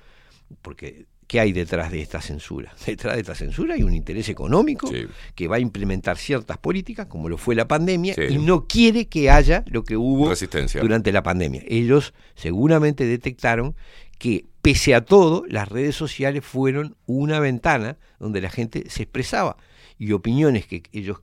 porque 0.63 1.07
¿qué 1.27 1.41
hay 1.41 1.53
detrás 1.53 1.91
de 1.91 2.01
esta 2.01 2.21
censura? 2.21 2.75
Detrás 2.87 3.15
de 3.15 3.21
esta 3.21 3.35
censura 3.35 3.75
hay 3.75 3.83
un 3.83 3.95
interés 3.95 4.29
económico 4.29 4.91
que 5.35 5.49
va 5.49 5.57
a 5.57 5.61
implementar 5.61 6.17
ciertas 6.17 6.59
políticas, 6.59 7.07
como 7.07 7.29
lo 7.29 7.37
fue 7.37 7.55
la 7.55 7.67
pandemia, 7.69 8.15
Sí. 8.15 8.23
y 8.31 8.39
no 8.39 8.67
quiere 8.67 9.07
que 9.09 9.31
haya 9.31 9.65
lo 9.67 9.85
que 9.85 9.97
hubo 9.97 10.31
Resistencia. 10.31 10.81
durante 10.81 11.13
la 11.13 11.23
pandemia. 11.23 11.63
Ellos 11.67 12.15
seguramente 12.35 13.05
detectaron 13.05 13.75
que 14.19 14.47
pese 14.65 14.95
a 14.95 15.05
todo, 15.05 15.45
las 15.49 15.69
redes 15.69 15.95
sociales 15.95 16.43
fueron 16.45 16.97
una 17.07 17.39
ventana 17.39 17.99
donde 18.19 18.41
la 18.41 18.49
gente 18.51 18.89
se 18.89 19.03
expresaba 19.05 19.57
y 19.99 20.11
opiniones 20.13 20.67
que 20.67 20.83
ellos 20.93 21.19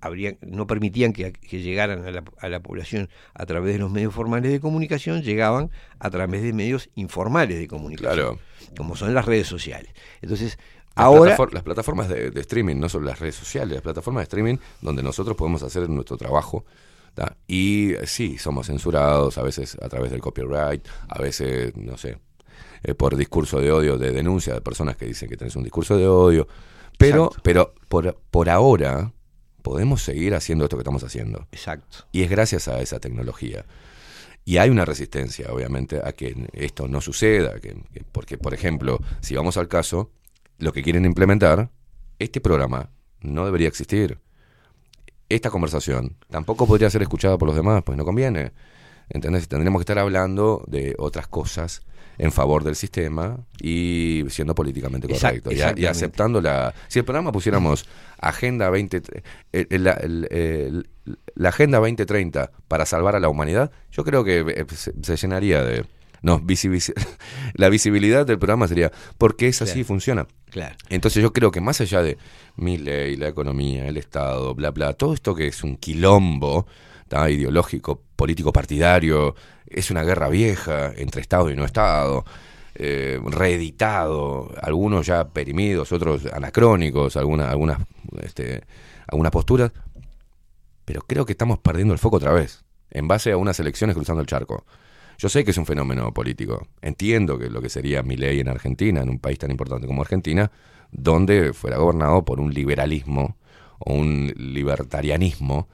habrían, 0.00 0.38
no 0.42 0.68
permitían 0.68 1.12
que, 1.12 1.32
que 1.32 1.60
llegaran 1.60 2.06
a 2.06 2.10
la, 2.12 2.22
a 2.38 2.48
la 2.48 2.60
población 2.60 3.08
a 3.34 3.44
través 3.46 3.72
de 3.72 3.80
los 3.80 3.90
medios 3.90 4.14
formales 4.14 4.52
de 4.52 4.60
comunicación, 4.60 5.22
llegaban 5.22 5.70
a 5.98 6.08
través 6.10 6.40
de 6.42 6.52
medios 6.52 6.88
informales 6.94 7.58
de 7.58 7.66
comunicación, 7.66 8.14
Claro. 8.14 8.38
como 8.76 8.94
son 8.94 9.12
las 9.12 9.24
redes 9.24 9.48
sociales. 9.48 9.90
Entonces, 10.22 10.56
Ahora, 10.94 11.36
platafor- 11.36 11.52
las 11.52 11.62
plataformas 11.64 12.08
de, 12.08 12.30
de 12.30 12.40
streaming, 12.40 12.76
no 12.76 12.88
solo 12.88 13.06
las 13.06 13.18
redes 13.18 13.34
sociales, 13.34 13.74
las 13.74 13.82
plataformas 13.82 14.20
de 14.22 14.24
streaming 14.24 14.56
donde 14.80 15.02
nosotros 15.02 15.36
podemos 15.36 15.62
hacer 15.64 15.88
nuestro 15.90 16.16
trabajo. 16.16 16.64
¿tá? 17.14 17.36
Y 17.48 17.94
eh, 17.94 18.06
sí, 18.06 18.38
somos 18.38 18.68
censurados, 18.68 19.36
a 19.38 19.42
veces 19.42 19.76
a 19.82 19.88
través 19.88 20.12
del 20.12 20.20
copyright, 20.20 20.86
a 21.08 21.18
veces, 21.20 21.76
no 21.76 21.96
sé, 21.96 22.18
eh, 22.82 22.94
por 22.94 23.16
discurso 23.16 23.60
de 23.60 23.70
odio, 23.72 23.98
de 23.98 24.12
denuncia 24.12 24.54
de 24.54 24.60
personas 24.60 24.96
que 24.96 25.06
dicen 25.06 25.28
que 25.28 25.36
tenés 25.36 25.56
un 25.56 25.64
discurso 25.64 25.96
de 25.96 26.06
odio. 26.08 26.46
Pero, 26.96 27.24
Exacto. 27.26 27.40
pero 27.44 27.74
por, 27.88 28.18
por 28.30 28.48
ahora 28.50 29.12
podemos 29.62 30.02
seguir 30.02 30.34
haciendo 30.34 30.64
esto 30.64 30.76
que 30.76 30.82
estamos 30.82 31.02
haciendo. 31.04 31.46
exacto. 31.52 31.98
Y 32.12 32.22
es 32.22 32.30
gracias 32.30 32.68
a 32.68 32.80
esa 32.80 32.98
tecnología. 33.00 33.64
Y 34.44 34.56
hay 34.56 34.70
una 34.70 34.84
resistencia, 34.86 35.52
obviamente, 35.52 36.00
a 36.02 36.12
que 36.12 36.34
esto 36.54 36.88
no 36.88 37.00
suceda. 37.02 37.60
que- 37.60 37.76
que- 37.92 38.02
porque, 38.10 38.38
por 38.38 38.54
ejemplo, 38.54 38.98
si 39.20 39.34
vamos 39.34 39.56
al 39.58 39.68
caso, 39.68 40.10
lo 40.58 40.72
que 40.72 40.82
quieren 40.82 41.04
implementar, 41.04 41.70
este 42.18 42.40
programa 42.40 42.90
no 43.20 43.44
debería 43.44 43.68
existir. 43.68 44.18
Esta 45.28 45.50
conversación 45.50 46.16
tampoco 46.30 46.66
podría 46.66 46.88
ser 46.88 47.02
escuchada 47.02 47.36
por 47.36 47.46
los 47.48 47.56
demás, 47.56 47.82
pues 47.84 47.98
no 47.98 48.04
conviene. 48.04 48.52
¿Entendés? 49.10 49.46
Tendríamos 49.48 49.80
que 49.80 49.82
estar 49.82 49.98
hablando 49.98 50.64
de 50.66 50.94
otras 50.98 51.28
cosas 51.28 51.82
en 52.18 52.32
favor 52.32 52.64
del 52.64 52.74
sistema 52.76 53.38
y 53.60 54.24
siendo 54.28 54.54
políticamente 54.54 55.06
Exact- 55.08 55.42
correcto. 55.42 55.52
Y, 55.52 55.82
y 55.82 55.86
aceptando 55.86 56.40
la... 56.40 56.74
Si 56.88 56.98
el 56.98 57.04
programa 57.04 57.30
pusiéramos 57.32 57.86
Agenda 58.20 58.68
20... 58.70 59.02
el- 59.52 59.66
el- 59.70 59.84
la- 59.84 59.92
el- 59.92 60.26
el- 60.30 60.88
la 61.34 61.48
Agenda 61.50 61.78
2030 61.78 62.50
para 62.66 62.84
salvar 62.86 63.14
a 63.16 63.20
la 63.20 63.28
humanidad, 63.28 63.70
yo 63.92 64.04
creo 64.04 64.24
que 64.24 64.40
eh, 64.40 64.66
se, 64.74 64.92
se 65.00 65.16
llenaría 65.16 65.62
de... 65.62 65.84
No, 66.20 66.40
visibiliz- 66.40 66.92
la 67.54 67.68
visibilidad 67.68 68.26
del 68.26 68.38
programa 68.40 68.66
sería 68.66 68.90
porque 69.18 69.46
es 69.46 69.62
así 69.62 69.74
Claro. 69.74 69.86
funciona. 69.86 70.26
Claro. 70.50 70.74
Entonces 70.88 71.22
yo 71.22 71.32
creo 71.32 71.52
que 71.52 71.60
más 71.60 71.80
allá 71.80 72.02
de 72.02 72.18
mi 72.56 72.76
ley, 72.78 73.14
la 73.16 73.28
economía, 73.28 73.86
el 73.86 73.96
Estado, 73.96 74.52
bla, 74.56 74.72
bla, 74.72 74.94
todo 74.94 75.14
esto 75.14 75.34
que 75.36 75.46
es 75.46 75.62
un 75.62 75.76
quilombo 75.76 76.66
ideológico, 77.28 78.02
político, 78.16 78.52
partidario, 78.52 79.34
es 79.66 79.90
una 79.90 80.02
guerra 80.02 80.28
vieja 80.28 80.92
entre 80.96 81.20
Estado 81.20 81.50
y 81.50 81.56
no 81.56 81.64
Estado, 81.64 82.24
eh, 82.74 83.20
reeditado, 83.24 84.52
algunos 84.62 85.06
ya 85.06 85.28
perimidos, 85.28 85.92
otros 85.92 86.26
anacrónicos, 86.26 87.16
alguna, 87.16 87.50
algunas, 87.50 87.78
este, 88.22 88.62
algunas 89.06 89.32
posturas, 89.32 89.72
pero 90.84 91.02
creo 91.02 91.26
que 91.26 91.32
estamos 91.32 91.58
perdiendo 91.58 91.92
el 91.92 91.98
foco 91.98 92.16
otra 92.16 92.32
vez, 92.32 92.64
en 92.90 93.08
base 93.08 93.32
a 93.32 93.36
unas 93.36 93.58
elecciones 93.60 93.96
cruzando 93.96 94.20
el 94.20 94.26
charco. 94.26 94.64
Yo 95.18 95.28
sé 95.28 95.44
que 95.44 95.50
es 95.50 95.58
un 95.58 95.66
fenómeno 95.66 96.14
político. 96.14 96.68
Entiendo 96.80 97.38
que 97.38 97.50
lo 97.50 97.60
que 97.60 97.68
sería 97.68 98.04
mi 98.04 98.16
ley 98.16 98.38
en 98.38 98.48
Argentina, 98.48 99.02
en 99.02 99.08
un 99.08 99.18
país 99.18 99.36
tan 99.36 99.50
importante 99.50 99.88
como 99.88 100.02
Argentina, 100.02 100.52
donde 100.92 101.52
fuera 101.52 101.78
gobernado 101.78 102.24
por 102.24 102.38
un 102.38 102.54
liberalismo 102.54 103.36
o 103.80 103.94
un 103.94 104.32
libertarianismo. 104.36 105.68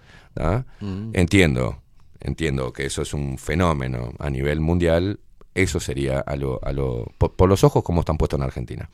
Mm. 0.80 1.10
entiendo, 1.14 1.82
entiendo 2.20 2.72
que 2.72 2.86
eso 2.86 3.02
es 3.02 3.14
un 3.14 3.38
fenómeno 3.38 4.12
a 4.18 4.30
nivel 4.30 4.60
mundial. 4.60 5.20
Eso 5.54 5.78
sería 5.78 6.18
a 6.20 6.34
lo, 6.36 6.58
a 6.64 6.72
lo, 6.72 7.06
por, 7.18 7.34
por 7.36 7.48
los 7.48 7.62
ojos 7.64 7.84
como 7.84 8.00
están 8.00 8.16
puestos 8.18 8.38
en 8.38 8.44
Argentina. 8.44 8.90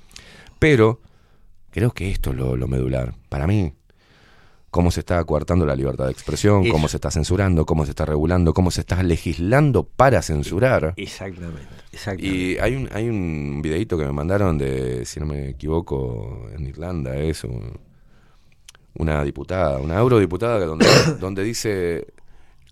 Pero 0.58 1.00
creo 1.70 1.92
que 1.92 2.10
esto 2.10 2.30
es 2.30 2.36
lo, 2.36 2.56
lo 2.56 2.68
medular. 2.68 3.14
Para 3.30 3.46
mí, 3.46 3.72
cómo 4.70 4.90
se 4.90 5.00
está 5.00 5.24
coartando 5.24 5.64
la 5.64 5.74
libertad 5.74 6.04
de 6.04 6.12
expresión, 6.12 6.64
Eso. 6.64 6.72
cómo 6.72 6.86
se 6.88 6.98
está 6.98 7.10
censurando, 7.10 7.64
cómo 7.64 7.84
se 7.86 7.90
está 7.92 8.04
regulando, 8.04 8.52
cómo 8.52 8.70
se 8.70 8.82
está 8.82 9.02
legislando 9.02 9.84
para 9.84 10.20
censurar. 10.22 10.92
Exactamente. 10.96 11.66
exactamente. 11.92 12.36
Y 12.36 12.58
hay 12.58 12.76
un, 12.76 12.88
hay 12.92 13.08
un 13.08 13.60
videito 13.62 13.96
que 13.98 14.04
me 14.04 14.12
mandaron 14.12 14.58
de, 14.58 15.04
si 15.06 15.18
no 15.18 15.26
me 15.26 15.48
equivoco, 15.48 16.46
en 16.54 16.66
Irlanda, 16.66 17.16
es 17.16 17.42
un- 17.44 17.80
una 19.00 19.24
diputada, 19.24 19.78
una 19.78 19.98
eurodiputada 19.98 20.64
donde, 20.64 20.86
donde 21.20 21.42
dice, 21.42 22.06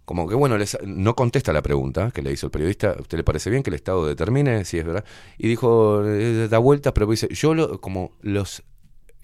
como 0.04 0.28
que 0.28 0.34
bueno, 0.34 0.56
les- 0.58 0.78
no 0.84 1.14
contesta 1.14 1.52
la 1.52 1.62
pregunta 1.62 2.10
que 2.12 2.22
le 2.22 2.32
hizo 2.32 2.46
el 2.46 2.50
periodista, 2.52 2.90
¿a 2.90 3.00
usted 3.00 3.18
le 3.18 3.24
parece 3.24 3.50
bien 3.50 3.62
que 3.62 3.70
el 3.70 3.74
Estado 3.74 4.06
determine 4.06 4.64
si 4.64 4.78
es 4.78 4.84
verdad? 4.84 5.04
Y 5.38 5.48
dijo, 5.48 6.02
eh, 6.06 6.48
da 6.48 6.58
vueltas, 6.58 6.92
pero 6.92 7.06
dice, 7.06 7.28
yo 7.30 7.54
lo, 7.54 7.80
como 7.80 8.12
los 8.22 8.62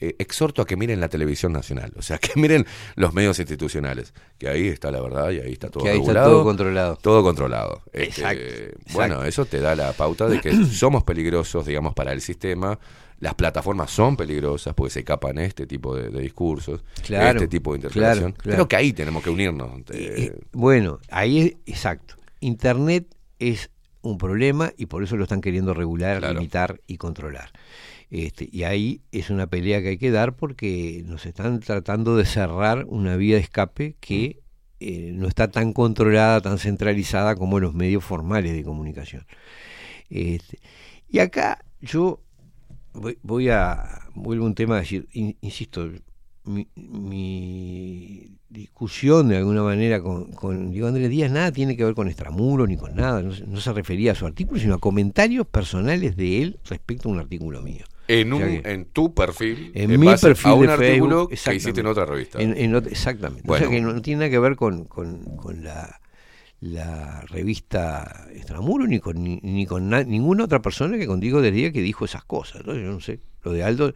eh, 0.01 0.16
exhorto 0.18 0.60
a 0.60 0.66
que 0.66 0.76
miren 0.76 0.98
la 1.01 1.09
televisión 1.09 1.52
nacional, 1.52 1.93
o 1.97 2.02
sea, 2.02 2.18
que 2.24 2.39
miren 2.39 2.66
los 2.97 3.14
medios 3.14 3.39
institucionales, 3.39 4.12
que 4.39 4.48
ahí 4.48 4.66
está 4.68 4.90
la 4.90 5.01
verdad 5.01 5.31
y 5.31 5.39
ahí 5.40 5.52
está 5.52 5.68
todo 5.70 5.85
Que 5.85 5.90
ahí 5.90 5.98
está 5.98 6.12
regulado. 6.12 6.31
todo 6.32 6.44
controlado. 6.44 6.97
Todo 7.01 7.22
controlado. 7.22 7.82
Este, 7.93 8.20
Exacto, 8.22 8.78
Bueno, 8.93 9.24
eso 9.24 9.44
te 9.47 9.60
da 9.60 9.74
la 9.76 9.93
pauta 9.93 10.26
de 10.28 10.40
que 10.40 10.52
somos 10.66 11.05
peligrosos, 11.05 11.64
digamos, 11.64 11.94
para 11.94 12.12
el 12.12 12.20
sistema. 12.20 12.78
Las 13.24 13.34
plataformas 13.36 13.90
son 13.90 14.16
peligrosas 14.18 14.74
porque 14.74 14.90
se 14.92 15.02
capan 15.02 15.38
este 15.38 15.66
tipo 15.66 15.96
de, 15.96 16.10
de 16.10 16.20
discursos, 16.20 16.84
Claro, 17.02 17.38
este 17.38 17.48
tipo 17.48 17.72
de 17.72 17.78
interpretación. 17.78 18.32
claro, 18.32 18.34
claro. 18.42 18.56
Creo 18.56 18.68
que 18.68 18.76
ahí 18.76 18.92
tenemos 18.92 19.22
que 19.24 19.30
unirnos. 19.30 19.70
eh, 19.90 20.14
Eh, 20.18 20.38
bueno, 20.52 20.98
ahí 21.10 21.40
es 21.40 21.56
exacto. 21.64 22.16
Internet 22.40 23.06
es 23.38 23.70
un 24.02 24.18
problema 24.18 24.72
y 24.76 24.84
por 24.86 25.02
eso 25.02 25.16
lo 25.16 25.22
están 25.22 25.40
queriendo 25.40 25.72
regular, 25.72 26.18
Claro. 26.18 26.34
limitar 26.34 26.80
y 26.86 26.98
controlar. 26.98 27.51
Este, 28.10 28.46
y 28.52 28.64
ahí 28.64 29.01
es 29.10 29.30
una 29.30 29.46
pelea 29.46 29.80
que 29.80 29.88
hay 29.88 29.96
que 29.98 30.10
dar 30.10 30.36
porque 30.36 31.02
nos 31.06 31.24
están 31.24 31.60
tratando 31.60 32.16
de 32.18 32.26
cerrar 32.26 32.84
una 32.86 33.16
vía 33.16 33.36
de 33.36 33.40
escape 33.40 33.96
que 34.01 34.40
eh, 34.80 35.12
no 35.14 35.28
está 35.28 35.51
tan 35.51 35.72
controlada, 35.72 36.42
tan 36.42 36.59
centralizada 36.59 37.36
como 37.36 37.59
los 37.59 37.72
medios 37.72 38.05
formales 38.05 38.52
de 38.52 38.62
comunicación. 38.62 39.24
Este, 40.10 40.59
y 41.09 41.20
acá 41.20 41.64
yo 41.80 42.20
voy, 42.94 43.18
voy 43.22 43.48
a 43.50 44.00
vuelvo 44.14 44.44
a 44.44 44.48
un 44.48 44.54
tema 44.54 44.76
a 44.76 44.80
decir, 44.80 45.06
in- 45.12 45.36
insisto, 45.40 45.90
mi, 46.44 46.68
mi 46.74 48.28
discusión 48.48 49.28
de 49.28 49.38
alguna 49.38 49.62
manera 49.62 50.00
con, 50.00 50.30
con 50.32 50.70
Diego 50.70 50.86
Andrés 50.88 51.10
Díaz 51.10 51.30
nada 51.30 51.50
tiene 51.52 51.76
que 51.76 51.84
ver 51.84 51.94
con 51.94 52.06
extramuros 52.08 52.68
ni 52.68 52.76
con 52.76 52.94
nada, 52.94 53.22
no, 53.22 53.32
se- 53.32 53.46
no 53.46 53.60
se 53.60 53.72
refería 53.72 54.12
a 54.12 54.14
su 54.14 54.26
artículo, 54.26 54.60
sino 54.60 54.74
a 54.74 54.78
comentarios 54.78 55.46
personales 55.46 56.16
de 56.16 56.42
él 56.42 56.58
respecto 56.68 57.08
a 57.08 57.12
un 57.12 57.18
artículo 57.18 57.62
mío. 57.62 57.84
en, 58.06 58.32
O 58.32 58.36
un, 58.36 58.42
sea 58.42 58.62
que- 58.62 58.70
en 58.72 58.84
tu 58.84 59.14
perfil, 59.14 59.72
en 59.74 59.98
mi 59.98 60.06
base 60.06 60.26
perfil 60.28 60.50
a 60.50 60.54
un 60.54 60.66
de 60.66 60.72
artículo 60.72 61.16
Facebook, 61.28 61.28
que 61.50 61.54
hiciste 61.56 61.80
en 61.80 61.86
otra 61.86 62.04
revista. 62.04 62.40
En- 62.40 62.56
en 62.56 62.72
ot- 62.74 62.86
exactamente. 62.86 63.42
Bueno. 63.46 63.64
O 63.64 63.68
sea 63.70 63.74
que 63.76 63.82
no, 63.82 63.92
no 63.94 64.02
tiene 64.02 64.18
nada 64.20 64.30
que 64.30 64.38
ver 64.38 64.56
con, 64.56 64.84
con, 64.84 65.24
con 65.36 65.64
la, 65.64 66.00
la 66.64 67.20
revista 67.28 68.26
Extramuro 68.32 68.86
ni 68.86 68.98
con, 68.98 69.22
ni, 69.22 69.38
ni 69.42 69.66
con 69.66 69.90
na- 69.90 70.02
ninguna 70.02 70.44
otra 70.44 70.62
persona 70.62 70.96
que 70.96 71.06
con 71.06 71.20
Diego 71.20 71.42
del 71.42 71.54
Día 71.54 71.72
que 71.72 71.82
dijo 71.82 72.06
esas 72.06 72.24
cosas. 72.24 72.64
¿no? 72.64 72.72
Yo 72.74 72.90
no 72.90 73.00
sé. 73.00 73.20
Lo 73.42 73.52
de 73.52 73.62
Aldo 73.64 73.92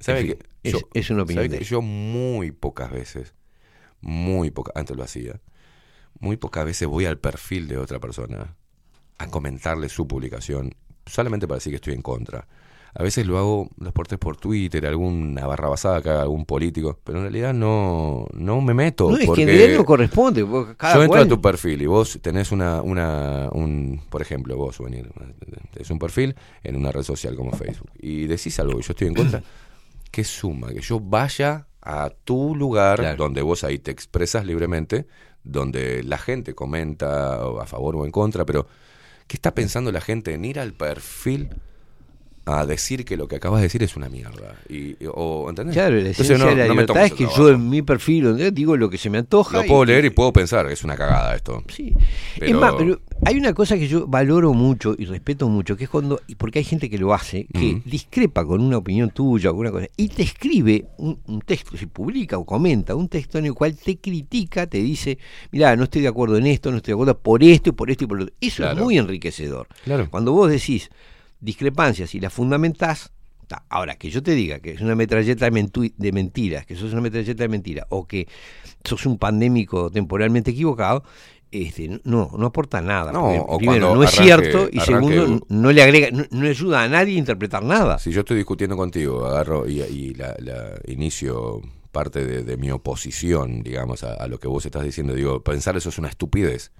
¿Sabe 0.00 0.20
en 0.20 0.26
fin, 0.28 0.36
que 0.62 0.68
es, 0.68 0.72
yo- 0.72 0.88
es 0.94 1.10
una 1.10 1.24
opinión 1.24 1.44
sabe 1.46 1.58
que 1.58 1.64
yo 1.64 1.82
muy 1.82 2.52
pocas 2.52 2.90
veces, 2.90 3.34
muy 4.00 4.50
pocas, 4.50 4.74
antes 4.76 4.96
lo 4.96 5.02
hacía, 5.02 5.40
muy 6.20 6.36
pocas 6.38 6.64
veces 6.64 6.88
voy 6.88 7.04
al 7.04 7.18
perfil 7.18 7.68
de 7.68 7.76
otra 7.76 7.98
persona 7.98 8.56
a 9.18 9.26
comentarle 9.28 9.88
su 9.88 10.06
publicación, 10.08 10.74
solamente 11.04 11.46
para 11.46 11.56
decir 11.56 11.72
que 11.72 11.76
estoy 11.76 11.94
en 11.94 12.02
contra. 12.02 12.46
A 12.94 13.02
veces 13.02 13.26
lo 13.26 13.38
hago 13.38 13.68
dos 13.76 13.92
por 13.92 14.06
tres 14.08 14.18
por 14.18 14.36
Twitter, 14.36 14.84
alguna 14.86 15.46
barra 15.46 15.68
basada 15.68 16.02
que 16.02 16.08
haga 16.10 16.22
algún 16.22 16.44
político, 16.46 16.98
pero 17.04 17.18
en 17.18 17.24
realidad 17.24 17.54
no, 17.54 18.26
no 18.32 18.60
me 18.60 18.74
meto. 18.74 19.10
No, 19.10 19.16
es 19.16 19.30
que 19.30 19.42
en 19.42 19.48
realidad 19.48 19.76
no 19.78 19.84
corresponde. 19.84 20.44
cada 20.76 20.94
yo 20.94 21.02
entro 21.02 21.08
cual- 21.18 21.22
a 21.26 21.28
tu 21.28 21.40
perfil 21.40 21.82
y 21.82 21.86
vos 21.86 22.18
tenés 22.20 22.50
una, 22.50 22.82
una 22.82 23.48
un, 23.52 24.00
por 24.10 24.22
ejemplo, 24.22 24.56
vos, 24.56 24.76
Souvenir, 24.76 25.10
tenés 25.70 25.90
un 25.90 25.98
perfil 25.98 26.34
en 26.64 26.76
una 26.76 26.90
red 26.90 27.02
social 27.02 27.36
como 27.36 27.52
Facebook 27.52 27.90
y 27.98 28.26
decís 28.26 28.58
algo 28.58 28.76
que 28.78 28.82
yo 28.82 28.92
estoy 28.92 29.08
en 29.08 29.14
contra, 29.14 29.42
¿qué 30.10 30.24
suma? 30.24 30.68
Que 30.72 30.80
yo 30.80 30.98
vaya 30.98 31.66
a 31.82 32.10
tu 32.24 32.56
lugar 32.56 32.98
Claro. 32.98 33.16
donde 33.24 33.42
vos 33.42 33.62
ahí 33.64 33.78
te 33.78 33.90
expresas 33.90 34.44
libremente, 34.44 35.06
donde 35.44 36.02
la 36.02 36.18
gente 36.18 36.54
comenta 36.54 37.34
a 37.36 37.66
favor 37.66 37.96
o 37.96 38.04
en 38.04 38.10
contra, 38.10 38.44
pero 38.44 38.66
¿qué 39.26 39.36
está 39.36 39.54
pensando 39.54 39.92
la 39.92 40.00
gente 40.00 40.34
en 40.34 40.44
ir 40.44 40.58
al 40.58 40.72
perfil 40.72 41.50
a 42.48 42.66
decir 42.66 43.04
que 43.04 43.16
lo 43.16 43.28
que 43.28 43.36
acabas 43.36 43.60
de 43.60 43.64
decir 43.66 43.82
es 43.82 43.96
una 43.96 44.08
mierda? 44.08 44.56
Y, 44.68 44.96
o, 45.12 45.46
¿entendés? 45.48 45.74
Claro, 45.74 45.94
la 45.96 46.00
Entonces, 46.08 46.24
esencia 46.30 46.44
no- 46.46 46.50
de 46.50 46.56
la 46.56 46.66
no 46.66 46.72
libertad 46.72 47.04
es 47.04 47.12
que 47.12 47.24
trabajo. 47.24 47.42
yo 47.42 47.54
en 47.54 47.68
mi 47.68 47.82
perfil 47.82 48.24
donde 48.24 48.50
digo 48.50 48.76
lo 48.76 48.88
que 48.90 48.98
se 48.98 49.10
me 49.10 49.18
antoja. 49.18 49.58
Lo 49.62 49.66
puedo 49.66 49.84
leer 49.84 50.04
y 50.06 50.10
puedo 50.10 50.32
pensar, 50.32 50.70
es 50.70 50.84
una 50.84 50.96
cagada 50.96 51.34
esto. 51.36 51.62
Sí. 51.68 51.94
Es 52.40 52.54
más, 52.54 52.74
pero 52.78 53.00
hay 53.24 53.36
una 53.36 53.52
cosa 53.52 53.76
que 53.76 53.88
yo 53.88 54.06
valoro 54.06 54.52
mucho 54.54 54.94
y 54.98 55.04
respeto 55.06 55.48
mucho, 55.48 55.76
que 55.76 55.84
es 55.84 55.90
cuando, 55.90 56.20
y 56.26 56.34
porque 56.36 56.60
hay 56.60 56.64
gente 56.64 56.88
que 56.88 56.98
lo 56.98 57.12
hace, 57.14 57.46
que 57.52 57.82
discrepa 57.84 58.44
con 58.44 58.60
una 58.60 58.78
opinión 58.78 59.10
tuya 59.10 59.50
o 59.50 59.52
alguna 59.52 59.70
cosa, 59.70 59.86
y 59.96 60.08
te 60.08 60.22
escribe 60.22 60.86
un, 60.98 61.18
un 61.26 61.40
texto, 61.40 61.76
si 61.76 61.86
publica 61.86 62.38
o 62.38 62.44
comenta 62.46 62.94
un 62.94 63.08
texto 63.08 63.38
en 63.38 63.46
el 63.46 63.54
cual 63.54 63.74
te 63.76 63.98
critica, 63.98 64.66
te 64.66 64.78
dice, 64.78 65.18
mira, 65.50 65.74
no 65.76 65.84
estoy 65.84 66.02
de 66.02 66.08
acuerdo 66.08 66.36
en 66.36 66.46
esto, 66.46 66.70
no 66.70 66.76
estoy 66.78 66.92
de 66.92 66.94
acuerdo 66.94 67.18
por 67.18 67.42
esto 67.42 67.70
y 67.70 67.72
por 67.72 67.90
esto 67.90 68.04
y 68.04 68.06
por 68.06 68.18
lo 68.18 68.22
otro. 68.24 68.34
Eso 68.40 68.62
Claro. 68.62 68.78
es 68.78 68.84
muy 68.84 68.98
enriquecedor. 68.98 69.66
Claro. 69.84 70.08
Cuando 70.10 70.32
vos 70.32 70.50
decís 70.50 70.90
discrepancias 71.40 72.14
y 72.14 72.20
las 72.20 72.32
fundamentás, 72.32 73.10
ahora 73.68 73.96
que 73.96 74.10
yo 74.10 74.22
te 74.22 74.32
diga 74.34 74.58
que 74.60 74.72
es 74.72 74.80
una 74.80 74.94
metralleta 74.94 75.48
de, 75.48 76.12
mentiras, 76.12 76.66
que 76.66 76.76
sos 76.76 76.92
una 76.92 77.00
metralleta 77.00 77.42
de 77.44 77.48
mentiras, 77.48 77.86
o 77.90 78.06
que 78.06 78.28
sos 78.84 79.06
un 79.06 79.18
pandémico 79.18 79.90
temporalmente 79.90 80.50
equivocado, 80.50 81.02
este, 81.50 82.00
no, 82.04 82.30
no 82.36 82.46
aporta 82.46 82.82
nada. 82.82 83.10
No, 83.10 83.46
primero, 83.56 83.94
no 83.94 84.02
es 84.02 84.10
arranque- 84.18 84.22
cierto 84.22 84.68
y 84.70 84.78
arranque- 84.78 84.84
segundo, 84.84 85.46
no 85.48 85.72
le 85.72 85.82
agrega, 85.82 86.10
no, 86.10 86.24
no 86.30 86.46
ayuda 86.46 86.82
a 86.82 86.88
nadie 86.88 87.14
a 87.14 87.18
interpretar 87.18 87.62
nada. 87.62 87.98
Si 87.98 88.10
yo 88.12 88.20
estoy 88.20 88.36
discutiendo 88.36 88.76
contigo, 88.76 89.24
agarro 89.24 89.66
y, 89.66 89.80
y 89.80 90.12
la, 90.14 90.34
la 90.40 90.74
inicio 90.86 91.62
parte 91.90 92.26
de, 92.26 92.42
de 92.44 92.56
mi 92.58 92.70
oposición, 92.70 93.62
digamos, 93.62 94.04
a, 94.04 94.12
a 94.12 94.26
lo 94.28 94.38
que 94.38 94.46
vos 94.46 94.66
estás 94.66 94.82
diciendo, 94.84 95.14
digo, 95.14 95.42
pensar 95.42 95.74
eso 95.76 95.88
es 95.88 95.98
una 95.98 96.08
estupidez. 96.08 96.70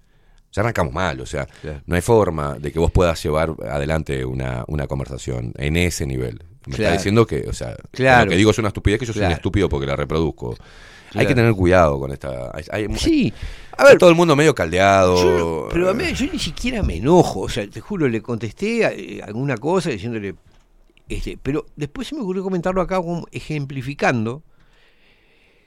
Ya 0.52 0.62
arrancamos 0.62 0.92
mal, 0.94 1.20
o 1.20 1.26
sea, 1.26 1.46
Claro. 1.60 1.82
no 1.86 1.94
hay 1.94 2.00
forma 2.00 2.58
de 2.58 2.72
que 2.72 2.78
vos 2.78 2.90
puedas 2.90 3.22
llevar 3.22 3.54
adelante 3.70 4.24
una, 4.24 4.64
una 4.68 4.86
conversación 4.86 5.52
en 5.56 5.76
ese 5.76 6.06
nivel. 6.06 6.42
Me 6.66 6.74
Claro. 6.74 6.84
está 6.84 6.92
diciendo 6.92 7.26
que, 7.26 7.46
o 7.48 7.52
sea, 7.52 7.76
Claro. 7.92 8.24
lo 8.24 8.30
que 8.30 8.36
digo 8.36 8.50
es 8.50 8.58
una 8.58 8.68
estupidez 8.68 8.98
que 9.00 9.06
yo 9.06 9.12
soy 9.12 9.24
un 9.24 9.32
estúpido 9.32 9.68
porque 9.68 9.86
la 9.86 9.96
reproduzco. 9.96 10.56
Hay 11.14 11.26
que 11.26 11.34
tener 11.34 11.52
cuidado 11.54 11.98
con 11.98 12.12
esta. 12.12 12.50
hay- 12.54 12.64
hay- 12.70 12.94
Sí, 12.96 13.32
a 13.76 13.84
ver, 13.84 13.96
todo 13.98 14.10
el 14.10 14.16
mundo 14.16 14.36
medio 14.36 14.54
caldeado. 14.54 15.16
Yo- 15.22 15.68
pero 15.72 15.88
a 15.90 15.94
mí, 15.94 16.04
yo 16.14 16.26
ni 16.32 16.38
siquiera 16.38 16.82
me 16.82 16.96
enojo, 16.96 17.40
o 17.40 17.48
sea, 17.48 17.66
te 17.68 17.80
juro, 17.80 18.08
le 18.08 18.20
contesté 18.20 18.82
eh, 19.16 19.22
alguna 19.22 19.56
cosa 19.56 19.88
diciéndole, 19.90 20.34
este, 21.08 21.38
pero 21.42 21.64
después 21.76 22.08
se 22.08 22.14
me 22.14 22.20
ocurrió 22.20 22.42
comentarlo 22.42 22.82
acá 22.82 22.96
como 22.96 23.26
ejemplificando 23.32 24.42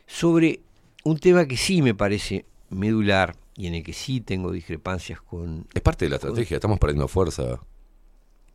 sobre 0.05 0.61
un 1.03 1.17
tema 1.17 1.45
que 1.47 1.57
sí 1.57 1.81
me 1.81 1.95
parece 1.95 2.45
medular 2.69 3.35
y 3.55 3.67
en 3.67 3.75
el 3.75 3.83
que 3.83 3.93
sí 3.93 4.21
tengo 4.21 4.51
discrepancias 4.51 5.21
con... 5.21 5.67
Es 5.73 5.81
parte 5.81 6.05
de 6.05 6.09
la 6.09 6.15
estrategia, 6.15 6.55
estamos 6.55 6.79
perdiendo 6.79 7.07
fuerza. 7.07 7.59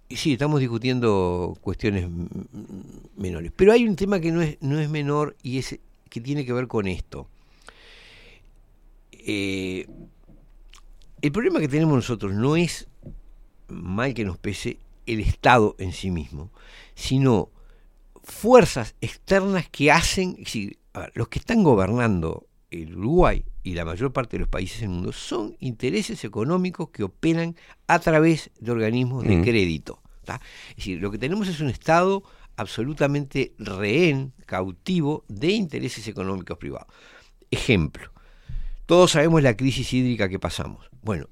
Y 0.09 0.16
sí, 0.16 0.32
estamos 0.32 0.60
discutiendo 0.60 1.56
cuestiones 1.60 2.09
menores. 3.16 3.52
Pero 3.55 3.73
hay 3.73 3.86
un 3.86 3.97
tema 3.97 4.20
que 4.20 4.31
no 4.31 4.40
es, 4.40 4.56
no 4.60 4.78
es 4.78 4.89
menor 4.89 5.36
y 5.43 5.59
es 5.59 5.78
que 6.09 6.20
tiene 6.20 6.47
que 6.47 6.52
ver 6.52 6.68
con 6.68 6.86
esto. 6.86 7.28
Eh, 9.12 9.86
el 11.20 11.32
problema 11.32 11.59
que 11.59 11.68
tenemos 11.68 11.97
nosotros 11.97 12.32
no 12.32 12.56
es, 12.56 12.86
mal 13.68 14.14
que 14.14 14.24
nos 14.24 14.39
pese, 14.39 14.78
el 15.06 15.20
Estado 15.20 15.74
en 15.78 15.93
sí 15.93 16.10
mismo, 16.10 16.51
sino 16.94 17.51
fuerzas 18.23 18.94
externas 19.01 19.68
que 19.68 19.90
hacen, 19.90 20.31
es 20.39 20.44
decir, 20.44 20.78
a 20.93 21.01
ver, 21.01 21.12
los 21.14 21.28
que 21.28 21.39
están 21.39 21.62
gobernando 21.62 22.47
el 22.70 22.97
Uruguay 22.97 23.44
y 23.66 23.74
la 23.74 23.84
mayor 23.84 24.12
parte 24.12 24.36
de 24.36 24.43
los 24.43 24.48
países 24.48 24.80
del 24.82 24.90
mundo 24.90 25.10
son 25.10 25.56
intereses 25.59 26.22
económicos 26.24 26.90
que 26.90 27.02
operan 27.02 27.56
a 27.88 27.98
través 27.98 28.51
de 28.60 28.70
organismos 28.70 29.24
de 29.24 29.38
Mm. 29.38 29.43
crédito. 29.43 30.01
¿tá? 30.24 30.40
Es 30.70 30.76
decir, 30.76 31.01
lo 31.01 31.10
que 31.10 31.18
tenemos 31.18 31.48
es 31.48 31.59
un 31.60 31.68
Estado 31.68 32.22
absolutamente 32.56 33.55
rehén, 33.59 34.32
cautivo 34.47 35.24
de 35.28 35.51
intereses 35.51 36.06
económicos 36.06 36.59
privados. 36.59 36.86
Ejemplo, 37.51 38.12
todos 38.86 39.10
sabemos 39.10 39.43
la 39.43 39.56
crisis 39.56 39.93
hídrica 39.93 40.28
que 40.28 40.38
pasamos. 40.38 40.88
Bueno, 41.02 41.28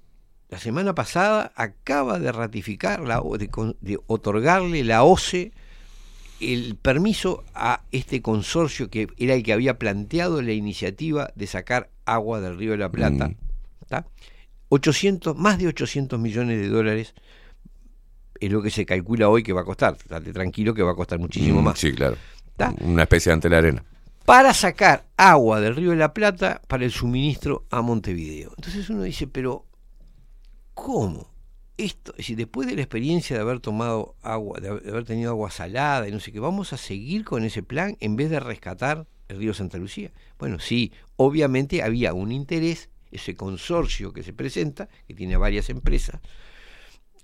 la 0.48 0.58
semana 0.58 0.92
pasada 0.92 1.52
acaba 1.54 2.18
de 2.18 2.32
ratificar, 2.32 3.00
la, 3.00 3.22
de, 3.38 3.48
de 3.80 3.98
otorgarle 4.08 4.82
la 4.82 5.04
OCE 5.04 5.52
el 6.40 6.76
permiso 6.76 7.44
a 7.54 7.82
este 7.92 8.22
consorcio 8.22 8.90
que 8.90 9.08
era 9.18 9.34
el 9.34 9.42
que 9.42 9.52
había 9.52 9.78
planteado 9.78 10.42
la 10.42 10.52
iniciativa 10.52 11.30
de 11.34 11.46
sacar 11.46 11.90
agua 12.04 12.40
del 12.40 12.58
río 12.58 12.72
de 12.72 12.78
la 12.78 12.90
Plata. 12.90 13.28
Mm. 13.28 13.36
¿tá? 13.88 14.06
800, 14.68 15.36
más 15.36 15.58
de 15.58 15.68
800 15.68 16.18
millones 16.18 16.60
de 16.60 16.68
dólares 16.68 17.14
es 18.40 18.50
lo 18.50 18.62
que 18.62 18.70
se 18.70 18.84
calcula 18.84 19.28
hoy 19.28 19.42
que 19.42 19.52
va 19.52 19.62
a 19.62 19.64
costar. 19.64 19.96
Date 20.08 20.32
tranquilo 20.32 20.74
que 20.74 20.82
va 20.82 20.92
a 20.92 20.96
costar 20.96 21.18
muchísimo 21.18 21.60
Mm, 21.60 21.64
más. 21.64 21.78
Sí, 21.78 21.92
claro. 21.92 22.16
¿Tá? 22.56 22.74
Una 22.80 23.02
especie 23.02 23.32
ante 23.32 23.48
la 23.48 23.58
arena. 23.58 23.84
Para 24.24 24.54
sacar 24.54 25.04
agua 25.16 25.60
del 25.60 25.76
río 25.76 25.90
de 25.90 25.96
la 25.96 26.12
Plata 26.14 26.60
para 26.66 26.84
el 26.84 26.90
suministro 26.90 27.66
a 27.70 27.82
Montevideo. 27.82 28.52
Entonces 28.56 28.88
uno 28.90 29.02
dice, 29.02 29.26
pero 29.26 29.66
¿cómo? 30.72 31.33
Esto, 31.76 32.12
es 32.12 32.18
decir, 32.18 32.36
después 32.36 32.68
de 32.68 32.76
la 32.76 32.82
experiencia 32.82 33.34
de 33.34 33.42
haber 33.42 33.58
tomado 33.60 34.14
agua, 34.22 34.60
de 34.60 34.68
haber 34.68 34.82
de 34.84 34.90
haber 34.90 35.04
tenido 35.04 35.30
agua 35.30 35.50
salada 35.50 36.06
y 36.08 36.12
no 36.12 36.20
sé 36.20 36.30
qué, 36.30 36.38
¿vamos 36.38 36.72
a 36.72 36.76
seguir 36.76 37.24
con 37.24 37.42
ese 37.44 37.62
plan 37.64 37.96
en 38.00 38.14
vez 38.14 38.30
de 38.30 38.38
rescatar 38.38 39.06
el 39.28 39.38
río 39.38 39.54
Santa 39.54 39.78
Lucía? 39.78 40.12
Bueno, 40.38 40.60
sí, 40.60 40.92
obviamente 41.16 41.82
había 41.82 42.14
un 42.14 42.30
interés, 42.30 42.90
ese 43.10 43.34
consorcio 43.34 44.12
que 44.12 44.22
se 44.22 44.32
presenta, 44.32 44.88
que 45.08 45.14
tiene 45.14 45.36
varias 45.36 45.68
empresas, 45.68 46.20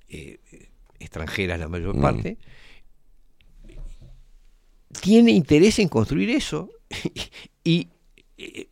eh, 0.08 0.40
extranjeras 0.98 1.60
la 1.60 1.68
mayor 1.68 1.96
Mm. 1.96 2.00
parte, 2.00 2.38
tiene 5.00 5.30
interés 5.30 5.78
en 5.78 5.88
construir 5.88 6.30
eso 6.30 6.70
y 7.64 7.88
eh, 8.36 8.68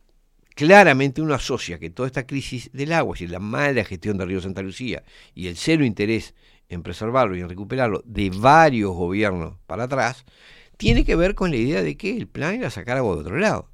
claramente 0.59 1.21
uno 1.21 1.33
asocia 1.35 1.79
que 1.79 1.89
toda 1.89 2.07
esta 2.07 2.27
crisis 2.27 2.69
del 2.73 2.91
agua, 2.91 3.15
es 3.15 3.21
decir, 3.21 3.31
la 3.31 3.39
mala 3.39 3.85
gestión 3.85 4.17
del 4.17 4.27
río 4.27 4.41
Santa 4.41 4.61
Lucía 4.61 5.03
y 5.33 5.47
el 5.47 5.55
cero 5.55 5.85
interés 5.85 6.35
en 6.67 6.83
preservarlo 6.83 7.37
y 7.37 7.39
en 7.39 7.47
recuperarlo 7.47 8.03
de 8.03 8.29
varios 8.29 8.93
gobiernos 8.93 9.55
para 9.67 9.85
atrás, 9.85 10.25
tiene 10.75 11.05
que 11.05 11.15
ver 11.15 11.33
con 11.33 11.51
la 11.51 11.55
idea 11.55 11.81
de 11.81 11.95
que 11.95 12.17
el 12.17 12.27
plan 12.27 12.55
era 12.55 12.69
sacar 12.69 12.97
agua 12.97 13.15
de 13.15 13.21
otro 13.21 13.37
lado. 13.37 13.69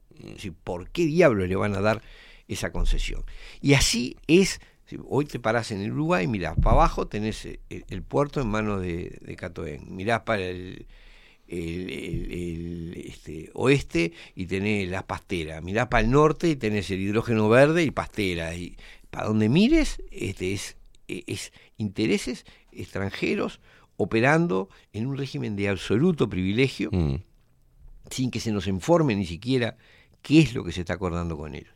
¿por 0.64 0.92
qué 0.92 1.08
diablos 1.08 1.50
le 1.50 1.56
van 1.56 1.74
a 1.74 1.82
dar 1.82 2.04
esa 2.48 2.72
concesión? 2.72 3.24
Y 3.62 3.74
así 3.74 4.18
es, 4.28 4.62
hoy 5.08 5.26
te 5.26 5.40
parás 5.40 5.72
en 5.72 5.82
el 5.82 5.92
Uruguay, 5.92 6.28
mirás 6.28 6.56
para 6.56 6.76
abajo, 6.76 7.08
tenés 7.08 7.48
el, 7.68 8.04
puerto 8.04 8.42
en 8.42 8.48
manos 8.48 8.80
de, 8.80 9.18
de 9.22 9.36
Catoén, 9.36 9.88
mirás 9.90 10.22
para 10.22 10.44
el, 10.44 10.86
el, 11.48 11.90
el- 11.90 12.32
el, 12.32 13.04
este, 13.08 13.50
oeste 13.54 14.14
y 14.36 14.46
tenés 14.48 14.90
las 14.90 15.04
pasteras, 15.04 15.62
mirás 15.64 15.88
para 15.88 16.04
el 16.04 16.12
norte 16.12 16.50
y 16.50 16.56
tenés 16.56 16.90
el 16.92 17.00
hidrógeno 17.02 17.48
verde 17.50 17.84
y 17.84 17.92
pasteras, 17.92 18.56
y 18.58 18.76
para 19.10 19.28
donde 19.28 19.48
mires 19.50 20.02
este, 20.12 20.54
es, 20.54 20.78
es 21.08 21.54
intereses 21.78 22.46
extranjeros 22.72 23.60
operando 23.98 24.70
en 24.92 25.08
un 25.08 25.18
régimen 25.18 25.56
de 25.56 25.70
absoluto 25.70 26.28
privilegio, 26.30 26.90
Mm. 26.92 27.16
sin 28.10 28.30
que 28.32 28.40
se 28.40 28.52
nos 28.52 28.68
informe 28.68 29.16
ni 29.16 29.26
siquiera 29.26 29.78
qué 30.22 30.40
es 30.40 30.54
lo 30.54 30.64
que 30.64 30.72
se 30.72 30.82
está 30.82 30.94
acordando 30.94 31.38
con 31.38 31.56
ellos. 31.56 31.74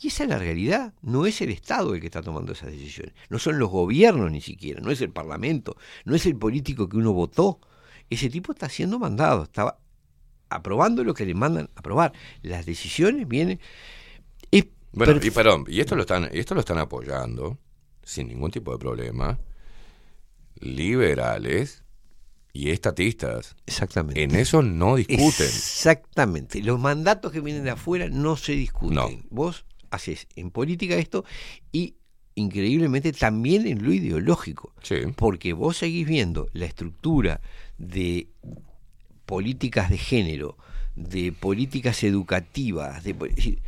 Y 0.00 0.08
esa 0.08 0.24
es 0.24 0.28
la 0.28 0.38
realidad, 0.38 0.92
no 1.02 1.24
es 1.26 1.40
el 1.40 1.50
Estado 1.50 1.94
el 1.94 2.00
que 2.00 2.06
está 2.06 2.20
tomando 2.22 2.52
esas 2.52 2.70
decisiones, 2.70 3.14
no 3.30 3.38
son 3.38 3.58
los 3.58 3.70
gobiernos 3.70 4.30
ni 4.30 4.40
siquiera, 4.42 4.80
no 4.80 4.90
es 4.90 5.00
el 5.00 5.10
Parlamento, 5.10 5.76
no 6.04 6.14
es 6.14 6.26
el 6.26 6.36
político 6.36 6.88
que 6.88 6.98
uno 6.98 7.12
votó. 7.14 7.60
Ese 8.10 8.30
tipo 8.30 8.52
está 8.52 8.68
siendo 8.68 8.98
mandado, 8.98 9.44
estaba 9.44 9.78
aprobando 10.48 11.02
lo 11.04 11.14
que 11.14 11.26
le 11.26 11.34
mandan 11.34 11.70
aprobar. 11.74 12.12
Las 12.42 12.66
decisiones 12.66 13.26
vienen... 13.26 13.60
Bueno, 14.92 15.20
y 15.22 15.30
perdón, 15.30 15.66
y 15.68 15.80
esto 15.80 15.94
lo 15.94 16.02
están, 16.02 16.30
y 16.32 16.38
esto 16.38 16.54
lo 16.54 16.60
están 16.60 16.78
apoyando 16.78 17.58
sin 18.02 18.28
ningún 18.28 18.50
tipo 18.50 18.72
de 18.72 18.78
problema. 18.78 19.38
Liberales 20.58 21.84
y 22.54 22.70
estatistas. 22.70 23.56
Exactamente. 23.66 24.22
En 24.22 24.34
eso 24.34 24.62
no 24.62 24.96
discuten. 24.96 25.46
Exactamente. 25.46 26.62
Los 26.62 26.80
mandatos 26.80 27.30
que 27.30 27.40
vienen 27.40 27.64
de 27.64 27.72
afuera 27.72 28.08
no 28.08 28.36
se 28.36 28.52
discuten. 28.52 28.94
No. 28.94 29.10
Vos 29.28 29.66
haces 29.90 30.28
en 30.34 30.50
política 30.50 30.94
esto 30.94 31.26
y 31.72 31.96
increíblemente 32.34 33.12
también 33.12 33.66
en 33.66 33.84
lo 33.84 33.92
ideológico. 33.92 34.72
Sí. 34.82 34.96
Porque 35.14 35.52
vos 35.52 35.76
seguís 35.76 36.06
viendo 36.08 36.48
la 36.54 36.64
estructura 36.64 37.42
de 37.78 38.28
políticas 39.26 39.90
de 39.90 39.98
género, 39.98 40.56
de 40.94 41.32
políticas 41.32 42.02
educativas, 42.04 43.02
de, 43.04 43.14
po- 43.14 43.26
es 43.26 43.36
decir, 43.36 43.58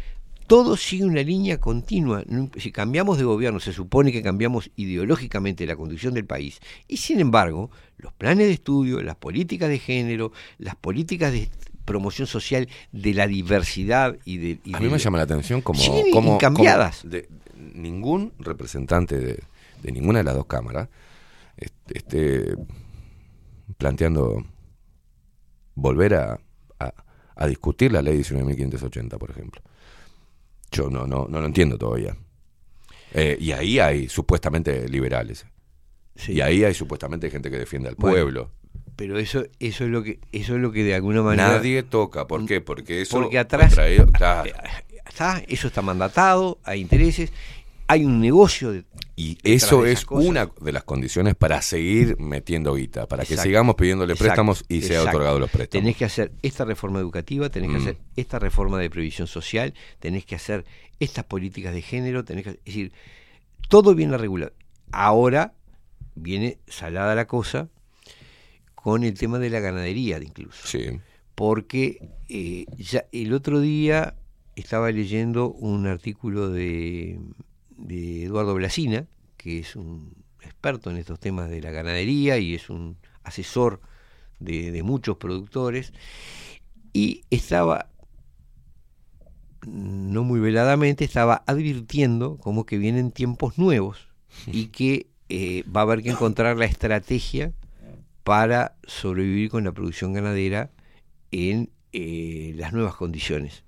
todo 0.47 0.76
sigue 0.78 1.05
una 1.05 1.22
línea 1.22 1.59
continua. 1.59 2.24
Si 2.56 2.72
cambiamos 2.72 3.18
de 3.18 3.24
gobierno, 3.24 3.60
se 3.60 3.72
supone 3.72 4.12
que 4.12 4.22
cambiamos 4.22 4.70
ideológicamente 4.76 5.66
la 5.66 5.76
conducción 5.76 6.14
del 6.14 6.24
país. 6.24 6.60
Y 6.86 6.97
sin 6.98 7.20
embargo, 7.20 7.70
los 7.98 8.12
planes 8.14 8.47
de 8.47 8.55
estudio, 8.55 9.02
las 9.02 9.16
políticas 9.16 9.68
de 9.68 9.78
género, 9.78 10.32
las 10.59 10.74
políticas 10.76 11.32
de 11.32 11.51
promoción 11.85 12.26
social 12.26 12.68
de 12.93 13.14
la 13.14 13.26
diversidad 13.26 14.16
y 14.24 14.39
de... 14.39 14.59
y 14.64 14.74
A 14.74 14.78
de- 14.78 14.85
mí 14.86 14.90
me 14.93 14.98
llama 14.98 15.18
la 15.18 15.24
atención 15.24 15.60
como, 15.60 15.80
siguen 15.80 16.10
como- 16.12 16.35
incambiadas. 16.35 17.01
como 17.01 17.12
de- 17.12 17.28
ningún 17.74 18.32
representante 18.39 19.18
de, 19.18 19.43
de 19.82 19.93
ninguna 19.93 20.18
de 20.20 20.24
las 20.24 20.35
dos 20.35 20.47
cámaras 20.47 20.89
est- 21.59 21.90
esté 21.94 22.55
planteando 23.76 24.44
volver 25.74 26.14
a, 26.14 26.40
a- 26.80 26.94
a 27.36 27.46
discutir 27.46 27.92
la 27.92 28.02
ley 28.02 28.18
19.580, 28.18 29.18
por 29.18 29.30
ejemplo. 29.30 29.60
Yo 30.70 30.90
no, 30.90 31.06
no, 31.06 31.26
no 31.28 31.40
lo 31.40 31.46
entiendo 31.46 31.78
todavía. 31.78 32.16
Eh, 33.12 33.36
y 33.40 33.52
ahí 33.52 33.78
hay 33.78 34.08
supuestamente 34.08 34.88
liberales. 34.88 35.46
Sí. 36.16 36.32
Y 36.32 36.40
ahí 36.40 36.64
hay 36.64 36.74
supuestamente 36.74 37.30
gente 37.30 37.50
que 37.50 37.58
defiende 37.58 37.88
al 37.88 37.94
Bueno, 37.94 38.14
pueblo. 38.16 38.50
Pero 38.96 39.18
eso, 39.18 39.44
eso 39.60 39.84
es 39.84 39.90
lo 39.90 40.02
que, 40.02 40.18
eso 40.32 40.56
es 40.56 40.60
lo 40.60 40.72
que 40.72 40.82
de 40.82 40.94
alguna 40.94 41.22
manera. 41.22 41.48
Nadie 41.52 41.84
toca. 41.84 42.26
¿Por 42.26 42.44
qué? 42.46 42.60
Porque 42.60 43.02
eso 43.02 43.20
Porque 43.20 43.38
atrás- 43.38 43.76
claro. 44.12 44.50
está, 45.06 45.38
eso 45.46 45.68
está 45.68 45.80
mandatado, 45.82 46.58
hay 46.64 46.80
intereses, 46.80 47.32
hay 47.90 48.05
un 48.05 48.20
negocio 48.20 48.70
de, 48.73 48.85
Y 49.16 49.39
eso 49.43 49.82
de 49.82 49.93
es 49.93 50.05
cosas. 50.05 50.28
una 50.28 50.51
de 50.60 50.73
las 50.73 50.85
condiciones 50.85 51.35
para 51.35 51.62
seguir 51.62 52.16
metiendo 52.20 52.74
guita, 52.74 53.06
para 53.06 53.24
que 53.24 53.36
sigamos 53.36 53.74
pidiéndole 53.77 54.12
Exacto, 54.12 54.28
préstamos 54.28 54.65
y 54.69 54.82
sea 54.82 54.98
exacto. 54.98 55.16
otorgado 55.16 55.40
los 55.40 55.51
préstamos. 55.51 55.82
Tenés 55.82 55.97
que 55.97 56.05
hacer 56.05 56.32
esta 56.43 56.65
reforma 56.66 57.01
educativa, 57.01 57.48
tenés 57.48 57.70
que 57.70 57.78
Mm. 57.78 57.81
hacer 57.82 57.97
esta 58.16 58.39
reforma 58.39 58.78
de 58.78 58.90
previsión 58.90 59.27
social, 59.27 59.73
tenés 60.01 60.24
que 60.27 60.35
hacer 60.35 60.65
estas 61.01 61.24
políticas 61.24 61.73
de 61.74 61.81
género, 61.82 62.24
tenés 62.24 62.44
que, 62.44 62.51
es 62.51 62.65
decir, 62.65 62.93
todo 63.69 63.94
viene 63.94 64.19
regulado. 64.19 64.52
Ahora 64.93 65.55
viene 66.15 66.59
salada 66.66 67.15
la 67.15 67.27
cosa 67.27 67.69
con 68.74 69.02
el 69.02 69.15
tema 69.19 69.39
de 69.39 69.51
la 69.51 69.60
ganadería 69.60 70.19
incluso. 70.23 70.66
Sí. 70.66 71.01
Porque 71.35 72.09
eh, 72.28 72.66
ya 72.77 73.05
el 73.12 73.32
otro 73.32 73.60
día 73.60 74.15
estaba 74.56 74.90
leyendo 74.90 75.51
un 75.51 75.86
artículo 75.86 76.51
de, 76.51 77.19
de 77.78 78.24
Eduardo 78.24 78.55
Blasina, 78.55 79.06
que 79.36 79.60
es 79.60 79.76
un 79.76 80.12
experto 80.42 80.90
en 80.90 80.98
estos 80.98 81.18
temas 81.18 81.48
de 81.48 81.62
la 81.62 81.70
ganadería 81.70 82.38
y 82.38 82.55
es 82.55 82.68
un 82.68 82.96
asesor 83.22 83.80
de, 84.40 84.70
de 84.70 84.82
muchos 84.82 85.16
productores, 85.16 85.92
y 86.92 87.22
estaba, 87.30 87.88
no 89.66 90.24
muy 90.24 90.40
veladamente, 90.40 91.05
estaba 91.05 91.42
advirtiendo 91.46 92.36
como 92.38 92.66
que 92.66 92.78
vienen 92.78 93.12
tiempos 93.12 93.59
nuevos 93.59 94.09
y 94.46 94.66
que 94.72 95.06
eh, 95.28 95.64
va 95.64 95.80
a 95.80 95.84
haber 95.84 96.02
que 96.02 96.10
encontrar 96.10 96.56
la 96.56 96.64
estrategia 96.64 97.52
para 98.24 98.76
sobrevivir 98.84 99.50
con 99.50 99.64
la 99.64 99.72
producción 99.72 100.12
ganadera 100.12 100.70
en 101.30 101.70
eh, 101.92 102.52
las 102.56 102.72
nuevas 102.72 102.94
condiciones 102.94 103.64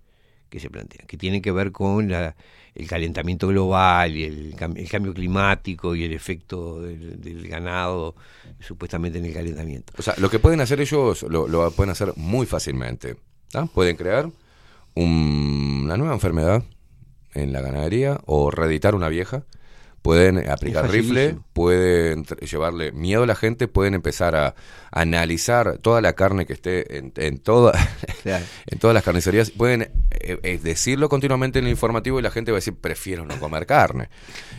que 0.48 0.60
se 0.60 0.68
plantean, 0.68 1.06
que 1.06 1.16
tienen 1.16 1.42
que 1.42 1.52
ver 1.52 1.72
con 1.72 2.08
la, 2.08 2.34
el 2.74 2.86
calentamiento 2.86 3.48
global 3.48 4.16
y 4.16 4.24
el, 4.24 4.54
el 4.76 4.88
cambio 4.88 5.12
climático 5.14 5.94
y 5.96 6.04
el 6.04 6.12
efecto 6.12 6.80
del, 6.80 7.48
ganado 7.48 8.14
supuestamente 8.60 9.18
en 9.18 9.24
el 9.26 9.32
calentamiento. 9.34 9.92
O 9.98 10.02
sea, 10.02 10.14
lo 10.18 10.30
que 10.30 10.38
pueden 10.38 10.60
hacer 10.60 10.80
ellos 10.80 11.22
lo, 11.24 11.48
lo 11.48 11.70
pueden 11.72 11.90
hacer 11.90 12.12
muy 12.16 12.46
fácilmente. 12.46 13.16
¿ah? 13.54 13.66
Pueden 13.74 13.96
crear 13.96 14.30
un- 14.94 15.82
una 15.84 15.96
nueva 15.96 16.14
enfermedad 16.14 16.62
en 17.34 17.52
la 17.52 17.60
ganadería 17.60 18.20
o 18.26 18.50
reeditar 18.50 18.94
una 18.94 19.08
vieja. 19.08 19.44
Pueden 20.02 20.48
aplicar 20.48 20.90
rifle, 20.90 21.36
pueden 21.52 22.24
llevarle 22.24 22.90
miedo 22.92 23.24
a 23.24 23.26
la 23.26 23.34
gente, 23.34 23.68
pueden 23.68 23.92
empezar 23.94 24.34
a 24.34 24.54
analizar 24.92 25.76
toda 25.78 26.00
la 26.00 26.14
carne 26.14 26.46
que 26.46 26.54
esté 26.54 26.96
en, 26.98 27.12
en 27.16 27.38
toda, 27.38 27.72
Claro. 28.22 28.44
en 28.66 28.78
todas 28.78 28.94
las 28.94 29.04
carnicerías. 29.04 29.50
Pueden 29.50 29.82
eh, 29.82 30.38
eh, 30.42 30.58
decirlo 30.62 31.08
continuamente 31.10 31.58
en 31.58 31.66
el 31.66 31.70
informativo 31.72 32.18
y 32.18 32.22
la 32.22 32.30
gente 32.30 32.50
va 32.50 32.56
a 32.56 32.60
decir, 32.60 32.74
prefiero 32.74 33.26
no 33.26 33.38
comer 33.38 33.66
carne. 33.66 34.08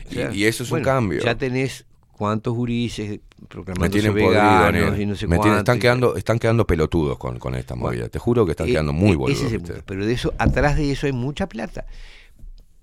Y- 0.09 0.13
Claro. 0.15 0.33
Y, 0.33 0.45
eso 0.45 0.63
es 0.63 0.71
un 0.71 0.81
cambio. 0.83 1.21
Ya 1.23 1.35
tenés 1.35 1.85
cuántos 2.11 2.53
gurises 2.53 3.19
proclamándose 3.47 4.09
veganos 4.11 4.99
y 4.99 5.05
no 5.07 5.15
sé 5.15 5.25
Me 5.25 5.39
tienen- 5.39 5.57
están, 5.59 5.79
quedando, 5.79 6.15
están 6.17 6.37
quedando 6.37 6.67
pelotudos 6.67 7.17
con, 7.17 7.39
con 7.39 7.55
esta 7.55 7.73
movida. 7.75 8.09
Te 8.09 8.19
juro 8.19 8.45
que 8.45 8.51
están 8.51 8.67
Eh, 8.67 8.71
quedando 8.73 8.93
muy 8.93 9.15
boludos. 9.15 9.41
Pero 9.87 10.05
de 10.05 10.13
eso, 10.13 10.33
atrás 10.37 10.75
de 10.77 10.91
eso 10.91 11.07
hay 11.07 11.13
mucha 11.13 11.47
plata. 11.49 11.87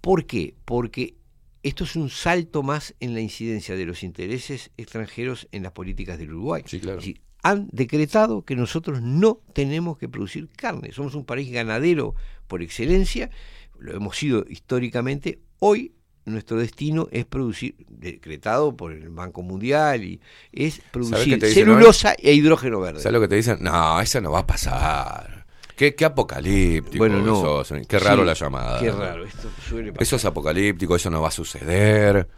¿Por 0.01 0.27
qué? 0.27 0.55
Porque 0.65 1.15
esto 1.63 1.85
es 1.85 1.97
un 1.97 2.11
salto 2.11 2.63
más 2.63 2.95
en 3.01 3.15
la 3.15 3.21
incidencia 3.21 3.77
de 3.77 3.85
los 3.85 4.03
intereses 4.03 4.71
extranjeros 4.77 5.49
en 5.53 5.63
las 5.63 5.73
políticas 5.73 6.19
del 6.19 6.33
Uruguay. 6.33 6.63
Sí, 6.67 6.81
claro. 6.81 6.99
Es 6.99 7.05
decir, 7.05 7.21
han 7.43 7.69
decretado 7.73 8.45
que 8.45 8.57
nosotros 8.57 9.01
no 9.03 9.41
tenemos 9.53 9.99
que 9.99 10.09
producir 10.09 10.49
carne. 10.49 10.93
Somos 10.93 11.15
un 11.15 11.25
país 11.25 11.51
ganadero 11.51 12.15
por 12.47 12.63
excelencia, 12.63 13.31
lo 13.79 13.95
hemos 13.95 14.17
sido 14.17 14.45
históricamente. 14.49 15.41
Hoy 15.61 15.93
nuestro 16.25 16.59
destino 16.59 17.09
es 17.11 17.25
producir, 17.25 17.75
decretado 17.89 18.77
por 18.77 18.93
el 18.93 19.09
Banco 19.09 19.43
Mundial, 19.43 20.05
y 20.05 20.21
es 20.53 20.81
producir 20.91 21.41
celulosa 21.41 22.15
e 22.19 22.35
hidrógeno 22.35 22.81
verde. 22.81 23.01
¿Sabes 23.01 23.15
lo 23.15 23.21
que 23.21 23.29
te 23.29 23.37
dicen? 23.37 23.59
No, 23.61 24.01
eso 24.01 24.21
no 24.21 24.33
va 24.33 24.41
a 24.41 24.47
pasar. 24.47 25.38
Qué, 25.79 25.95
qué 25.95 26.05
apocalíptico. 26.05 26.99
Bueno, 26.99 27.21
no. 27.21 27.63
Qué 27.87 27.99
raro 28.01 28.23
Sí, 28.23 28.27
la 28.27 28.35
llamada. 28.35 28.81
qué 28.81 28.91
raro, 28.91 29.25
esto 29.25 29.49
suele 29.69 29.93
pasar. 29.93 30.03
Eso 30.03 30.17
es 30.17 30.25
apocalíptico, 30.25 30.97
eso 30.97 31.09
no 31.09 31.23
va 31.23 31.29
a 31.29 31.31
suceder. 31.31 32.29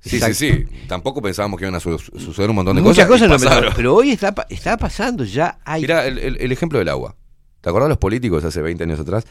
Sí, 0.00 0.16
Exacto. 0.16 0.34
sí, 0.36 0.52
sí. 0.70 0.86
Tampoco 0.86 1.20
pensábamos 1.20 1.58
que 1.58 1.64
iban 1.64 1.74
a 1.74 1.80
su- 1.80 1.98
suceder 1.98 2.50
un 2.50 2.56
montón 2.56 2.76
de 2.76 2.82
Muchas 2.82 3.08
cosas. 3.08 3.26
cosas, 3.28 3.52
y 3.62 3.64
no, 3.66 3.70
pero, 3.74 3.94
hoy 3.96 4.10
está, 4.12 4.32
está 4.48 4.76
pasando, 4.76 5.24
ya 5.24 5.58
hay... 5.64 5.80
Mira 5.82 6.06
el, 6.06 6.18
el- 6.18 6.36
el 6.40 6.52
ejemplo 6.52 6.78
del 6.78 6.88
agua. 6.88 7.16
¿Te 7.60 7.68
acordás 7.70 7.88
los 7.88 7.98
políticos 7.98 8.44
hace 8.44 8.60
20 8.62 8.84
años 8.84 9.00
atrás? 9.00 9.24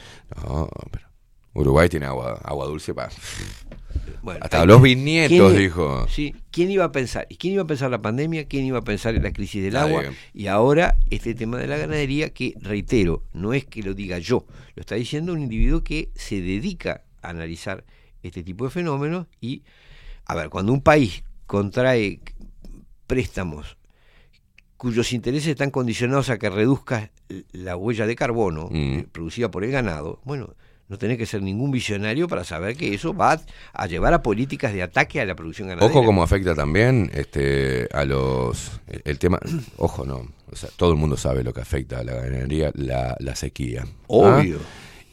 No, 0.46 0.68
pero 0.92 1.08
Uruguay 1.54 1.88
tiene 1.90 2.08
agua, 2.08 2.40
agua 2.44 2.66
dulce 2.66 2.94
para... 2.94 3.10
Bueno, 4.22 4.40
Hasta 4.44 4.62
hay- 4.62 4.68
los 4.68 4.82
bisnietos, 4.82 5.52
¿quién- 5.52 5.62
dijo. 5.64 6.08
Sí, 6.08 6.36
¿quién 6.52 6.72
iba 6.72 6.86
a 6.86 6.92
pensar? 6.92 7.26
¿Y 7.30 7.36
quién 7.38 7.54
iba 7.54 7.64
a 7.64 7.68
pensar 7.68 7.92
la 7.92 8.02
pandemia? 8.02 8.46
¿Quién 8.48 8.66
iba 8.66 8.80
a 8.80 8.84
pensar 8.84 9.16
en 9.16 9.24
la 9.24 9.32
crisis 9.34 9.62
del 9.64 9.74
Nadie. 9.74 9.98
agua? 9.98 10.14
Y 10.34 10.48
ahora 10.48 10.98
este 11.10 11.34
tema 11.36 11.58
de 11.58 11.68
la 11.68 11.78
ganadería 11.78 12.30
que, 12.30 12.54
reitero, 12.62 13.24
no 13.34 13.54
es 13.54 13.66
que 13.66 13.84
lo 13.84 13.94
diga 13.94 14.20
yo, 14.20 14.46
lo 14.76 14.82
está 14.82 14.96
diciendo 14.96 15.34
un 15.34 15.42
individuo 15.42 15.84
que 15.84 16.10
se 16.16 16.42
dedica 16.42 17.04
a 17.22 17.30
analizar 17.30 17.84
este 18.24 18.44
tipo 18.44 18.66
de 18.66 18.72
fenómenos 18.72 19.28
y, 19.42 19.64
a 20.26 20.36
ver, 20.36 20.50
cuando 20.50 20.72
un 20.74 20.82
país 20.82 21.24
contrae 21.46 22.20
préstamos 23.08 23.78
cuyos 24.78 25.14
intereses 25.14 25.48
están 25.50 25.72
condicionados 25.72 26.30
a 26.30 26.38
que 26.38 26.50
reduzca 26.50 27.12
la 27.54 27.76
huella 27.78 28.06
de 28.06 28.16
carbono 28.16 28.68
Mm. 28.70 28.76
eh, 29.00 29.08
producida 29.12 29.50
por 29.50 29.64
el 29.64 29.72
ganado, 29.72 30.20
bueno, 30.26 30.56
no 30.90 30.98
tenés 30.98 31.18
que 31.18 31.26
ser 31.26 31.42
ningún 31.42 31.72
visionario 31.72 32.28
para 32.28 32.44
saber 32.44 32.76
que 32.76 32.94
eso 32.94 33.14
va 33.14 33.40
a 33.74 33.88
llevar 33.88 34.14
a 34.14 34.22
políticas 34.22 34.74
de 34.74 34.84
ataque 34.84 35.22
a 35.22 35.26
la 35.26 35.36
producción 35.36 35.68
ganadera. 35.70 35.92
Ojo 35.92 36.06
cómo 36.06 36.22
afecta 36.24 36.54
también 36.56 37.10
este 37.14 37.88
a 37.94 38.06
los 38.06 38.80
el, 38.88 39.02
el 39.06 39.20
tema, 39.20 39.40
ojo 39.78 40.06
no, 40.06 40.28
o 40.52 40.56
sea, 40.56 40.70
todo 40.76 40.92
el 40.92 40.98
mundo 40.98 41.18
sabe 41.18 41.44
lo 41.44 41.54
que 41.54 41.62
afecta 41.62 42.00
a 42.00 42.04
la 42.04 42.14
ganadería, 42.16 42.72
la, 42.76 43.16
la 43.20 43.36
sequía. 43.36 43.84
¿ah? 43.86 43.92
Obvio. 44.08 44.60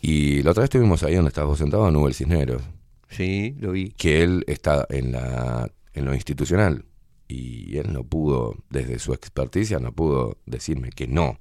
Y 0.02 0.42
la 0.42 0.50
otra 0.52 0.62
vez 0.62 0.66
estuvimos 0.68 1.02
ahí 1.02 1.14
donde 1.14 1.28
estabas 1.28 1.50
vos 1.50 1.58
sentado, 1.58 1.86
en 1.88 1.94
Nubel 1.94 2.14
Cisneros, 2.14 2.62
Sí, 3.08 3.54
lo 3.58 3.72
vi. 3.72 3.90
que 3.90 4.22
él 4.22 4.44
está 4.46 4.86
en 4.90 5.12
la 5.12 5.70
en 5.92 6.04
lo 6.04 6.14
institucional 6.14 6.84
y 7.26 7.76
él 7.78 7.92
no 7.92 8.04
pudo 8.04 8.56
desde 8.70 8.98
su 9.00 9.12
experticia 9.12 9.78
no 9.80 9.92
pudo 9.92 10.38
decirme 10.46 10.90
que 10.90 11.06
no 11.08 11.38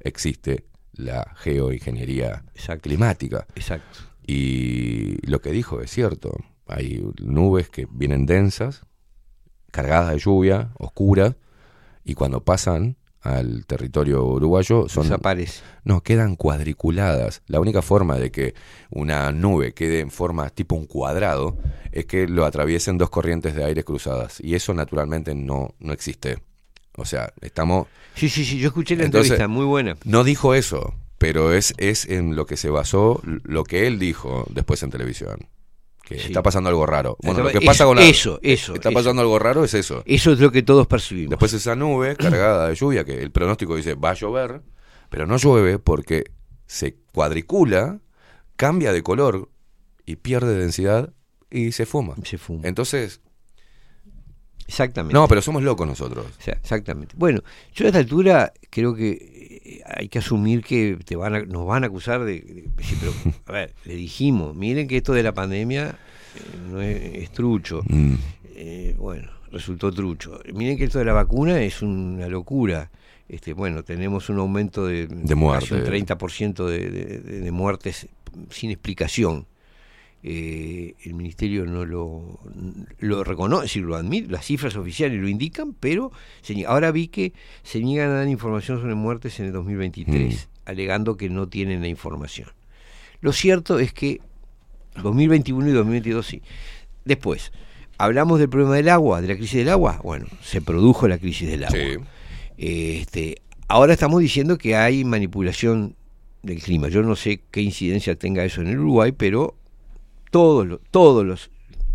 existe 0.00 0.64
la 1.04 1.32
geoingeniería 1.36 2.44
climática. 2.80 3.46
Exacto. 3.54 4.00
Y 4.26 5.24
lo 5.26 5.40
que 5.40 5.50
dijo 5.50 5.80
es 5.80 5.90
cierto. 5.90 6.36
Hay 6.66 7.04
nubes 7.20 7.68
que 7.68 7.88
vienen 7.90 8.26
densas, 8.26 8.86
cargadas 9.72 10.12
de 10.12 10.18
lluvia, 10.18 10.70
oscuras, 10.78 11.34
y 12.04 12.14
cuando 12.14 12.44
pasan 12.44 12.96
al 13.22 13.66
territorio 13.66 14.24
uruguayo 14.24 14.88
son 14.88 15.04
Desaparece. 15.04 15.62
no 15.84 16.02
quedan 16.02 16.36
cuadriculadas. 16.36 17.42
La 17.46 17.60
única 17.60 17.82
forma 17.82 18.16
de 18.16 18.30
que 18.30 18.54
una 18.90 19.30
nube 19.32 19.72
quede 19.74 20.00
en 20.00 20.10
forma 20.10 20.48
tipo 20.50 20.74
un 20.74 20.86
cuadrado 20.86 21.58
es 21.92 22.06
que 22.06 22.26
lo 22.26 22.46
atraviesen 22.46 22.98
dos 22.98 23.10
corrientes 23.10 23.54
de 23.54 23.64
aire 23.64 23.84
cruzadas 23.84 24.40
y 24.40 24.54
eso 24.54 24.72
naturalmente 24.72 25.34
no 25.34 25.74
no 25.80 25.92
existe. 25.92 26.38
O 26.96 27.04
sea, 27.04 27.32
estamos 27.40 27.86
Sí, 28.14 28.28
sí, 28.28 28.44
sí, 28.44 28.58
yo 28.58 28.68
escuché 28.68 28.96
la 28.96 29.04
Entonces, 29.04 29.30
entrevista, 29.32 29.48
muy 29.48 29.64
buena. 29.64 29.96
no 30.04 30.24
dijo 30.24 30.54
eso, 30.54 30.94
pero 31.18 31.52
es, 31.52 31.72
es 31.78 32.06
en 32.06 32.34
lo 32.36 32.44
que 32.46 32.56
se 32.56 32.68
basó 32.70 33.20
lo 33.24 33.64
que 33.64 33.86
él 33.86 33.98
dijo 33.98 34.44
después 34.50 34.82
en 34.82 34.90
televisión. 34.90 35.48
Que 36.04 36.18
Sí. 36.18 36.26
está 36.26 36.42
pasando 36.42 36.68
algo 36.68 36.86
raro. 36.86 37.16
Bueno, 37.22 37.44
lo 37.44 37.50
que 37.50 37.60
pasa 37.60 37.84
con 37.84 37.96
la, 37.96 38.02
eso, 38.04 38.40
eso, 38.42 38.74
Está 38.74 38.88
eso. 38.88 38.94
pasando 38.98 39.22
algo 39.22 39.38
raro 39.38 39.62
es 39.64 39.74
eso. 39.74 40.02
Eso 40.06 40.32
es 40.32 40.40
lo 40.40 40.50
que 40.50 40.62
todos 40.64 40.88
percibimos. 40.88 41.30
Después 41.30 41.52
esa 41.52 41.76
nube 41.76 42.16
cargada 42.16 42.68
de 42.68 42.74
lluvia, 42.74 43.04
que 43.04 43.22
el 43.22 43.30
pronóstico 43.30 43.76
dice 43.76 43.94
va 43.94 44.10
a 44.10 44.14
llover, 44.14 44.60
pero 45.08 45.26
no 45.28 45.36
llueve 45.36 45.78
porque 45.78 46.24
se 46.66 46.96
cuadricula, 47.12 48.00
cambia 48.56 48.92
de 48.92 49.02
color 49.04 49.50
y 50.04 50.16
pierde 50.16 50.58
densidad 50.58 51.12
y 51.48 51.70
se 51.72 51.86
fuma. 51.86 52.16
Se 52.24 52.38
fuma. 52.38 52.66
Entonces, 52.66 53.20
Exactamente. 54.70 55.12
no, 55.14 55.26
pero 55.26 55.42
somos 55.42 55.64
locos 55.64 55.84
nosotros. 55.86 56.26
Exactamente. 56.46 57.14
Bueno, 57.18 57.40
yo 57.74 57.86
a 57.86 57.88
esta 57.88 57.98
altura 57.98 58.52
creo 58.70 58.94
que 58.94 59.10
eh, 59.64 59.82
hay 59.84 60.08
que 60.08 60.20
asumir 60.20 60.62
que 60.62 60.96
te 61.04 61.16
van 61.16 61.34
a- 61.34 61.42
nos 61.42 61.66
van 61.66 61.82
a 61.82 61.88
acusar 61.88 62.24
de, 62.24 62.68
pero, 63.00 63.12
a 63.46 63.52
ver, 63.52 63.74
le 63.84 63.94
dijimos, 63.96 64.54
miren 64.54 64.86
que 64.86 64.96
esto 64.98 65.12
de 65.12 65.24
la 65.24 65.32
pandemia 65.34 65.88
eh, 66.36 66.40
no 66.70 66.80
es, 66.80 67.00
es 67.16 67.30
trucho. 67.32 67.82
Mm. 67.88 68.14
Eh, 68.54 68.94
bueno, 68.96 69.28
resultó 69.50 69.90
trucho. 69.90 70.40
Miren 70.54 70.78
que 70.78 70.84
esto 70.84 71.00
de 71.00 71.04
la 71.04 71.14
vacuna 71.14 71.60
es 71.62 71.82
una 71.82 72.28
locura. 72.28 72.90
Este, 73.28 73.52
bueno, 73.52 73.82
tenemos 73.82 74.28
un 74.28 74.38
aumento 74.38 74.86
de, 74.86 75.08
De 75.08 75.34
muerte. 75.34 75.68
casi 75.68 75.74
un 75.74 75.84
30% 75.84 76.66
de, 76.66 76.90
de, 76.90 77.18
de- 77.18 77.40
de 77.40 77.50
muertes 77.50 78.06
sin 78.50 78.70
explicación. 78.70 79.46
Eh, 80.22 80.96
el 81.04 81.14
ministerio 81.14 81.64
no 81.64 81.86
lo, 81.86 82.38
lo 82.98 83.24
reconoce, 83.24 83.80
lo 83.80 83.96
admite, 83.96 84.30
las 84.30 84.44
cifras 84.44 84.76
oficiales 84.76 85.18
lo 85.18 85.28
indican, 85.28 85.72
pero 85.72 86.12
se 86.42 86.66
ahora 86.66 86.92
vi 86.92 87.08
que 87.08 87.32
se 87.62 87.80
niegan 87.80 88.10
a 88.10 88.14
dar 88.16 88.28
información 88.28 88.80
sobre 88.80 88.94
muertes 88.94 89.40
en 89.40 89.46
el 89.46 89.52
2023, 89.52 90.48
alegando 90.66 91.16
que 91.16 91.30
no 91.30 91.48
tienen 91.48 91.80
la 91.80 91.88
información. 91.88 92.48
Lo 93.22 93.32
cierto 93.32 93.78
es 93.78 93.94
que 93.94 94.20
2021 95.02 95.68
y 95.68 95.72
2022 95.72 96.26
sí. 96.26 96.42
Después, 97.04 97.52
hablamos 97.96 98.38
del 98.38 98.50
problema 98.50 98.76
del 98.76 98.88
agua, 98.90 99.22
de 99.22 99.28
la 99.28 99.36
crisis 99.36 99.58
del 99.58 99.70
agua. 99.70 100.00
Bueno, 100.02 100.26
se 100.42 100.60
produjo 100.60 101.08
la 101.08 101.18
crisis 101.18 101.48
del 101.48 101.64
agua. 101.64 102.06
Este, 102.58 103.40
ahora 103.68 103.94
estamos 103.94 104.20
diciendo 104.20 104.58
que 104.58 104.76
hay 104.76 105.04
manipulación 105.04 105.96
del 106.42 106.62
clima. 106.62 106.88
Yo 106.88 107.02
no 107.02 107.16
sé 107.16 107.40
qué 107.50 107.62
incidencia 107.62 108.16
tenga 108.16 108.44
eso 108.44 108.60
en 108.60 108.68
el 108.68 108.78
Uruguay, 108.78 109.12
pero 109.12 109.54
todos 110.30 110.66
los, 110.66 110.80
todos 110.90 111.24
los 111.26 111.50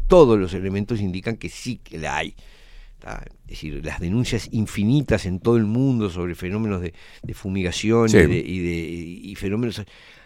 todos 0.08 0.38
los 0.38 0.54
elementos 0.54 1.02
indican 1.02 1.36
que 1.38 1.50
sí 1.50 1.78
que 1.84 1.98
la 1.98 2.18
hay. 2.18 2.36
Es 3.46 3.50
decir, 3.50 3.82
las 3.86 4.00
denuncias 4.00 4.50
infinitas 4.52 5.26
en 5.26 5.40
todo 5.40 5.58
el 5.58 5.66
mundo 5.66 6.10
sobre 6.10 6.34
fenómenos 6.36 6.82
de, 6.82 6.94
de 7.22 7.34
fumigación 7.34 8.10
Sí. 8.10 8.18
y, 8.18 8.22
de, 8.28 8.38
y 8.38 8.60
de- 8.60 9.20
y 9.30 9.36
fenómenos 9.36 9.82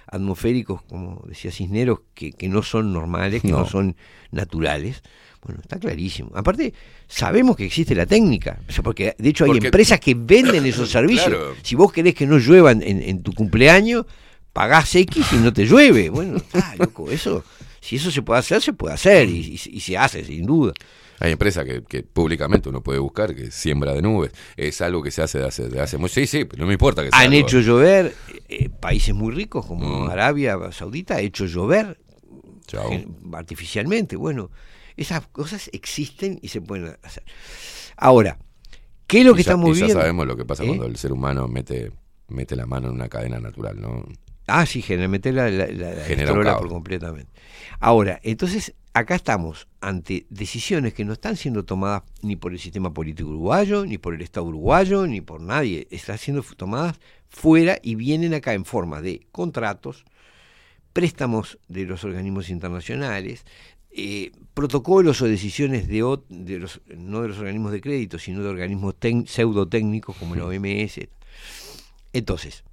atmosféricos, 0.08 0.82
como 0.84 1.24
decía 1.28 1.52
Cisneros, 1.52 2.00
que, 2.14 2.32
que 2.32 2.48
no 2.50 2.64
son 2.64 2.94
normales, 2.94 3.42
que 3.42 3.50
no. 3.50 3.60
No. 3.60 3.66
son 3.66 3.96
naturales. 4.32 5.04
Bueno, 5.44 5.62
está 5.62 5.80
clarísimo. 5.80 6.32
Aparte, 6.36 6.74
sabemos 7.08 7.56
que 7.56 7.66
existe 7.66 7.96
la 7.96 8.06
técnica, 8.06 8.60
o 8.68 8.72
sea, 8.72 8.84
porque 8.84 9.16
de 9.18 9.30
hecho 9.30 9.44
hay 9.46 9.52
Porque- 9.52 9.68
empresas 9.68 10.00
que 10.00 10.14
venden 10.16 10.66
esos 10.66 10.90
servicios. 10.98 11.28
Claro. 11.28 11.56
Si 11.64 11.76
vos 11.76 11.92
querés 11.92 12.16
que 12.16 12.26
no 12.26 12.38
llueva 12.38 12.72
en, 12.72 12.82
en 12.84 13.24
tu 13.24 13.34
cumpleaños, 13.34 14.06
pagás 14.54 14.94
X 14.96 15.26
y 15.34 15.36
no 15.38 15.54
te 15.54 15.66
llueve. 15.66 16.10
Bueno, 16.10 16.38
está 16.54 16.76
loco, 16.78 17.10
eso, 17.12 17.44
si 17.82 17.96
eso 17.98 18.12
se 18.12 18.22
puede 18.22 18.40
hacer, 18.40 18.62
se 18.62 18.74
puede 18.74 18.94
hacer 18.94 19.28
y, 19.30 19.40
y- 19.64 19.70
y 19.78 19.80
se 19.80 19.98
hace, 19.98 20.24
sin 20.26 20.46
duda. 20.46 20.74
Hay 21.22 21.34
empresas 21.34 21.66
que, 21.66 21.84
que 21.84 22.04
públicamente 22.04 22.70
uno 22.70 22.82
puede 22.82 23.00
buscar, 23.00 23.36
que 23.36 23.52
siembra 23.52 23.94
de 23.94 24.02
nubes. 24.02 24.32
Es 24.56 24.80
algo 24.82 25.04
que 25.04 25.12
se 25.12 25.22
hace 25.22 25.40
de 25.40 25.48
hace, 25.48 25.68
de 25.68 25.82
hace 25.82 25.98
mucho. 25.98 26.14
Sí, 26.14 26.26
sí, 26.28 26.46
pero 26.46 26.62
no 26.62 26.68
me 26.68 26.74
importa 26.74 27.04
que 27.04 27.10
sea 27.10 27.20
Han 27.20 27.34
algo- 27.34 27.40
hecho 27.46 27.60
llover, 27.60 28.16
eh, 28.48 28.70
países 28.70 29.14
muy 29.14 29.34
ricos 29.34 29.66
como 29.66 30.06
Mm. 30.06 30.10
Arabia 30.10 30.58
Saudita 30.72 31.16
ha 31.16 31.22
hecho 31.22 31.46
llover 31.46 32.00
Chao. 32.68 32.90
artificialmente. 33.34 34.16
Bueno, 34.16 34.50
esas 34.96 35.28
cosas 35.28 35.70
existen 35.74 36.40
y 36.42 36.48
se 36.50 36.62
pueden 36.62 36.96
hacer. 37.04 37.24
Ahora, 37.98 38.38
¿qué 39.08 39.20
es 39.20 39.26
lo 39.26 39.34
que 39.34 39.44
ya- 39.44 39.52
estamos 39.52 39.78
y 39.78 39.82
ya 39.82 39.90
sabemos 39.90 40.26
lo 40.26 40.38
que 40.38 40.46
pasa 40.46 40.64
¿Eh? 40.64 40.68
cuando 40.68 40.86
el 40.86 40.96
ser 40.96 41.12
humano 41.12 41.48
mete, 41.50 41.92
mete 42.30 42.56
la 42.56 42.66
mano 42.66 42.88
en 42.88 42.94
una 42.94 43.10
cadena 43.10 43.40
natural, 43.42 43.80
¿no? 43.82 44.06
Ah, 44.50 44.66
sí, 44.66 44.82
generalmente 44.82 45.32
la, 45.32 45.50
la, 45.50 45.68
la- 45.68 45.94
destrola 46.26 46.52
por 46.60 46.70
completamente. 46.70 47.32
Ahora, 47.80 48.20
entonces, 48.24 48.74
acá 48.94 49.16
estamos 49.16 49.68
ante 49.82 50.26
decisiones 50.30 50.94
que 50.94 51.06
no 51.06 51.14
están 51.14 51.36
siendo 51.38 51.64
tomadas 51.64 52.04
ni 52.22 52.36
por 52.36 52.52
el 52.52 52.60
sistema 52.60 52.94
político 52.94 53.30
uruguayo, 53.30 53.86
ni 53.86 53.98
por 53.98 54.14
el 54.16 54.22
Estado 54.22 54.46
uruguayo, 54.48 55.08
ni 55.08 55.22
por 55.22 55.40
nadie. 55.42 55.88
Están 55.92 56.18
siendo 56.18 56.42
tomadas 56.44 57.00
fuera 57.30 57.78
y 57.82 57.96
vienen 57.96 58.34
acá 58.34 58.54
en 58.54 58.66
forma 58.66 59.02
de 59.02 59.28
contratos, 59.32 60.04
préstamos 60.94 61.60
de 61.68 61.86
los 61.86 62.04
organismos 62.04 62.50
internacionales, 62.50 63.46
eh, 63.92 64.32
protocolos 64.54 65.22
o 65.22 65.26
decisiones 65.28 65.88
de, 65.88 66.18
de 66.30 66.60
los, 66.60 66.82
no 66.88 67.22
de 67.22 67.30
los 67.30 67.38
organismos 67.40 67.72
de 67.72 67.82
crédito, 67.82 68.20
sino 68.20 68.42
de 68.44 68.50
organismos 68.50 68.96
pseudotécnicos 69.26 70.16
como 70.18 70.36
la 70.36 70.46
OMS. 70.46 71.00
Entonces, 72.14 72.64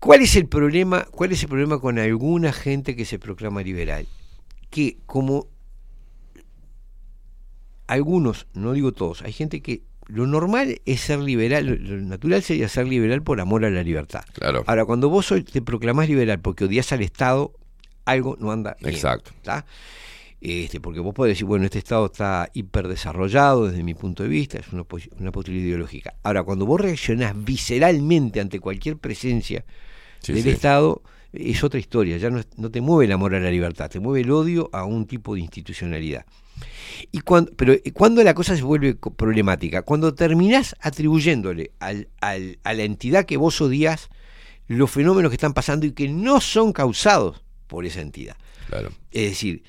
¿Cuál 0.00 0.22
es 0.22 0.34
el 0.34 0.46
problema? 0.46 1.06
¿Cuál 1.10 1.32
es 1.32 1.42
el 1.42 1.48
problema 1.48 1.78
con 1.78 1.98
alguna 1.98 2.52
gente 2.52 2.96
que 2.96 3.04
se 3.04 3.18
proclama 3.18 3.62
liberal? 3.62 4.06
Que 4.70 4.96
como 5.06 5.46
algunos, 7.86 8.46
no 8.54 8.72
digo 8.72 8.92
todos, 8.92 9.22
hay 9.22 9.32
gente 9.32 9.60
que 9.60 9.82
lo 10.06 10.26
normal 10.26 10.80
es 10.86 11.00
ser 11.02 11.20
liberal, 11.20 11.66
lo, 11.66 11.96
natural 11.98 12.42
sería 12.42 12.68
ser 12.68 12.86
liberal 12.86 13.22
por 13.22 13.40
amor 13.40 13.64
a 13.64 13.70
la 13.70 13.82
libertad. 13.82 14.24
Claro. 14.32 14.64
Ahora, 14.66 14.84
cuando 14.84 15.08
vos 15.08 15.32
te 15.52 15.62
proclamás 15.62 16.08
liberal 16.08 16.40
porque 16.40 16.64
odias 16.64 16.92
al 16.92 17.02
Estado, 17.02 17.52
algo 18.06 18.36
no 18.40 18.50
anda 18.50 18.76
bien. 18.80 18.94
Exacto. 18.94 19.32
¿tá? 19.42 19.66
Este, 20.40 20.80
porque 20.80 21.00
vos 21.00 21.12
podés 21.14 21.32
decir, 21.32 21.44
bueno, 21.46 21.66
este 21.66 21.78
Estado 21.78 22.06
está 22.06 22.48
hiperdesarrollado 22.54 23.68
desde 23.68 23.82
mi 23.82 23.92
punto 23.94 24.22
de 24.22 24.28
vista, 24.30 24.58
es 24.58 24.72
una, 24.72 24.84
posi- 24.84 25.10
una 25.18 25.32
posibilidad 25.32 25.66
ideológica. 25.68 26.14
Ahora, 26.22 26.42
cuando 26.44 26.64
vos 26.64 26.80
reaccionás 26.80 27.34
visceralmente 27.44 28.40
ante 28.40 28.58
cualquier 28.58 28.96
presencia 28.96 29.64
Sí, 30.22 30.32
del 30.32 30.42
sí. 30.44 30.50
Estado, 30.50 31.02
es 31.32 31.62
otra 31.62 31.78
historia, 31.78 32.16
ya 32.16 32.30
no, 32.30 32.40
no 32.56 32.70
te 32.70 32.80
mueve 32.80 33.04
el 33.06 33.12
amor 33.12 33.34
a 33.34 33.40
la 33.40 33.50
libertad, 33.50 33.90
te 33.90 34.00
mueve 34.00 34.22
el 34.22 34.30
odio 34.30 34.68
a 34.72 34.84
un 34.84 35.06
tipo 35.06 35.34
de 35.34 35.40
institucionalidad. 35.40 36.24
Y 37.12 37.20
cuando, 37.20 37.52
pero 37.56 37.72
eh, 37.74 37.92
cuando 37.92 38.22
la 38.24 38.34
cosa 38.34 38.56
se 38.56 38.62
vuelve 38.62 38.94
problemática, 38.94 39.82
cuando 39.82 40.14
terminás 40.14 40.74
atribuyéndole 40.80 41.72
al- 41.80 42.08
al- 42.20 42.58
a 42.64 42.72
la 42.74 42.82
entidad 42.82 43.24
que 43.26 43.36
vos 43.36 43.60
odias 43.60 44.08
los 44.68 44.90
fenómenos 44.90 45.30
que 45.30 45.36
están 45.36 45.52
pasando 45.54 45.86
y 45.86 45.92
que 45.92 46.08
no 46.08 46.40
son 46.40 46.72
causados 46.72 47.42
por 47.66 47.84
esa 47.86 48.00
entidad. 48.00 48.36
Claro. 48.68 48.90
Es 49.10 49.30
decir, 49.30 49.62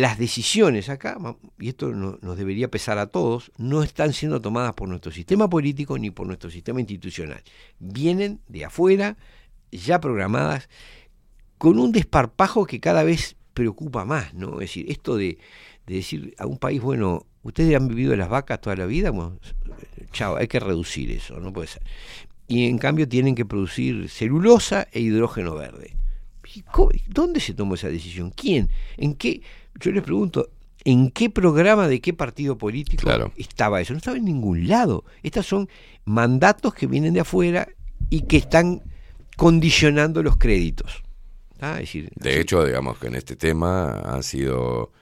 las 0.00 0.18
decisiones 0.18 0.88
acá, 0.88 1.18
y 1.58 1.68
esto 1.68 1.92
no- 1.92 2.18
nos 2.22 2.36
debería 2.36 2.70
pesar 2.70 2.98
a 2.98 3.06
todos, 3.08 3.52
no 3.58 3.82
están 3.82 4.12
siendo 4.12 4.40
tomadas 4.40 4.74
por 4.74 4.88
nuestro 4.88 5.12
sistema 5.12 5.48
político 5.50 5.98
ni 5.98 6.10
por 6.10 6.26
nuestro 6.26 6.50
sistema 6.50 6.80
institucional. 6.80 7.42
Vienen 7.78 8.40
de 8.48 8.64
afuera, 8.64 9.16
ya 9.70 10.00
programadas, 10.00 10.68
con 11.58 11.78
un 11.78 11.92
desparpajo 11.92 12.66
que 12.66 12.80
cada 12.80 13.02
vez 13.04 13.36
preocupa 13.54 14.04
más, 14.04 14.34
¿no? 14.34 14.54
Es 14.54 14.70
decir, 14.70 14.86
esto 14.90 15.16
de, 15.16 15.38
de 15.86 15.94
decir 15.94 16.34
a 16.38 16.46
un 16.46 16.58
país, 16.58 16.80
bueno, 16.80 17.26
ustedes 17.42 17.76
han 17.76 17.88
vivido 17.88 18.16
las 18.16 18.28
vacas 18.28 18.60
toda 18.60 18.76
la 18.76 18.86
vida, 18.86 19.10
bueno, 19.10 19.38
chao, 20.12 20.36
hay 20.36 20.48
que 20.48 20.60
reducir 20.60 21.10
eso, 21.10 21.38
no 21.38 21.52
puede 21.52 21.68
ser. 21.68 21.82
Y 22.48 22.66
en 22.66 22.78
cambio 22.78 23.08
tienen 23.08 23.34
que 23.34 23.44
producir 23.44 24.08
celulosa 24.08 24.88
e 24.92 25.00
hidrógeno 25.00 25.54
verde. 25.54 25.96
¿Y 26.54 26.62
cómo- 26.62 26.90
¿Dónde 27.08 27.40
se 27.40 27.54
tomó 27.54 27.74
esa 27.76 27.88
decisión? 27.88 28.30
¿Quién? 28.30 28.68
¿En 28.96 29.14
qué? 29.14 29.42
Yo 29.80 29.90
les 29.92 30.02
pregunto, 30.02 30.48
¿en 30.84 31.10
qué 31.10 31.30
programa 31.30 31.88
de 31.88 32.00
qué 32.00 32.12
partido 32.12 32.56
político 32.58 33.02
Claro. 33.02 33.32
estaba 33.36 33.80
eso? 33.80 33.92
No 33.92 33.98
estaba 33.98 34.16
en 34.16 34.24
ningún 34.24 34.68
lado. 34.68 35.04
Estos 35.22 35.46
son 35.46 35.68
mandatos 36.04 36.74
que 36.74 36.86
vienen 36.86 37.14
de 37.14 37.20
afuera 37.20 37.68
y 38.10 38.22
que 38.22 38.36
están 38.36 38.82
condicionando 39.36 40.22
los 40.22 40.36
créditos. 40.36 41.02
decir, 41.78 42.10
De 42.16 42.40
hecho, 42.40 42.64
digamos 42.64 42.98
que 42.98 43.06
en 43.06 43.14
este 43.14 43.36
tema 43.36 44.00
han 44.00 44.22
sido 44.22 44.92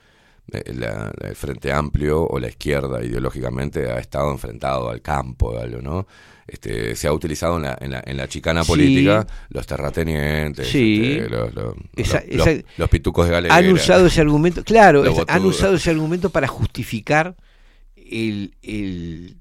la- 0.73 1.11
el 1.21 1.35
Frente 1.35 1.71
Amplio 1.71 2.21
o 2.25 2.39
la 2.39 2.49
izquierda 2.49 3.03
ideológicamente 3.03 3.89
ha 3.91 3.99
estado 3.99 4.31
enfrentado 4.31 4.89
al 4.89 5.01
campo, 5.01 5.55
¿no? 5.81 6.07
Este, 6.47 6.95
se 6.97 7.07
ha 7.07 7.13
utilizado 7.13 7.55
en 7.57 7.63
la, 7.63 7.77
en 7.79 7.91
la, 7.91 8.03
en 8.05 8.17
la 8.17 8.27
chicana 8.27 8.63
Sí. 8.63 8.67
política 8.67 9.25
los 9.49 9.65
terratenientes, 9.65 10.67
Sí. 10.67 11.17
este, 11.19 11.29
los, 11.29 11.53
los- 11.53 11.75
Esa- 11.95 12.23
los- 12.29 12.45
esa- 12.47 12.63
los 12.77 12.89
pitucos 12.89 13.25
de 13.27 13.31
galera. 13.31 13.55
han 13.55 13.71
usado 13.71 14.05
ese 14.07 14.19
argumento, 14.19 14.63
claro, 14.63 15.05
es- 15.05 15.23
han 15.27 15.45
usado 15.45 15.75
ese 15.75 15.89
argumento 15.91 16.29
para 16.29 16.47
justificar 16.47 17.35
el, 17.95 18.53
el 18.61 19.37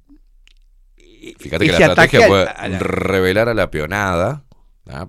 Fíjate 1.39 1.66
que 1.66 1.73
la 1.73 1.78
estrategia 1.78 2.27
fue 2.28 2.47
revelar 2.78 3.49
a 3.49 3.55
la 3.55 3.70
peonada 3.70 4.45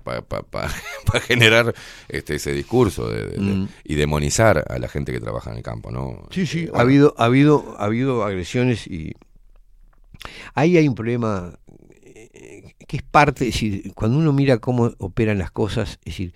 para 0.02 0.70
generar 1.26 1.74
este, 2.08 2.36
ese 2.36 2.52
discurso 2.52 3.08
de- 3.08 3.26
de- 3.26 3.36
de- 3.36 3.38
Mm. 3.54 3.68
y 3.84 3.94
demonizar 3.96 4.64
a 4.68 4.78
la 4.78 4.88
gente 4.88 5.12
que 5.12 5.20
trabaja 5.20 5.50
en 5.50 5.56
el 5.58 5.62
campo, 5.62 5.90
¿no? 5.90 6.26
Sí, 6.30 6.46
sí, 6.46 6.60
Eh, 6.64 6.70
ha 6.74 6.80
habido, 6.80 7.14
ha 7.18 7.24
habido, 7.26 7.74
ha 7.78 7.84
habido 7.84 8.24
agresiones 8.24 8.86
y 8.86 9.12
ahí 10.54 10.76
hay 10.76 10.88
un 10.88 10.94
problema 10.94 11.58
eh, 12.04 12.74
que 12.86 12.96
es 12.98 13.02
parte, 13.02 13.48
es 13.48 13.54
decir, 13.54 13.92
cuando 13.94 14.18
uno 14.18 14.32
mira 14.32 14.58
cómo 14.58 14.92
operan 14.98 15.38
las 15.38 15.50
cosas, 15.50 15.98
es 16.04 16.12
decir, 16.12 16.34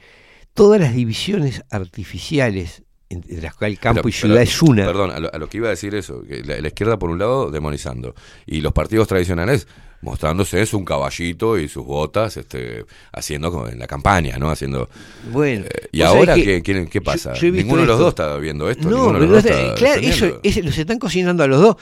todas 0.55 0.81
las 0.81 0.95
divisiones 0.95 1.63
artificiales 1.71 2.83
entre 3.09 3.41
las 3.41 3.55
cuales 3.55 3.79
campo 3.79 4.03
Pero- 4.03 4.09
y 4.09 4.13
ciudad 4.13 4.35
pero, 4.37 4.43
es 4.51 4.63
una. 4.63 4.85
Perdón, 4.87 5.11
a 5.13 5.21
lo, 5.21 5.33
a 5.33 5.39
lo 5.39 5.49
que 5.49 5.59
iba 5.59 5.69
a 5.69 5.71
decir 5.71 5.95
eso, 5.95 6.23
que 6.23 6.43
la, 6.43 6.61
la 6.61 6.69
izquierda 6.69 6.99
por 6.99 7.11
un 7.11 7.19
lado 7.19 7.51
demonizando 7.51 8.15
y 8.47 8.61
los 8.63 8.73
partidos 8.73 9.07
tradicionales 9.07 9.69
mostrándose 10.07 10.63
es 10.63 10.73
un 10.73 10.85
caballito 10.85 11.59
y 11.59 11.69
sus 11.69 11.85
botas 11.85 12.37
este, 12.39 12.87
haciendo 13.13 13.51
como 13.51 13.69
en 13.69 13.79
la 13.79 13.87
campaña, 13.87 14.39
¿no? 14.39 14.49
Haciendo 14.51 14.89
Bueno, 15.33 15.67
eh, 15.67 15.89
y 15.93 16.01
ahora 16.03 16.35
que 16.37 16.63
¿qué, 16.63 16.87
qué, 16.89 16.89
yo- 17.01 17.03
pasa? 17.03 17.35
yo 17.35 17.51
Ninguno 17.51 17.83
de 17.83 17.87
los 17.89 17.95
esto. 17.97 18.05
dos 18.05 18.09
está 18.13 18.37
viendo 18.39 18.71
esto, 18.71 18.89
No, 18.89 19.13
ninguno 19.13 19.13
de 19.13 19.19
pero 19.21 19.33
los 19.33 19.43
dos 19.43 19.53
está- 19.53 19.75
claro, 19.75 20.01
eso, 20.01 20.41
los 20.63 20.79
están 20.79 20.99
cocinando 20.99 21.43
a 21.43 21.49
los 21.49 21.61
dos. 21.61 21.77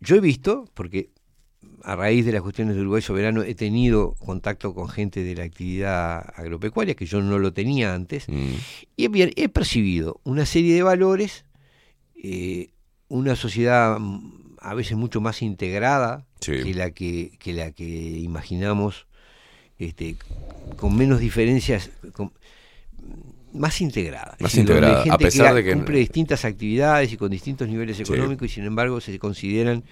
Yo 0.00 0.16
he 0.16 0.20
visto, 0.20 0.66
porque 0.74 1.10
a 1.82 1.96
raíz 1.96 2.24
de 2.24 2.32
las 2.32 2.40
cuestiones 2.42 2.76
de 2.76 2.80
Uruguay 2.80 3.02
Soberano 3.02 3.42
he 3.42 3.54
tenido 3.54 4.14
contacto 4.14 4.72
con 4.72 4.88
gente 4.88 5.22
de 5.22 5.34
la 5.34 5.44
actividad 5.44 6.32
agropecuaria, 6.36 6.94
que 6.94 7.04
yo 7.06 7.20
no 7.20 7.38
lo 7.38 7.52
tenía 7.52 7.92
antes, 7.94 8.26
Mm. 8.28 8.54
y 8.96 9.04
he, 9.20 9.32
he 9.36 9.48
percibido 9.50 10.20
una 10.24 10.46
serie 10.46 10.74
de 10.74 10.82
valores, 10.82 11.44
eh, 12.14 12.70
una 13.08 13.36
sociedad 13.36 13.98
a 14.64 14.74
veces 14.74 14.96
mucho 14.96 15.20
más 15.20 15.42
integrada 15.42 16.26
Sí. 16.40 16.62
que 16.62 16.74
la 16.74 16.90
que, 16.90 17.32
que 17.38 17.52
la 17.52 17.70
que 17.72 17.84
imaginamos, 17.84 19.06
este, 19.78 20.16
con 20.76 20.96
menos 20.96 21.20
diferencias, 21.20 21.90
con- 22.12 22.32
más 23.52 23.80
integrada. 23.80 24.36
Más 24.40 24.50
decir, 24.52 24.60
integrada, 24.60 25.00
a 25.00 25.04
gente 25.04 25.24
pesar 25.24 25.48
que 25.50 25.54
de 25.54 25.64
que- 25.64 25.74
cumple 25.74 25.98
distintas 25.98 26.44
actividades 26.44 27.12
y 27.12 27.16
con 27.16 27.30
distintos 27.30 27.68
niveles 27.68 27.96
Sí. 27.96 28.02
económicos 28.02 28.46
y 28.50 28.54
sin 28.54 28.64
embargo 28.64 29.00
se 29.00 29.16
consideran 29.18 29.84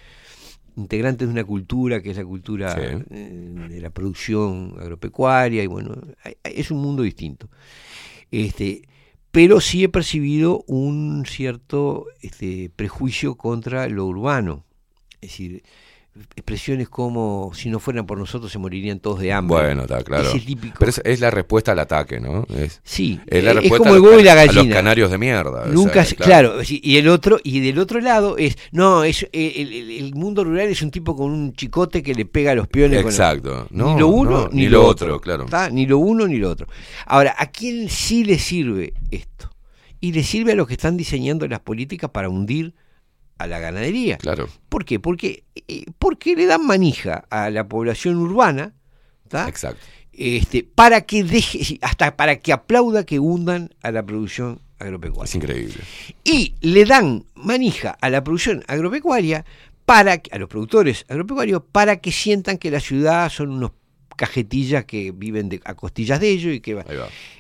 integrantes 0.77 1.29
de 1.29 1.33
una 1.33 1.45
cultura 1.45 2.03
que 2.03 2.11
es 2.11 2.17
la 2.17 2.25
cultura 2.25 2.75
Sí. 2.75 2.81
eh, 3.11 3.67
de 3.69 3.81
la 3.81 3.91
producción 3.91 4.75
agropecuaria 4.81 5.63
y 5.63 5.67
bueno, 5.67 5.95
hay- 6.25 6.37
hay- 6.43 6.55
es 6.57 6.71
un 6.71 6.79
mundo 6.83 7.03
distinto. 7.03 7.49
Este, 8.31 8.83
pero 9.33 9.61
sí 9.61 9.83
he 9.83 9.89
percibido 9.89 10.63
un 10.67 11.25
cierto 11.27 12.07
este, 12.21 12.71
prejuicio 12.77 13.35
contra 13.37 13.89
lo 13.89 14.05
urbano. 14.05 14.65
Es 15.23 15.31
decir, 15.31 15.63
expresiones 16.37 16.89
como 16.91 17.53
si 17.55 17.71
no 17.71 17.79
fueran 17.81 18.05
por 18.07 18.19
nosotros 18.19 18.53
se 18.53 18.59
morirían 18.59 19.01
todos 19.01 19.21
de 19.21 19.33
hambre. 19.33 19.57
Bueno, 19.57 19.83
está 19.83 20.03
claro. 20.03 20.29
Ese 20.29 20.41
típico. 20.41 20.77
Pero 20.79 20.91
es, 20.91 21.01
es 21.05 21.21
la 21.21 21.31
respuesta 21.31 21.73
al 21.73 21.79
ataque, 21.79 22.21
¿no? 22.21 22.47
Es, 22.55 22.81
Sí, 22.85 23.19
es 23.27 23.43
la 23.43 23.51
es 23.53 23.57
respuesta 23.57 23.79
como 23.89 23.95
el 23.95 24.01
huevo 24.03 24.21
y 24.21 24.23
la 24.23 24.35
can- 24.35 24.39
a 24.39 24.45
gallina. 24.47 24.63
los 24.65 24.75
canarios 24.75 25.11
de 25.11 25.19
mierda. 25.19 25.67
Nunca, 25.69 26.05
sea, 26.05 26.17
claro, 26.19 26.57
y 26.69 26.97
el 26.99 27.09
otro 27.09 27.39
y 27.43 27.61
del 27.61 27.79
otro 27.79 28.01
lado 28.01 28.37
es 28.37 28.59
no, 28.73 29.05
es 29.05 29.23
eh, 29.33 29.53
el, 29.57 29.73
el- 29.73 29.91
el 30.05 30.15
mundo 30.15 30.45
rural 30.45 30.69
es 30.69 30.83
un 30.83 30.91
tipo 30.91 31.17
con 31.17 31.31
un 31.31 31.55
chicote 31.55 32.03
que 32.03 32.15
le 32.15 32.27
pega 32.27 32.53
a 32.53 32.55
los 32.55 32.69
peones. 32.69 32.99
con 33.03 33.07
la- 33.07 33.11
Exacto. 33.11 33.67
No, 33.71 33.95
ni 33.95 34.01
lo 34.01 34.09
uno 34.09 34.31
no, 34.31 34.49
ni, 34.49 34.63
ni 34.63 34.69
lo 34.69 34.83
lo 34.83 34.87
otro, 34.89 35.07
otro, 35.07 35.21
claro. 35.21 35.47
¿tá? 35.47 35.71
Ni 35.71 35.87
lo 35.87 35.97
uno 35.99 36.27
ni 36.29 36.37
lo 36.37 36.51
otro. 36.51 36.67
Ahora, 37.07 37.35
¿a 37.39 37.47
quién 37.51 37.89
sí 37.89 38.25
le 38.25 38.39
sirve 38.39 38.93
esto? 39.11 39.51
Y 39.99 40.13
le 40.13 40.25
sirve 40.25 40.53
a 40.53 40.57
los 40.57 40.67
que 40.67 40.75
están 40.75 40.97
diseñando 40.97 41.47
las 41.49 41.61
políticas 41.61 42.11
para 42.11 42.29
hundir 42.29 42.75
a 43.43 43.47
la 43.47 43.59
ganadería. 43.59 44.17
Claro. 44.19 44.49
¿Por 44.69 44.85
qué? 44.85 44.99
Porque, 45.01 45.45
eh, 45.69 45.85
porque 45.99 46.35
le 46.37 46.47
dan 46.47 46.67
manija 46.67 47.25
a 47.31 47.51
la 47.51 47.69
población 47.69 48.17
urbana, 48.17 48.75
¿tá? 49.29 49.49
Exacto. 49.49 49.85
Este, 50.13 50.63
para 50.63 51.03
que 51.03 51.25
deje, 51.25 51.79
hasta 51.81 52.17
para 52.17 52.37
que 52.37 52.53
aplauda 52.53 53.05
que 53.05 53.19
hundan 53.19 53.75
a 53.83 53.91
la 53.91 54.05
producción 54.05 54.61
agropecuaria. 54.79 55.25
Es 55.25 55.35
increíble. 55.35 55.75
Y 56.25 56.55
le 56.61 56.85
dan 56.85 57.25
manija 57.35 57.97
a 58.01 58.11
la 58.11 58.23
producción 58.23 58.63
agropecuaria 58.69 59.45
para 59.87 60.19
que- 60.19 60.31
a 60.35 60.39
los 60.39 60.49
productores 60.49 61.05
agropecuarios 61.09 61.63
para 61.73 61.97
que 62.01 62.13
sientan 62.13 62.59
que 62.59 62.71
la 62.71 62.81
ciudad 62.81 63.29
son 63.31 63.51
unos 63.51 63.73
cajetillas 64.17 64.85
que 64.85 65.11
viven 65.13 65.49
de, 65.49 65.61
a 65.65 65.75
costillas 65.75 66.21
de 66.21 66.29
ellos 66.29 66.55
y 66.55 66.61
que 66.61 66.75
va. 66.75 66.85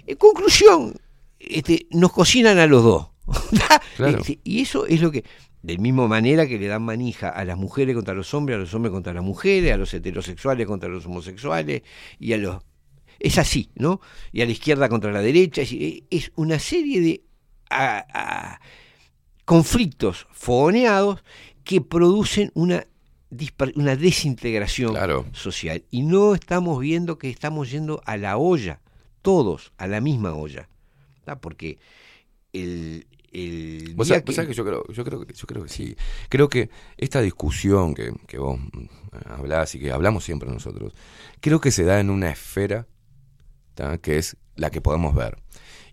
En 0.06 0.16
conclusión, 0.16 0.94
este, 1.38 1.86
nos 1.90 2.12
cocinan 2.12 2.58
a 2.58 2.66
los 2.66 2.82
dos. 2.82 3.08
Claro. 3.96 4.18
Este, 4.18 4.40
y 4.42 4.62
eso 4.62 4.86
es 4.86 5.00
lo 5.02 5.10
que, 5.12 5.24
de 5.62 5.78
misma 5.78 6.08
manera 6.08 6.46
que 6.46 6.58
le 6.58 6.66
dan 6.66 6.82
manija 6.82 7.28
a 7.28 7.44
las 7.44 7.56
mujeres 7.56 7.94
contra 7.94 8.14
los 8.14 8.34
hombres, 8.34 8.56
a 8.56 8.60
los 8.60 8.74
hombres 8.74 8.92
contra 8.92 9.12
las 9.12 9.22
mujeres, 9.22 9.72
a 9.72 9.76
los 9.76 9.94
heterosexuales 9.94 10.66
contra 10.66 10.88
los 10.88 11.06
homosexuales, 11.06 11.82
y 12.18 12.32
a 12.32 12.38
los... 12.38 12.62
Es 13.20 13.38
así, 13.38 13.70
¿no? 13.76 14.00
Y 14.32 14.42
a 14.42 14.46
la 14.46 14.50
izquierda 14.52 14.88
contra 14.88 15.12
la 15.12 15.20
derecha. 15.20 15.62
Es, 15.62 16.32
una 16.34 16.58
serie 16.58 17.00
de 17.00 17.22
a- 17.70 18.04
a- 18.12 18.60
conflictos 19.44 20.26
fogoneados 20.32 21.22
que 21.62 21.80
producen 21.80 22.50
una, 22.54 22.86
una 23.76 23.94
desintegración 23.96 24.96
social. 25.32 25.84
Y 25.90 26.02
no 26.02 26.34
estamos 26.34 26.80
viendo 26.80 27.18
que 27.18 27.30
estamos 27.30 27.70
yendo 27.70 28.02
a 28.04 28.16
la 28.16 28.36
olla, 28.36 28.80
todos, 29.22 29.72
a 29.78 29.86
la 29.86 30.00
misma 30.00 30.34
olla. 30.34 30.68
¿tá? 31.24 31.40
Porque 31.40 31.78
el, 32.52 33.06
el 33.32 33.94
Vos 33.96 34.08
sabés, 34.08 34.24
que 34.24 34.52
yo 34.54 34.64
creo, 34.64 34.86
yo 34.92 35.04
creo 35.04 35.26
que 35.26 35.32
yo 35.32 35.46
creo 35.46 35.62
que 35.62 35.68
sí. 35.68 35.96
Creo 36.28 36.48
que 36.48 36.68
esta 36.98 37.20
discusión 37.20 37.94
que, 37.94 38.12
que 38.26 38.38
vos 38.38 38.58
mm, 38.60 38.86
hablás 39.26 39.74
y 39.74 39.78
que 39.80 39.90
hablamos 39.92 40.24
siempre 40.24 40.50
nosotros, 40.50 40.92
creo 41.40 41.60
que 41.60 41.70
se 41.70 41.84
da 41.84 41.98
en 42.00 42.10
una 42.10 42.30
esfera 42.30 42.86
¿tá? 43.74 43.98
que 43.98 44.18
es 44.18 44.36
la 44.56 44.70
que 44.70 44.80
podemos 44.80 45.14
ver. 45.14 45.38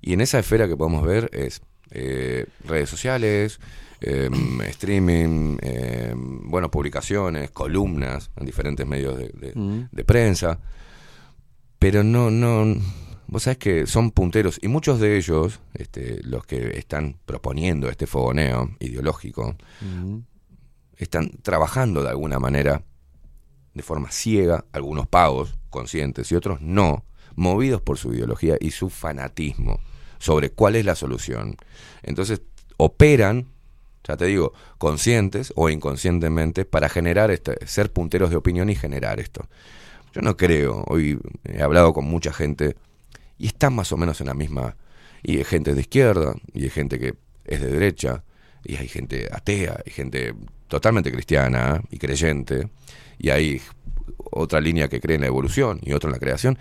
Y 0.02 0.14
en 0.14 0.22
esa 0.22 0.40
esfera 0.40 0.68
que 0.68 0.76
podemos 0.78 1.06
ver 1.06 1.30
es 1.34 1.62
eh, 1.92 2.46
redes 2.66 2.90
sociales, 2.90 3.60
eh, 4.02 4.30
streaming, 4.68 5.58
eh, 5.62 6.14
bueno, 6.16 6.70
publicaciones, 6.70 7.52
columnas 7.52 8.32
en 8.36 8.46
diferentes 8.46 8.86
medios 8.86 9.18
de, 9.18 9.30
de- 9.30 9.54
Mm. 9.56 9.88
de 9.92 10.04
prensa. 10.06 10.60
Pero 11.80 12.04
no, 12.04 12.30
no, 12.30 12.76
vos 13.30 13.44
sabés 13.44 13.58
que 13.60 13.86
son 13.86 14.12
punteros 14.12 14.60
y 14.62 14.68
muchos 14.68 15.00
de 15.00 15.18
ellos, 15.18 15.60
este, 15.76 16.20
los 16.24 16.46
que 16.46 16.78
están 16.78 17.18
proponiendo 17.26 17.90
este 17.90 18.08
fogoneo 18.08 18.76
ideológico, 18.80 19.56
están 20.98 21.30
trabajando 21.44 22.02
de 22.02 22.10
alguna 22.10 22.40
manera 22.40 22.84
de 23.74 23.84
forma 23.84 24.12
ciega, 24.12 24.66
algunos 24.74 25.08
pagos, 25.08 25.56
conscientes, 25.70 26.32
y 26.32 26.36
otros 26.36 26.60
no, 26.62 27.06
movidos 27.36 27.82
por 27.82 27.98
su 27.98 28.14
ideología 28.14 28.58
y 28.60 28.72
su 28.72 28.90
fanatismo 28.90 29.80
sobre 30.18 30.50
cuál 30.50 30.76
es 30.76 30.84
la 30.84 30.96
solución. 30.96 31.56
Entonces, 32.02 32.42
operan, 32.78 33.46
ya 34.04 34.18
te 34.18 34.26
digo, 34.26 34.54
conscientes 34.80 35.54
o 35.56 35.70
inconscientemente 35.70 36.66
para 36.66 36.90
generar 36.90 37.30
este, 37.30 37.64
ser 37.68 37.94
punteros 37.94 38.32
de 38.32 38.38
opinión 38.38 38.70
y 38.72 38.76
generar 38.76 39.20
esto. 39.20 39.48
Yo 40.14 40.22
no 40.22 40.36
creo, 40.36 40.84
hoy 40.88 41.20
he 41.46 41.62
hablado 41.62 41.94
con 41.94 42.06
mucha 42.06 42.34
gente 42.34 42.76
y 43.40 43.48
están 43.48 43.74
más 43.74 43.92
o 43.92 43.98
menos 43.98 44.22
en 44.22 44.28
la 44.28 44.36
misma, 44.36 44.76
y 45.24 45.38
hay 45.38 45.44
gente 45.44 45.74
de 45.74 45.82
izquierda, 45.82 46.36
y 46.54 46.64
hay 46.64 46.70
gente 46.70 47.00
que 47.00 47.16
es 47.46 47.62
de 47.62 47.68
derecha, 47.68 48.24
y 48.64 48.76
hay 48.76 48.88
gente 48.88 49.28
atea, 49.32 49.80
hay 49.84 49.92
gente 49.92 50.36
totalmente 50.68 51.12
cristiana 51.12 51.82
y 51.90 51.98
creyente, 51.98 52.70
y 53.18 53.30
hay 53.30 53.62
otra 54.32 54.62
línea 54.62 54.88
que 54.88 55.00
cree 55.00 55.16
en 55.16 55.22
la 55.22 55.28
evolución 55.28 55.80
y 55.82 55.94
otra 55.94 56.10
en 56.10 56.14
la 56.14 56.20
creación. 56.20 56.58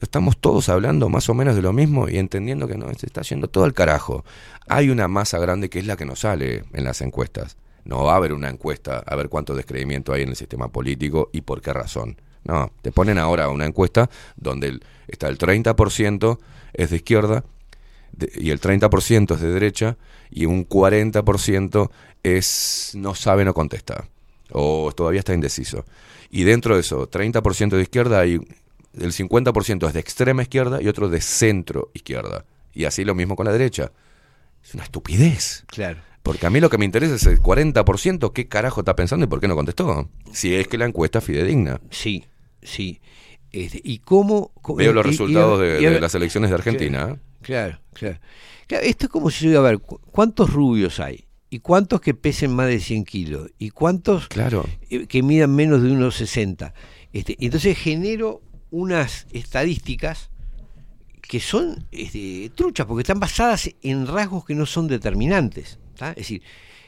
Estamos 0.00 0.38
todos 0.38 0.68
hablando 0.68 1.08
más 1.08 1.28
o 1.28 1.34
menos 1.34 1.54
de 1.54 1.62
lo 1.62 1.72
mismo 1.72 2.08
y 2.08 2.18
entendiendo 2.18 2.66
que 2.66 2.76
no, 2.76 2.92
se 2.94 3.06
está 3.06 3.22
yendo 3.22 3.48
todo 3.48 3.64
al 3.64 3.74
carajo. 3.74 4.24
Hay 4.66 4.90
una 4.90 5.08
masa 5.08 5.38
grande 5.38 5.68
que 5.68 5.78
es 5.78 5.86
la 5.86 5.96
que 5.96 6.04
nos 6.04 6.20
sale 6.20 6.64
en 6.72 6.84
las 6.84 7.00
encuestas. 7.00 7.56
No 7.84 8.02
va 8.04 8.14
a 8.14 8.16
haber 8.16 8.32
una 8.32 8.48
encuesta 8.48 9.04
a 9.06 9.14
ver 9.14 9.28
cuánto 9.28 9.54
descreimiento 9.54 10.12
hay 10.12 10.22
en 10.22 10.30
el 10.30 10.36
sistema 10.36 10.68
político 10.68 11.28
y 11.32 11.42
por 11.42 11.60
qué 11.60 11.72
razón. 11.72 12.16
No, 12.44 12.70
te 12.82 12.92
ponen 12.92 13.18
ahora 13.18 13.48
una 13.48 13.66
encuesta 13.66 14.10
donde 14.36 14.68
el- 14.68 14.84
está 15.08 15.28
el 15.28 15.38
30% 15.38 16.38
es 16.72 16.90
de 16.90 16.96
izquierda 16.96 17.44
de- 18.12 18.30
y 18.36 18.50
el 18.50 18.60
30% 18.60 19.34
es 19.34 19.40
de 19.40 19.50
derecha 19.52 19.96
y 20.30 20.44
un 20.46 20.64
40% 20.64 21.90
es 22.22 22.92
no 22.94 23.14
sabe, 23.14 23.44
no 23.44 23.54
contesta 23.54 24.08
o 24.52 24.92
todavía 24.94 25.20
está 25.20 25.34
indeciso. 25.34 25.84
Y 26.30 26.44
dentro 26.44 26.74
de 26.74 26.80
eso, 26.82 27.08
30% 27.08 27.76
de 27.76 27.82
izquierda 27.82 28.20
hay 28.20 28.40
el 28.98 29.12
50% 29.12 29.86
es 29.88 29.92
de 29.94 30.00
extrema 30.00 30.42
izquierda 30.42 30.80
y 30.80 30.88
otro 30.88 31.08
de 31.08 31.20
centro 31.20 31.90
izquierda. 31.94 32.44
Y 32.72 32.84
así 32.84 33.04
lo 33.04 33.14
mismo 33.14 33.36
con 33.36 33.46
la 33.46 33.52
derecha. 33.52 33.90
Es 34.62 34.74
una 34.74 34.84
estupidez. 34.84 35.64
Claro. 35.66 36.00
Porque 36.22 36.46
a 36.46 36.50
mí 36.50 36.58
lo 36.60 36.70
que 36.70 36.78
me 36.78 36.84
interesa 36.84 37.14
es 37.16 37.26
el 37.26 37.40
40%, 37.40 38.32
qué 38.32 38.48
carajo 38.48 38.80
está 38.80 38.96
pensando 38.96 39.24
y 39.26 39.28
por 39.28 39.40
qué 39.40 39.48
no 39.48 39.54
contestó. 39.56 40.08
Si 40.32 40.54
es 40.54 40.68
que 40.68 40.78
la 40.78 40.86
encuesta 40.86 41.18
es 41.18 41.24
fidedigna. 41.24 41.80
Sí, 41.90 42.24
sí. 42.64 43.00
Este, 43.52 43.80
¿Y 43.84 43.98
cómo, 43.98 44.50
Veo 44.76 44.92
los 44.92 45.06
y- 45.06 45.08
resultados 45.10 45.60
y- 45.60 45.62
de, 45.64 45.80
y- 45.80 45.84
de 45.84 46.00
las 46.00 46.14
elecciones 46.16 46.50
de 46.50 46.56
Argentina. 46.56 47.10
¿eh? 47.14 47.18
Claro, 47.42 47.78
claro. 47.92 48.18
Claro, 48.66 48.84
Esto 48.84 49.06
es 49.06 49.10
como 49.12 49.30
si 49.30 49.44
yo 49.44 49.50
diga, 49.50 49.60
a 49.60 49.64
ver, 49.64 49.78
cu- 49.78 50.00
¿cuántos 50.10 50.52
rubios 50.52 50.98
hay? 50.98 51.26
¿Y 51.50 51.60
cuántos 51.60 52.00
que 52.00 52.14
pesen 52.14 52.52
más 52.52 52.66
de 52.66 52.80
100 52.80 53.04
kilos? 53.04 53.50
¿Y 53.58 53.70
cuántos 53.70 54.26
Claro. 54.26 54.66
eh, 54.90 55.06
que 55.06 55.22
midan 55.22 55.54
menos 55.54 55.82
de 55.82 55.92
unos 55.92 56.16
60? 56.16 56.74
Este, 57.12 57.36
entonces 57.38 57.78
genero 57.78 58.42
unas 58.70 59.28
estadísticas 59.30 60.30
que 61.22 61.38
son 61.38 61.86
este, 61.92 62.50
truchas, 62.56 62.86
porque 62.86 63.02
están 63.02 63.20
basadas 63.20 63.70
en 63.82 64.06
rasgos 64.08 64.44
que 64.44 64.54
no 64.56 64.66
son 64.66 64.88
determinantes. 64.88 65.78
¿tá? 65.96 66.10
Es 66.10 66.16
decir, 66.16 66.42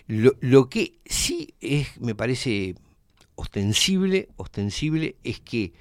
lo, 0.08 0.32
lo 0.40 0.68
que 0.68 0.98
sí 1.04 1.54
es, 1.60 2.00
me 2.00 2.14
parece 2.16 2.74
ostensible, 3.36 4.28
ostensible, 4.36 5.16
es 5.22 5.40
que 5.40 5.72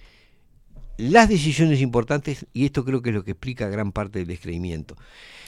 las 0.98 1.27
decisiones 1.27 1.82
importantes, 1.82 2.45
y 2.53 2.65
esto 2.65 2.86
creo 2.86 3.02
que 3.02 3.10
es 3.10 3.15
lo 3.15 3.23
que 3.23 3.32
explica 3.32 3.68
gran 3.68 3.91
parte 3.91 4.19
del 4.19 4.27
descreimiento, 4.30 4.95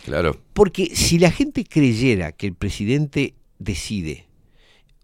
Claro. 0.03 0.37
porque 0.53 0.93
si 0.95 1.19
la 1.19 1.31
gente 1.31 1.63
creyera 1.63 2.31
que 2.33 2.47
el 2.47 2.53
presidente 2.55 3.35
decide 3.59 4.25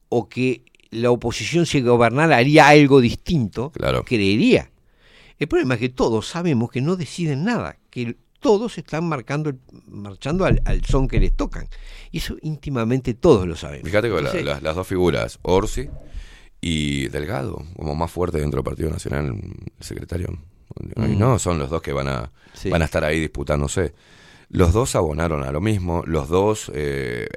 o 0.09 0.27
que 0.27 0.63
la 0.91 1.11
oposición 1.11 1.65
si 1.65 1.81
gobernara 1.81 2.37
haría 2.37 2.67
algo 2.67 2.99
distinto, 3.01 3.71
creería. 4.05 4.69
El 5.39 5.47
problema 5.47 5.73
es 5.75 5.79
que 5.79 5.89
todos 5.89 6.27
sabemos 6.27 6.69
que 6.71 6.81
no 6.81 6.95
deciden 6.95 7.43
nada, 7.43 7.77
que 7.89 8.15
todos 8.39 8.77
están 8.77 9.07
marcando, 9.07 9.53
marchando 9.87 10.45
al, 10.45 10.61
al 10.65 10.83
son 10.85 11.07
que 11.07 11.19
les 11.19 11.33
tocan. 11.35 11.67
Y 12.11 12.17
eso 12.17 12.35
íntimamente 12.41 13.13
todos 13.13 13.47
lo 13.47 13.55
sabemos. 13.55 13.87
Fíjate 13.87 14.09
la- 14.09 14.17
Entonces, 14.17 14.43
las, 14.45 14.61
las 14.61 14.75
dos 14.75 14.85
figuras, 14.87 15.39
Orsi 15.41 15.87
y 16.65 17.07
Delgado, 17.09 17.61
como 17.75 17.93
más 17.93 18.09
fuerte 18.09 18.39
dentro 18.39 18.59
del 18.59 18.63
Partido 18.63 18.89
Nacional, 18.89 19.25
el 19.27 19.83
secretario. 19.83 20.29
Y 20.95 20.99
Mm. 21.01 21.19
no, 21.19 21.37
son 21.37 21.59
los 21.59 21.69
dos 21.69 21.81
que 21.81 21.91
van 21.93 22.07
a, 22.07 22.31
Sí. 22.53 22.69
van 22.69 22.81
a 22.81 22.85
estar 22.85 23.03
ahí 23.03 23.19
disputándose. 23.19 23.93
Los 24.49 24.71
dos 24.71 24.95
abonaron 24.95 25.43
a 25.43 25.51
lo 25.51 25.59
mismo, 25.61 26.03
los 26.05 26.29
dos 26.29 26.71
eh, 26.73 27.27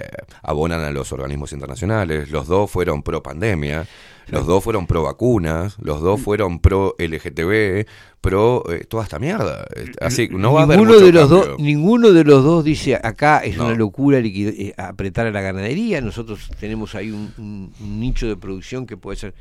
abonan 0.42 0.80
a 0.82 0.90
los 0.90 1.12
organismos 1.12 1.52
internacionales, 1.52 2.30
los 2.30 2.46
dos 2.46 2.70
fueron 2.70 3.02
pro 3.02 3.22
pandemia, 3.22 3.86
los 4.28 4.46
dos 4.46 4.62
fueron 4.64 4.86
pro 4.86 5.02
vacunas, 5.02 5.76
los 5.80 6.00
Mm. 6.00 6.04
dos 6.04 6.20
fueron 6.20 6.58
pro 6.60 6.94
LGTB, 6.98 7.86
pro 8.20 8.64
eh, 8.72 8.84
toda 8.84 9.04
esta 9.04 9.18
mierda. 9.18 9.64
Así, 10.00 10.28
no 10.30 10.52
va 10.52 10.60
a 10.60 10.64
haber 10.64 10.78
mucho 10.78 10.98
de 11.00 11.12
los 11.12 11.28
cambio. 11.28 11.46
dos 11.50 11.58
ninguno 11.60 12.12
de 12.12 12.24
los 12.24 12.42
dos 12.44 12.64
dice 12.64 12.96
acá 12.96 13.38
es 13.38 13.56
No. 13.56 13.66
una 13.66 13.74
locura 13.74 14.18
eh, 14.18 14.74
apretar 14.76 15.26
a 15.26 15.30
la 15.30 15.40
ganadería 15.40 16.00
nosotros 16.00 16.50
tenemos 16.58 16.94
ahí 16.94 17.10
un, 17.10 17.32
un- 17.38 17.72
un 17.80 18.00
nicho 18.00 18.26
de 18.26 18.36
producción 18.36 18.84
que 18.86 18.96
puede 18.96 19.16
ser 19.16 19.34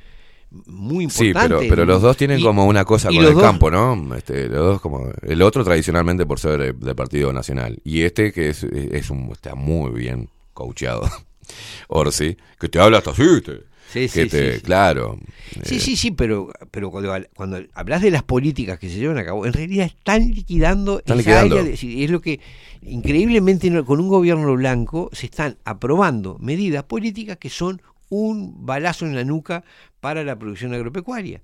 muy 0.68 1.10
Sí, 1.10 1.28
importante 1.28 1.56
pero, 1.58 1.70
pero 1.70 1.86
los 1.86 2.02
dos 2.02 2.16
tienen 2.16 2.40
Y- 2.40 2.44
como 2.44 2.66
una 2.66 2.86
cosa 2.86 3.10
con 3.10 3.18
el 3.18 3.34
dos- 3.34 3.42
campo, 3.44 3.72
¿no? 3.72 4.16
Este, 4.16 4.48
los 4.48 4.60
dos 4.66 4.82
como 4.82 5.10
el 5.24 5.42
otro 5.42 5.64
tradicionalmente 5.64 6.26
por 6.28 6.40
ser 6.40 6.76
del 6.76 6.96
Partido 6.96 7.34
Nacional 7.34 7.80
y 7.84 8.04
este 8.04 8.32
que 8.32 8.50
es, 8.50 8.64
es 8.64 9.10
un 9.10 9.32
está 9.32 9.56
muy 9.56 9.90
bien 9.92 10.30
coacheado. 10.54 11.02
Orsi, 11.88 12.38
que 12.60 12.70
te 12.70 12.80
habla 12.80 13.00
hasta 13.00 13.12
así, 13.12 13.42
te- 13.42 13.64
Sí, 13.92 14.08
sí, 14.08 14.28
te, 14.28 14.52
sí, 14.54 14.58
sí. 14.60 14.62
claro. 14.66 15.18
Sí, 15.64 15.76
eh, 15.76 15.80
sí, 15.80 15.96
sí, 15.96 16.12
pero, 16.12 16.50
pero 16.72 16.92
cuando, 16.92 17.14
cuando 17.36 17.60
hablas 17.74 18.02
de 18.02 18.12
las 18.12 18.24
políticas 18.24 18.78
que 18.80 18.90
se 18.90 18.96
llevan 18.96 19.18
a 19.18 19.24
cabo, 19.26 19.46
en 19.46 19.54
realidad 19.54 19.86
están 19.86 20.32
liquidando 20.32 21.00
Están 21.00 21.20
esa 21.20 21.30
liquidando. 21.30 21.60
área. 21.60 21.70
de- 21.72 21.78
sí, 21.78 22.04
es 22.04 22.10
lo 22.12 22.20
que, 22.20 22.40
increíblemente, 22.82 23.72
con 23.86 24.00
un 24.02 24.10
gobierno 24.10 24.54
blanco 24.56 25.10
se 25.14 25.28
están 25.28 25.58
aprobando 25.66 26.38
medidas 26.40 26.84
políticas 26.84 27.38
que 27.38 27.50
son 27.50 27.82
un 28.10 28.66
balazo 28.66 29.06
en 29.06 29.16
la 29.16 29.24
nuca 29.24 29.64
para 30.00 30.24
la 30.24 30.38
producción 30.38 30.74
agropecuaria. 30.74 31.42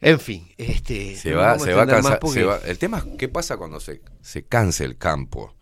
En 0.00 0.18
fin, 0.18 0.48
este, 0.58 1.14
Se 1.14 1.30
no 1.30 1.36
va, 1.38 1.58
se 1.58 1.72
va 1.72 1.82
a 1.82 1.84
extender 1.84 1.94
más 1.96 2.02
cansar. 2.02 2.18
porque- 2.20 2.40
se 2.40 2.44
va- 2.44 2.58
el 2.66 2.78
tema 2.78 2.98
es 2.98 3.04
qué 3.18 3.28
pasa 3.28 3.56
cuando 3.56 3.78
se, 3.80 4.00
se 4.20 4.44
canse 4.44 4.84
el 4.84 4.96
campo. 4.98 5.54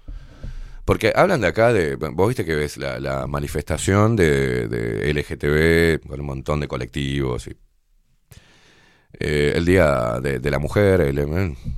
Porque 0.91 1.13
hablan 1.15 1.41
de 1.41 1.47
acá 1.47 1.73
de. 1.73 1.95
Vos 1.95 2.27
viste 2.27 2.45
que 2.45 2.57
ves 2.57 2.77
la, 2.77 3.29
manifestación 3.29 4.17
de, 4.17 4.67
de 4.67 5.09
LGTB 5.13 6.05
con 6.09 6.19
un 6.19 6.27
montón 6.27 6.59
de 6.59 6.67
colectivos. 6.67 7.47
Y, 7.47 7.57
eh, 9.21 9.53
el 9.55 9.65
día 9.65 10.19
de, 10.21 10.51
la 10.51 10.59
mujer, 10.59 11.01
eh, 11.03 11.13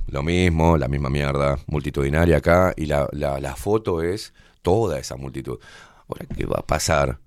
lo 0.07 0.23
mismo, 0.23 0.77
la 0.79 0.87
misma 0.87 1.11
mierda, 1.11 1.59
multitudinaria 1.67 2.37
acá. 2.37 2.73
Y 2.75 2.87
la, 2.87 3.07
la, 3.11 3.39
la 3.39 3.55
foto 3.55 4.01
es 4.01 4.33
toda 4.63 4.97
esa 4.97 5.15
multitud. 5.15 5.59
Ahora, 6.07 6.25
¿qué 6.35 6.47
va 6.47 6.57
a 6.61 6.65
pasar 6.65 7.19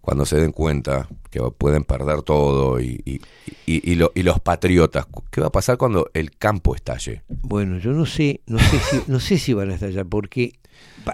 cuando 0.00 0.26
se 0.26 0.40
den 0.40 0.50
cuenta 0.50 1.06
que 1.30 1.40
pueden 1.56 1.84
perder 1.84 2.22
todo 2.22 2.80
y, 2.80 3.00
y, 3.04 3.20
y- 3.64 3.92
y 3.92 3.94
lo- 3.94 4.10
y 4.12 4.24
los 4.24 4.40
patriotas? 4.40 5.06
¿Qué 5.30 5.40
va 5.40 5.46
a 5.46 5.52
pasar 5.52 5.76
cuando 5.76 6.10
el 6.14 6.36
campo 6.36 6.74
estalle? 6.74 7.22
Bueno, 7.28 7.78
yo 7.78 7.92
no 7.92 8.06
sé, 8.06 8.40
no 8.48 8.58
sé 8.58 8.78
si, 8.80 9.02
no 9.06 9.20
sé 9.20 9.38
si 9.38 9.52
van 9.52 9.70
a 9.70 9.74
estallar, 9.74 10.04
porque 10.06 10.57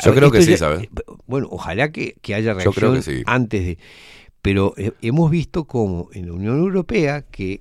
Yo 0.05 0.15
creo 0.15 0.31
que 0.31 0.43
sí, 0.43 0.53
ya- 0.53 0.57
¿sabes? 0.59 0.83
eh, 0.85 0.89
Bueno, 1.27 1.49
ojalá 1.51 1.91
que, 1.93 2.17
que 2.23 2.35
haya 2.35 2.53
reacción 2.55 2.75
creo 2.75 2.93
que 2.95 3.03
sí. 3.03 3.23
antes 3.27 3.65
de. 3.65 3.79
Pero 4.43 4.75
eh, 4.77 4.93
hemos 5.03 5.31
visto 5.31 5.65
como 5.65 6.09
en 6.13 6.27
la 6.27 6.33
Unión 6.35 6.59
Europea, 6.59 7.23
que 7.23 7.61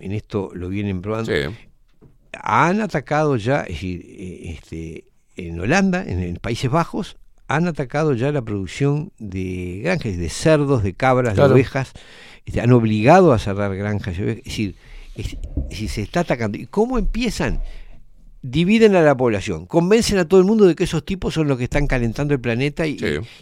en 0.00 0.12
esto 0.12 0.50
lo 0.54 0.68
vienen 0.68 1.00
probando, 1.02 1.30
han 2.32 2.80
atacado 2.80 3.36
ya, 3.36 3.60
es 3.62 3.74
decir, 3.74 4.04
eh, 4.06 4.56
este, 4.58 5.04
en 5.36 5.60
Holanda, 5.60 6.04
en, 6.04 6.20
en 6.20 6.36
Países 6.36 6.70
Bajos, 6.70 7.16
han 7.46 7.68
atacado 7.68 8.14
ya 8.14 8.32
la 8.32 8.42
producción 8.42 9.12
de 9.18 9.80
granjas, 9.84 10.16
de 10.16 10.28
cerdos, 10.30 10.82
de 10.82 10.94
cabras, 10.94 11.34
Claro. 11.34 11.50
de 11.50 11.54
ovejas, 11.54 11.92
este, 12.44 12.60
han 12.60 12.72
obligado 12.72 13.32
a 13.32 13.38
cerrar 13.38 13.76
granjas, 13.76 14.18
es 14.18 14.42
decir, 14.44 14.74
decir, 15.14 15.38
se 15.88 16.02
está 16.02 16.20
atacando. 16.20 16.58
¿Y 16.58 16.66
cómo 16.66 16.98
empiezan? 16.98 17.60
Dividen 18.46 18.94
a 18.94 19.00
la 19.00 19.16
población, 19.16 19.64
convencen 19.64 20.18
a 20.18 20.28
todo 20.28 20.38
el 20.38 20.44
mundo 20.44 20.66
de 20.66 20.74
que 20.74 20.84
esos 20.84 21.02
tipos 21.02 21.32
son 21.32 21.48
los 21.48 21.56
que 21.56 21.64
están 21.64 21.86
calentando 21.86 22.34
el 22.34 22.40
planeta 22.40 22.86
y, 22.86 22.98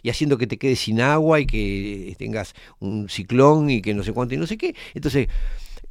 haciendo 0.08 0.38
que 0.38 0.46
te 0.46 0.58
quedes 0.58 0.78
sin 0.78 1.00
agua 1.00 1.40
y 1.40 1.46
que 1.46 2.14
tengas 2.18 2.54
un 2.78 3.08
ciclón 3.08 3.68
y 3.68 3.82
que 3.82 3.94
no 3.94 4.04
sé 4.04 4.12
cuánto 4.12 4.36
y 4.36 4.38
no 4.38 4.46
sé 4.46 4.56
qué. 4.56 4.76
Entonces, 4.94 5.26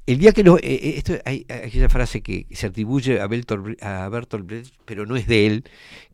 el 0.05 0.17
día 0.17 0.31
que 0.31 0.43
los, 0.43 0.59
eh, 0.59 0.75
eh, 0.75 0.93
esto 0.95 1.13
hay, 1.25 1.45
hay 1.49 1.59
aquella 1.67 1.89
frase 1.89 2.21
que 2.21 2.47
se 2.51 2.67
atribuye 2.67 3.19
a 3.19 3.27
Bertolt, 3.27 3.83
a 3.83 4.07
Bertolt 4.07 4.45
Brecht, 4.45 4.75
pero 4.85 5.05
no 5.05 5.17
es 5.17 5.27
de 5.27 5.45
él, 5.45 5.63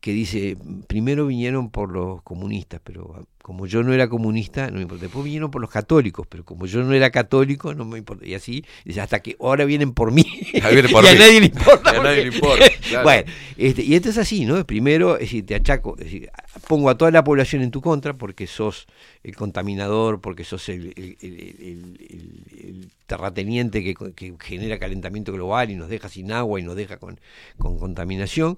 que 0.01 0.11
dice, 0.11 0.57
primero 0.87 1.27
vinieron 1.27 1.69
por 1.69 1.91
los 1.91 2.23
comunistas, 2.23 2.81
pero 2.83 3.27
como 3.41 3.65
yo 3.65 3.81
no 3.81 3.93
era 3.93 4.09
comunista, 4.09 4.67
no 4.69 4.75
me 4.75 4.81
importa. 4.81 5.03
Después 5.05 5.23
vinieron 5.23 5.49
por 5.51 5.61
los 5.61 5.69
católicos, 5.69 6.27
pero 6.27 6.43
como 6.43 6.65
yo 6.65 6.83
no 6.83 6.91
era 6.93 7.11
católico, 7.11 7.73
no 7.73 7.85
me 7.85 7.97
importa. 7.97 8.25
Y 8.25 8.33
así, 8.33 8.65
hasta 8.99 9.21
que 9.21 9.37
ahora 9.39 9.63
vienen 9.63 9.93
por 9.93 10.11
mí. 10.11 10.23
Por 10.91 11.03
y 11.05 11.07
a 11.07 11.13
mí. 11.13 11.19
nadie 11.19 11.39
le 11.39 11.45
importa. 11.47 11.89
A 11.91 12.03
nadie 12.03 12.25
le 12.25 12.35
importa, 12.35 12.65
claro. 12.89 13.03
Bueno, 13.03 13.31
este, 13.57 13.83
y 13.83 13.95
esto 13.95 14.09
es 14.09 14.17
así, 14.17 14.43
¿no? 14.45 14.65
Primero, 14.65 15.15
es 15.15 15.21
decir, 15.21 15.45
te 15.45 15.55
achaco, 15.55 15.95
es 15.97 16.05
decir, 16.05 16.29
pongo 16.67 16.89
a 16.89 16.97
toda 16.97 17.09
la 17.11 17.23
población 17.23 17.61
en 17.61 17.71
tu 17.71 17.79
contra 17.81 18.17
porque 18.17 18.47
sos 18.47 18.85
el 19.23 19.35
contaminador, 19.35 20.19
porque 20.19 20.43
sos 20.43 20.67
el, 20.69 20.87
el- 20.97 21.17
el- 21.21 21.39
el- 21.39 21.97
el- 22.09 22.67
el 22.67 22.91
terrateniente 23.05 23.81
que, 23.83 23.93
que 24.13 24.33
genera 24.41 24.77
calentamiento 24.77 25.31
global 25.31 25.71
y 25.71 25.75
nos 25.75 25.87
deja 25.89 26.09
sin 26.09 26.31
agua 26.33 26.59
y 26.59 26.63
nos 26.63 26.75
deja 26.75 26.97
con, 26.97 27.19
con 27.57 27.77
contaminación. 27.79 28.57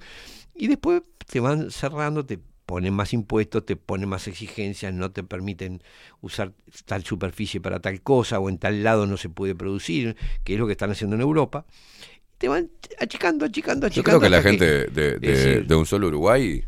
Y 0.55 0.67
después 0.67 1.03
te 1.27 1.39
van 1.39 1.69
cerrando, 1.71 2.25
te 2.25 2.39
ponen 2.69 2.93
más 2.93 3.13
impuestos, 3.13 3.65
te 3.65 3.75
ponen 3.75 4.09
más 4.09 4.27
exigencias, 4.27 4.93
no 4.93 5.09
te 5.09 5.23
permiten 5.23 5.81
usar 6.21 6.53
tal 6.85 7.03
superficie 7.03 7.59
para 7.59 7.79
tal 7.79 7.99
cosa 8.01 8.37
o 8.37 8.47
en 8.47 8.59
tal 8.59 8.83
lado 8.83 9.07
no 9.07 9.17
se 9.17 9.27
puede 9.27 9.55
producir, 9.55 10.15
que 10.43 10.53
es 10.53 10.59
lo 10.59 10.67
que 10.67 10.73
están 10.73 10.91
haciendo 10.91 11.15
en 11.15 11.23
Europa. 11.23 11.65
Te 12.37 12.47
van 12.47 12.69
achicando, 12.99 13.43
achicando, 13.45 13.87
Yo 13.87 13.89
achicando. 13.89 14.19
creo 14.19 14.21
que 14.21 14.29
la 14.29 14.43
gente 14.43 14.85
de, 14.91 15.63
de 15.65 15.75
un 15.75 15.87
solo 15.87 16.09
Uruguay 16.09 16.63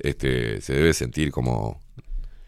este, 0.00 0.60
se 0.60 0.72
debe 0.72 0.92
sentir 0.92 1.30
como 1.30 1.80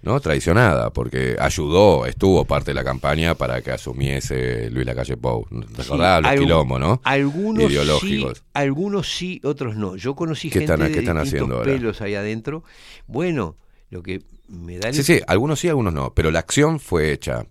no 0.07 0.20
traicionada, 0.20 0.91
porque 0.91 1.37
ayudó, 1.39 2.07
estuvo 2.07 2.45
parte 2.45 2.70
de 2.70 2.74
la 2.77 2.85
campaña 2.85 3.35
para 3.35 3.61
que 3.61 3.73
asumiese 3.73 4.70
Luis 4.70 4.87
Lacalle 4.87 5.16
Pou. 5.16 5.47
¿Te 5.49 5.83
Sí, 5.83 5.89
acordás? 5.89 6.23
Los 6.23 6.31
algu- 6.33 6.39
quilombos, 6.39 6.81
¿no? 6.81 7.01
Algunos 7.05 7.70
Ideológicos. 7.70 8.39
sí, 8.39 8.45
algunos 8.55 9.09
sí, 9.15 9.41
otros 9.45 9.77
no. 9.77 9.97
Yo 9.97 10.15
conocí 10.15 10.49
¿Qué 10.49 10.61
gente 10.61 10.73
están- 10.74 10.87
de 10.87 10.93
qué 10.95 11.01
están 11.01 11.16
distintos 11.16 11.28
haciendo 11.49 11.57
ahora? 11.57 11.73
pelos 11.73 12.01
ahí 12.01 12.15
adentro. 12.15 12.62
Bueno, 13.07 13.57
lo 13.91 14.03
que 14.03 14.23
me 14.49 14.78
da 14.78 14.89
el- 14.89 14.95
Sí, 14.95 15.03
sí, 15.03 15.20
algunos 15.27 15.59
sí, 15.61 15.69
algunos 15.69 15.93
no, 15.93 16.15
pero 16.15 16.31
la 16.31 16.39
acción 16.39 16.78
fue 16.81 17.12
hecha. 17.12 17.45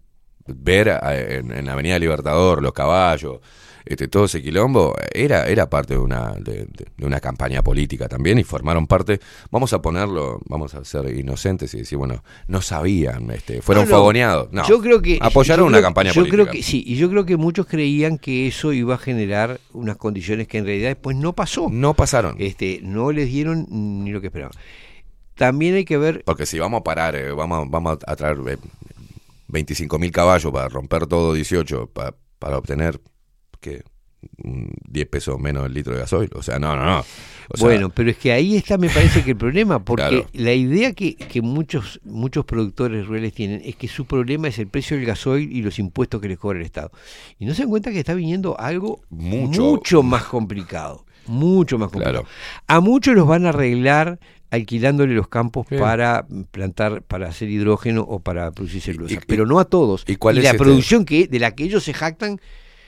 Ver 0.47 0.91
a- 0.91 1.19
en, 1.19 1.51
en 1.51 1.67
Avenida 1.69 1.99
Libertador 1.99 2.61
los 2.61 2.71
caballos, 2.71 3.39
este, 3.85 4.07
todo 4.07 4.25
ese 4.25 4.41
quilombo, 4.41 4.95
era, 5.13 5.47
era 5.47 5.69
parte 5.69 5.93
de 5.93 5.99
una, 5.99 6.33
de, 6.33 6.65
de- 6.65 7.05
una 7.05 7.19
campaña 7.19 7.61
política 7.63 8.07
también 8.07 8.39
y 8.39 8.43
formaron 8.43 8.87
parte, 8.87 9.19
vamos 9.51 9.73
a 9.73 9.81
ponerlo, 9.81 10.39
vamos 10.47 10.73
a 10.75 10.83
ser 10.85 11.15
inocentes 11.17 11.73
y 11.73 11.79
decir, 11.79 11.97
bueno, 11.97 12.23
no 12.47 12.61
sabían, 12.61 13.29
este, 13.31 13.61
fueron 13.61 13.85
No, 13.85 13.91
no, 13.91 13.97
fogoneados. 13.97 14.51
No, 14.51 14.67
yo 14.67 14.81
creo 14.81 15.01
que 15.01 15.19
apoyaron 15.21 15.65
yo 15.65 15.69
una 15.69 15.81
campaña 15.81 16.11
yo 16.11 16.21
política. 16.21 16.43
creo 16.43 16.51
que 16.51 16.63
sí, 16.63 16.83
y 16.85 16.95
yo 16.95 17.09
creo 17.09 17.25
que 17.25 17.37
muchos 17.37 17.67
creían 17.67 18.17
que 18.17 18.47
eso 18.47 18.73
iba 18.73 18.95
a 18.95 18.97
generar 18.97 19.59
unas 19.73 19.97
condiciones 19.97 20.47
que 20.47 20.57
en 20.57 20.65
realidad 20.65 20.89
después 20.89 21.15
no 21.15 21.33
pasó. 21.33 21.67
No 21.69 21.93
pasaron. 21.93 22.35
Este, 22.39 22.79
no 22.81 23.11
les 23.11 23.27
dieron 23.27 23.67
ni 23.69 24.11
lo 24.11 24.21
que 24.21 24.27
esperaban. 24.27 24.53
También 25.35 25.75
hay 25.75 25.83
que 25.85 25.97
ver 25.97 26.23
Porque 26.25 26.45
si 26.45 26.57
vamos 26.59 26.79
a 26.79 26.83
parar, 26.83 27.15
eh, 27.15 27.31
vamos, 27.33 27.69
vamos 27.69 27.97
a 28.07 28.15
traer 28.15 28.37
eh, 28.47 28.57
25 29.47 29.99
mil 29.99 30.11
caballos 30.11 30.51
para 30.51 30.69
romper 30.69 31.07
todo 31.07 31.33
18, 31.33 31.87
pa- 31.93 32.15
para 32.39 32.57
obtener 32.57 32.99
que 33.71 33.83
10 34.89 35.07
pesos 35.07 35.39
menos 35.39 35.65
el 35.65 35.73
litro 35.73 35.93
de 35.93 35.99
gasoil. 35.99 36.29
O 36.33 36.41
sea, 36.41 36.57
no, 36.57 36.75
no, 36.75 36.83
no. 36.85 36.99
O 37.49 37.57
sea, 37.57 37.67
bueno, 37.67 37.89
pero 37.89 38.09
es 38.09 38.17
que 38.17 38.31
ahí 38.31 38.55
está, 38.55 38.77
me 38.77 38.89
parece 38.89 39.23
que 39.23 39.31
el 39.31 39.37
problema, 39.37 39.83
porque 39.83 40.07
Claro. 40.07 40.27
la 40.33 40.53
idea 40.53 40.93
que, 40.93 41.15
que 41.15 41.41
muchos 41.43 41.99
muchos 42.03 42.43
productores 42.45 43.05
rurales 43.05 43.33
tienen 43.33 43.61
es 43.63 43.75
que 43.75 43.87
su 43.87 44.05
problema 44.05 44.47
es 44.47 44.57
el 44.57 44.67
precio 44.67 44.97
del 44.97 45.05
gasoil 45.05 45.51
y 45.51 45.61
los 45.61 45.77
impuestos 45.77 46.19
que 46.21 46.27
les 46.27 46.39
cobra 46.39 46.57
el 46.59 46.65
Estado. 46.65 46.91
Y 47.37 47.45
no 47.45 47.53
se 47.53 47.61
dan 47.63 47.69
cuenta 47.69 47.91
que 47.91 47.99
está 47.99 48.13
viniendo 48.15 48.59
algo 48.59 49.01
Mucho. 49.09 49.61
mucho, 49.61 50.03
más 50.03 50.23
complicado. 50.23 51.05
Mucho 51.27 51.77
más 51.77 51.89
complicado. 51.89 52.23
Claro. 52.23 52.35
A 52.67 52.79
muchos 52.79 53.13
los 53.15 53.27
van 53.27 53.45
a 53.45 53.49
arreglar 53.49 54.19
alquilándole 54.49 55.13
los 55.13 55.27
campos 55.27 55.67
Sí. 55.69 55.75
para 55.77 56.25
plantar, 56.51 57.03
para 57.03 57.27
hacer 57.27 57.49
hidrógeno 57.49 58.01
o 58.01 58.19
para 58.21 58.51
producir 58.51 58.81
celulosa, 58.81 59.19
pero 59.27 59.45
no 59.45 59.59
a 59.59 59.65
todos. 59.65 60.03
¿y 60.07 60.15
cuál 60.15 60.37
es 60.39 60.43
la 60.45 60.51
este- 60.51 60.63
producción 60.63 61.05
que 61.05 61.27
de 61.27 61.39
la 61.39 61.53
que 61.53 61.63
ellos 61.65 61.83
se 61.83 61.93
jactan 61.93 62.39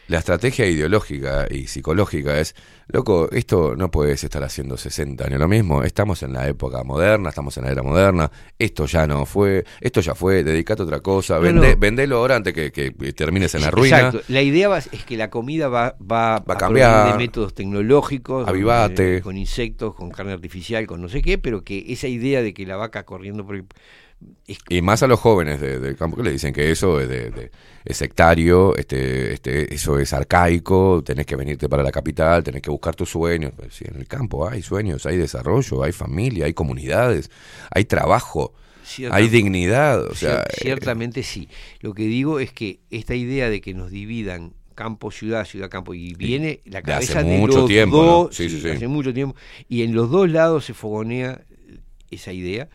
La 0.08 0.20
estrategia 0.20 0.66
ideológica 0.66 1.48
y 1.50 1.68
psicológica 1.68 2.40
es, 2.40 2.56
loco, 2.88 3.30
esto 3.32 3.76
no 3.76 3.92
puedes 3.92 4.24
estar 4.24 4.42
haciendo 4.44 4.78
60 4.78 5.26
años 5.26 5.40
lo 5.40 5.48
mismo, 5.50 5.84
estamos 5.84 6.24
en 6.24 6.32
la 6.34 6.48
época 6.48 6.84
moderna, 6.84 7.28
estamos 7.30 7.58
en 7.58 7.66
la 7.66 7.72
era 7.72 7.84
moderna, 7.84 8.32
esto 8.58 8.86
ya 8.86 9.06
no 9.06 9.26
fue, 9.26 9.66
esto 9.82 10.00
ya 10.00 10.16
fue, 10.16 10.46
dedicate 10.46 10.82
a 10.84 10.86
otra 10.86 11.00
cosa, 11.02 11.36
No, 11.36 11.42
vende, 11.42 11.72
no. 11.74 11.78
vendelo 11.78 12.18
ahora 12.20 12.38
antes 12.38 12.54
que, 12.54 12.72
que 12.72 12.92
termines 13.14 13.54
en 13.56 13.62
la 13.62 13.70
ruina. 13.72 13.98
Exacto. 13.98 14.22
La 14.30 14.42
idea 14.42 14.70
va- 14.70 14.78
es 14.78 15.04
que 15.06 15.18
la 15.18 15.30
comida 15.30 15.68
va, 15.68 15.98
va, 16.02 16.40
Va 16.40 16.54
a 16.54 16.58
cambiar. 16.58 17.12
de 17.12 17.18
métodos 17.18 17.54
tecnológicos, 17.54 18.48
Avivate. 18.48 19.18
eh, 19.18 19.22
con 19.22 19.38
insectos, 19.38 19.94
con 19.94 20.10
carne 20.12 20.32
artificial, 20.34 20.88
con 20.88 21.02
no 21.02 21.10
sé 21.10 21.22
qué, 21.22 21.38
pero 21.38 21.64
que 21.64 21.84
esa 21.92 22.08
idea 22.08 22.42
de 22.42 22.54
que 22.54 22.66
la 22.66 22.78
vaca 22.78 23.04
corriendo 23.04 23.46
por 23.46 23.56
el- 23.56 23.66
Y 24.70 24.82
más 24.82 25.04
a 25.04 25.08
los 25.08 25.20
jóvenes 25.20 25.62
de- 25.62 25.80
del 25.80 25.96
campo 25.96 26.18
que 26.18 26.24
le 26.24 26.32
dicen 26.32 26.54
que 26.54 26.72
eso 26.72 27.00
es, 27.00 27.08
de, 27.08 27.30
de- 27.32 27.52
es 27.86 27.98
sectario, 27.98 28.76
este, 28.76 29.34
este, 29.34 29.74
eso 29.74 30.00
es 30.00 30.12
arcaico, 30.14 31.04
tenés 31.06 31.26
que 31.26 31.36
venirte 31.36 31.70
para 31.70 31.84
la 31.84 31.92
capital, 31.92 32.44
tenés 32.44 32.62
que 32.62 32.72
buscar 32.72 32.96
tus 32.96 33.10
sueños. 33.10 33.54
Pues 33.56 33.76
sí, 33.76 33.86
en 33.88 33.98
el 33.98 34.08
campo 34.08 34.48
hay 34.50 34.62
sueños, 34.62 35.06
hay 35.06 35.18
desarrollo, 35.18 35.84
hay 35.84 35.92
familia, 35.92 36.46
hay 36.46 36.54
comunidades, 36.54 37.30
hay 37.70 37.86
trabajo, 37.86 38.54
hay 39.12 39.28
dignidad. 39.30 40.04
O 40.06 40.16
sea, 40.16 40.46
ciertamente 40.52 41.22
sí. 41.24 41.48
Lo 41.82 41.94
que 41.94 42.04
digo 42.04 42.40
es 42.40 42.52
que 42.52 42.80
esta 42.90 43.14
idea 43.16 43.50
de 43.50 43.62
que 43.62 43.74
nos 43.74 43.92
dividan 43.92 44.54
campo, 44.74 45.12
ciudad, 45.12 45.46
ciudad, 45.46 45.70
campo, 45.70 45.94
y 45.94 46.14
viene 46.16 46.62
la 46.66 46.80
hace 46.80 46.88
cabeza 46.88 47.24
de 47.24 47.38
mucho 47.38 47.60
los 47.60 47.68
tiempo, 47.68 47.98
¿no? 47.98 48.06
dos, 48.06 48.36
Sí, 48.36 48.50
sí, 48.50 48.62
sí. 48.62 48.70
hace 48.70 48.88
mucho 48.88 49.14
tiempo, 49.14 49.36
y 49.70 49.84
en 49.84 49.94
los 49.94 50.10
dos 50.10 50.30
lados 50.30 50.66
se 50.66 50.74
fogonea 50.74 51.42
esa 52.12 52.32
idea. 52.34 52.70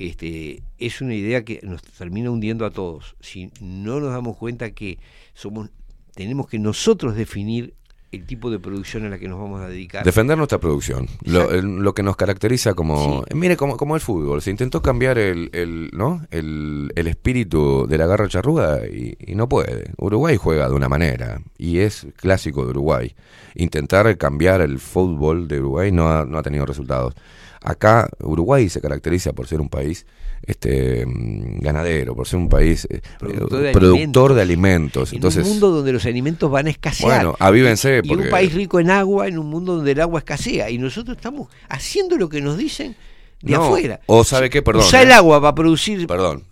Este, 0.00 0.62
es 0.78 1.00
una 1.02 1.14
idea 1.14 1.44
que 1.44 1.60
nos 1.62 1.82
termina 1.82 2.30
hundiendo 2.30 2.64
a 2.64 2.70
todos. 2.70 3.16
Si 3.20 3.50
no 3.60 4.00
nos 4.00 4.10
damos 4.12 4.36
cuenta 4.38 4.70
que 4.70 4.98
somos, 5.34 5.68
tenemos 6.14 6.48
que 6.48 6.58
nosotros 6.58 7.14
definir 7.14 7.74
el 8.12 8.26
tipo 8.26 8.50
de 8.50 8.58
producción 8.58 9.04
a 9.04 9.08
la 9.08 9.18
que 9.20 9.28
nos 9.28 9.38
vamos 9.38 9.60
a 9.60 9.68
dedicar. 9.68 10.04
Defender 10.04 10.36
nuestra 10.36 10.58
producción. 10.58 11.06
Lo, 11.22 11.50
el- 11.52 11.76
lo 11.76 11.92
que 11.94 12.02
nos 12.02 12.16
caracteriza 12.16 12.74
como. 12.74 13.24
Mire, 13.34 13.56
como, 13.56 13.76
como 13.76 13.94
el 13.94 14.00
fútbol. 14.00 14.40
Se 14.42 14.50
intentó 14.50 14.80
cambiar 14.82 15.16
el, 15.18 15.50
el, 15.52 15.90
¿no? 15.92 16.26
el, 16.30 16.90
el 16.96 17.06
espíritu 17.06 17.86
de 17.86 17.98
la 17.98 18.06
garra 18.06 18.26
charruga 18.26 18.80
y, 18.88 19.14
y 19.20 19.34
no 19.34 19.48
puede. 19.48 19.92
Uruguay 19.98 20.36
juega 20.38 20.68
de 20.68 20.74
una 20.74 20.88
manera 20.88 21.40
y 21.58 21.78
es 21.78 22.06
clásico 22.16 22.64
de 22.64 22.70
Uruguay. 22.70 23.14
Intentar 23.54 24.16
cambiar 24.16 24.60
el 24.62 24.78
fútbol 24.80 25.46
de 25.46 25.60
Uruguay 25.60 25.92
no 25.92 26.08
ha, 26.08 26.24
no 26.24 26.38
ha 26.38 26.42
tenido 26.42 26.64
resultados. 26.66 27.14
Acá 27.62 28.08
Uruguay 28.20 28.68
se 28.68 28.80
caracteriza 28.80 29.32
por 29.32 29.46
ser 29.46 29.60
un 29.60 29.68
país 29.68 30.06
este 30.42 31.04
mm, 31.04 31.58
ganadero, 31.60 32.14
por 32.16 32.26
ser 32.26 32.38
un 32.38 32.48
país 32.48 32.86
eh, 32.90 33.02
Productor 33.18 33.60
de 33.60 33.72
productor 33.72 34.34
de 34.34 34.40
alimentos. 34.42 35.10
alimentos. 35.10 35.12
Entonces, 35.12 35.40
en 35.40 35.44
un 35.46 35.50
mundo 35.52 35.70
donde 35.70 35.92
los 35.92 36.06
alimentos 36.06 36.50
van 36.50 36.66
a 36.66 36.70
escasear. 36.70 37.10
Bueno, 37.24 37.36
avívense, 37.38 37.96
Y 37.96 37.98
en 37.98 38.06
porque- 38.08 38.24
un 38.24 38.30
país 38.30 38.54
rico 38.54 38.80
en 38.80 38.90
agua, 38.90 39.28
en 39.28 39.38
un 39.38 39.46
mundo 39.50 39.76
donde 39.76 39.92
el 39.92 40.00
agua 40.00 40.20
escasea. 40.20 40.70
Y 40.70 40.78
nosotros 40.78 41.16
estamos 41.16 41.48
haciendo 41.68 42.16
lo 42.16 42.28
que 42.30 42.40
nos 42.40 42.56
dicen 42.56 42.96
de 43.42 43.52
No, 43.52 43.64
afuera. 43.64 44.00
O 44.06 44.24
sabe 44.24 44.48
qué, 44.48 44.62
perdón. 44.62 44.84
Usa 44.84 45.00
eh. 45.00 45.04
el 45.04 45.12
agua 45.12 45.40
para 45.42 45.54
producir. 45.54 46.06
Perdón. 46.06 46.44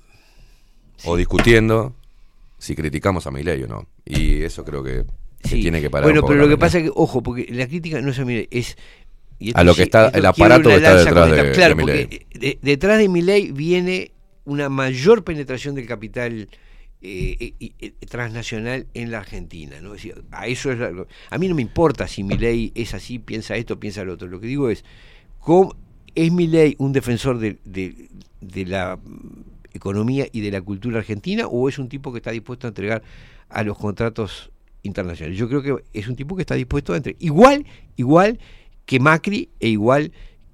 O 1.04 1.16
discutiendo 1.16 1.94
si 2.58 2.74
criticamos 2.74 3.26
a 3.26 3.30
Milei 3.30 3.62
o 3.62 3.68
no. 3.68 3.86
Y 4.04 4.42
eso 4.42 4.64
creo 4.64 4.82
que, 4.82 5.04
Sí. 5.44 5.62
tiene 5.62 5.80
que 5.80 5.88
parar. 5.88 6.04
Bueno, 6.10 6.26
pero 6.26 6.40
lo 6.40 6.48
que 6.48 6.58
pasa 6.58 6.78
es 6.78 6.84
que, 6.84 6.90
ojo, 6.94 7.22
porque 7.22 7.46
la 7.50 7.66
crítica 7.68 8.00
no 8.02 8.10
es 8.10 8.18
a 8.18 8.24
Milei, 8.24 8.48
es... 8.50 8.76
y 9.38 9.52
A 9.54 9.62
lo 9.64 9.74
que 9.74 9.82
está- 9.84 10.08
el 10.08 10.26
aparato 10.26 10.68
que 10.68 10.76
está 10.76 10.96
detrás 10.96 11.30
de- 11.30 11.52
Claro, 11.52 11.74
de 11.74 11.80
porque 11.80 12.26
de- 12.34 12.58
detrás 12.62 12.98
de 12.98 13.08
Milei 13.08 13.52
viene 13.52 14.10
una 14.44 14.68
mayor 14.68 15.24
penetración 15.24 15.74
del 15.74 15.86
capital 15.86 16.48
eh, 17.00 17.54
eh, 17.60 17.70
eh, 17.78 17.92
transnacional 18.08 18.88
en 18.94 19.12
la 19.12 19.18
Argentina. 19.18 19.80
¿no? 19.80 19.94
Es 19.94 20.02
decir, 20.02 20.24
a, 20.32 20.48
eso 20.48 20.72
es 20.72 20.78
la- 20.80 21.06
a 21.30 21.38
mí 21.38 21.46
no 21.46 21.54
me 21.54 21.62
importa 21.62 22.08
si 22.08 22.24
Milei 22.24 22.72
es 22.74 22.92
así, 22.94 23.20
piensa 23.20 23.54
esto, 23.56 23.78
piensa 23.78 24.02
lo 24.04 24.14
otro. 24.14 24.26
Lo 24.26 24.40
que 24.40 24.48
digo 24.48 24.68
es, 24.68 24.84
¿cómo, 25.38 25.76
¿es 26.16 26.32
Milei 26.32 26.74
un 26.78 26.92
defensor 26.92 27.38
de, 27.38 27.58
de- 27.64 28.08
de 28.40 28.66
la 28.66 28.98
economía 29.72 30.26
y 30.32 30.40
de 30.40 30.50
la 30.50 30.60
cultura 30.60 30.98
argentina 30.98 31.46
o 31.46 31.68
es 31.68 31.78
un 31.78 31.88
tipo 31.88 32.10
que 32.12 32.18
está 32.18 32.32
dispuesto 32.32 32.66
a 32.66 32.70
entregar 32.70 33.02
a 33.48 33.62
los 33.62 33.78
contratos 33.78 34.50
internacionales? 34.82 35.38
Yo 35.38 35.48
creo 35.48 35.62
que 35.62 35.76
es 35.92 36.08
un 36.08 36.16
tipo 36.16 36.34
que 36.34 36.42
está 36.42 36.56
dispuesto 36.56 36.94
a 36.94 36.96
entregar. 36.96 37.22
Igual, 37.22 37.64
igual 37.96 38.40
que 38.88 38.98
Macri 39.00 39.50
e 39.60 39.68
igual 39.68 40.10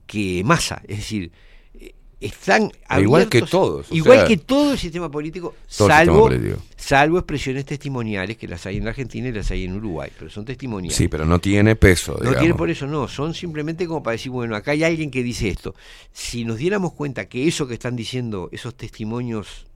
que 0.06 0.42
Massa. 0.44 0.82
Es 0.88 0.96
decir, 0.98 1.30
eh, 1.74 1.94
están 2.20 2.72
E 2.90 3.00
igual 3.00 3.28
que 3.28 3.38
abiertos- 3.38 3.50
todos, 3.50 3.86
Igual 3.92 4.18
sea, 4.18 4.26
que 4.26 4.36
todo 4.38 4.72
el 4.72 4.78
sistema 4.78 5.08
político, 5.08 5.54
salvo, 5.68 6.28
sistema 6.28 6.40
político. 6.40 6.62
salvo 6.76 7.18
expresiones 7.18 7.64
testimoniales 7.64 8.36
que 8.36 8.48
las 8.48 8.66
hay 8.66 8.78
en 8.78 8.84
la 8.84 8.90
Argentina 8.90 9.28
y 9.28 9.32
las 9.32 9.50
hay 9.52 9.64
en 9.64 9.76
Uruguay, 9.76 10.10
pero 10.18 10.30
son 10.32 10.44
testimoniales. 10.44 10.96
Sí, 10.96 11.06
pero 11.06 11.24
no 11.24 11.38
tiene 11.38 11.76
peso. 11.76 12.12
No 12.14 12.18
digamos. 12.18 12.38
tiene 12.40 12.54
por 12.54 12.70
eso, 12.70 12.86
no, 12.88 13.06
son 13.06 13.34
simplemente 13.34 13.86
como 13.86 14.02
para 14.02 14.12
decir, 14.12 14.32
bueno, 14.32 14.56
acá 14.56 14.72
hay 14.72 14.82
alguien 14.82 15.12
que 15.12 15.22
dice 15.22 15.48
esto. 15.48 15.76
Si 16.12 16.44
nos 16.44 16.56
diéramos 16.58 16.92
cuenta 16.92 17.26
que 17.28 17.46
eso 17.46 17.68
que 17.68 17.74
están 17.74 17.94
diciendo, 17.94 18.48
esos 18.50 18.74
testimonios 18.74 19.66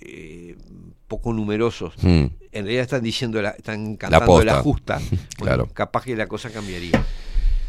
eh, 0.00 0.54
poco 1.08 1.32
numerosos, 1.32 1.94
Hmm. 2.02 2.26
en 2.52 2.64
realidad 2.64 2.82
están 2.82 3.02
diciendo, 3.02 3.40
la, 3.42 3.50
están 3.50 3.96
cantando 3.96 4.44
la, 4.44 4.60
justa, 4.60 4.98
bueno, 5.10 5.20
Claro. 5.38 5.68
capaz 5.72 6.04
que 6.04 6.14
la 6.14 6.26
cosa 6.28 6.50
cambiaría. 6.50 7.02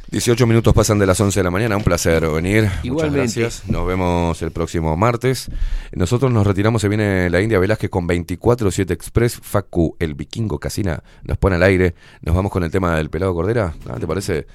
18 0.09 0.47
minutos 0.47 0.73
pasan 0.73 0.99
de 0.99 1.05
las 1.05 1.19
11 1.19 1.39
de 1.39 1.43
la 1.43 1.51
mañana. 1.51 1.75
Un 1.75 1.83
placer 1.83 2.25
venir. 2.29 2.69
Igualmente. 2.83 2.89
Muchas 2.89 3.13
gracias. 3.13 3.69
Nos 3.69 3.85
vemos 3.85 4.41
el 4.41 4.51
próximo 4.51 4.95
martes. 4.95 5.51
Nosotros 5.93 6.31
nos 6.31 6.47
retiramos. 6.47 6.81
Se 6.81 6.87
viene 6.87 7.29
la 7.29 7.41
India 7.41 7.59
Velázquez 7.59 7.89
con 7.89 8.07
24-7 8.07 8.91
Express. 8.91 9.39
Facu, 9.41 9.97
el 9.99 10.15
vikingo 10.15 10.59
Casina, 10.59 11.03
nos 11.23 11.37
pone 11.37 11.57
al 11.57 11.63
aire. 11.63 11.93
Nos 12.21 12.35
vamos 12.35 12.51
con 12.51 12.63
el 12.63 12.71
tema 12.71 12.95
del 12.95 13.09
pelado 13.09 13.33
Cordera. 13.33 13.73
Ah, 13.89 13.97
¿Te 13.99 14.07
parece? 14.07 14.47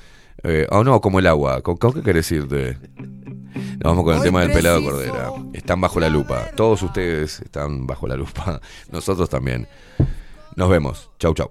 Eh, 0.43 0.67
oh, 0.71 0.85
no, 0.85 1.01
como 1.01 1.19
el 1.19 1.27
agua. 1.27 1.61
¿Con, 1.61 1.77
con 1.77 1.93
qué 1.93 2.03
querés 2.03 2.33
irte? 2.33 2.79
Nos 3.55 3.83
vamos 3.83 4.05
con 4.05 4.17
el 4.17 4.23
tema 4.23 4.41
del 4.41 4.53
pelado 4.53 4.83
Cordera. 4.83 5.31
Están 5.53 5.83
bajo 5.83 6.01
la 6.01 6.09
lupa. 6.09 6.51
Todos 6.57 6.83
ustedes 6.83 7.41
están 7.41 7.87
bajo 7.87 8.07
la 8.07 8.17
lupa. 8.17 8.59
Nosotros 8.91 9.29
también. 9.29 9.69
Nos 10.57 10.71
vemos. 10.71 11.11
Chau, 11.19 11.35
chau. 11.35 11.51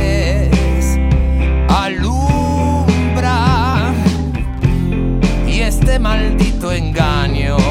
maldito 5.99 6.71
engaño 6.71 7.70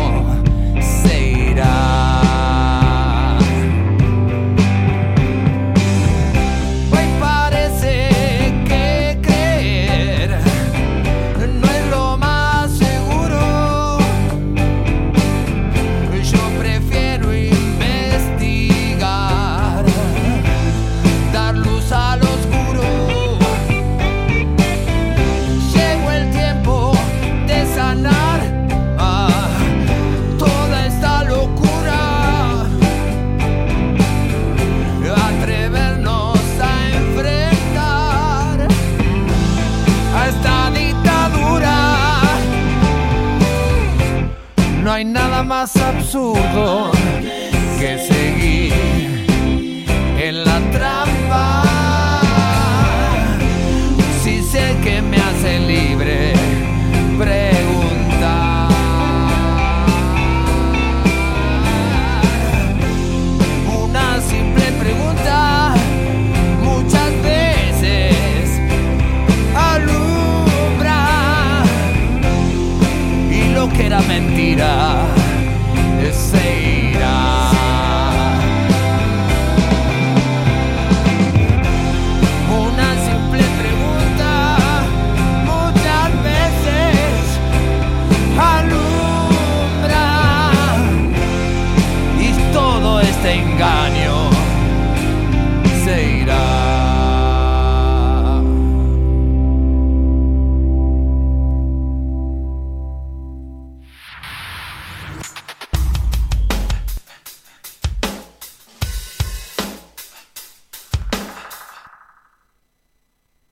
más 45.50 45.74
absurdo 45.78 46.99